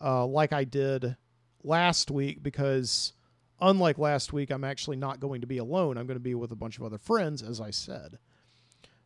uh, 0.00 0.26
like 0.26 0.52
I 0.52 0.64
did 0.64 1.16
last 1.64 2.10
week 2.10 2.42
because 2.42 3.14
unlike 3.60 3.98
last 3.98 4.32
week, 4.32 4.50
I'm 4.50 4.64
actually 4.64 4.96
not 4.96 5.20
going 5.20 5.40
to 5.40 5.46
be 5.46 5.58
alone. 5.58 5.96
I'm 5.96 6.06
going 6.06 6.16
to 6.16 6.20
be 6.20 6.34
with 6.34 6.52
a 6.52 6.56
bunch 6.56 6.78
of 6.78 6.84
other 6.84 6.98
friends, 6.98 7.42
as 7.42 7.60
I 7.60 7.70
said. 7.70 8.18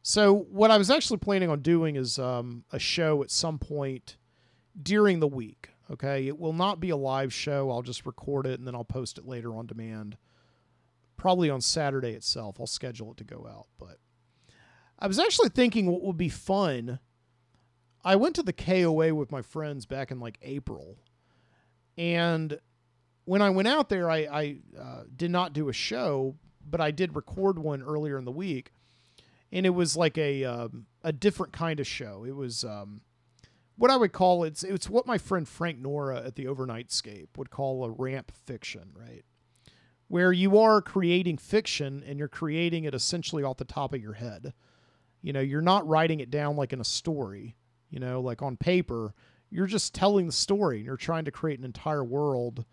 So 0.02 0.35
what 0.35 0.70
I 0.70 0.76
was 0.76 0.90
actually 0.90 1.16
planning 1.18 1.48
on 1.48 1.60
doing 1.60 1.97
is 1.97 2.18
um, 2.18 2.64
a 2.70 2.78
show 2.78 3.22
at 3.22 3.31
some 3.31 3.59
point 3.59 4.16
during 4.81 5.20
the 5.20 5.28
week. 5.28 5.70
Okay. 5.90 6.26
It 6.26 6.39
will 6.39 6.52
not 6.52 6.81
be 6.81 6.90
a 6.90 6.97
live 6.97 7.32
show. 7.32 7.70
I'll 7.70 7.82
just 7.82 8.06
record 8.06 8.47
it 8.47 8.59
and 8.59 8.66
then 8.66 8.74
I'll 8.74 8.85
post 8.85 9.18
it 9.18 9.26
later 9.26 9.55
on 9.55 9.66
demand. 9.66 10.16
Probably 11.16 11.48
on 11.48 11.60
Saturday 11.60 12.12
itself. 12.12 12.56
I'll 12.60 12.66
schedule 12.66 13.12
it 13.12 13.16
to 13.18 13.24
go 13.24 13.47
out. 13.51 13.68
But 13.78 13.98
I 14.98 15.06
was 15.06 15.18
actually 15.18 15.51
thinking 15.51 15.86
what 15.86 16.02
would 16.02 16.18
be 16.18 16.28
fun. 16.28 16.98
I 18.05 18.16
went 18.16 18.36
to 18.36 18.43
the 18.43 18.52
KOA 18.52 19.14
with 19.14 19.32
my 19.32 19.40
friends 19.40 19.86
back 19.86 20.10
in 20.10 20.20
like 20.20 20.39
April. 20.43 20.98
And 21.97 22.59
when 23.24 23.42
I 23.42 23.51
went 23.51 23.68
out 23.68 23.88
there, 23.88 24.10
I, 24.10 24.18
I 24.18 24.56
uh, 24.78 25.02
did 25.14 25.30
not 25.30 25.52
do 25.52 25.68
a 25.68 25.72
show, 25.72 26.36
but 26.68 26.80
I 26.80 26.90
did 26.90 27.16
record 27.16 27.59
one 27.59 27.82
earlier 27.82 28.18
in 28.18 28.24
the 28.24 28.32
week. 28.32 28.72
And 29.52 29.64
it 29.64 29.70
was 29.70 29.96
like 29.96 30.18
a 30.18 30.44
um, 30.44 30.86
a 31.02 31.12
different 31.12 31.52
kind 31.52 31.78
of 31.78 31.86
show. 31.86 32.24
It 32.26 32.34
was 32.34 32.64
um, 32.64 33.02
what 33.76 33.90
I 33.90 33.96
would 33.96 34.12
call 34.12 34.44
it's 34.44 34.64
it's 34.64 34.90
what 34.90 35.06
my 35.06 35.18
friend 35.18 35.46
Frank 35.46 35.78
Nora 35.78 36.22
at 36.24 36.34
the 36.34 36.48
Overnight 36.48 36.88
Overnightscape 36.88 37.36
would 37.36 37.51
call 37.51 37.84
a 37.84 37.90
rant 37.90 38.32
fiction, 38.46 38.90
right? 38.94 39.24
Where 40.09 40.32
you 40.32 40.59
are 40.59 40.82
creating 40.82 41.38
fiction 41.38 42.02
and 42.06 42.18
you're 42.18 42.28
creating 42.28 42.84
it 42.84 42.94
essentially 42.94 43.42
off 43.42 43.56
the 43.56 43.64
top 43.64 43.94
of 43.94 44.02
your 44.02 44.12
head. 44.14 44.52
You 45.22 45.32
know, 45.32 45.40
you're 45.40 45.62
not 45.62 45.86
writing 45.86 46.20
it 46.20 46.30
down 46.30 46.56
like 46.56 46.72
in 46.72 46.80
a 46.80 46.84
story, 46.84 47.56
you 47.90 47.98
know, 47.98 48.20
like 48.20 48.42
on 48.42 48.56
paper. 48.56 49.14
You're 49.51 49.66
just 49.66 49.94
telling 49.94 50.26
the 50.26 50.32
story 50.32 50.78
and 50.78 50.86
you're 50.86 50.96
trying 50.96 51.24
to 51.24 51.30
create 51.30 51.59
an 51.59 51.64
entire 51.64 52.05
world 52.05 52.64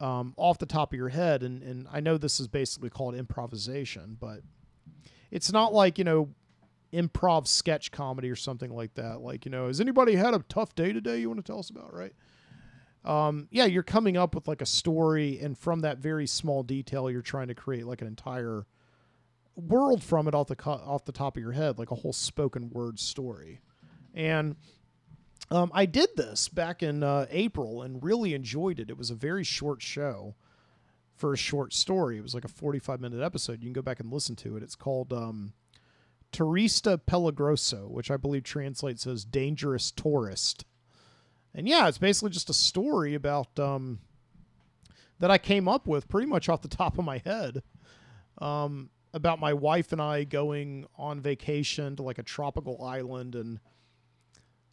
um, 0.00 0.34
off 0.36 0.58
the 0.58 0.66
top 0.66 0.92
of 0.92 0.96
your 0.96 1.08
head. 1.08 1.42
And, 1.42 1.62
and 1.62 1.86
I 1.92 2.00
know 2.00 2.18
this 2.18 2.40
is 2.40 2.48
basically 2.48 2.90
called 2.90 3.14
improvisation, 3.14 4.16
but 4.18 4.40
it's 5.30 5.52
not 5.52 5.72
like, 5.72 5.98
you 5.98 6.04
know, 6.04 6.30
improv 6.92 7.46
sketch 7.46 7.90
comedy 7.90 8.30
or 8.30 8.36
something 8.36 8.74
like 8.74 8.94
that. 8.94 9.20
Like, 9.20 9.44
you 9.44 9.50
know, 9.50 9.66
has 9.66 9.80
anybody 9.80 10.14
had 10.14 10.34
a 10.34 10.38
tough 10.48 10.74
day 10.74 10.92
today 10.92 11.18
you 11.18 11.28
want 11.28 11.44
to 11.44 11.50
tell 11.52 11.58
us 11.58 11.70
about, 11.70 11.92
right? 11.92 12.12
Um, 13.04 13.48
yeah, 13.50 13.64
you're 13.64 13.82
coming 13.82 14.16
up 14.16 14.34
with 14.34 14.48
like 14.48 14.60
a 14.60 14.66
story, 14.66 15.38
and 15.40 15.56
from 15.56 15.80
that 15.80 15.98
very 15.98 16.26
small 16.26 16.62
detail, 16.62 17.10
you're 17.10 17.22
trying 17.22 17.48
to 17.48 17.54
create 17.54 17.86
like 17.86 18.02
an 18.02 18.08
entire 18.08 18.66
world 19.54 20.02
from 20.02 20.28
it 20.28 20.34
off 20.34 20.48
the 20.48 20.56
co- 20.56 20.72
off 20.72 21.04
the 21.04 21.12
top 21.12 21.36
of 21.36 21.42
your 21.42 21.52
head, 21.52 21.78
like 21.78 21.90
a 21.90 21.94
whole 21.94 22.12
spoken 22.12 22.70
word 22.70 22.98
story. 22.98 23.60
And 24.14 24.56
um, 25.50 25.70
I 25.74 25.86
did 25.86 26.10
this 26.16 26.48
back 26.48 26.82
in 26.82 27.02
uh, 27.02 27.26
April 27.30 27.82
and 27.82 28.02
really 28.02 28.34
enjoyed 28.34 28.78
it. 28.78 28.90
It 28.90 28.98
was 28.98 29.10
a 29.10 29.14
very 29.14 29.44
short 29.44 29.82
show 29.82 30.34
for 31.16 31.32
a 31.32 31.38
short 31.38 31.72
story. 31.72 32.18
It 32.18 32.22
was 32.22 32.34
like 32.34 32.44
a 32.44 32.48
45 32.48 33.00
minute 33.00 33.22
episode. 33.22 33.60
You 33.60 33.66
can 33.66 33.72
go 33.72 33.82
back 33.82 34.00
and 34.00 34.12
listen 34.12 34.36
to 34.36 34.56
it. 34.56 34.62
It's 34.62 34.76
called 34.76 35.12
um, 35.12 35.52
Turista 36.32 36.98
Peligroso, 36.98 37.88
which 37.88 38.10
I 38.10 38.16
believe 38.16 38.44
translates 38.44 39.06
as 39.06 39.24
dangerous 39.24 39.90
tourist. 39.90 40.64
And 41.54 41.66
yeah, 41.66 41.88
it's 41.88 41.98
basically 41.98 42.30
just 42.30 42.50
a 42.50 42.54
story 42.54 43.14
about 43.14 43.58
um, 43.58 44.00
that 45.18 45.30
I 45.30 45.38
came 45.38 45.66
up 45.66 45.86
with 45.86 46.08
pretty 46.08 46.26
much 46.26 46.48
off 46.48 46.62
the 46.62 46.68
top 46.68 46.98
of 46.98 47.04
my 47.04 47.18
head 47.24 47.62
um, 48.38 48.90
about 49.14 49.40
my 49.40 49.52
wife 49.54 49.92
and 49.92 50.00
I 50.00 50.24
going 50.24 50.86
on 50.96 51.20
vacation 51.20 51.96
to 51.96 52.02
like 52.02 52.18
a 52.18 52.22
tropical 52.22 52.84
island 52.84 53.34
and 53.34 53.58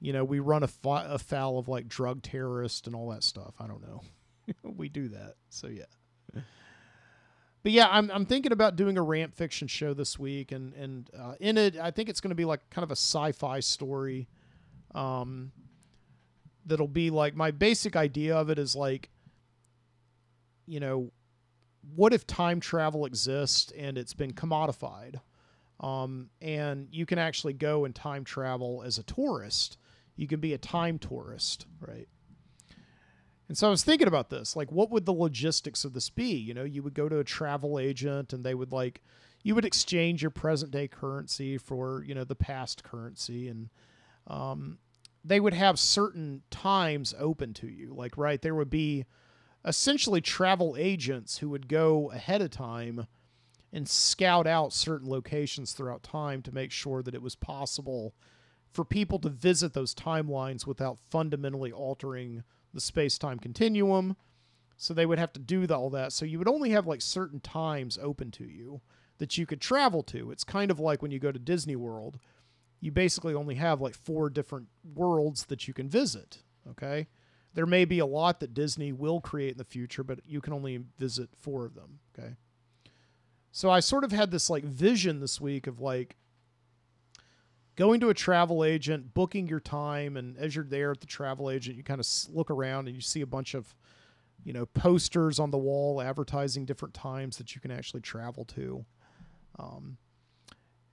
you 0.05 0.13
know 0.13 0.23
we 0.23 0.39
run 0.39 0.61
afoul 0.61 1.57
of 1.57 1.67
like 1.67 1.87
drug 1.87 2.21
terrorists 2.21 2.85
and 2.85 2.95
all 2.95 3.09
that 3.09 3.23
stuff. 3.23 3.55
I 3.59 3.65
don't 3.65 3.81
know. 3.81 4.01
we 4.63 4.87
do 4.87 5.07
that. 5.09 5.33
So 5.49 5.67
yeah. 5.67 5.85
But 7.63 7.71
yeah, 7.71 7.87
I'm 7.89 8.11
I'm 8.11 8.27
thinking 8.27 8.51
about 8.51 8.75
doing 8.75 8.99
a 8.99 9.01
rant 9.01 9.33
fiction 9.33 9.67
show 9.67 9.95
this 9.95 10.19
week, 10.19 10.51
and 10.51 10.75
and 10.75 11.09
uh, 11.19 11.33
in 11.39 11.57
it, 11.57 11.75
I 11.77 11.89
think 11.89 12.09
it's 12.09 12.21
going 12.21 12.29
to 12.29 12.35
be 12.35 12.45
like 12.45 12.69
kind 12.69 12.83
of 12.83 12.91
a 12.91 12.95
sci-fi 12.95 13.59
story. 13.61 14.27
Um, 14.93 15.51
that'll 16.67 16.87
be 16.87 17.09
like 17.09 17.35
my 17.35 17.49
basic 17.49 17.95
idea 17.95 18.37
of 18.37 18.51
it 18.51 18.59
is 18.59 18.75
like, 18.75 19.09
you 20.67 20.79
know, 20.79 21.11
what 21.95 22.13
if 22.13 22.27
time 22.27 22.59
travel 22.59 23.07
exists 23.07 23.73
and 23.75 23.97
it's 23.97 24.13
been 24.13 24.33
commodified, 24.33 25.19
um, 25.79 26.29
and 26.43 26.89
you 26.91 27.07
can 27.07 27.17
actually 27.17 27.53
go 27.53 27.85
and 27.85 27.95
time 27.95 28.23
travel 28.23 28.83
as 28.85 28.99
a 28.99 29.03
tourist. 29.03 29.79
You 30.15 30.27
can 30.27 30.39
be 30.39 30.53
a 30.53 30.57
time 30.57 30.99
tourist, 30.99 31.65
right? 31.79 32.07
And 33.47 33.57
so 33.57 33.67
I 33.67 33.69
was 33.69 33.83
thinking 33.83 34.07
about 34.07 34.29
this, 34.29 34.55
like 34.55 34.71
what 34.71 34.89
would 34.91 35.05
the 35.05 35.13
logistics 35.13 35.85
of 35.85 35.93
this 35.93 36.09
be? 36.09 36.33
You 36.33 36.53
know, 36.53 36.63
you 36.63 36.81
would 36.81 36.93
go 36.93 37.07
to 37.07 37.19
a 37.19 37.23
travel 37.23 37.77
agent 37.79 38.33
and 38.33 38.43
they 38.43 38.55
would 38.55 38.71
like 38.71 39.01
you 39.43 39.53
would 39.53 39.65
exchange 39.65 40.23
your 40.23 40.31
present 40.31 40.71
day 40.71 40.87
currency 40.87 41.57
for, 41.59 42.03
you 42.03 42.15
know, 42.15 42.23
the 42.23 42.35
past 42.35 42.83
currency 42.83 43.47
and 43.47 43.69
um 44.27 44.79
they 45.23 45.39
would 45.39 45.53
have 45.53 45.79
certain 45.79 46.43
times 46.51 47.13
open 47.19 47.53
to 47.55 47.67
you. 47.67 47.93
Like 47.93 48.17
right, 48.17 48.41
there 48.41 48.55
would 48.55 48.69
be 48.69 49.05
essentially 49.63 50.21
travel 50.21 50.75
agents 50.77 51.39
who 51.39 51.49
would 51.49 51.67
go 51.67 52.11
ahead 52.11 52.41
of 52.41 52.51
time 52.51 53.07
and 53.73 53.87
scout 53.89 54.47
out 54.47 54.73
certain 54.73 55.09
locations 55.09 55.73
throughout 55.73 56.01
time 56.01 56.41
to 56.43 56.53
make 56.53 56.71
sure 56.71 57.03
that 57.03 57.15
it 57.15 57.21
was 57.21 57.35
possible 57.35 58.13
for 58.75 58.83
people 58.85 59.19
to 59.19 59.29
visit 59.29 59.73
those 59.73 59.95
timelines 59.95 60.67
without 60.67 60.99
fundamentally 61.09 61.71
altering 61.71 62.43
the 62.73 62.81
space 62.81 63.17
time 63.17 63.39
continuum. 63.39 64.17
So 64.77 64.93
they 64.93 65.05
would 65.05 65.19
have 65.19 65.31
to 65.33 65.39
do 65.39 65.65
all 65.67 65.89
that. 65.91 66.11
So 66.11 66.25
you 66.25 66.37
would 66.37 66.49
only 66.49 66.71
have 66.71 66.85
like 66.85 67.01
certain 67.01 67.39
times 67.39 67.97
open 68.01 68.31
to 68.31 68.43
you 68.43 68.81
that 69.17 69.37
you 69.37 69.45
could 69.45 69.61
travel 69.61 70.03
to. 70.03 70.29
It's 70.31 70.43
kind 70.43 70.69
of 70.69 70.79
like 70.79 71.01
when 71.01 71.11
you 71.11 71.19
go 71.19 71.31
to 71.31 71.39
Disney 71.39 71.77
World, 71.77 72.19
you 72.81 72.91
basically 72.91 73.33
only 73.33 73.55
have 73.55 73.79
like 73.79 73.95
four 73.95 74.29
different 74.29 74.67
worlds 74.93 75.45
that 75.45 75.67
you 75.67 75.73
can 75.73 75.87
visit. 75.87 76.39
Okay. 76.69 77.07
There 77.53 77.65
may 77.65 77.85
be 77.85 77.99
a 77.99 78.05
lot 78.05 78.41
that 78.41 78.53
Disney 78.53 78.91
will 78.91 79.21
create 79.21 79.53
in 79.53 79.57
the 79.57 79.63
future, 79.63 80.03
but 80.03 80.19
you 80.25 80.41
can 80.41 80.51
only 80.51 80.83
visit 80.99 81.29
four 81.37 81.65
of 81.65 81.75
them. 81.75 81.99
Okay. 82.17 82.35
So 83.51 83.69
I 83.69 83.79
sort 83.79 84.03
of 84.03 84.11
had 84.11 84.31
this 84.31 84.49
like 84.49 84.65
vision 84.65 85.21
this 85.21 85.39
week 85.39 85.65
of 85.65 85.79
like 85.79 86.17
going 87.75 87.99
to 87.99 88.09
a 88.09 88.13
travel 88.13 88.63
agent, 88.63 89.13
booking 89.13 89.47
your 89.47 89.59
time, 89.59 90.17
and 90.17 90.37
as 90.37 90.55
you're 90.55 90.65
there 90.65 90.91
at 90.91 91.01
the 91.01 91.07
travel 91.07 91.49
agent, 91.49 91.75
you 91.75 91.83
kind 91.83 91.99
of 91.99 92.07
look 92.33 92.49
around 92.49 92.87
and 92.87 92.95
you 92.95 93.01
see 93.01 93.21
a 93.21 93.27
bunch 93.27 93.53
of, 93.53 93.75
you 94.43 94.53
know, 94.53 94.65
posters 94.65 95.39
on 95.39 95.51
the 95.51 95.57
wall 95.57 96.01
advertising 96.01 96.65
different 96.65 96.93
times 96.93 97.37
that 97.37 97.55
you 97.55 97.61
can 97.61 97.71
actually 97.71 98.01
travel 98.01 98.45
to. 98.45 98.85
Um, 99.59 99.97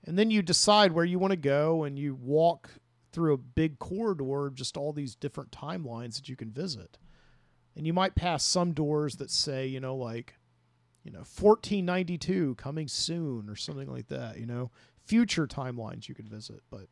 and 0.05 0.17
then 0.17 0.29
you 0.29 0.41
decide 0.41 0.91
where 0.91 1.05
you 1.05 1.19
want 1.19 1.31
to 1.31 1.37
go 1.37 1.83
and 1.83 1.97
you 1.97 2.15
walk 2.15 2.69
through 3.11 3.33
a 3.33 3.37
big 3.37 3.79
corridor 3.79 4.51
just 4.53 4.75
all 4.75 4.91
these 4.91 5.15
different 5.15 5.51
timelines 5.51 6.15
that 6.15 6.27
you 6.27 6.35
can 6.35 6.51
visit. 6.51 6.97
And 7.75 7.87
you 7.87 7.93
might 7.93 8.15
pass 8.15 8.43
some 8.43 8.73
doors 8.73 9.15
that 9.17 9.31
say, 9.31 9.65
you 9.67 9.79
know, 9.79 9.95
like, 9.95 10.35
you 11.03 11.11
know, 11.11 11.19
1492 11.19 12.55
coming 12.55 12.87
soon 12.87 13.49
or 13.49 13.55
something 13.55 13.91
like 13.91 14.07
that, 14.07 14.39
you 14.39 14.45
know, 14.45 14.71
future 15.05 15.47
timelines 15.47 16.07
you 16.07 16.15
could 16.15 16.29
visit. 16.29 16.61
But 16.69 16.87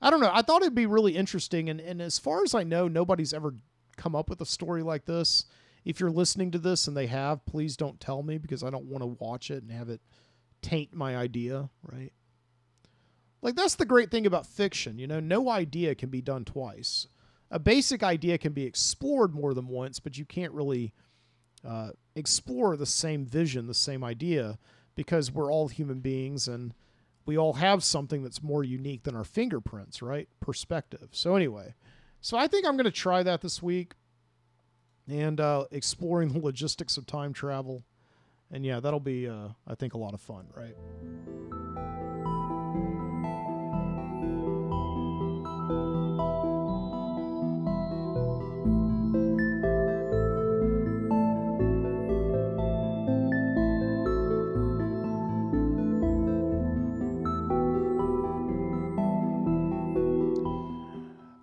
I 0.00 0.10
don't 0.10 0.20
know. 0.20 0.30
I 0.32 0.42
thought 0.42 0.62
it'd 0.62 0.74
be 0.74 0.86
really 0.86 1.16
interesting. 1.16 1.68
And, 1.70 1.80
and 1.80 2.02
as 2.02 2.18
far 2.18 2.42
as 2.42 2.54
I 2.54 2.62
know, 2.62 2.88
nobody's 2.88 3.34
ever 3.34 3.54
come 3.96 4.14
up 4.14 4.28
with 4.28 4.40
a 4.40 4.46
story 4.46 4.82
like 4.82 5.04
this. 5.04 5.46
If 5.84 6.00
you're 6.00 6.10
listening 6.10 6.50
to 6.52 6.58
this 6.58 6.86
and 6.88 6.96
they 6.96 7.06
have, 7.06 7.44
please 7.46 7.76
don't 7.76 8.00
tell 8.00 8.22
me 8.22 8.38
because 8.38 8.62
I 8.62 8.70
don't 8.70 8.86
want 8.86 9.02
to 9.02 9.24
watch 9.24 9.50
it 9.50 9.62
and 9.62 9.70
have 9.70 9.88
it 9.88 10.00
taint 10.62 10.94
my 10.94 11.16
idea, 11.16 11.68
right? 11.82 12.12
Like, 13.42 13.54
that's 13.54 13.74
the 13.74 13.84
great 13.84 14.10
thing 14.10 14.26
about 14.26 14.46
fiction. 14.46 14.98
You 14.98 15.06
know, 15.06 15.20
no 15.20 15.50
idea 15.50 15.94
can 15.94 16.08
be 16.08 16.22
done 16.22 16.46
twice. 16.46 17.06
A 17.50 17.58
basic 17.58 18.02
idea 18.02 18.38
can 18.38 18.54
be 18.54 18.64
explored 18.64 19.34
more 19.34 19.52
than 19.52 19.68
once, 19.68 20.00
but 20.00 20.16
you 20.16 20.24
can't 20.24 20.52
really 20.54 20.94
uh, 21.62 21.90
explore 22.14 22.76
the 22.76 22.86
same 22.86 23.26
vision, 23.26 23.66
the 23.66 23.74
same 23.74 24.02
idea, 24.02 24.58
because 24.94 25.30
we're 25.30 25.52
all 25.52 25.68
human 25.68 26.00
beings 26.00 26.48
and 26.48 26.72
we 27.26 27.38
all 27.38 27.54
have 27.54 27.82
something 27.82 28.22
that's 28.22 28.42
more 28.42 28.62
unique 28.62 29.04
than 29.04 29.16
our 29.16 29.24
fingerprints, 29.24 30.02
right? 30.02 30.28
Perspective. 30.40 31.08
So, 31.12 31.36
anyway, 31.36 31.74
so 32.20 32.36
I 32.36 32.46
think 32.46 32.66
I'm 32.66 32.76
going 32.76 32.84
to 32.84 32.90
try 32.90 33.22
that 33.22 33.40
this 33.40 33.62
week 33.62 33.92
and 35.08 35.40
uh, 35.40 35.64
exploring 35.70 36.28
the 36.32 36.40
logistics 36.40 36.96
of 36.96 37.06
time 37.06 37.32
travel. 37.32 37.84
And 38.50 38.64
yeah, 38.64 38.80
that'll 38.80 39.00
be, 39.00 39.28
uh, 39.28 39.48
I 39.66 39.74
think, 39.74 39.94
a 39.94 39.98
lot 39.98 40.14
of 40.14 40.20
fun, 40.20 40.46
right? 40.54 41.63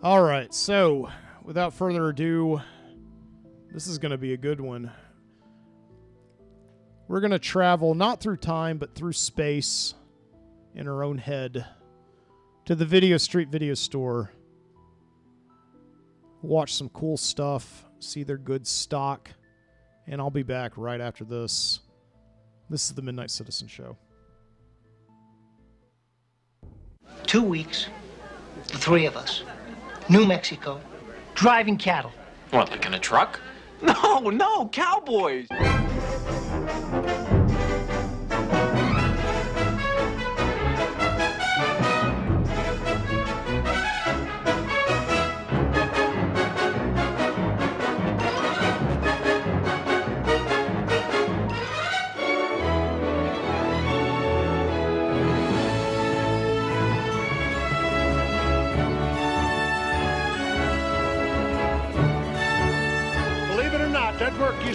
All 0.04 0.24
right, 0.24 0.52
so 0.52 1.12
without 1.44 1.76
further 1.76 2.10
ado, 2.10 2.60
this 3.72 3.86
is 3.86 4.00
going 4.00 4.12
to 4.12 4.18
be 4.18 4.34
a 4.34 4.38
good 4.38 4.60
one. 4.60 4.92
We're 7.08 7.20
going 7.20 7.30
to 7.30 7.38
travel 7.38 7.94
not 7.94 8.20
through 8.20 8.38
time, 8.38 8.80
but 8.80 8.96
through 8.96 9.14
space 9.14 9.94
in 10.74 10.88
our 10.88 11.04
own 11.04 11.20
head 11.20 11.68
to 12.66 12.74
the 12.74 12.84
Video 12.84 13.18
Street 13.18 13.50
Video 13.50 13.76
Store. 13.76 14.32
Watch 16.42 16.74
some 16.74 16.90
cool 16.90 17.16
stuff, 17.16 17.86
see 18.00 18.24
their 18.24 18.40
good 18.40 18.66
stock, 18.66 19.30
and 20.08 20.20
I'll 20.20 20.32
be 20.32 20.42
back 20.42 20.72
right 20.78 21.00
after 21.00 21.24
this. 21.26 21.80
This 22.72 22.86
is 22.86 22.96
the 22.96 23.04
Midnight 23.04 23.30
Citizen 23.30 23.68
Show. 23.68 23.98
Two 27.28 27.44
weeks, 27.44 27.86
the 28.70 28.80
three 28.80 29.06
of 29.06 29.16
us. 29.16 29.44
New 30.10 30.26
Mexico, 30.26 30.82
driving 31.36 31.78
cattle. 31.78 32.12
What, 32.52 32.70
like 32.72 32.86
in 32.86 32.94
a 32.94 33.00
truck? 33.00 33.40
No, 33.82 34.30
no, 34.30 34.68
cowboys. 34.68 35.48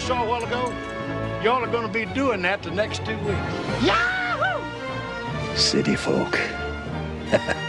Saw 0.07 0.23
a 0.23 0.25
while 0.25 0.41
ago, 0.41 0.73
y'all 1.43 1.61
are 1.61 1.69
gonna 1.69 1.89
be 1.89 2.05
doing 2.05 2.41
that 2.41 2.63
the 2.63 2.71
next 2.71 3.05
two 3.05 3.17
weeks. 3.25 3.83
Yahoo! 3.83 4.63
City 5.57 5.97
folk. 5.97 6.39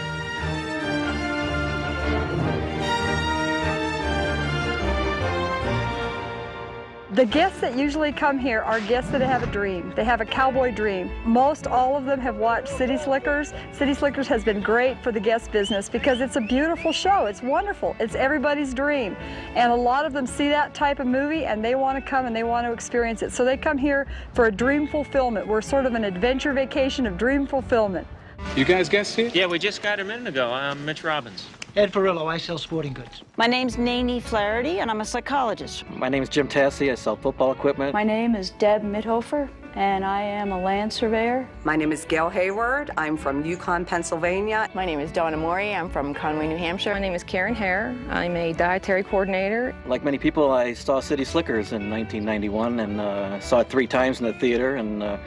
The 7.13 7.25
guests 7.25 7.59
that 7.61 7.75
usually 7.75 8.11
come 8.11 8.37
here 8.37 8.61
are 8.61 8.79
guests 8.81 9.09
that 9.09 9.21
have 9.21 9.41
a 9.41 9.47
dream. 9.47 9.91
They 9.95 10.03
have 10.03 10.21
a 10.21 10.25
cowboy 10.25 10.71
dream. 10.71 11.09
Most 11.25 11.65
all 11.65 11.97
of 11.97 12.05
them 12.05 12.19
have 12.19 12.35
watched 12.35 12.67
City 12.67 12.99
Slickers. 12.99 13.51
City 13.73 13.95
Slickers 13.95 14.27
has 14.27 14.43
been 14.43 14.61
great 14.61 15.01
for 15.01 15.11
the 15.11 15.19
guest 15.19 15.51
business 15.51 15.89
because 15.89 16.21
it's 16.21 16.35
a 16.35 16.41
beautiful 16.41 16.91
show. 16.91 17.25
It's 17.25 17.41
wonderful. 17.41 17.95
It's 17.99 18.13
everybody's 18.13 18.75
dream. 18.75 19.17
And 19.55 19.71
a 19.71 19.75
lot 19.75 20.05
of 20.05 20.13
them 20.13 20.27
see 20.27 20.49
that 20.49 20.75
type 20.75 20.99
of 20.99 21.07
movie 21.07 21.45
and 21.45 21.65
they 21.65 21.73
want 21.73 21.97
to 21.97 22.07
come 22.07 22.27
and 22.27 22.35
they 22.35 22.43
want 22.43 22.67
to 22.67 22.71
experience 22.71 23.23
it. 23.23 23.31
So 23.31 23.43
they 23.43 23.57
come 23.57 23.79
here 23.79 24.05
for 24.35 24.45
a 24.45 24.51
dream 24.51 24.87
fulfillment. 24.87 25.47
We're 25.47 25.61
sort 25.61 25.87
of 25.87 25.95
an 25.95 26.03
adventure 26.03 26.53
vacation 26.53 27.07
of 27.07 27.17
dream 27.17 27.47
fulfillment. 27.47 28.05
You 28.55 28.65
guys 28.65 28.87
guests 28.87 29.15
here? 29.15 29.31
Yeah, 29.33 29.47
we 29.47 29.57
just 29.57 29.81
got 29.81 29.99
a 29.99 30.03
minute 30.03 30.27
ago. 30.27 30.51
I'm 30.51 30.85
Mitch 30.85 31.03
Robbins. 31.03 31.47
Ed 31.79 31.93
Perillo, 31.93 32.27
I 32.27 32.35
sell 32.35 32.57
sporting 32.57 32.91
goods. 32.91 33.23
My 33.37 33.47
name's 33.47 33.77
Nancy 33.77 34.19
Flaherty, 34.19 34.81
and 34.81 34.91
I'm 34.91 34.99
a 34.99 35.05
psychologist. 35.05 35.89
My 35.91 36.09
name 36.09 36.21
is 36.21 36.27
Jim 36.27 36.45
Tassi. 36.45 36.91
I 36.91 36.95
sell 36.95 37.15
football 37.15 37.53
equipment. 37.53 37.93
My 37.93 38.03
name 38.03 38.35
is 38.35 38.49
Deb 38.49 38.83
Mithofer, 38.83 39.47
and 39.75 40.03
I 40.03 40.21
am 40.21 40.51
a 40.51 40.59
land 40.59 40.91
surveyor. 40.91 41.47
My 41.63 41.77
name 41.77 41.93
is 41.93 42.03
Gail 42.03 42.27
Hayward. 42.27 42.91
I'm 42.97 43.15
from 43.15 43.45
Yukon, 43.45 43.85
Pennsylvania. 43.85 44.67
My 44.73 44.85
name 44.85 44.99
is 44.99 45.09
Donna 45.09 45.37
Mori. 45.37 45.73
I'm 45.73 45.89
from 45.89 46.13
Conway, 46.13 46.49
New 46.49 46.57
Hampshire. 46.57 46.93
My 46.93 46.99
name 46.99 47.15
is 47.15 47.23
Karen 47.23 47.55
Hare. 47.55 47.95
I'm 48.09 48.35
a 48.35 48.51
dietary 48.51 49.05
coordinator. 49.05 49.73
Like 49.85 50.03
many 50.03 50.17
people, 50.17 50.51
I 50.51 50.73
saw 50.73 50.99
City 50.99 51.23
Slickers 51.23 51.71
in 51.71 51.89
1991 51.89 52.81
and 52.81 52.99
uh, 52.99 53.39
saw 53.39 53.61
it 53.61 53.69
three 53.69 53.87
times 53.87 54.19
in 54.19 54.25
the 54.25 54.33
theater 54.33 54.75
and 54.75 55.01
uh, 55.01 55.17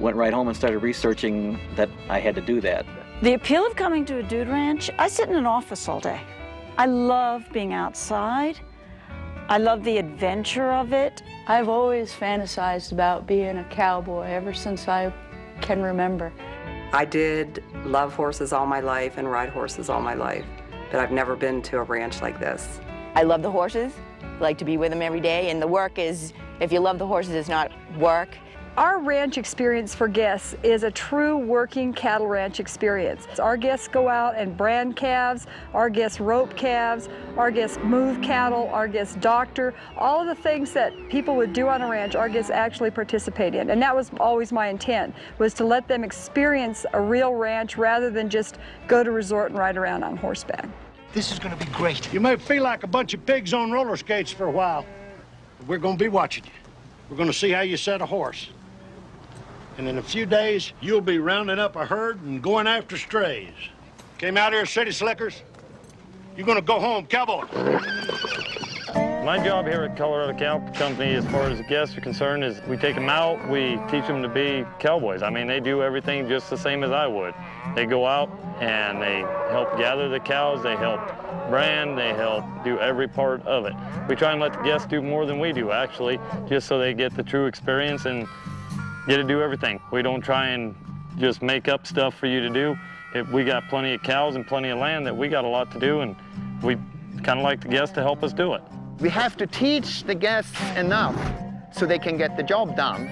went 0.00 0.16
right 0.16 0.32
home 0.32 0.48
and 0.48 0.56
started 0.56 0.80
researching 0.80 1.60
that 1.76 1.88
I 2.08 2.18
had 2.18 2.34
to 2.34 2.40
do 2.40 2.60
that. 2.62 2.84
The 3.22 3.34
appeal 3.34 3.66
of 3.66 3.76
coming 3.76 4.06
to 4.06 4.16
a 4.16 4.22
dude 4.22 4.48
ranch, 4.48 4.90
I 4.98 5.06
sit 5.06 5.28
in 5.28 5.34
an 5.34 5.44
office 5.44 5.86
all 5.88 6.00
day. 6.00 6.22
I 6.78 6.86
love 6.86 7.44
being 7.52 7.74
outside. 7.74 8.58
I 9.50 9.58
love 9.58 9.84
the 9.84 9.98
adventure 9.98 10.72
of 10.72 10.94
it. 10.94 11.22
I've 11.46 11.68
always 11.68 12.14
fantasized 12.14 12.92
about 12.92 13.26
being 13.26 13.58
a 13.58 13.64
cowboy 13.64 14.22
ever 14.22 14.54
since 14.54 14.88
I 14.88 15.12
can 15.60 15.82
remember. 15.82 16.32
I 16.94 17.04
did 17.04 17.62
love 17.84 18.14
horses 18.14 18.54
all 18.54 18.64
my 18.64 18.80
life 18.80 19.18
and 19.18 19.30
ride 19.30 19.50
horses 19.50 19.90
all 19.90 20.00
my 20.00 20.14
life, 20.14 20.46
but 20.90 20.98
I've 20.98 21.12
never 21.12 21.36
been 21.36 21.60
to 21.62 21.76
a 21.76 21.82
ranch 21.82 22.22
like 22.22 22.40
this. 22.40 22.80
I 23.14 23.24
love 23.24 23.42
the 23.42 23.50
horses. 23.50 23.92
I 24.22 24.38
like 24.38 24.56
to 24.56 24.64
be 24.64 24.78
with 24.78 24.92
them 24.92 25.02
every 25.02 25.20
day, 25.20 25.50
and 25.50 25.60
the 25.60 25.68
work 25.68 25.98
is, 25.98 26.32
if 26.58 26.72
you 26.72 26.80
love 26.80 26.98
the 26.98 27.06
horses, 27.06 27.34
it's 27.34 27.50
not 27.50 27.70
work. 27.98 28.30
Our 28.76 29.00
ranch 29.00 29.36
experience 29.36 29.96
for 29.96 30.06
guests 30.06 30.54
is 30.62 30.84
a 30.84 30.92
true 30.92 31.36
working 31.36 31.92
cattle 31.92 32.28
ranch 32.28 32.60
experience. 32.60 33.26
Our 33.40 33.56
guests 33.56 33.88
go 33.88 34.08
out 34.08 34.36
and 34.36 34.56
brand 34.56 34.94
calves, 34.94 35.48
our 35.74 35.90
guests 35.90 36.20
rope 36.20 36.56
calves, 36.56 37.08
our 37.36 37.50
guests 37.50 37.78
move 37.82 38.22
cattle, 38.22 38.68
our 38.72 38.86
guests 38.86 39.16
doctor, 39.16 39.74
all 39.98 40.20
of 40.20 40.28
the 40.28 40.40
things 40.40 40.72
that 40.72 40.92
people 41.08 41.34
would 41.34 41.52
do 41.52 41.66
on 41.66 41.82
a 41.82 41.88
ranch, 41.88 42.14
our 42.14 42.28
guests 42.28 42.50
actually 42.52 42.92
participate 42.92 43.56
in. 43.56 43.70
And 43.70 43.82
that 43.82 43.94
was 43.94 44.12
always 44.20 44.52
my 44.52 44.68
intent, 44.68 45.16
was 45.38 45.52
to 45.54 45.64
let 45.64 45.88
them 45.88 46.04
experience 46.04 46.86
a 46.92 47.00
real 47.00 47.34
ranch 47.34 47.76
rather 47.76 48.08
than 48.08 48.30
just 48.30 48.58
go 48.86 49.02
to 49.02 49.10
resort 49.10 49.50
and 49.50 49.58
ride 49.58 49.76
around 49.76 50.04
on 50.04 50.16
horseback. 50.16 50.68
This 51.12 51.32
is 51.32 51.40
going 51.40 51.58
to 51.58 51.62
be 51.62 51.70
great. 51.72 52.10
You 52.12 52.20
may 52.20 52.36
feel 52.36 52.62
like 52.62 52.84
a 52.84 52.86
bunch 52.86 53.14
of 53.14 53.26
pigs 53.26 53.52
on 53.52 53.72
roller 53.72 53.96
skates 53.96 54.30
for 54.30 54.44
a 54.44 54.50
while, 54.50 54.86
but 55.58 55.66
we're 55.66 55.78
going 55.78 55.98
to 55.98 56.04
be 56.04 56.08
watching 56.08 56.44
you. 56.44 56.50
We're 57.10 57.16
going 57.16 57.28
to 57.28 57.36
see 57.36 57.50
how 57.50 57.62
you 57.62 57.76
set 57.76 58.00
a 58.00 58.06
horse. 58.06 58.50
And 59.80 59.88
in 59.88 59.96
a 59.96 60.02
few 60.02 60.26
days, 60.26 60.74
you'll 60.82 61.00
be 61.00 61.18
rounding 61.18 61.58
up 61.58 61.74
a 61.74 61.86
herd 61.86 62.20
and 62.20 62.42
going 62.42 62.66
after 62.66 62.98
strays. 62.98 63.54
Came 64.18 64.36
out 64.36 64.52
here, 64.52 64.66
city 64.66 64.92
slickers. 64.92 65.42
You're 66.36 66.44
to 66.54 66.60
go 66.60 66.78
home, 66.78 67.06
cowboy. 67.06 67.46
My 69.24 69.42
job 69.42 69.66
here 69.66 69.84
at 69.84 69.96
Colorado 69.96 70.38
Cow 70.38 70.58
Company, 70.72 71.14
as 71.14 71.24
far 71.28 71.44
as 71.44 71.56
the 71.56 71.64
guests 71.64 71.96
are 71.96 72.02
concerned, 72.02 72.44
is 72.44 72.60
we 72.68 72.76
take 72.76 72.94
them 72.94 73.08
out, 73.08 73.48
we 73.48 73.80
teach 73.90 74.06
them 74.06 74.20
to 74.20 74.28
be 74.28 74.66
cowboys. 74.78 75.22
I 75.22 75.30
mean, 75.30 75.46
they 75.46 75.60
do 75.60 75.82
everything 75.82 76.28
just 76.28 76.50
the 76.50 76.58
same 76.58 76.84
as 76.84 76.90
I 76.90 77.06
would. 77.06 77.32
They 77.74 77.86
go 77.86 78.04
out 78.04 78.28
and 78.60 79.00
they 79.00 79.20
help 79.50 79.78
gather 79.78 80.10
the 80.10 80.20
cows, 80.20 80.62
they 80.62 80.76
help 80.76 81.00
brand, 81.48 81.96
they 81.96 82.12
help 82.12 82.44
do 82.64 82.78
every 82.80 83.08
part 83.08 83.40
of 83.46 83.64
it. 83.64 83.72
We 84.10 84.14
try 84.14 84.32
and 84.32 84.42
let 84.42 84.52
the 84.52 84.62
guests 84.62 84.86
do 84.86 85.00
more 85.00 85.24
than 85.24 85.38
we 85.38 85.54
do, 85.54 85.70
actually, 85.70 86.20
just 86.46 86.68
so 86.68 86.78
they 86.78 86.92
get 86.92 87.16
the 87.16 87.22
true 87.22 87.46
experience 87.46 88.04
and 88.04 88.28
get 89.10 89.16
to 89.16 89.24
do 89.24 89.42
everything. 89.42 89.80
We 89.90 90.02
don't 90.02 90.20
try 90.20 90.50
and 90.50 90.72
just 91.18 91.42
make 91.42 91.66
up 91.66 91.84
stuff 91.84 92.14
for 92.14 92.26
you 92.26 92.40
to 92.40 92.48
do. 92.48 92.78
If 93.12 93.28
we 93.32 93.44
got 93.44 93.68
plenty 93.68 93.92
of 93.94 94.02
cows 94.04 94.36
and 94.36 94.46
plenty 94.46 94.68
of 94.68 94.78
land 94.78 95.04
that 95.04 95.16
we 95.16 95.26
got 95.26 95.44
a 95.44 95.48
lot 95.48 95.72
to 95.72 95.80
do, 95.80 96.02
and 96.02 96.14
we 96.62 96.76
kind 97.24 97.40
of 97.40 97.42
like 97.42 97.60
the 97.60 97.68
guests 97.68 97.92
to 97.96 98.02
help 98.02 98.22
us 98.22 98.32
do 98.32 98.54
it. 98.54 98.62
We 99.00 99.10
have 99.10 99.36
to 99.38 99.48
teach 99.48 100.04
the 100.04 100.14
guests 100.14 100.56
enough 100.76 101.16
so 101.72 101.86
they 101.86 101.98
can 101.98 102.16
get 102.16 102.36
the 102.36 102.44
job 102.44 102.76
done, 102.76 103.10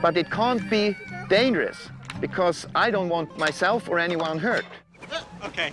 but 0.00 0.16
it 0.16 0.30
can't 0.30 0.68
be 0.70 0.96
dangerous 1.28 1.90
because 2.18 2.66
I 2.74 2.90
don't 2.90 3.10
want 3.10 3.36
myself 3.36 3.90
or 3.90 3.98
anyone 3.98 4.38
hurt. 4.38 4.64
Okay. 5.44 5.72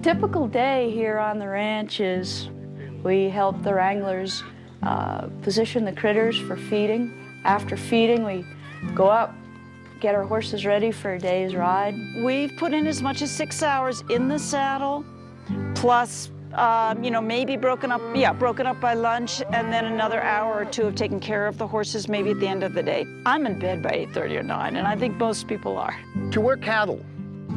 Typical 0.00 0.48
day 0.48 0.90
here 0.90 1.18
on 1.18 1.38
the 1.38 1.46
ranch 1.46 2.00
is 2.00 2.48
we 3.02 3.28
help 3.28 3.62
the 3.62 3.74
wranglers 3.74 4.42
uh, 4.82 5.28
position 5.42 5.84
the 5.84 5.92
critters 5.92 6.38
for 6.38 6.56
feeding. 6.56 7.12
After 7.44 7.76
feeding, 7.76 8.24
we 8.24 8.44
go 8.94 9.06
up, 9.06 9.34
get 10.00 10.14
our 10.14 10.24
horses 10.24 10.66
ready 10.66 10.90
for 10.90 11.14
a 11.14 11.18
day's 11.18 11.54
ride. 11.54 11.94
We've 12.24 12.56
put 12.56 12.72
in 12.72 12.86
as 12.86 13.02
much 13.02 13.22
as 13.22 13.30
six 13.30 13.62
hours 13.62 14.02
in 14.10 14.28
the 14.28 14.38
saddle, 14.38 15.04
plus, 15.74 16.30
um, 16.54 17.02
you 17.02 17.10
know, 17.10 17.20
maybe 17.20 17.56
broken 17.56 17.92
up, 17.92 18.00
yeah, 18.14 18.32
broken 18.32 18.66
up 18.66 18.80
by 18.80 18.94
lunch, 18.94 19.42
and 19.52 19.72
then 19.72 19.84
another 19.84 20.20
hour 20.20 20.54
or 20.54 20.64
two 20.64 20.82
of 20.82 20.94
taking 20.94 21.20
care 21.20 21.46
of 21.46 21.58
the 21.58 21.66
horses 21.66 22.08
maybe 22.08 22.30
at 22.30 22.40
the 22.40 22.48
end 22.48 22.62
of 22.62 22.74
the 22.74 22.82
day. 22.82 23.06
I'm 23.24 23.46
in 23.46 23.58
bed 23.58 23.82
by 23.82 23.90
8.30 23.90 24.38
or 24.38 24.42
9, 24.42 24.76
and 24.76 24.86
I 24.86 24.96
think 24.96 25.16
most 25.16 25.46
people 25.46 25.78
are. 25.78 25.96
To 26.32 26.40
work 26.40 26.62
cattle, 26.62 27.04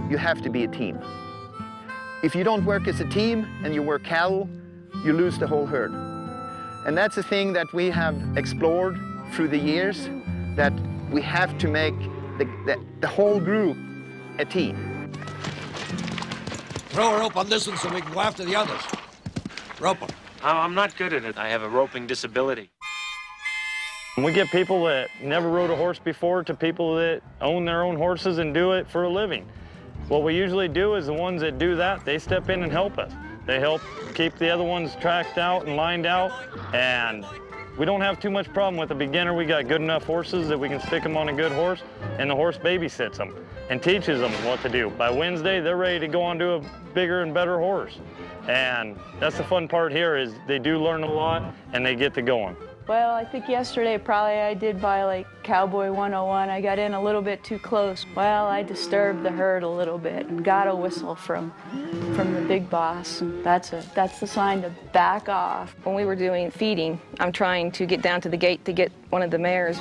you 0.09 0.17
have 0.17 0.41
to 0.43 0.49
be 0.49 0.63
a 0.63 0.67
team. 0.67 0.99
If 2.23 2.35
you 2.35 2.43
don't 2.43 2.65
work 2.65 2.87
as 2.87 2.99
a 3.01 3.05
team 3.05 3.47
and 3.63 3.73
you 3.73 3.81
work 3.81 4.03
cattle, 4.03 4.49
you 5.03 5.13
lose 5.13 5.37
the 5.37 5.47
whole 5.47 5.65
herd. 5.65 6.14
And 6.85 6.95
that's 6.95 7.17
a 7.17 7.23
thing 7.23 7.51
that 7.53 7.71
we 7.73 7.89
have 7.89 8.15
explored 8.37 8.99
through 9.31 9.47
the 9.47 9.57
years, 9.57 10.09
that 10.55 10.71
we 11.11 11.21
have 11.21 11.57
to 11.57 11.67
make 11.67 11.97
the, 12.37 12.45
the, 12.65 12.79
the 13.01 13.07
whole 13.07 13.39
group 13.39 13.75
a 14.37 14.45
team. 14.45 15.11
Throw 16.89 17.15
a 17.15 17.19
rope 17.19 17.35
on 17.35 17.49
this 17.49 17.67
one 17.67 17.77
so 17.77 17.93
we 17.93 18.01
can 18.01 18.13
go 18.13 18.21
after 18.21 18.45
the 18.45 18.55
others. 18.55 18.81
Rope 19.79 19.99
them. 19.99 20.09
I'm 20.43 20.75
not 20.75 20.95
good 20.95 21.11
at 21.11 21.25
it. 21.25 21.37
I 21.37 21.49
have 21.49 21.63
a 21.63 21.69
roping 21.69 22.05
disability. 22.05 22.69
We 24.17 24.31
get 24.31 24.49
people 24.49 24.85
that 24.85 25.09
never 25.21 25.49
rode 25.49 25.71
a 25.71 25.75
horse 25.75 25.99
before 25.99 26.43
to 26.43 26.53
people 26.53 26.95
that 26.95 27.21
own 27.41 27.65
their 27.65 27.83
own 27.83 27.97
horses 27.97 28.37
and 28.37 28.53
do 28.53 28.73
it 28.73 28.87
for 28.87 29.03
a 29.03 29.09
living. 29.09 29.45
What 30.07 30.23
we 30.23 30.35
usually 30.35 30.67
do 30.67 30.95
is 30.95 31.07
the 31.07 31.13
ones 31.13 31.41
that 31.41 31.57
do 31.57 31.75
that, 31.75 32.05
they 32.05 32.19
step 32.19 32.49
in 32.49 32.63
and 32.63 32.71
help 32.71 32.97
us. 32.99 33.11
They 33.45 33.59
help 33.59 33.81
keep 34.13 34.37
the 34.37 34.49
other 34.49 34.63
ones 34.63 34.95
tracked 34.99 35.37
out 35.37 35.67
and 35.67 35.75
lined 35.75 36.05
out, 36.05 36.31
and 36.73 37.25
we 37.77 37.85
don't 37.85 38.01
have 38.01 38.19
too 38.19 38.31
much 38.31 38.51
problem 38.53 38.77
with 38.77 38.91
a 38.91 38.95
beginner. 38.95 39.33
We 39.33 39.45
got 39.45 39.67
good 39.67 39.81
enough 39.81 40.03
horses 40.03 40.47
that 40.47 40.57
we 40.57 40.69
can 40.69 40.79
stick 40.79 41.03
them 41.03 41.15
on 41.17 41.29
a 41.29 41.33
good 41.33 41.51
horse, 41.51 41.83
and 42.17 42.29
the 42.29 42.35
horse 42.35 42.57
babysits 42.57 43.17
them 43.17 43.35
and 43.69 43.81
teaches 43.81 44.19
them 44.19 44.31
what 44.45 44.61
to 44.61 44.69
do. 44.69 44.89
By 44.91 45.09
Wednesday, 45.09 45.59
they're 45.59 45.77
ready 45.77 45.99
to 45.99 46.07
go 46.07 46.21
on 46.21 46.39
to 46.39 46.53
a 46.53 46.59
bigger 46.93 47.21
and 47.21 47.33
better 47.33 47.57
horse. 47.57 47.97
And 48.47 48.97
that's 49.19 49.37
the 49.37 49.43
fun 49.43 49.67
part 49.67 49.91
here 49.91 50.15
is 50.15 50.33
they 50.47 50.59
do 50.59 50.77
learn 50.77 51.03
a 51.03 51.11
lot, 51.11 51.53
and 51.73 51.85
they 51.85 51.95
get 51.95 52.13
to 52.15 52.21
going. 52.21 52.55
Well, 52.87 53.15
I 53.15 53.25
think 53.25 53.49
yesterday 53.49 53.97
probably 53.97 54.39
I 54.39 54.53
did 54.53 54.79
buy 54.79 55.05
like 55.05 55.25
Cowboy 55.41 55.89
101. 55.91 56.49
I 56.49 56.61
got 56.61 56.77
in 56.77 56.93
a 56.93 57.01
little 57.01 57.23
bit 57.23 57.43
too 57.43 57.57
close. 57.57 58.05
Well, 58.15 58.45
I 58.45 58.61
disturbed 58.61 59.23
the 59.23 59.31
herd 59.31 59.63
a 59.63 59.67
little 59.67 59.97
bit 59.97 60.27
and 60.27 60.45
got 60.45 60.67
a 60.67 60.75
whistle 60.75 61.15
from 61.15 61.51
from 62.15 62.35
the 62.35 62.41
big 62.41 62.69
boss. 62.69 63.21
And 63.21 63.43
that's 63.43 63.73
a 63.73 63.83
that's 63.95 64.19
the 64.19 64.27
sign 64.27 64.61
to 64.61 64.69
back 64.93 65.27
off. 65.29 65.75
When 65.83 65.95
we 65.95 66.05
were 66.05 66.15
doing 66.15 66.51
feeding, 66.51 67.01
I'm 67.19 67.31
trying 67.31 67.71
to 67.71 67.87
get 67.87 68.03
down 68.03 68.21
to 68.21 68.29
the 68.29 68.37
gate 68.37 68.63
to 68.65 68.71
get 68.71 68.91
one 69.09 69.23
of 69.23 69.31
the 69.31 69.39
mares 69.39 69.79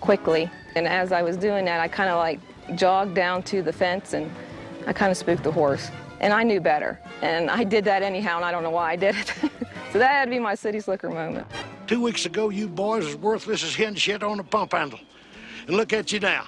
quickly. 0.00 0.48
And 0.76 0.86
as 0.86 1.10
I 1.10 1.22
was 1.22 1.36
doing 1.36 1.64
that, 1.64 1.80
I 1.80 1.88
kind 1.88 2.10
of 2.10 2.18
like 2.18 2.38
jogged 2.76 3.16
down 3.16 3.42
to 3.44 3.60
the 3.60 3.72
fence 3.72 4.12
and 4.12 4.30
I 4.86 4.92
kind 4.92 5.10
of 5.10 5.16
spooked 5.16 5.42
the 5.42 5.50
horse. 5.50 5.90
And 6.20 6.32
I 6.32 6.44
knew 6.44 6.60
better. 6.60 7.00
And 7.22 7.50
I 7.50 7.64
did 7.64 7.84
that 7.86 8.02
anyhow, 8.02 8.36
and 8.36 8.44
I 8.44 8.52
don't 8.52 8.62
know 8.62 8.70
why 8.70 8.92
I 8.92 8.96
did 8.96 9.16
it. 9.16 9.34
so 9.96 10.00
that'd 10.00 10.30
be 10.30 10.38
my 10.38 10.54
city 10.54 10.78
slicker 10.78 11.08
moment. 11.08 11.46
Two 11.86 12.02
weeks 12.02 12.26
ago, 12.26 12.50
you 12.50 12.68
boys 12.68 13.06
was 13.06 13.16
worthless 13.16 13.64
as 13.64 13.74
hen 13.74 13.94
shit 13.94 14.22
on 14.22 14.38
a 14.38 14.44
pump 14.44 14.72
handle. 14.72 15.00
And 15.66 15.74
look 15.74 15.94
at 15.94 16.12
you 16.12 16.20
now. 16.20 16.44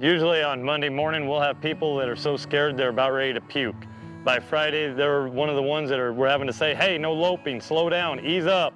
Usually 0.00 0.42
on 0.42 0.60
Monday 0.60 0.88
morning, 0.88 1.28
we'll 1.28 1.40
have 1.40 1.60
people 1.60 1.96
that 1.98 2.08
are 2.08 2.16
so 2.16 2.36
scared 2.36 2.76
they're 2.76 2.88
about 2.88 3.12
ready 3.12 3.32
to 3.32 3.40
puke. 3.40 3.76
By 4.24 4.40
Friday, 4.40 4.92
they're 4.92 5.28
one 5.28 5.48
of 5.48 5.54
the 5.54 5.62
ones 5.62 5.88
that 5.90 6.00
are, 6.00 6.12
we're 6.12 6.28
having 6.28 6.48
to 6.48 6.52
say, 6.52 6.74
hey, 6.74 6.98
no 6.98 7.12
loping, 7.12 7.60
slow 7.60 7.88
down, 7.88 8.18
ease 8.26 8.46
up. 8.46 8.74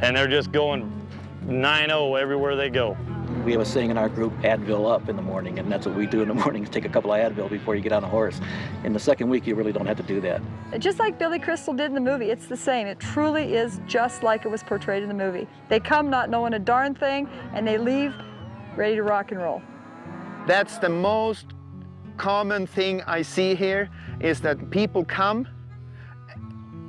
And 0.00 0.16
they're 0.16 0.26
just 0.26 0.52
going 0.52 0.90
9-0 1.44 2.18
everywhere 2.18 2.56
they 2.56 2.70
go. 2.70 2.96
We 3.44 3.52
have 3.52 3.60
a 3.60 3.64
saying 3.64 3.90
in 3.90 3.96
our 3.96 4.08
group, 4.08 4.32
Advil 4.42 4.90
up 4.90 5.08
in 5.08 5.16
the 5.16 5.22
morning, 5.22 5.58
and 5.58 5.70
that's 5.70 5.86
what 5.86 5.96
we 5.96 6.06
do 6.06 6.22
in 6.22 6.28
the 6.28 6.34
morning, 6.44 6.62
is 6.62 6.68
take 6.68 6.84
a 6.84 6.88
couple 6.88 7.12
of 7.12 7.18
Advil 7.18 7.48
before 7.48 7.74
you 7.74 7.80
get 7.80 7.92
on 7.92 8.04
a 8.04 8.08
horse. 8.08 8.40
In 8.84 8.92
the 8.92 8.98
second 8.98 9.28
week, 9.28 9.46
you 9.46 9.54
really 9.54 9.72
don't 9.72 9.86
have 9.86 9.96
to 9.96 10.02
do 10.02 10.20
that. 10.20 10.42
Just 10.78 10.98
like 10.98 11.18
Billy 11.18 11.38
Crystal 11.38 11.72
did 11.72 11.86
in 11.86 11.94
the 11.94 12.00
movie, 12.00 12.30
it's 12.30 12.46
the 12.46 12.56
same. 12.56 12.86
It 12.86 13.00
truly 13.00 13.54
is 13.54 13.80
just 13.86 14.22
like 14.22 14.44
it 14.44 14.48
was 14.48 14.62
portrayed 14.62 15.02
in 15.02 15.08
the 15.08 15.14
movie. 15.14 15.48
They 15.68 15.80
come 15.80 16.10
not 16.10 16.28
knowing 16.28 16.54
a 16.54 16.58
darn 16.58 16.94
thing, 16.94 17.28
and 17.54 17.66
they 17.66 17.78
leave 17.78 18.14
ready 18.76 18.96
to 18.96 19.02
rock 19.02 19.32
and 19.32 19.40
roll. 19.40 19.62
That's 20.46 20.78
the 20.78 20.88
most 20.88 21.46
common 22.16 22.66
thing 22.66 23.02
I 23.06 23.22
see 23.22 23.54
here 23.54 23.88
is 24.20 24.40
that 24.42 24.70
people 24.70 25.04
come 25.04 25.48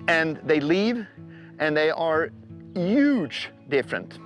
and 0.08 0.38
they 0.44 0.60
leave 0.60 1.08
and 1.60 1.76
they 1.76 1.90
are 1.92 2.32
huge 2.76 3.50
different 3.70 4.20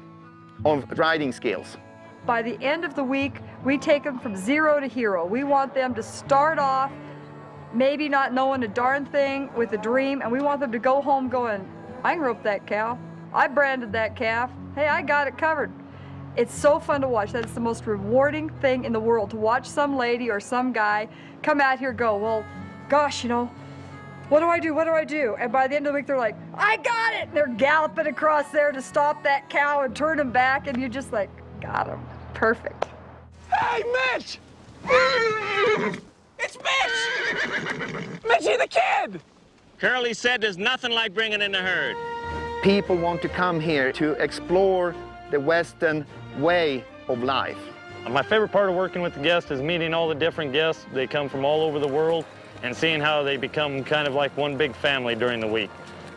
of 0.64 0.98
riding 0.98 1.32
skills. 1.32 1.78
By 2.26 2.42
the 2.42 2.62
end 2.64 2.86
of 2.86 2.96
the 2.96 3.04
week, 3.04 3.40
we 3.64 3.78
take 3.78 4.04
them 4.04 4.20
from 4.20 4.36
zero 4.36 4.80
to 4.80 4.88
hero. 4.88 5.26
We 5.26 5.44
want 5.44 5.74
them 5.74 5.94
to 5.96 6.04
start 6.04 6.58
off 6.58 6.92
maybe 7.74 8.08
not 8.10 8.34
knowing 8.34 8.64
a 8.64 8.68
darn 8.68 9.06
thing 9.06 9.50
with 9.56 9.74
a 9.74 9.78
dream, 9.78 10.22
and 10.22 10.32
we 10.32 10.40
want 10.40 10.60
them 10.60 10.72
to 10.72 10.80
go 10.80 11.02
home 11.02 11.28
going, 11.30 11.68
I 12.04 12.14
can 12.14 12.24
rope 12.24 12.42
that 12.44 12.66
cow. 12.66 12.98
I 13.34 13.48
branded 13.48 13.92
that 13.92 14.16
calf. 14.16 14.50
Hey, 14.76 14.88
I 14.88 15.02
got 15.02 15.28
it 15.28 15.38
covered. 15.38 15.72
It's 16.38 16.54
so 16.54 16.80
fun 16.80 17.02
to 17.02 17.08
watch. 17.08 17.32
That's 17.32 17.54
the 17.54 17.60
most 17.60 17.86
rewarding 17.86 18.50
thing 18.50 18.86
in 18.86 18.94
the 18.94 19.00
world 19.00 19.30
to 19.32 19.38
watch 19.38 19.68
some 19.68 19.96
lady 19.96 20.30
or 20.30 20.40
some 20.40 20.74
guy 20.74 21.08
come 21.44 21.62
out 21.62 21.80
here 21.80 21.94
go, 21.94 22.18
well, 22.18 22.46
gosh, 22.90 23.24
you 23.24 23.30
know, 23.30 23.52
what 24.30 24.40
do 24.40 24.48
I 24.48 24.60
do? 24.60 24.74
What 24.74 24.86
do 24.86 24.92
I 24.92 25.06
do? 25.06 25.36
And 25.40 25.52
by 25.52 25.68
the 25.68 25.76
end 25.76 25.86
of 25.86 25.94
the 25.94 25.98
week, 25.98 26.08
they're 26.08 26.18
like, 26.18 26.36
I 26.56 26.78
got 26.78 27.14
it. 27.14 27.28
And 27.28 27.34
they're 27.38 27.48
galloping 27.48 28.08
across 28.08 28.50
there 28.52 28.72
to 28.72 28.82
stop 28.82 29.24
that 29.24 29.50
cow 29.50 29.82
and 29.82 29.96
turn 29.96 30.20
him 30.20 30.32
back. 30.32 30.68
And 30.68 30.80
you're 30.80 30.90
just 30.90 31.14
like, 31.14 31.30
got 31.62 31.88
him. 31.88 32.00
Perfect. 32.36 32.86
Hey, 33.50 33.82
Mitch! 33.84 34.40
it's 36.38 36.58
Mitch! 36.58 38.24
Mitchy 38.28 38.58
the 38.58 38.68
kid! 38.70 39.22
Curly 39.80 40.14
said 40.14 40.42
there's 40.42 40.58
nothing 40.58 40.92
like 40.92 41.14
bringing 41.14 41.42
in 41.42 41.54
the 41.54 41.62
herd. 41.62 41.96
People 42.62 42.98
want 42.98 43.22
to 43.22 43.30
come 43.30 43.62
here 43.62 43.94
to 43.94 44.12
explore 44.22 44.94
the 45.32 45.40
Western 45.40 46.06
way 46.38 46.84
of 47.08 47.24
life. 47.24 47.58
My 48.10 48.22
favorite 48.22 48.52
part 48.52 48.70
of 48.70 48.76
working 48.76 49.02
with 49.02 49.14
the 49.14 49.22
guests 49.22 49.50
is 49.50 49.62
meeting 49.62 49.94
all 49.94 50.10
the 50.10 50.16
different 50.16 50.52
guests. 50.52 50.86
They 50.94 51.08
come 51.08 51.30
from 51.30 51.46
all 51.46 51.62
over 51.62 51.80
the 51.80 51.88
world 51.88 52.26
and 52.64 52.76
seeing 52.76 53.00
how 53.00 53.24
they 53.24 53.38
become 53.38 53.82
kind 53.84 54.10
of 54.10 54.14
like 54.14 54.36
one 54.36 54.58
big 54.58 54.76
family 54.76 55.16
during 55.16 55.40
the 55.40 55.48
week. 55.48 55.70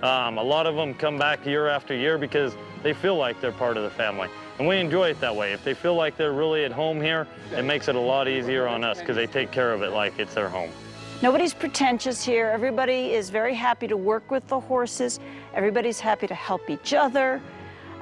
Um, 0.02 0.36
a 0.36 0.42
lot 0.42 0.66
of 0.66 0.74
them 0.74 0.94
come 0.94 1.16
back 1.16 1.46
year 1.46 1.68
after 1.68 1.94
year 1.94 2.18
because 2.18 2.56
they 2.82 2.92
feel 2.92 3.16
like 3.16 3.40
they're 3.40 3.52
part 3.52 3.76
of 3.76 3.84
the 3.84 3.90
family. 3.90 4.28
And 4.58 4.66
we 4.66 4.78
enjoy 4.78 5.10
it 5.10 5.20
that 5.20 5.34
way. 5.34 5.52
If 5.52 5.62
they 5.62 5.74
feel 5.74 5.94
like 5.94 6.16
they're 6.16 6.32
really 6.32 6.64
at 6.64 6.72
home 6.72 7.00
here, 7.00 7.26
it 7.56 7.62
makes 7.62 7.88
it 7.88 7.94
a 7.94 8.00
lot 8.00 8.26
easier 8.26 8.66
on 8.66 8.82
us 8.82 8.98
because 8.98 9.14
they 9.14 9.26
take 9.26 9.50
care 9.52 9.72
of 9.72 9.82
it 9.82 9.90
like 9.90 10.18
it's 10.18 10.34
their 10.34 10.48
home. 10.48 10.70
Nobody's 11.22 11.54
pretentious 11.54 12.24
here. 12.24 12.46
Everybody 12.46 13.12
is 13.12 13.30
very 13.30 13.54
happy 13.54 13.86
to 13.88 13.96
work 13.96 14.30
with 14.30 14.46
the 14.48 14.58
horses. 14.58 15.20
Everybody's 15.54 16.00
happy 16.00 16.26
to 16.26 16.34
help 16.34 16.70
each 16.70 16.92
other. 16.92 17.40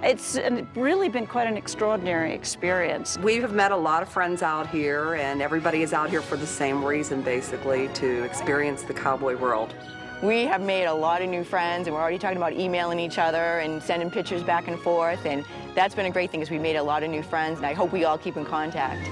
It's 0.03 0.39
really 0.75 1.09
been 1.09 1.27
quite 1.27 1.47
an 1.47 1.57
extraordinary 1.57 2.35
experience. 2.35 3.17
We 3.19 3.37
have 3.37 3.55
met 3.55 3.73
a 3.73 3.77
lot 3.77 4.03
of 4.03 4.11
friends 4.11 4.43
out 4.43 4.69
here, 4.69 5.15
and 5.15 5.41
everybody 5.41 5.83
is 5.83 5.95
out 5.95 6.11
here 6.11 6.21
for 6.21 6.37
the 6.37 6.47
same 6.47 6.85
reason, 6.85 7.23
basically, 7.23 7.89
to 7.95 8.23
experience 8.25 8.83
the 8.83 8.93
cowboy 8.93 9.37
world. 9.37 9.75
We 10.23 10.45
have 10.47 10.63
made 10.63 10.87
a 10.87 10.95
lot 10.95 11.21
of 11.21 11.29
new 11.29 11.45
friends, 11.45 11.87
and 11.87 11.95
we're 11.95 12.01
already 12.01 12.19
talking 12.19 12.39
about 12.39 12.55
emailing 12.55 12.99
each 12.99 13.19
other 13.19 13.59
and 13.59 13.83
sending 13.83 14.11
pictures 14.11 14.43
back 14.43 14.67
and 14.67 14.81
forth, 14.81 15.27
and 15.27 15.45
that's 15.75 15.95
been 15.95 16.07
a 16.07 16.11
great 16.11 16.31
thing 16.31 16.41
because 16.41 16.51
we've 16.51 16.63
made 16.63 16.77
a 16.77 16.83
lot 16.83 17.03
of 17.03 17.11
new 17.11 17.23
friends, 17.23 17.59
and 17.59 17.67
I 17.67 17.75
hope 17.75 17.93
we 17.93 18.05
all 18.05 18.17
keep 18.17 18.39
in 18.39 18.47
contact. 18.47 19.11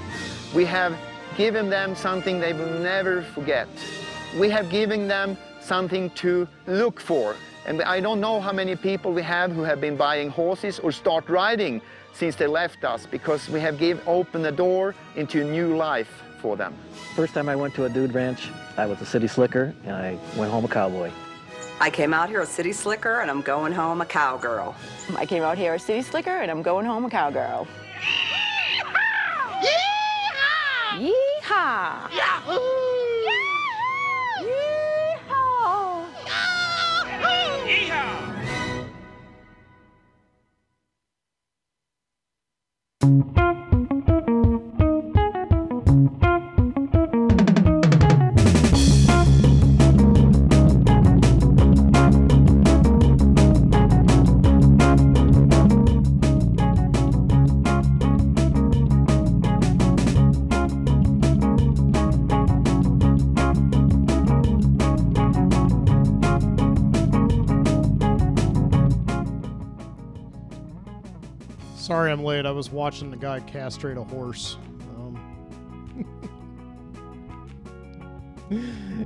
We 0.55 0.65
have 0.65 0.97
given 1.37 1.69
them 1.69 1.95
something 1.95 2.39
they 2.39 2.53
will 2.53 2.79
never 2.79 3.21
forget. 3.21 3.67
We 4.39 4.49
have 4.49 4.71
given 4.71 5.07
them 5.07 5.37
something 5.61 6.09
to 6.11 6.47
look 6.65 6.99
for. 6.99 7.35
And 7.67 7.83
I 7.83 7.99
don't 7.99 8.19
know 8.19 8.41
how 8.41 8.51
many 8.51 8.75
people 8.75 9.13
we 9.13 9.21
have 9.21 9.51
who 9.51 9.61
have 9.61 9.79
been 9.79 9.95
buying 9.95 10.29
horses 10.29 10.79
or 10.79 10.91
start 10.91 11.29
riding 11.29 11.81
since 12.13 12.35
they 12.35 12.47
left 12.47 12.83
us 12.83 13.05
because 13.05 13.47
we 13.47 13.59
have 13.59 13.77
give, 13.77 14.01
opened 14.07 14.45
the 14.45 14.51
door 14.51 14.95
into 15.15 15.41
a 15.41 15.43
new 15.43 15.75
life 15.75 16.23
for 16.35 16.55
them. 16.55 16.73
First 17.15 17.33
time 17.33 17.49
I 17.49 17.55
went 17.55 17.73
to 17.75 17.85
a 17.85 17.89
dude 17.89 18.13
ranch, 18.13 18.49
I 18.77 18.85
was 18.85 19.01
a 19.01 19.05
city 19.05 19.27
slicker, 19.27 19.73
and 19.85 19.95
I 19.95 20.17
went 20.37 20.51
home 20.51 20.65
a 20.65 20.67
cowboy. 20.67 21.11
I 21.79 21.89
came 21.89 22.13
out 22.13 22.29
here 22.29 22.41
a 22.41 22.45
city 22.45 22.71
slicker, 22.71 23.19
and 23.19 23.29
I'm 23.29 23.41
going 23.41 23.73
home 23.73 24.01
a 24.01 24.05
cowgirl. 24.05 24.75
I 25.17 25.25
came 25.25 25.43
out 25.43 25.57
here 25.57 25.73
a 25.73 25.79
city 25.79 26.01
slicker, 26.01 26.37
and 26.41 26.49
I'm 26.49 26.61
going 26.61 26.85
home 26.85 27.05
a 27.05 27.09
cowgirl. 27.09 27.67
Yeehaw! 28.79 29.61
Yeehaw! 30.99 31.11
Yeehaw! 31.41 32.15
Yahoo! 32.15 32.94
Sorry 71.95 72.11
I'm 72.11 72.25
late. 72.25 72.45
I 72.45 72.51
was 72.51 72.69
watching 72.69 73.09
the 73.09 73.15
guy 73.15 73.39
castrate 73.39 73.95
a 73.95 74.03
horse. 74.03 74.57
Um, 74.97 75.17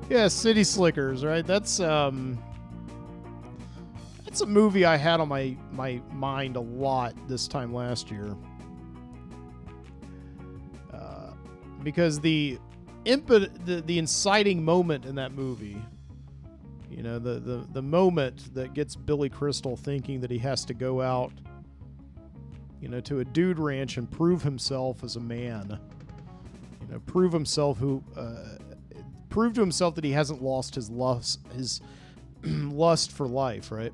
yeah, 0.09 0.27
City 0.27 0.63
Slickers, 0.63 1.23
right? 1.23 1.45
That's 1.45 1.79
um 1.79 2.41
That's 4.25 4.41
a 4.41 4.47
movie 4.47 4.85
I 4.85 4.97
had 4.97 5.19
on 5.19 5.27
my 5.27 5.55
my 5.71 6.01
mind 6.11 6.55
a 6.55 6.61
lot 6.61 7.13
this 7.27 7.47
time 7.47 7.75
last 7.75 8.09
year. 8.09 8.35
Uh, 10.91 11.33
because 11.83 12.19
the 12.19 12.57
impet 13.05 13.67
the, 13.67 13.81
the 13.81 13.99
inciting 13.99 14.65
moment 14.65 15.05
in 15.05 15.13
that 15.13 15.33
movie 15.33 15.79
you 16.89 17.03
know 17.03 17.19
the, 17.19 17.39
the 17.39 17.67
the 17.71 17.81
moment 17.83 18.51
that 18.55 18.73
gets 18.73 18.95
billy 18.95 19.29
crystal 19.29 19.77
thinking 19.77 20.19
that 20.19 20.31
he 20.31 20.39
has 20.39 20.65
to 20.65 20.73
go 20.73 21.01
out 21.01 21.31
you 22.81 22.87
know, 22.87 22.99
to 23.01 23.19
a 23.19 23.25
dude 23.25 23.59
ranch 23.59 23.97
and 23.97 24.09
prove 24.09 24.43
himself 24.43 25.03
as 25.03 25.15
a 25.15 25.19
man. 25.19 25.79
You 26.81 26.93
know, 26.93 26.99
prove 27.05 27.33
himself 27.33 27.77
who, 27.77 28.03
uh, 28.15 28.57
prove 29.29 29.53
to 29.55 29.61
himself 29.61 29.95
that 29.95 30.03
he 30.03 30.11
hasn't 30.11 30.41
lost 30.41 30.75
his 30.75 30.89
lust, 30.89 31.39
his 31.55 31.81
lust 32.43 33.11
for 33.11 33.27
life, 33.27 33.71
right? 33.71 33.93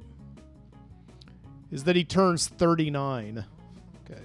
Is 1.71 1.83
that 1.85 1.95
he 1.95 2.03
turns 2.03 2.47
39. 2.47 3.43
Okay. 4.05 4.21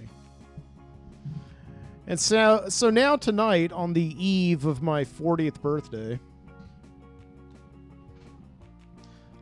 And 2.06 2.18
so, 2.18 2.64
so 2.68 2.90
now 2.90 3.16
tonight, 3.16 3.72
on 3.72 3.92
the 3.92 4.14
eve 4.18 4.66
of 4.66 4.82
my 4.82 5.04
40th 5.04 5.60
birthday, 5.60 6.18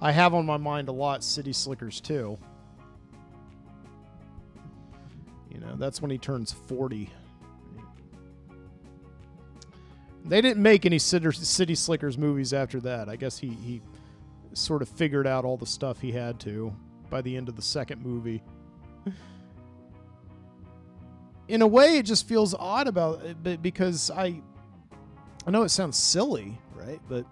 I 0.01 0.13
have 0.13 0.33
on 0.33 0.47
my 0.47 0.59
mind 0.59 0.89
a 0.89 0.93
lot 0.93 1.25
City 1.25 1.53
Slickers 1.53 2.01
too. 2.01 2.39
You 5.59 5.67
know, 5.67 5.75
that's 5.77 6.01
when 6.01 6.11
he 6.11 6.19
turns 6.19 6.53
40. 6.53 7.11
They 10.25 10.41
didn't 10.41 10.63
make 10.63 10.87
any 10.87 10.99
City 10.99 11.75
Slickers 11.75 12.17
movies 12.17 12.53
after 12.53 12.81
that. 12.81 13.09
I 13.09 13.17
guess 13.17 13.39
he, 13.39 13.49
he 13.49 13.81
sort 14.53 14.83
of 14.83 14.89
figured 14.89 15.27
out 15.27 15.45
all 15.45 15.57
the 15.57 15.67
stuff 15.67 16.01
he 16.01 16.13
had 16.13 16.39
to 16.41 16.73
by 17.11 17.23
the 17.23 17.37
end 17.37 17.49
of 17.49 17.57
the 17.57 17.63
second 17.63 18.05
movie. 18.05 18.43
In 21.49 21.63
a 21.63 21.67
way, 21.67 21.99
it 21.99 22.05
just 22.05 22.29
feels 22.29 22.55
odd 22.55 22.87
about 22.87 23.23
eh, 23.25 23.31
it 23.31 23.43
but 23.43 23.63
because 23.63 24.11
I, 24.11 24.41
I 25.47 25.51
know 25.51 25.63
it 25.63 25.71
sounds 25.71 25.97
silly, 25.97 26.59
right? 26.75 27.01
But 27.09 27.25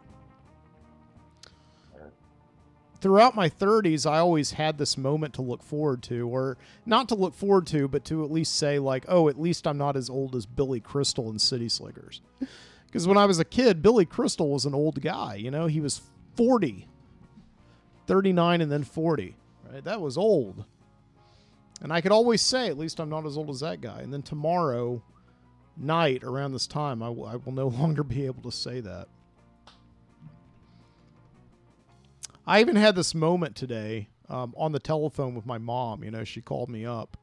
throughout 3.07 3.37
my 3.37 3.49
30s 3.49 4.05
i 4.11 4.19
always 4.19 4.51
had 4.51 4.79
this 4.79 4.99
moment 4.99 5.33
to 5.33 5.41
look 5.41 5.63
forward 5.63 6.03
to 6.03 6.29
or 6.29 6.59
not 6.85 7.09
to 7.09 7.15
look 7.15 7.35
forward 7.35 7.65
to 7.65 7.87
but 7.87 8.05
to 8.05 8.25
at 8.25 8.33
least 8.33 8.57
say 8.57 8.81
like 8.81 9.05
oh 9.07 9.29
at 9.29 9.41
least 9.41 9.65
i'm 9.65 9.79
not 9.79 9.97
as 9.97 10.11
old 10.11 10.35
as 10.35 10.45
billy 10.45 10.81
crystal 10.81 11.31
in 11.31 11.39
city 11.39 11.69
slickers. 11.69 12.21
Because 12.87 13.07
when 13.07 13.17
i 13.19 13.27
was 13.27 13.39
a 13.39 13.45
kid 13.45 13.81
billy 13.81 14.07
crystal 14.07 14.51
was 14.51 14.65
an 14.65 14.75
old 14.75 15.01
guy 15.01 15.35
you 15.37 15.51
know? 15.53 15.67
He 15.67 15.81
was 15.81 16.01
40 16.35 16.89
39 18.09 18.61
and 18.61 18.73
then 18.73 18.83
40 18.83 19.37
right? 19.71 19.85
That 19.85 20.01
was 20.01 20.17
old. 20.19 20.65
And 21.83 21.93
I 21.93 22.01
could 22.01 22.13
always 22.13 22.41
say, 22.41 22.69
at 22.69 22.79
least 22.79 23.01
I'm 23.01 23.11
not 23.11 23.27
as 23.27 23.37
old 23.37 23.51
as 23.51 23.61
that 23.61 23.81
guy. 23.81 24.01
And 24.01 24.13
then 24.13 24.23
tomorrow 24.23 25.03
night, 25.77 26.25
around 26.25 26.53
this 26.53 26.67
time, 26.67 27.03
I 27.03 27.11
will- 27.11 27.27
I 27.27 27.37
will 27.37 27.53
no 27.53 27.69
longer 27.81 28.03
be 28.03 28.25
able 28.27 28.43
to 28.51 28.57
say 28.57 28.81
that. 28.81 29.09
I 32.47 32.61
even 32.61 32.77
had 32.77 32.95
this 32.95 33.15
moment 33.15 33.57
today 33.57 34.09
um, 34.29 34.55
on 34.57 34.73
the 34.73 34.79
telephone 34.79 35.35
with 35.35 35.47
my 35.47 35.59
mom. 35.59 36.05
You 36.05 36.11
know, 36.11 36.25
she 36.25 36.41
called 36.41 36.69
me 36.69 36.87
up 36.87 37.17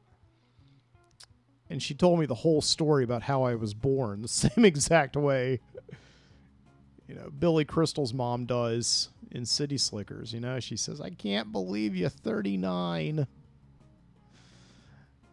and 1.70 1.82
she 1.82 1.94
told 1.94 2.20
me 2.20 2.26
the 2.26 2.34
whole 2.34 2.60
story 2.60 3.04
about 3.04 3.22
how 3.22 3.42
I 3.42 3.54
was 3.54 3.74
born, 3.74 4.22
the 4.22 4.28
same 4.50 4.64
exact 4.64 5.16
way, 5.16 5.60
you 7.08 7.14
know, 7.14 7.30
Billy 7.30 7.64
Crystal's 7.64 8.14
mom 8.14 8.44
does 8.46 9.10
in 9.30 9.44
City 9.44 9.78
Slickers. 9.78 10.32
You 10.32 10.40
know, 10.40 10.60
she 10.60 10.76
says, 10.76 11.00
I 11.00 11.10
can't 11.10 11.52
believe 11.52 11.96
you're 11.96 12.08
39. 12.08 13.26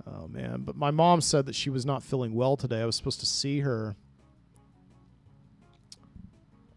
Oh, 0.08 0.28
man. 0.28 0.62
But 0.62 0.76
my 0.76 0.92
mom 0.92 1.22
said 1.22 1.46
that 1.46 1.56
she 1.56 1.70
was 1.70 1.86
not 1.86 2.04
feeling 2.04 2.34
well 2.34 2.58
today. 2.58 2.82
I 2.82 2.86
was 2.86 2.96
supposed 2.96 3.20
to 3.22 3.26
see 3.26 3.60
her. 3.60 3.96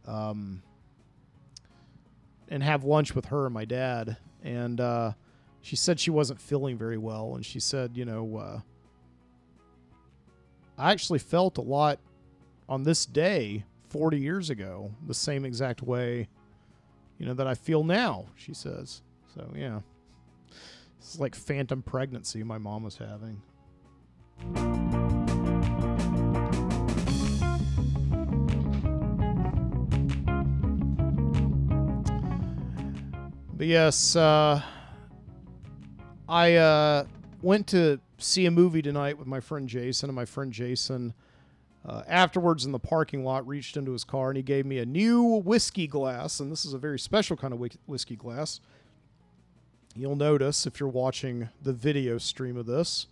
Um, 0.06 0.62
and 2.48 2.62
have 2.62 2.84
lunch 2.84 3.14
with 3.14 3.26
her 3.26 3.46
and 3.46 3.54
my 3.54 3.64
dad. 3.64 4.16
And 4.42 4.80
uh, 4.80 5.12
she 5.62 5.76
said 5.76 5.98
she 5.98 6.10
wasn't 6.10 6.40
feeling 6.40 6.76
very 6.76 6.98
well. 6.98 7.34
And 7.34 7.44
she 7.44 7.60
said, 7.60 7.96
you 7.96 8.04
know, 8.04 8.36
uh, 8.36 8.60
I 10.76 10.92
actually 10.92 11.20
felt 11.20 11.58
a 11.58 11.62
lot 11.62 11.98
on 12.68 12.82
this 12.82 13.06
day 13.06 13.64
40 13.88 14.18
years 14.18 14.50
ago, 14.50 14.92
the 15.06 15.14
same 15.14 15.44
exact 15.44 15.82
way, 15.82 16.28
you 17.18 17.26
know, 17.26 17.34
that 17.34 17.46
I 17.46 17.54
feel 17.54 17.84
now, 17.84 18.26
she 18.34 18.52
says. 18.52 19.02
So, 19.34 19.52
yeah. 19.54 19.80
It's 20.98 21.18
like 21.18 21.34
phantom 21.34 21.82
pregnancy 21.82 22.42
my 22.42 22.58
mom 22.58 22.82
was 22.82 22.96
having. 22.98 23.42
But 33.56 33.68
yes, 33.68 34.16
uh, 34.16 34.60
I 36.28 36.54
uh, 36.56 37.06
went 37.40 37.68
to 37.68 38.00
see 38.18 38.46
a 38.46 38.50
movie 38.50 38.82
tonight 38.82 39.16
with 39.16 39.28
my 39.28 39.38
friend 39.38 39.68
Jason, 39.68 40.08
and 40.10 40.16
my 40.16 40.24
friend 40.24 40.52
Jason, 40.52 41.14
uh, 41.86 42.02
afterwards 42.08 42.64
in 42.64 42.72
the 42.72 42.80
parking 42.80 43.22
lot, 43.22 43.46
reached 43.46 43.76
into 43.76 43.92
his 43.92 44.02
car 44.02 44.30
and 44.30 44.36
he 44.36 44.42
gave 44.42 44.66
me 44.66 44.78
a 44.78 44.86
new 44.86 45.22
whiskey 45.22 45.86
glass, 45.86 46.40
and 46.40 46.50
this 46.50 46.64
is 46.64 46.74
a 46.74 46.78
very 46.78 46.98
special 46.98 47.36
kind 47.36 47.54
of 47.54 47.60
whiskey 47.86 48.16
glass. 48.16 48.60
You'll 49.94 50.16
notice 50.16 50.66
if 50.66 50.80
you're 50.80 50.88
watching 50.88 51.48
the 51.62 51.72
video 51.72 52.18
stream 52.18 52.56
of 52.56 52.66
this, 52.66 53.06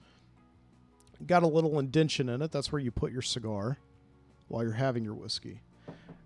got 1.25 1.45
a 1.45 1.47
little 1.47 1.79
indention 1.79 2.29
in 2.29 2.43
it. 2.43 2.51
That's 2.51 2.73
where 2.73 2.81
you 2.81 2.91
put 2.91 3.13
your 3.13 3.23
cigar 3.23 3.79
while 4.49 4.65
you're 4.65 4.73
having 4.73 5.05
your 5.05 5.15
whiskey. 5.15 5.61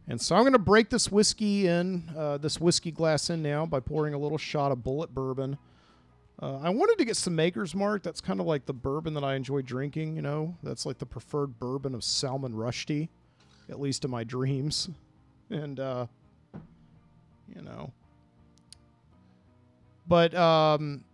And 0.08 0.20
so 0.20 0.36
I'm 0.36 0.42
going 0.42 0.52
to 0.52 0.58
break 0.58 0.88
this 0.88 1.10
whiskey 1.10 1.66
in, 1.66 2.08
uh, 2.16 2.38
this 2.38 2.60
whiskey 2.60 2.92
glass 2.92 3.28
in 3.28 3.42
now 3.42 3.66
by 3.66 3.80
pouring 3.80 4.14
a 4.14 4.18
little 4.18 4.38
shot 4.38 4.70
of 4.70 4.78
Bulleit 4.78 5.10
bourbon. 5.10 5.58
Uh, 6.40 6.58
I 6.58 6.70
wanted 6.70 6.98
to 6.98 7.04
get 7.04 7.16
some 7.16 7.34
Maker's 7.34 7.74
Mark. 7.74 8.02
That's 8.02 8.20
kind 8.20 8.40
of 8.40 8.46
like 8.46 8.66
the 8.66 8.72
bourbon 8.72 9.14
that 9.14 9.24
I 9.24 9.34
enjoy 9.34 9.62
drinking, 9.62 10.14
you 10.14 10.22
know. 10.22 10.54
That's 10.62 10.86
like 10.86 10.98
the 10.98 11.06
preferred 11.06 11.58
bourbon 11.58 11.94
of 11.94 12.04
Salman 12.04 12.52
Rushdie, 12.52 13.08
at 13.68 13.80
least 13.80 14.04
in 14.04 14.10
my 14.10 14.22
dreams. 14.22 14.88
And, 15.50 15.80
uh, 15.80 16.06
you 17.54 17.62
know. 17.62 17.92
But 20.06 20.34
um, 20.34 21.04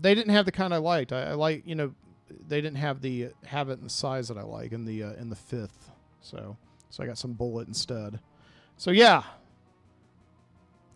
they 0.00 0.14
didn't 0.14 0.32
have 0.32 0.44
the 0.44 0.52
kind 0.52 0.72
I 0.72 0.76
liked. 0.76 1.12
I, 1.12 1.22
I 1.22 1.32
like, 1.32 1.66
you 1.66 1.74
know, 1.74 1.94
they 2.46 2.60
didn't 2.60 2.78
have 2.78 3.00
the 3.00 3.30
have 3.44 3.70
it 3.70 3.78
in 3.78 3.84
the 3.84 3.90
size 3.90 4.28
that 4.28 4.38
I 4.38 4.42
like 4.42 4.72
in 4.72 4.84
the 4.84 5.02
uh, 5.02 5.12
in 5.14 5.30
the 5.30 5.36
fifth. 5.36 5.90
So 6.20 6.56
so 6.90 7.02
I 7.02 7.06
got 7.06 7.18
some 7.18 7.34
Bulleit 7.34 7.68
instead. 7.68 8.20
So 8.76 8.90
yeah, 8.90 9.22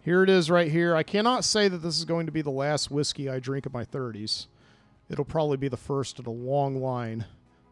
here 0.04 0.22
it 0.22 0.28
is 0.28 0.50
right 0.50 0.70
here. 0.70 0.94
I 0.94 1.02
cannot 1.02 1.44
say 1.44 1.68
that 1.68 1.78
this 1.78 1.96
is 1.96 2.04
going 2.04 2.26
to 2.26 2.32
be 2.32 2.42
the 2.42 2.50
last 2.50 2.90
whiskey 2.90 3.30
I 3.30 3.38
drink 3.38 3.64
in 3.64 3.72
my 3.72 3.84
30s. 3.84 4.48
It'll 5.08 5.24
probably 5.24 5.56
be 5.56 5.68
the 5.68 5.76
first 5.76 6.18
in 6.18 6.26
a 6.26 6.30
long 6.30 6.76
line 6.76 7.24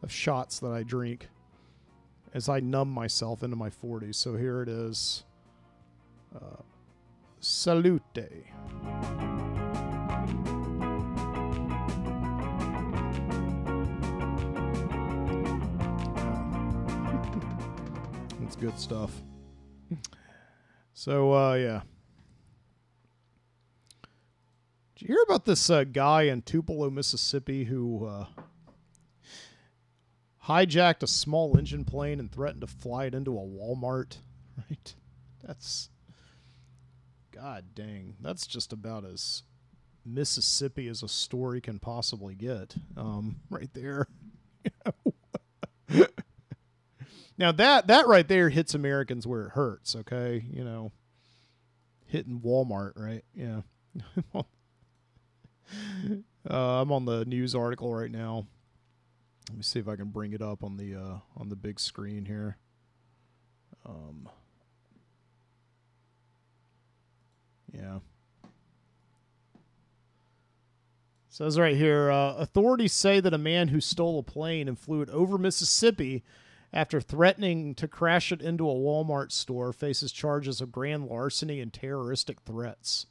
of 0.03 0.11
shots 0.11 0.59
that 0.61 0.71
I 0.71 0.83
drink 0.83 1.29
as 2.33 2.49
I 2.49 2.61
numb 2.61 2.91
myself 2.91 3.43
into 3.43 3.57
my 3.57 3.71
40s. 3.71 4.15
So 4.15 4.37
here 4.37 4.63
it 4.63 4.69
is. 4.69 5.25
Uh, 6.35 6.63
salute. 7.41 8.03
Good 18.63 18.79
stuff. 18.79 19.11
So, 20.95 21.35
uh, 21.35 21.55
yeah. 21.55 21.81
Did 24.95 25.03
you 25.03 25.09
hear 25.09 25.23
about 25.27 25.45
this 25.47 25.69
uh, 25.69 25.83
guy 25.83 26.23
in 26.23 26.43
Tupelo, 26.43 26.89
Mississippi, 26.89 27.65
who 27.65 28.07
uh, 28.07 28.27
hijacked 30.47 31.03
a 31.03 31.09
small 31.09 31.59
engine 31.59 31.85
plane 31.85 32.21
and 32.21 32.31
threatened 32.31 32.61
to 32.61 32.69
fly 32.69 33.07
it 33.07 33.17
into 33.17 33.37
a 33.37 33.43
Walmart? 33.43 34.19
Right? 34.69 34.95
That's. 35.43 35.89
God 37.31 37.65
dang. 37.75 38.17
That's 38.21 38.47
just 38.47 38.73
about 38.73 39.05
as 39.07 39.45
Mississippi 40.05 40.89
as 40.89 41.03
a 41.03 41.09
story 41.09 41.63
can 41.63 41.79
possibly 41.79 42.35
get. 42.35 42.77
Um, 42.99 43.41
right 43.51 43.71
there. 43.73 44.07
Now 47.39 47.53
that 47.53 47.87
that 47.87 48.07
right 48.07 48.27
there 48.27 48.51
hits 48.51 48.75
Americans 48.75 49.27
where 49.27 49.47
it 49.47 49.51
hurts, 49.51 49.97
okay? 49.97 50.45
You 50.51 50.65
know, 50.65 50.93
hitting 52.07 52.41
Walmart, 52.41 52.93
right? 52.97 53.25
Yeah. 53.35 53.63
uh, 54.35 54.43
I'm 56.51 56.93
on 56.93 57.05
the 57.05 57.25
news 57.25 57.55
article 57.55 57.95
right 57.95 58.11
now. 58.11 58.47
Let 59.49 59.57
me 59.57 59.63
see 59.63 59.81
if 59.81 59.89
I 59.89 59.97
can 59.97 60.09
bring 60.11 60.33
it 60.33 60.43
up 60.43 60.63
on 60.63 60.77
the 60.77 60.95
uh, 60.95 61.19
on 61.37 61.49
the 61.49 61.57
big 61.57 61.81
screen 61.81 62.27
here. 62.27 62.57
Um, 63.85 64.29
yeah. 67.73 67.99
Says 71.29 71.59
right 71.59 71.77
here, 71.77 72.11
uh, 72.11 72.35
authorities 72.35 72.93
say 72.93 73.19
that 73.19 73.33
a 73.33 73.39
man 73.39 73.69
who 73.69 73.81
stole 73.81 74.19
a 74.19 74.23
plane 74.23 74.69
and 74.69 74.79
flew 74.79 75.01
it 75.01 75.09
over 75.09 75.39
Mississippi 75.39 76.23
after 76.73 77.01
threatening 77.01 77.75
to 77.75 77.87
crash 77.87 78.33
it 78.33 78.41
into 78.41 78.69
a 78.69 78.75
Walmart 78.75 79.31
store 79.31 79.73
faces 79.73 80.11
charges 80.11 80.61
of 80.61 80.73
grand 80.73 81.07
larceny 81.07 81.61
and 81.61 81.73
terroristic 81.73 82.41
threats. 82.41 83.07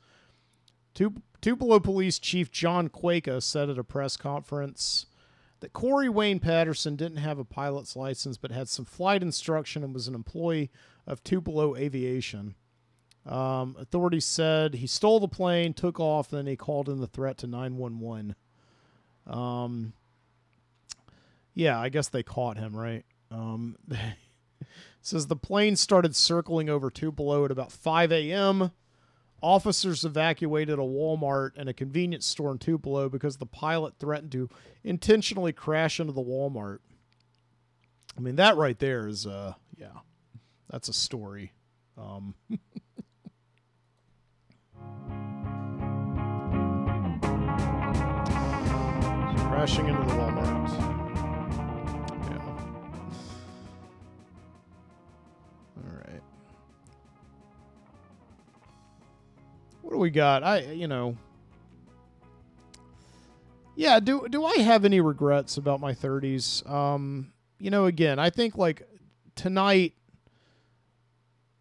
Tupelo 0.93 1.79
Police 1.79 2.19
Chief 2.19 2.51
John 2.51 2.89
Quaka 2.89 3.39
said 3.41 3.69
at 3.69 3.77
a 3.77 3.83
press 3.83 4.17
conference 4.17 5.05
that 5.61 5.73
Corey 5.73 6.09
Wayne 6.09 6.39
Patterson 6.39 6.95
didn't 6.95 7.17
have 7.17 7.39
a 7.39 7.45
pilot's 7.45 7.95
license 7.95 8.37
but 8.37 8.51
had 8.51 8.67
some 8.67 8.85
flight 8.85 9.21
instruction 9.21 9.83
and 9.83 9.93
was 9.93 10.07
an 10.07 10.15
employee 10.15 10.71
of 11.07 11.23
Tupelo 11.23 11.75
Aviation. 11.75 12.55
Um, 13.25 13.75
authorities 13.79 14.25
said 14.25 14.75
he 14.75 14.87
stole 14.87 15.19
the 15.19 15.27
plane, 15.27 15.73
took 15.73 15.99
off, 15.99 16.31
and 16.31 16.39
then 16.39 16.47
he 16.47 16.55
called 16.55 16.89
in 16.89 16.99
the 16.99 17.07
threat 17.07 17.37
to 17.39 17.47
911. 17.47 18.35
Um, 19.27 19.93
yeah, 21.53 21.79
I 21.79 21.89
guess 21.89 22.07
they 22.09 22.23
caught 22.23 22.57
him, 22.57 22.75
right? 22.75 23.05
Um, 23.31 23.77
says 25.01 25.27
the 25.27 25.35
plane 25.35 25.75
started 25.75 26.15
circling 26.15 26.69
over 26.69 26.89
Tupelo 26.89 27.45
at 27.45 27.51
about 27.51 27.71
5 27.71 28.11
a.m. 28.11 28.71
Officers 29.41 30.05
evacuated 30.05 30.77
a 30.77 30.83
Walmart 30.83 31.51
and 31.55 31.67
a 31.67 31.73
convenience 31.73 32.27
store 32.27 32.51
in 32.51 32.59
Tupelo 32.59 33.09
because 33.09 33.37
the 33.37 33.47
pilot 33.47 33.95
threatened 33.97 34.31
to 34.33 34.49
intentionally 34.83 35.53
crash 35.53 35.99
into 35.99 36.13
the 36.13 36.21
Walmart. 36.21 36.79
I 38.15 38.21
mean, 38.21 38.35
that 38.35 38.57
right 38.57 38.77
there 38.77 39.07
is, 39.07 39.25
uh, 39.25 39.53
yeah, 39.75 40.01
that's 40.69 40.89
a 40.89 40.93
story. 40.93 41.53
Um, 41.97 42.35
crashing 49.47 49.87
into 49.87 50.03
the 50.03 50.13
Walmart. 50.13 51.00
What 59.81 59.91
do 59.91 59.97
we 59.97 60.09
got? 60.09 60.43
I, 60.43 60.61
you 60.71 60.87
know. 60.87 61.17
Yeah, 63.75 63.99
do 63.99 64.27
do 64.29 64.45
I 64.45 64.57
have 64.57 64.85
any 64.85 65.01
regrets 65.01 65.57
about 65.57 65.79
my 65.79 65.93
30s? 65.93 66.69
Um, 66.69 67.33
you 67.57 67.71
know, 67.71 67.85
again, 67.85 68.19
I 68.19 68.29
think 68.29 68.57
like 68.57 68.83
tonight 69.35 69.93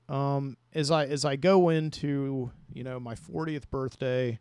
um 0.08 0.56
as 0.74 0.90
I 0.90 1.06
as 1.06 1.24
I 1.24 1.36
go 1.36 1.68
into, 1.68 2.50
you 2.72 2.84
know, 2.84 2.98
my 2.98 3.14
40th 3.14 3.70
birthday, 3.70 4.38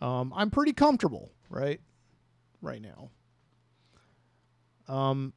um 0.00 0.32
I'm 0.36 0.50
pretty 0.50 0.72
comfortable, 0.72 1.30
right? 1.48 1.80
right 2.60 2.82
now. 2.82 3.10
Um, 4.92 5.32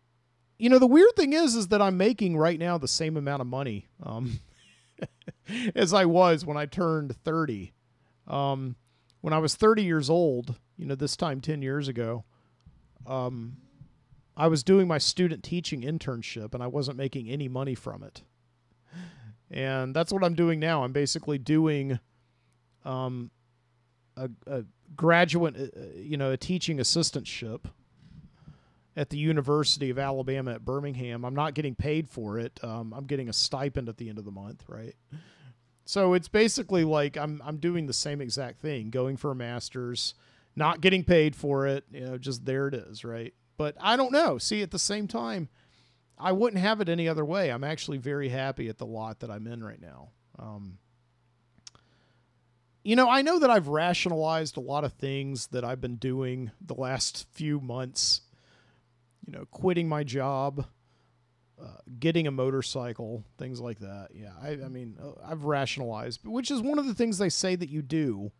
you 0.57 0.69
know, 0.69 0.79
the 0.79 0.87
weird 0.87 1.15
thing 1.15 1.33
is, 1.33 1.55
is 1.55 1.67
that 1.69 1.81
I'm 1.81 1.97
making 1.97 2.37
right 2.37 2.59
now 2.59 2.77
the 2.77 2.87
same 2.87 3.17
amount 3.17 3.41
of 3.41 3.47
money 3.47 3.87
um, 4.03 4.39
as 5.75 5.93
I 5.93 6.05
was 6.05 6.45
when 6.45 6.57
I 6.57 6.65
turned 6.65 7.15
30. 7.23 7.73
Um, 8.27 8.75
when 9.21 9.33
I 9.33 9.39
was 9.39 9.55
30 9.55 9.83
years 9.83 10.09
old, 10.09 10.55
you 10.77 10.85
know, 10.85 10.95
this 10.95 11.15
time 11.15 11.41
10 11.41 11.61
years 11.61 11.87
ago, 11.87 12.23
um, 13.05 13.57
I 14.35 14.47
was 14.47 14.63
doing 14.63 14.87
my 14.87 14.97
student 14.97 15.43
teaching 15.43 15.81
internship 15.81 16.53
and 16.53 16.63
I 16.63 16.67
wasn't 16.67 16.97
making 16.97 17.29
any 17.29 17.47
money 17.47 17.75
from 17.75 18.03
it. 18.03 18.23
And 19.49 19.93
that's 19.93 20.13
what 20.13 20.23
I'm 20.23 20.33
doing 20.33 20.59
now. 20.59 20.83
I'm 20.83 20.93
basically 20.93 21.37
doing 21.37 21.99
um, 22.85 23.31
a, 24.15 24.29
a 24.47 24.63
graduate, 24.95 25.55
uh, 25.57 25.79
uh, 25.79 25.85
you 25.95 26.17
know, 26.17 26.31
a 26.31 26.37
teaching 26.37 26.77
assistantship 26.77 27.65
at 28.95 29.09
the 29.09 29.17
University 29.17 29.89
of 29.89 29.97
Alabama 29.97 30.53
at 30.53 30.65
Birmingham. 30.65 31.23
I'm 31.23 31.35
not 31.35 31.53
getting 31.53 31.75
paid 31.75 32.09
for 32.09 32.37
it. 32.37 32.59
Um, 32.63 32.93
I'm 32.95 33.05
getting 33.05 33.29
a 33.29 33.33
stipend 33.33 33.89
at 33.89 33.97
the 33.97 34.09
end 34.09 34.17
of 34.17 34.25
the 34.25 34.31
month, 34.31 34.63
right? 34.67 34.95
So 35.85 36.13
it's 36.13 36.27
basically 36.27 36.83
like 36.83 37.17
I'm 37.17 37.41
I'm 37.43 37.57
doing 37.57 37.87
the 37.87 37.93
same 37.93 38.21
exact 38.21 38.61
thing, 38.61 38.89
going 38.89 39.17
for 39.17 39.31
a 39.31 39.35
master's, 39.35 40.13
not 40.55 40.81
getting 40.81 41.03
paid 41.03 41.35
for 41.35 41.67
it, 41.67 41.85
you 41.91 42.01
know, 42.01 42.17
just 42.17 42.45
there 42.45 42.67
it 42.67 42.73
is, 42.73 43.03
right? 43.03 43.33
But 43.57 43.75
I 43.79 43.95
don't 43.95 44.11
know. 44.11 44.37
See, 44.37 44.61
at 44.61 44.71
the 44.71 44.79
same 44.79 45.07
time, 45.07 45.49
I 46.17 46.31
wouldn't 46.31 46.61
have 46.61 46.81
it 46.81 46.89
any 46.89 47.07
other 47.07 47.25
way. 47.25 47.51
I'm 47.51 47.63
actually 47.63 47.97
very 47.97 48.29
happy 48.29 48.69
at 48.69 48.77
the 48.77 48.85
lot 48.85 49.19
that 49.19 49.31
I'm 49.31 49.47
in 49.47 49.63
right 49.63 49.81
now. 49.81 50.09
Um, 50.37 50.77
you 52.83 52.95
know, 52.95 53.09
I 53.09 53.21
know 53.21 53.39
that 53.39 53.49
I've 53.49 53.67
rationalized 53.67 54.57
a 54.57 54.61
lot 54.61 54.83
of 54.83 54.93
things 54.93 55.47
that 55.47 55.63
I've 55.63 55.81
been 55.81 55.97
doing 55.97 56.51
the 56.59 56.73
last 56.73 57.27
few 57.31 57.59
months. 57.59 58.21
You 59.31 59.37
know, 59.37 59.45
quitting 59.45 59.87
my 59.87 60.03
job, 60.03 60.65
uh, 61.57 61.67
getting 61.99 62.27
a 62.27 62.31
motorcycle, 62.31 63.23
things 63.37 63.61
like 63.61 63.79
that. 63.79 64.09
Yeah, 64.13 64.33
I, 64.41 64.49
I 64.49 64.67
mean, 64.67 64.97
uh, 65.01 65.11
I've 65.25 65.45
rationalized, 65.45 66.25
which 66.25 66.51
is 66.51 66.61
one 66.61 66.77
of 66.77 66.85
the 66.85 66.93
things 66.93 67.17
they 67.17 67.29
say 67.29 67.55
that 67.55 67.69
you 67.69 67.81
do 67.81 68.33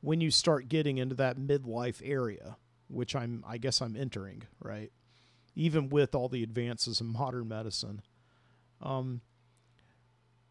when 0.00 0.22
you 0.22 0.30
start 0.30 0.70
getting 0.70 0.96
into 0.96 1.14
that 1.16 1.36
midlife 1.36 2.00
area, 2.02 2.56
which 2.88 3.14
I'm, 3.14 3.44
I 3.46 3.58
guess, 3.58 3.82
I'm 3.82 3.94
entering, 3.94 4.44
right? 4.58 4.90
Even 5.54 5.90
with 5.90 6.14
all 6.14 6.30
the 6.30 6.42
advances 6.42 6.98
in 7.02 7.08
modern 7.08 7.48
medicine. 7.48 8.00
Um, 8.80 9.20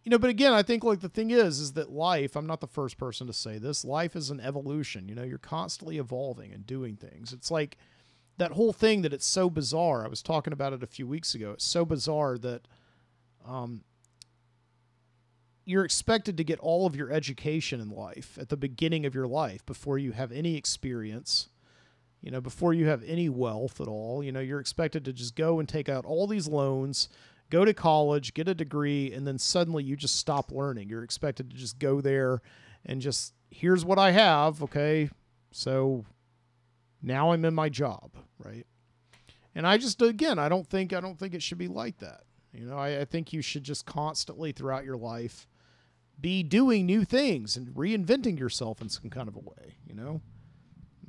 you 0.04 0.12
know, 0.12 0.20
but 0.20 0.30
again, 0.30 0.54
I 0.54 0.62
think 0.62 0.84
like 0.84 1.00
the 1.00 1.10
thing 1.10 1.32
is, 1.32 1.60
is 1.60 1.74
that 1.74 1.90
life, 1.90 2.36
I'm 2.36 2.46
not 2.46 2.62
the 2.62 2.68
first 2.68 3.00
person 3.00 3.26
to 3.26 3.34
say 3.34 3.58
this, 3.58 3.84
life 3.84 4.16
is 4.16 4.30
an 4.30 4.40
evolution. 4.42 5.10
You 5.10 5.16
know, 5.16 5.24
you're 5.24 5.40
constantly 5.40 5.98
evolving 5.98 6.54
and 6.54 6.68
doing 6.68 6.98
things. 6.98 7.34
It's 7.34 7.50
like 7.50 7.80
that 8.38 8.52
whole 8.52 8.74
thing 8.74 9.02
that 9.04 9.14
it's 9.14 9.26
so 9.26 9.50
bizarre. 9.50 10.06
I 10.06 10.08
was 10.08 10.22
talking 10.22 10.54
about 10.54 10.74
it 10.74 10.84
a 10.84 10.88
few 10.88 11.08
weeks 11.08 11.36
ago. 11.36 11.52
It's 11.52 11.66
so 11.66 11.86
bizarre 11.86 12.38
that 12.40 12.68
um, 13.46 13.84
you're 15.66 15.86
expected 15.86 16.38
to 16.38 16.44
get 16.44 16.60
all 16.60 16.86
of 16.86 16.96
your 16.96 17.12
education 17.12 17.80
in 17.80 17.90
life 17.90 18.38
at 18.40 18.50
the 18.50 18.58
beginning 18.58 19.06
of 19.06 19.16
your 19.16 19.28
life 19.28 19.66
before 19.66 19.98
you 19.98 20.12
have 20.12 20.32
any 20.32 20.56
experience 20.56 21.50
you 22.22 22.32
know 22.32 22.42
before 22.42 22.74
you 22.74 22.88
have 22.88 23.04
any 23.06 23.30
wealth 23.30 23.80
at 23.80 23.88
all 23.88 24.24
you 24.24 24.32
know 24.32 24.40
you're 24.40 24.60
expected 24.60 25.06
to 25.06 25.14
just 25.14 25.36
go 25.36 25.60
and 25.60 25.70
take 25.70 25.88
out 25.88 26.06
all 26.06 26.26
these 26.26 26.48
loans 26.48 27.08
go 27.50 27.66
to 27.66 27.74
college, 27.74 28.34
get 28.34 28.48
a 28.48 28.56
degree, 28.56 29.12
and 29.12 29.28
then 29.28 29.38
suddenly 29.38 29.84
you 29.84 29.96
just 29.96 30.16
stop 30.16 30.52
learning. 30.52 30.90
You're 30.90 31.04
expected 31.04 31.50
to 31.50 31.56
just 31.56 31.80
go 31.80 32.02
there 32.02 32.42
and 32.86 33.02
just, 33.02 33.34
here's 33.50 33.86
what 33.86 34.00
I 34.00 34.12
have. 34.12 34.64
Okay. 34.64 35.10
So 35.52 36.06
now 37.06 37.32
I'm 37.32 37.46
in 37.46 37.54
my 37.54 37.70
job. 37.70 38.12
Right. 38.38 38.66
And 39.54 39.66
I 39.66 39.78
just, 39.78 40.02
again, 40.02 40.38
I 40.38 40.50
don't 40.50 40.68
think, 40.68 40.92
I 40.92 41.00
don't 41.00 41.18
think 41.18 41.34
it 41.34 41.42
should 41.42 41.58
be 41.58 41.68
like 41.68 42.00
that. 42.00 42.24
You 42.54 42.66
know, 42.66 42.78
I, 42.78 43.02
I 43.02 43.06
think 43.06 43.32
you 43.32 43.42
should 43.42 43.64
just 43.64 43.86
constantly 43.86 44.52
throughout 44.52 44.86
your 44.86 44.98
life 44.98 45.48
be 46.20 46.44
doing 46.44 46.86
new 46.86 47.04
things 47.04 47.56
and 47.58 47.68
reinventing 47.70 48.40
yourself 48.40 48.82
in 48.82 48.90
some 48.90 49.10
kind 49.10 49.28
of 49.28 49.36
a 49.36 49.40
way, 49.40 49.76
you 49.86 49.94
know? 49.94 50.22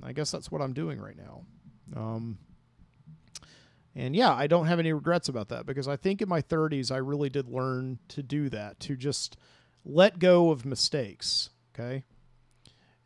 I 0.03 0.13
guess 0.13 0.31
that's 0.31 0.51
what 0.51 0.61
I'm 0.61 0.73
doing 0.73 1.01
right 1.01 1.17
now. 1.17 1.45
Um, 1.97 2.39
and 3.95 4.15
yeah, 4.15 4.33
I 4.33 4.47
don't 4.47 4.67
have 4.67 4.79
any 4.79 4.93
regrets 4.93 5.29
about 5.29 5.49
that 5.49 5.67
because 5.67 5.89
I 5.89 5.97
think 5.97 6.21
in 6.21 6.29
my 6.29 6.43
30s, 6.43 6.93
I 6.93 6.99
really 6.99 7.31
did 7.31 7.49
learn 7.49 7.99
to 8.09 8.23
do 8.23 8.49
that, 8.51 8.79
to 8.81 8.97
just 8.97 9.37
let 9.85 10.19
go 10.19 10.51
of 10.51 10.67
mistakes. 10.67 11.51
Okay. 11.75 12.05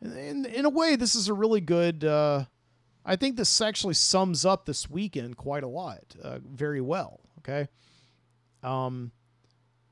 And 0.01 0.17
in, 0.17 0.45
in 0.45 0.65
a 0.65 0.69
way, 0.69 0.95
this 0.95 1.15
is 1.15 1.27
a 1.27 1.33
really 1.33 1.61
good, 1.61 2.03
uh, 2.03 2.45
I 3.05 3.15
think 3.15 3.35
this 3.35 3.61
actually 3.61 3.95
sums 3.95 4.45
up 4.45 4.65
this 4.65 4.89
weekend 4.89 5.37
quite 5.37 5.63
a 5.63 5.67
lot, 5.67 6.03
uh, 6.21 6.39
very 6.39 6.81
well. 6.81 7.19
Okay. 7.39 7.67
Um, 8.63 9.11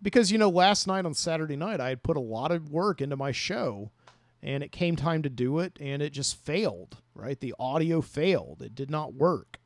because, 0.01 0.31
you 0.31 0.37
know, 0.37 0.49
last 0.49 0.87
night 0.87 1.05
on 1.05 1.13
Saturday 1.13 1.55
night, 1.55 1.79
I 1.79 1.89
had 1.89 2.03
put 2.03 2.17
a 2.17 2.21
lot 2.21 2.51
of 2.51 2.71
work 2.71 3.01
into 3.01 3.17
my 3.17 3.31
show 3.31 3.91
and 4.41 4.63
it 4.63 4.71
came 4.71 4.95
time 4.95 5.23
to 5.23 5.29
do 5.29 5.59
it 5.59 5.77
and 5.81 6.01
it 6.01 6.13
just 6.13 6.35
failed, 6.35 6.97
right? 7.13 7.39
The 7.39 7.55
audio 7.59 8.01
failed. 8.01 8.61
It 8.61 8.75
did 8.75 8.89
not 8.89 9.13
work. 9.13 9.59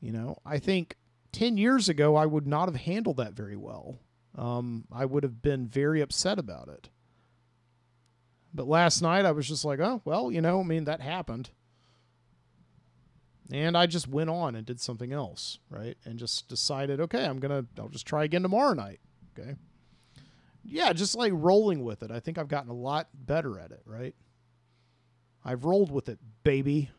You 0.00 0.12
know, 0.12 0.36
I 0.44 0.58
think 0.58 0.96
10 1.32 1.56
years 1.56 1.88
ago, 1.88 2.16
I 2.16 2.26
would 2.26 2.46
not 2.46 2.68
have 2.68 2.76
handled 2.76 3.16
that 3.18 3.32
very 3.32 3.56
well. 3.56 3.98
Um, 4.36 4.84
I 4.92 5.04
would 5.04 5.22
have 5.22 5.40
been 5.40 5.66
very 5.66 6.00
upset 6.00 6.38
about 6.38 6.68
it. 6.68 6.88
But 8.54 8.68
last 8.68 9.00
night, 9.00 9.24
I 9.24 9.32
was 9.32 9.48
just 9.48 9.64
like, 9.64 9.80
oh, 9.80 10.02
well, 10.04 10.30
you 10.30 10.40
know, 10.40 10.60
I 10.60 10.64
mean, 10.64 10.84
that 10.84 11.00
happened. 11.00 11.50
And 13.50 13.76
I 13.76 13.86
just 13.86 14.08
went 14.08 14.30
on 14.30 14.54
and 14.54 14.64
did 14.64 14.80
something 14.80 15.12
else, 15.12 15.58
right? 15.68 15.96
And 16.04 16.18
just 16.18 16.48
decided, 16.48 17.00
okay, 17.00 17.24
I'm 17.24 17.38
going 17.38 17.62
to, 17.62 17.80
I'll 17.80 17.88
just 17.88 18.06
try 18.06 18.24
again 18.24 18.42
tomorrow 18.42 18.74
night. 18.74 19.00
Okay. 19.38 19.56
Yeah, 20.64 20.92
just 20.92 21.14
like 21.14 21.32
rolling 21.34 21.84
with 21.84 22.02
it. 22.02 22.10
I 22.10 22.20
think 22.20 22.38
I've 22.38 22.48
gotten 22.48 22.70
a 22.70 22.74
lot 22.74 23.08
better 23.14 23.58
at 23.58 23.70
it, 23.72 23.82
right? 23.84 24.14
I've 25.44 25.64
rolled 25.64 25.90
with 25.90 26.08
it, 26.08 26.18
baby. 26.44 26.90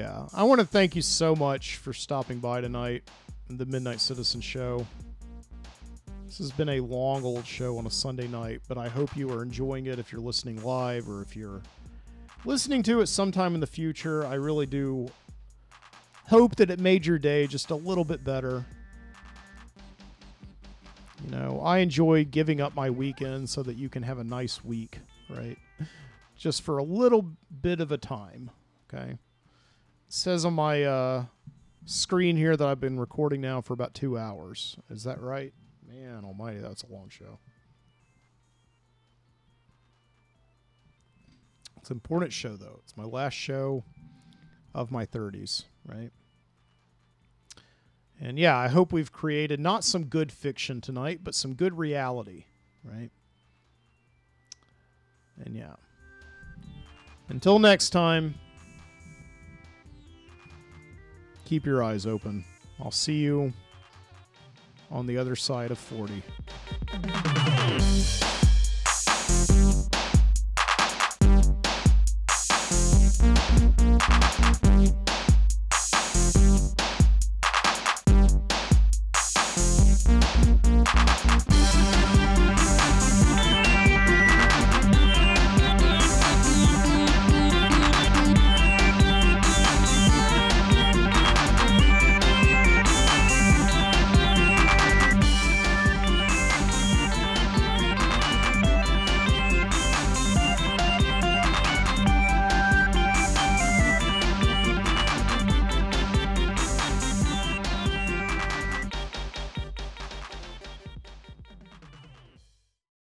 Yeah, 0.00 0.24
I 0.32 0.44
want 0.44 0.62
to 0.62 0.66
thank 0.66 0.96
you 0.96 1.02
so 1.02 1.36
much 1.36 1.76
for 1.76 1.92
stopping 1.92 2.38
by 2.38 2.62
tonight 2.62 3.02
the 3.50 3.66
Midnight 3.66 4.00
Citizen 4.00 4.40
Show. 4.40 4.86
This 6.24 6.38
has 6.38 6.50
been 6.52 6.70
a 6.70 6.80
long 6.80 7.22
old 7.22 7.44
show 7.44 7.76
on 7.76 7.86
a 7.86 7.90
Sunday 7.90 8.26
night, 8.26 8.62
but 8.66 8.78
I 8.78 8.88
hope 8.88 9.14
you 9.14 9.30
are 9.30 9.42
enjoying 9.42 9.86
it 9.86 9.98
if 9.98 10.10
you're 10.10 10.22
listening 10.22 10.62
live 10.62 11.06
or 11.06 11.20
if 11.20 11.36
you're 11.36 11.60
listening 12.46 12.82
to 12.84 13.02
it 13.02 13.08
sometime 13.08 13.54
in 13.54 13.60
the 13.60 13.66
future. 13.66 14.24
I 14.24 14.36
really 14.36 14.64
do 14.64 15.10
hope 16.28 16.56
that 16.56 16.70
it 16.70 16.80
made 16.80 17.04
your 17.04 17.18
day 17.18 17.46
just 17.46 17.68
a 17.68 17.76
little 17.76 18.06
bit 18.06 18.24
better. 18.24 18.64
You 21.22 21.30
know, 21.30 21.60
I 21.62 21.80
enjoy 21.80 22.24
giving 22.24 22.62
up 22.62 22.74
my 22.74 22.88
weekend 22.88 23.50
so 23.50 23.62
that 23.64 23.76
you 23.76 23.90
can 23.90 24.02
have 24.04 24.18
a 24.18 24.24
nice 24.24 24.64
week, 24.64 24.98
right? 25.28 25.58
Just 26.38 26.62
for 26.62 26.78
a 26.78 26.82
little 26.82 27.26
bit 27.60 27.80
of 27.82 27.92
a 27.92 27.98
time, 27.98 28.50
okay? 28.88 29.18
Says 30.12 30.44
on 30.44 30.54
my 30.54 30.82
uh, 30.82 31.24
screen 31.84 32.36
here 32.36 32.56
that 32.56 32.66
I've 32.66 32.80
been 32.80 32.98
recording 32.98 33.40
now 33.40 33.60
for 33.60 33.72
about 33.74 33.94
two 33.94 34.18
hours. 34.18 34.76
Is 34.90 35.04
that 35.04 35.20
right? 35.20 35.52
Man 35.88 36.24
almighty, 36.24 36.58
that's 36.58 36.82
a 36.82 36.92
long 36.92 37.08
show. 37.08 37.38
It's 41.78 41.90
an 41.90 41.96
important 41.96 42.32
show, 42.32 42.56
though. 42.56 42.80
It's 42.82 42.96
my 42.96 43.04
last 43.04 43.34
show 43.34 43.84
of 44.74 44.90
my 44.90 45.06
30s, 45.06 45.64
right? 45.86 46.10
And 48.20 48.38
yeah, 48.38 48.56
I 48.56 48.66
hope 48.68 48.92
we've 48.92 49.12
created 49.12 49.60
not 49.60 49.84
some 49.84 50.04
good 50.04 50.30
fiction 50.32 50.80
tonight, 50.80 51.20
but 51.22 51.36
some 51.36 51.54
good 51.54 51.78
reality, 51.78 52.44
right? 52.84 53.10
And 55.44 55.54
yeah. 55.54 55.76
Until 57.28 57.60
next 57.60 57.90
time 57.90 58.34
keep 61.50 61.66
your 61.66 61.82
eyes 61.82 62.06
open. 62.06 62.44
I'll 62.80 62.92
see 62.92 63.18
you 63.18 63.52
on 64.88 65.08
the 65.08 65.18
other 65.18 65.34
side 65.34 65.72
of 65.72 65.78
40. 65.80 66.22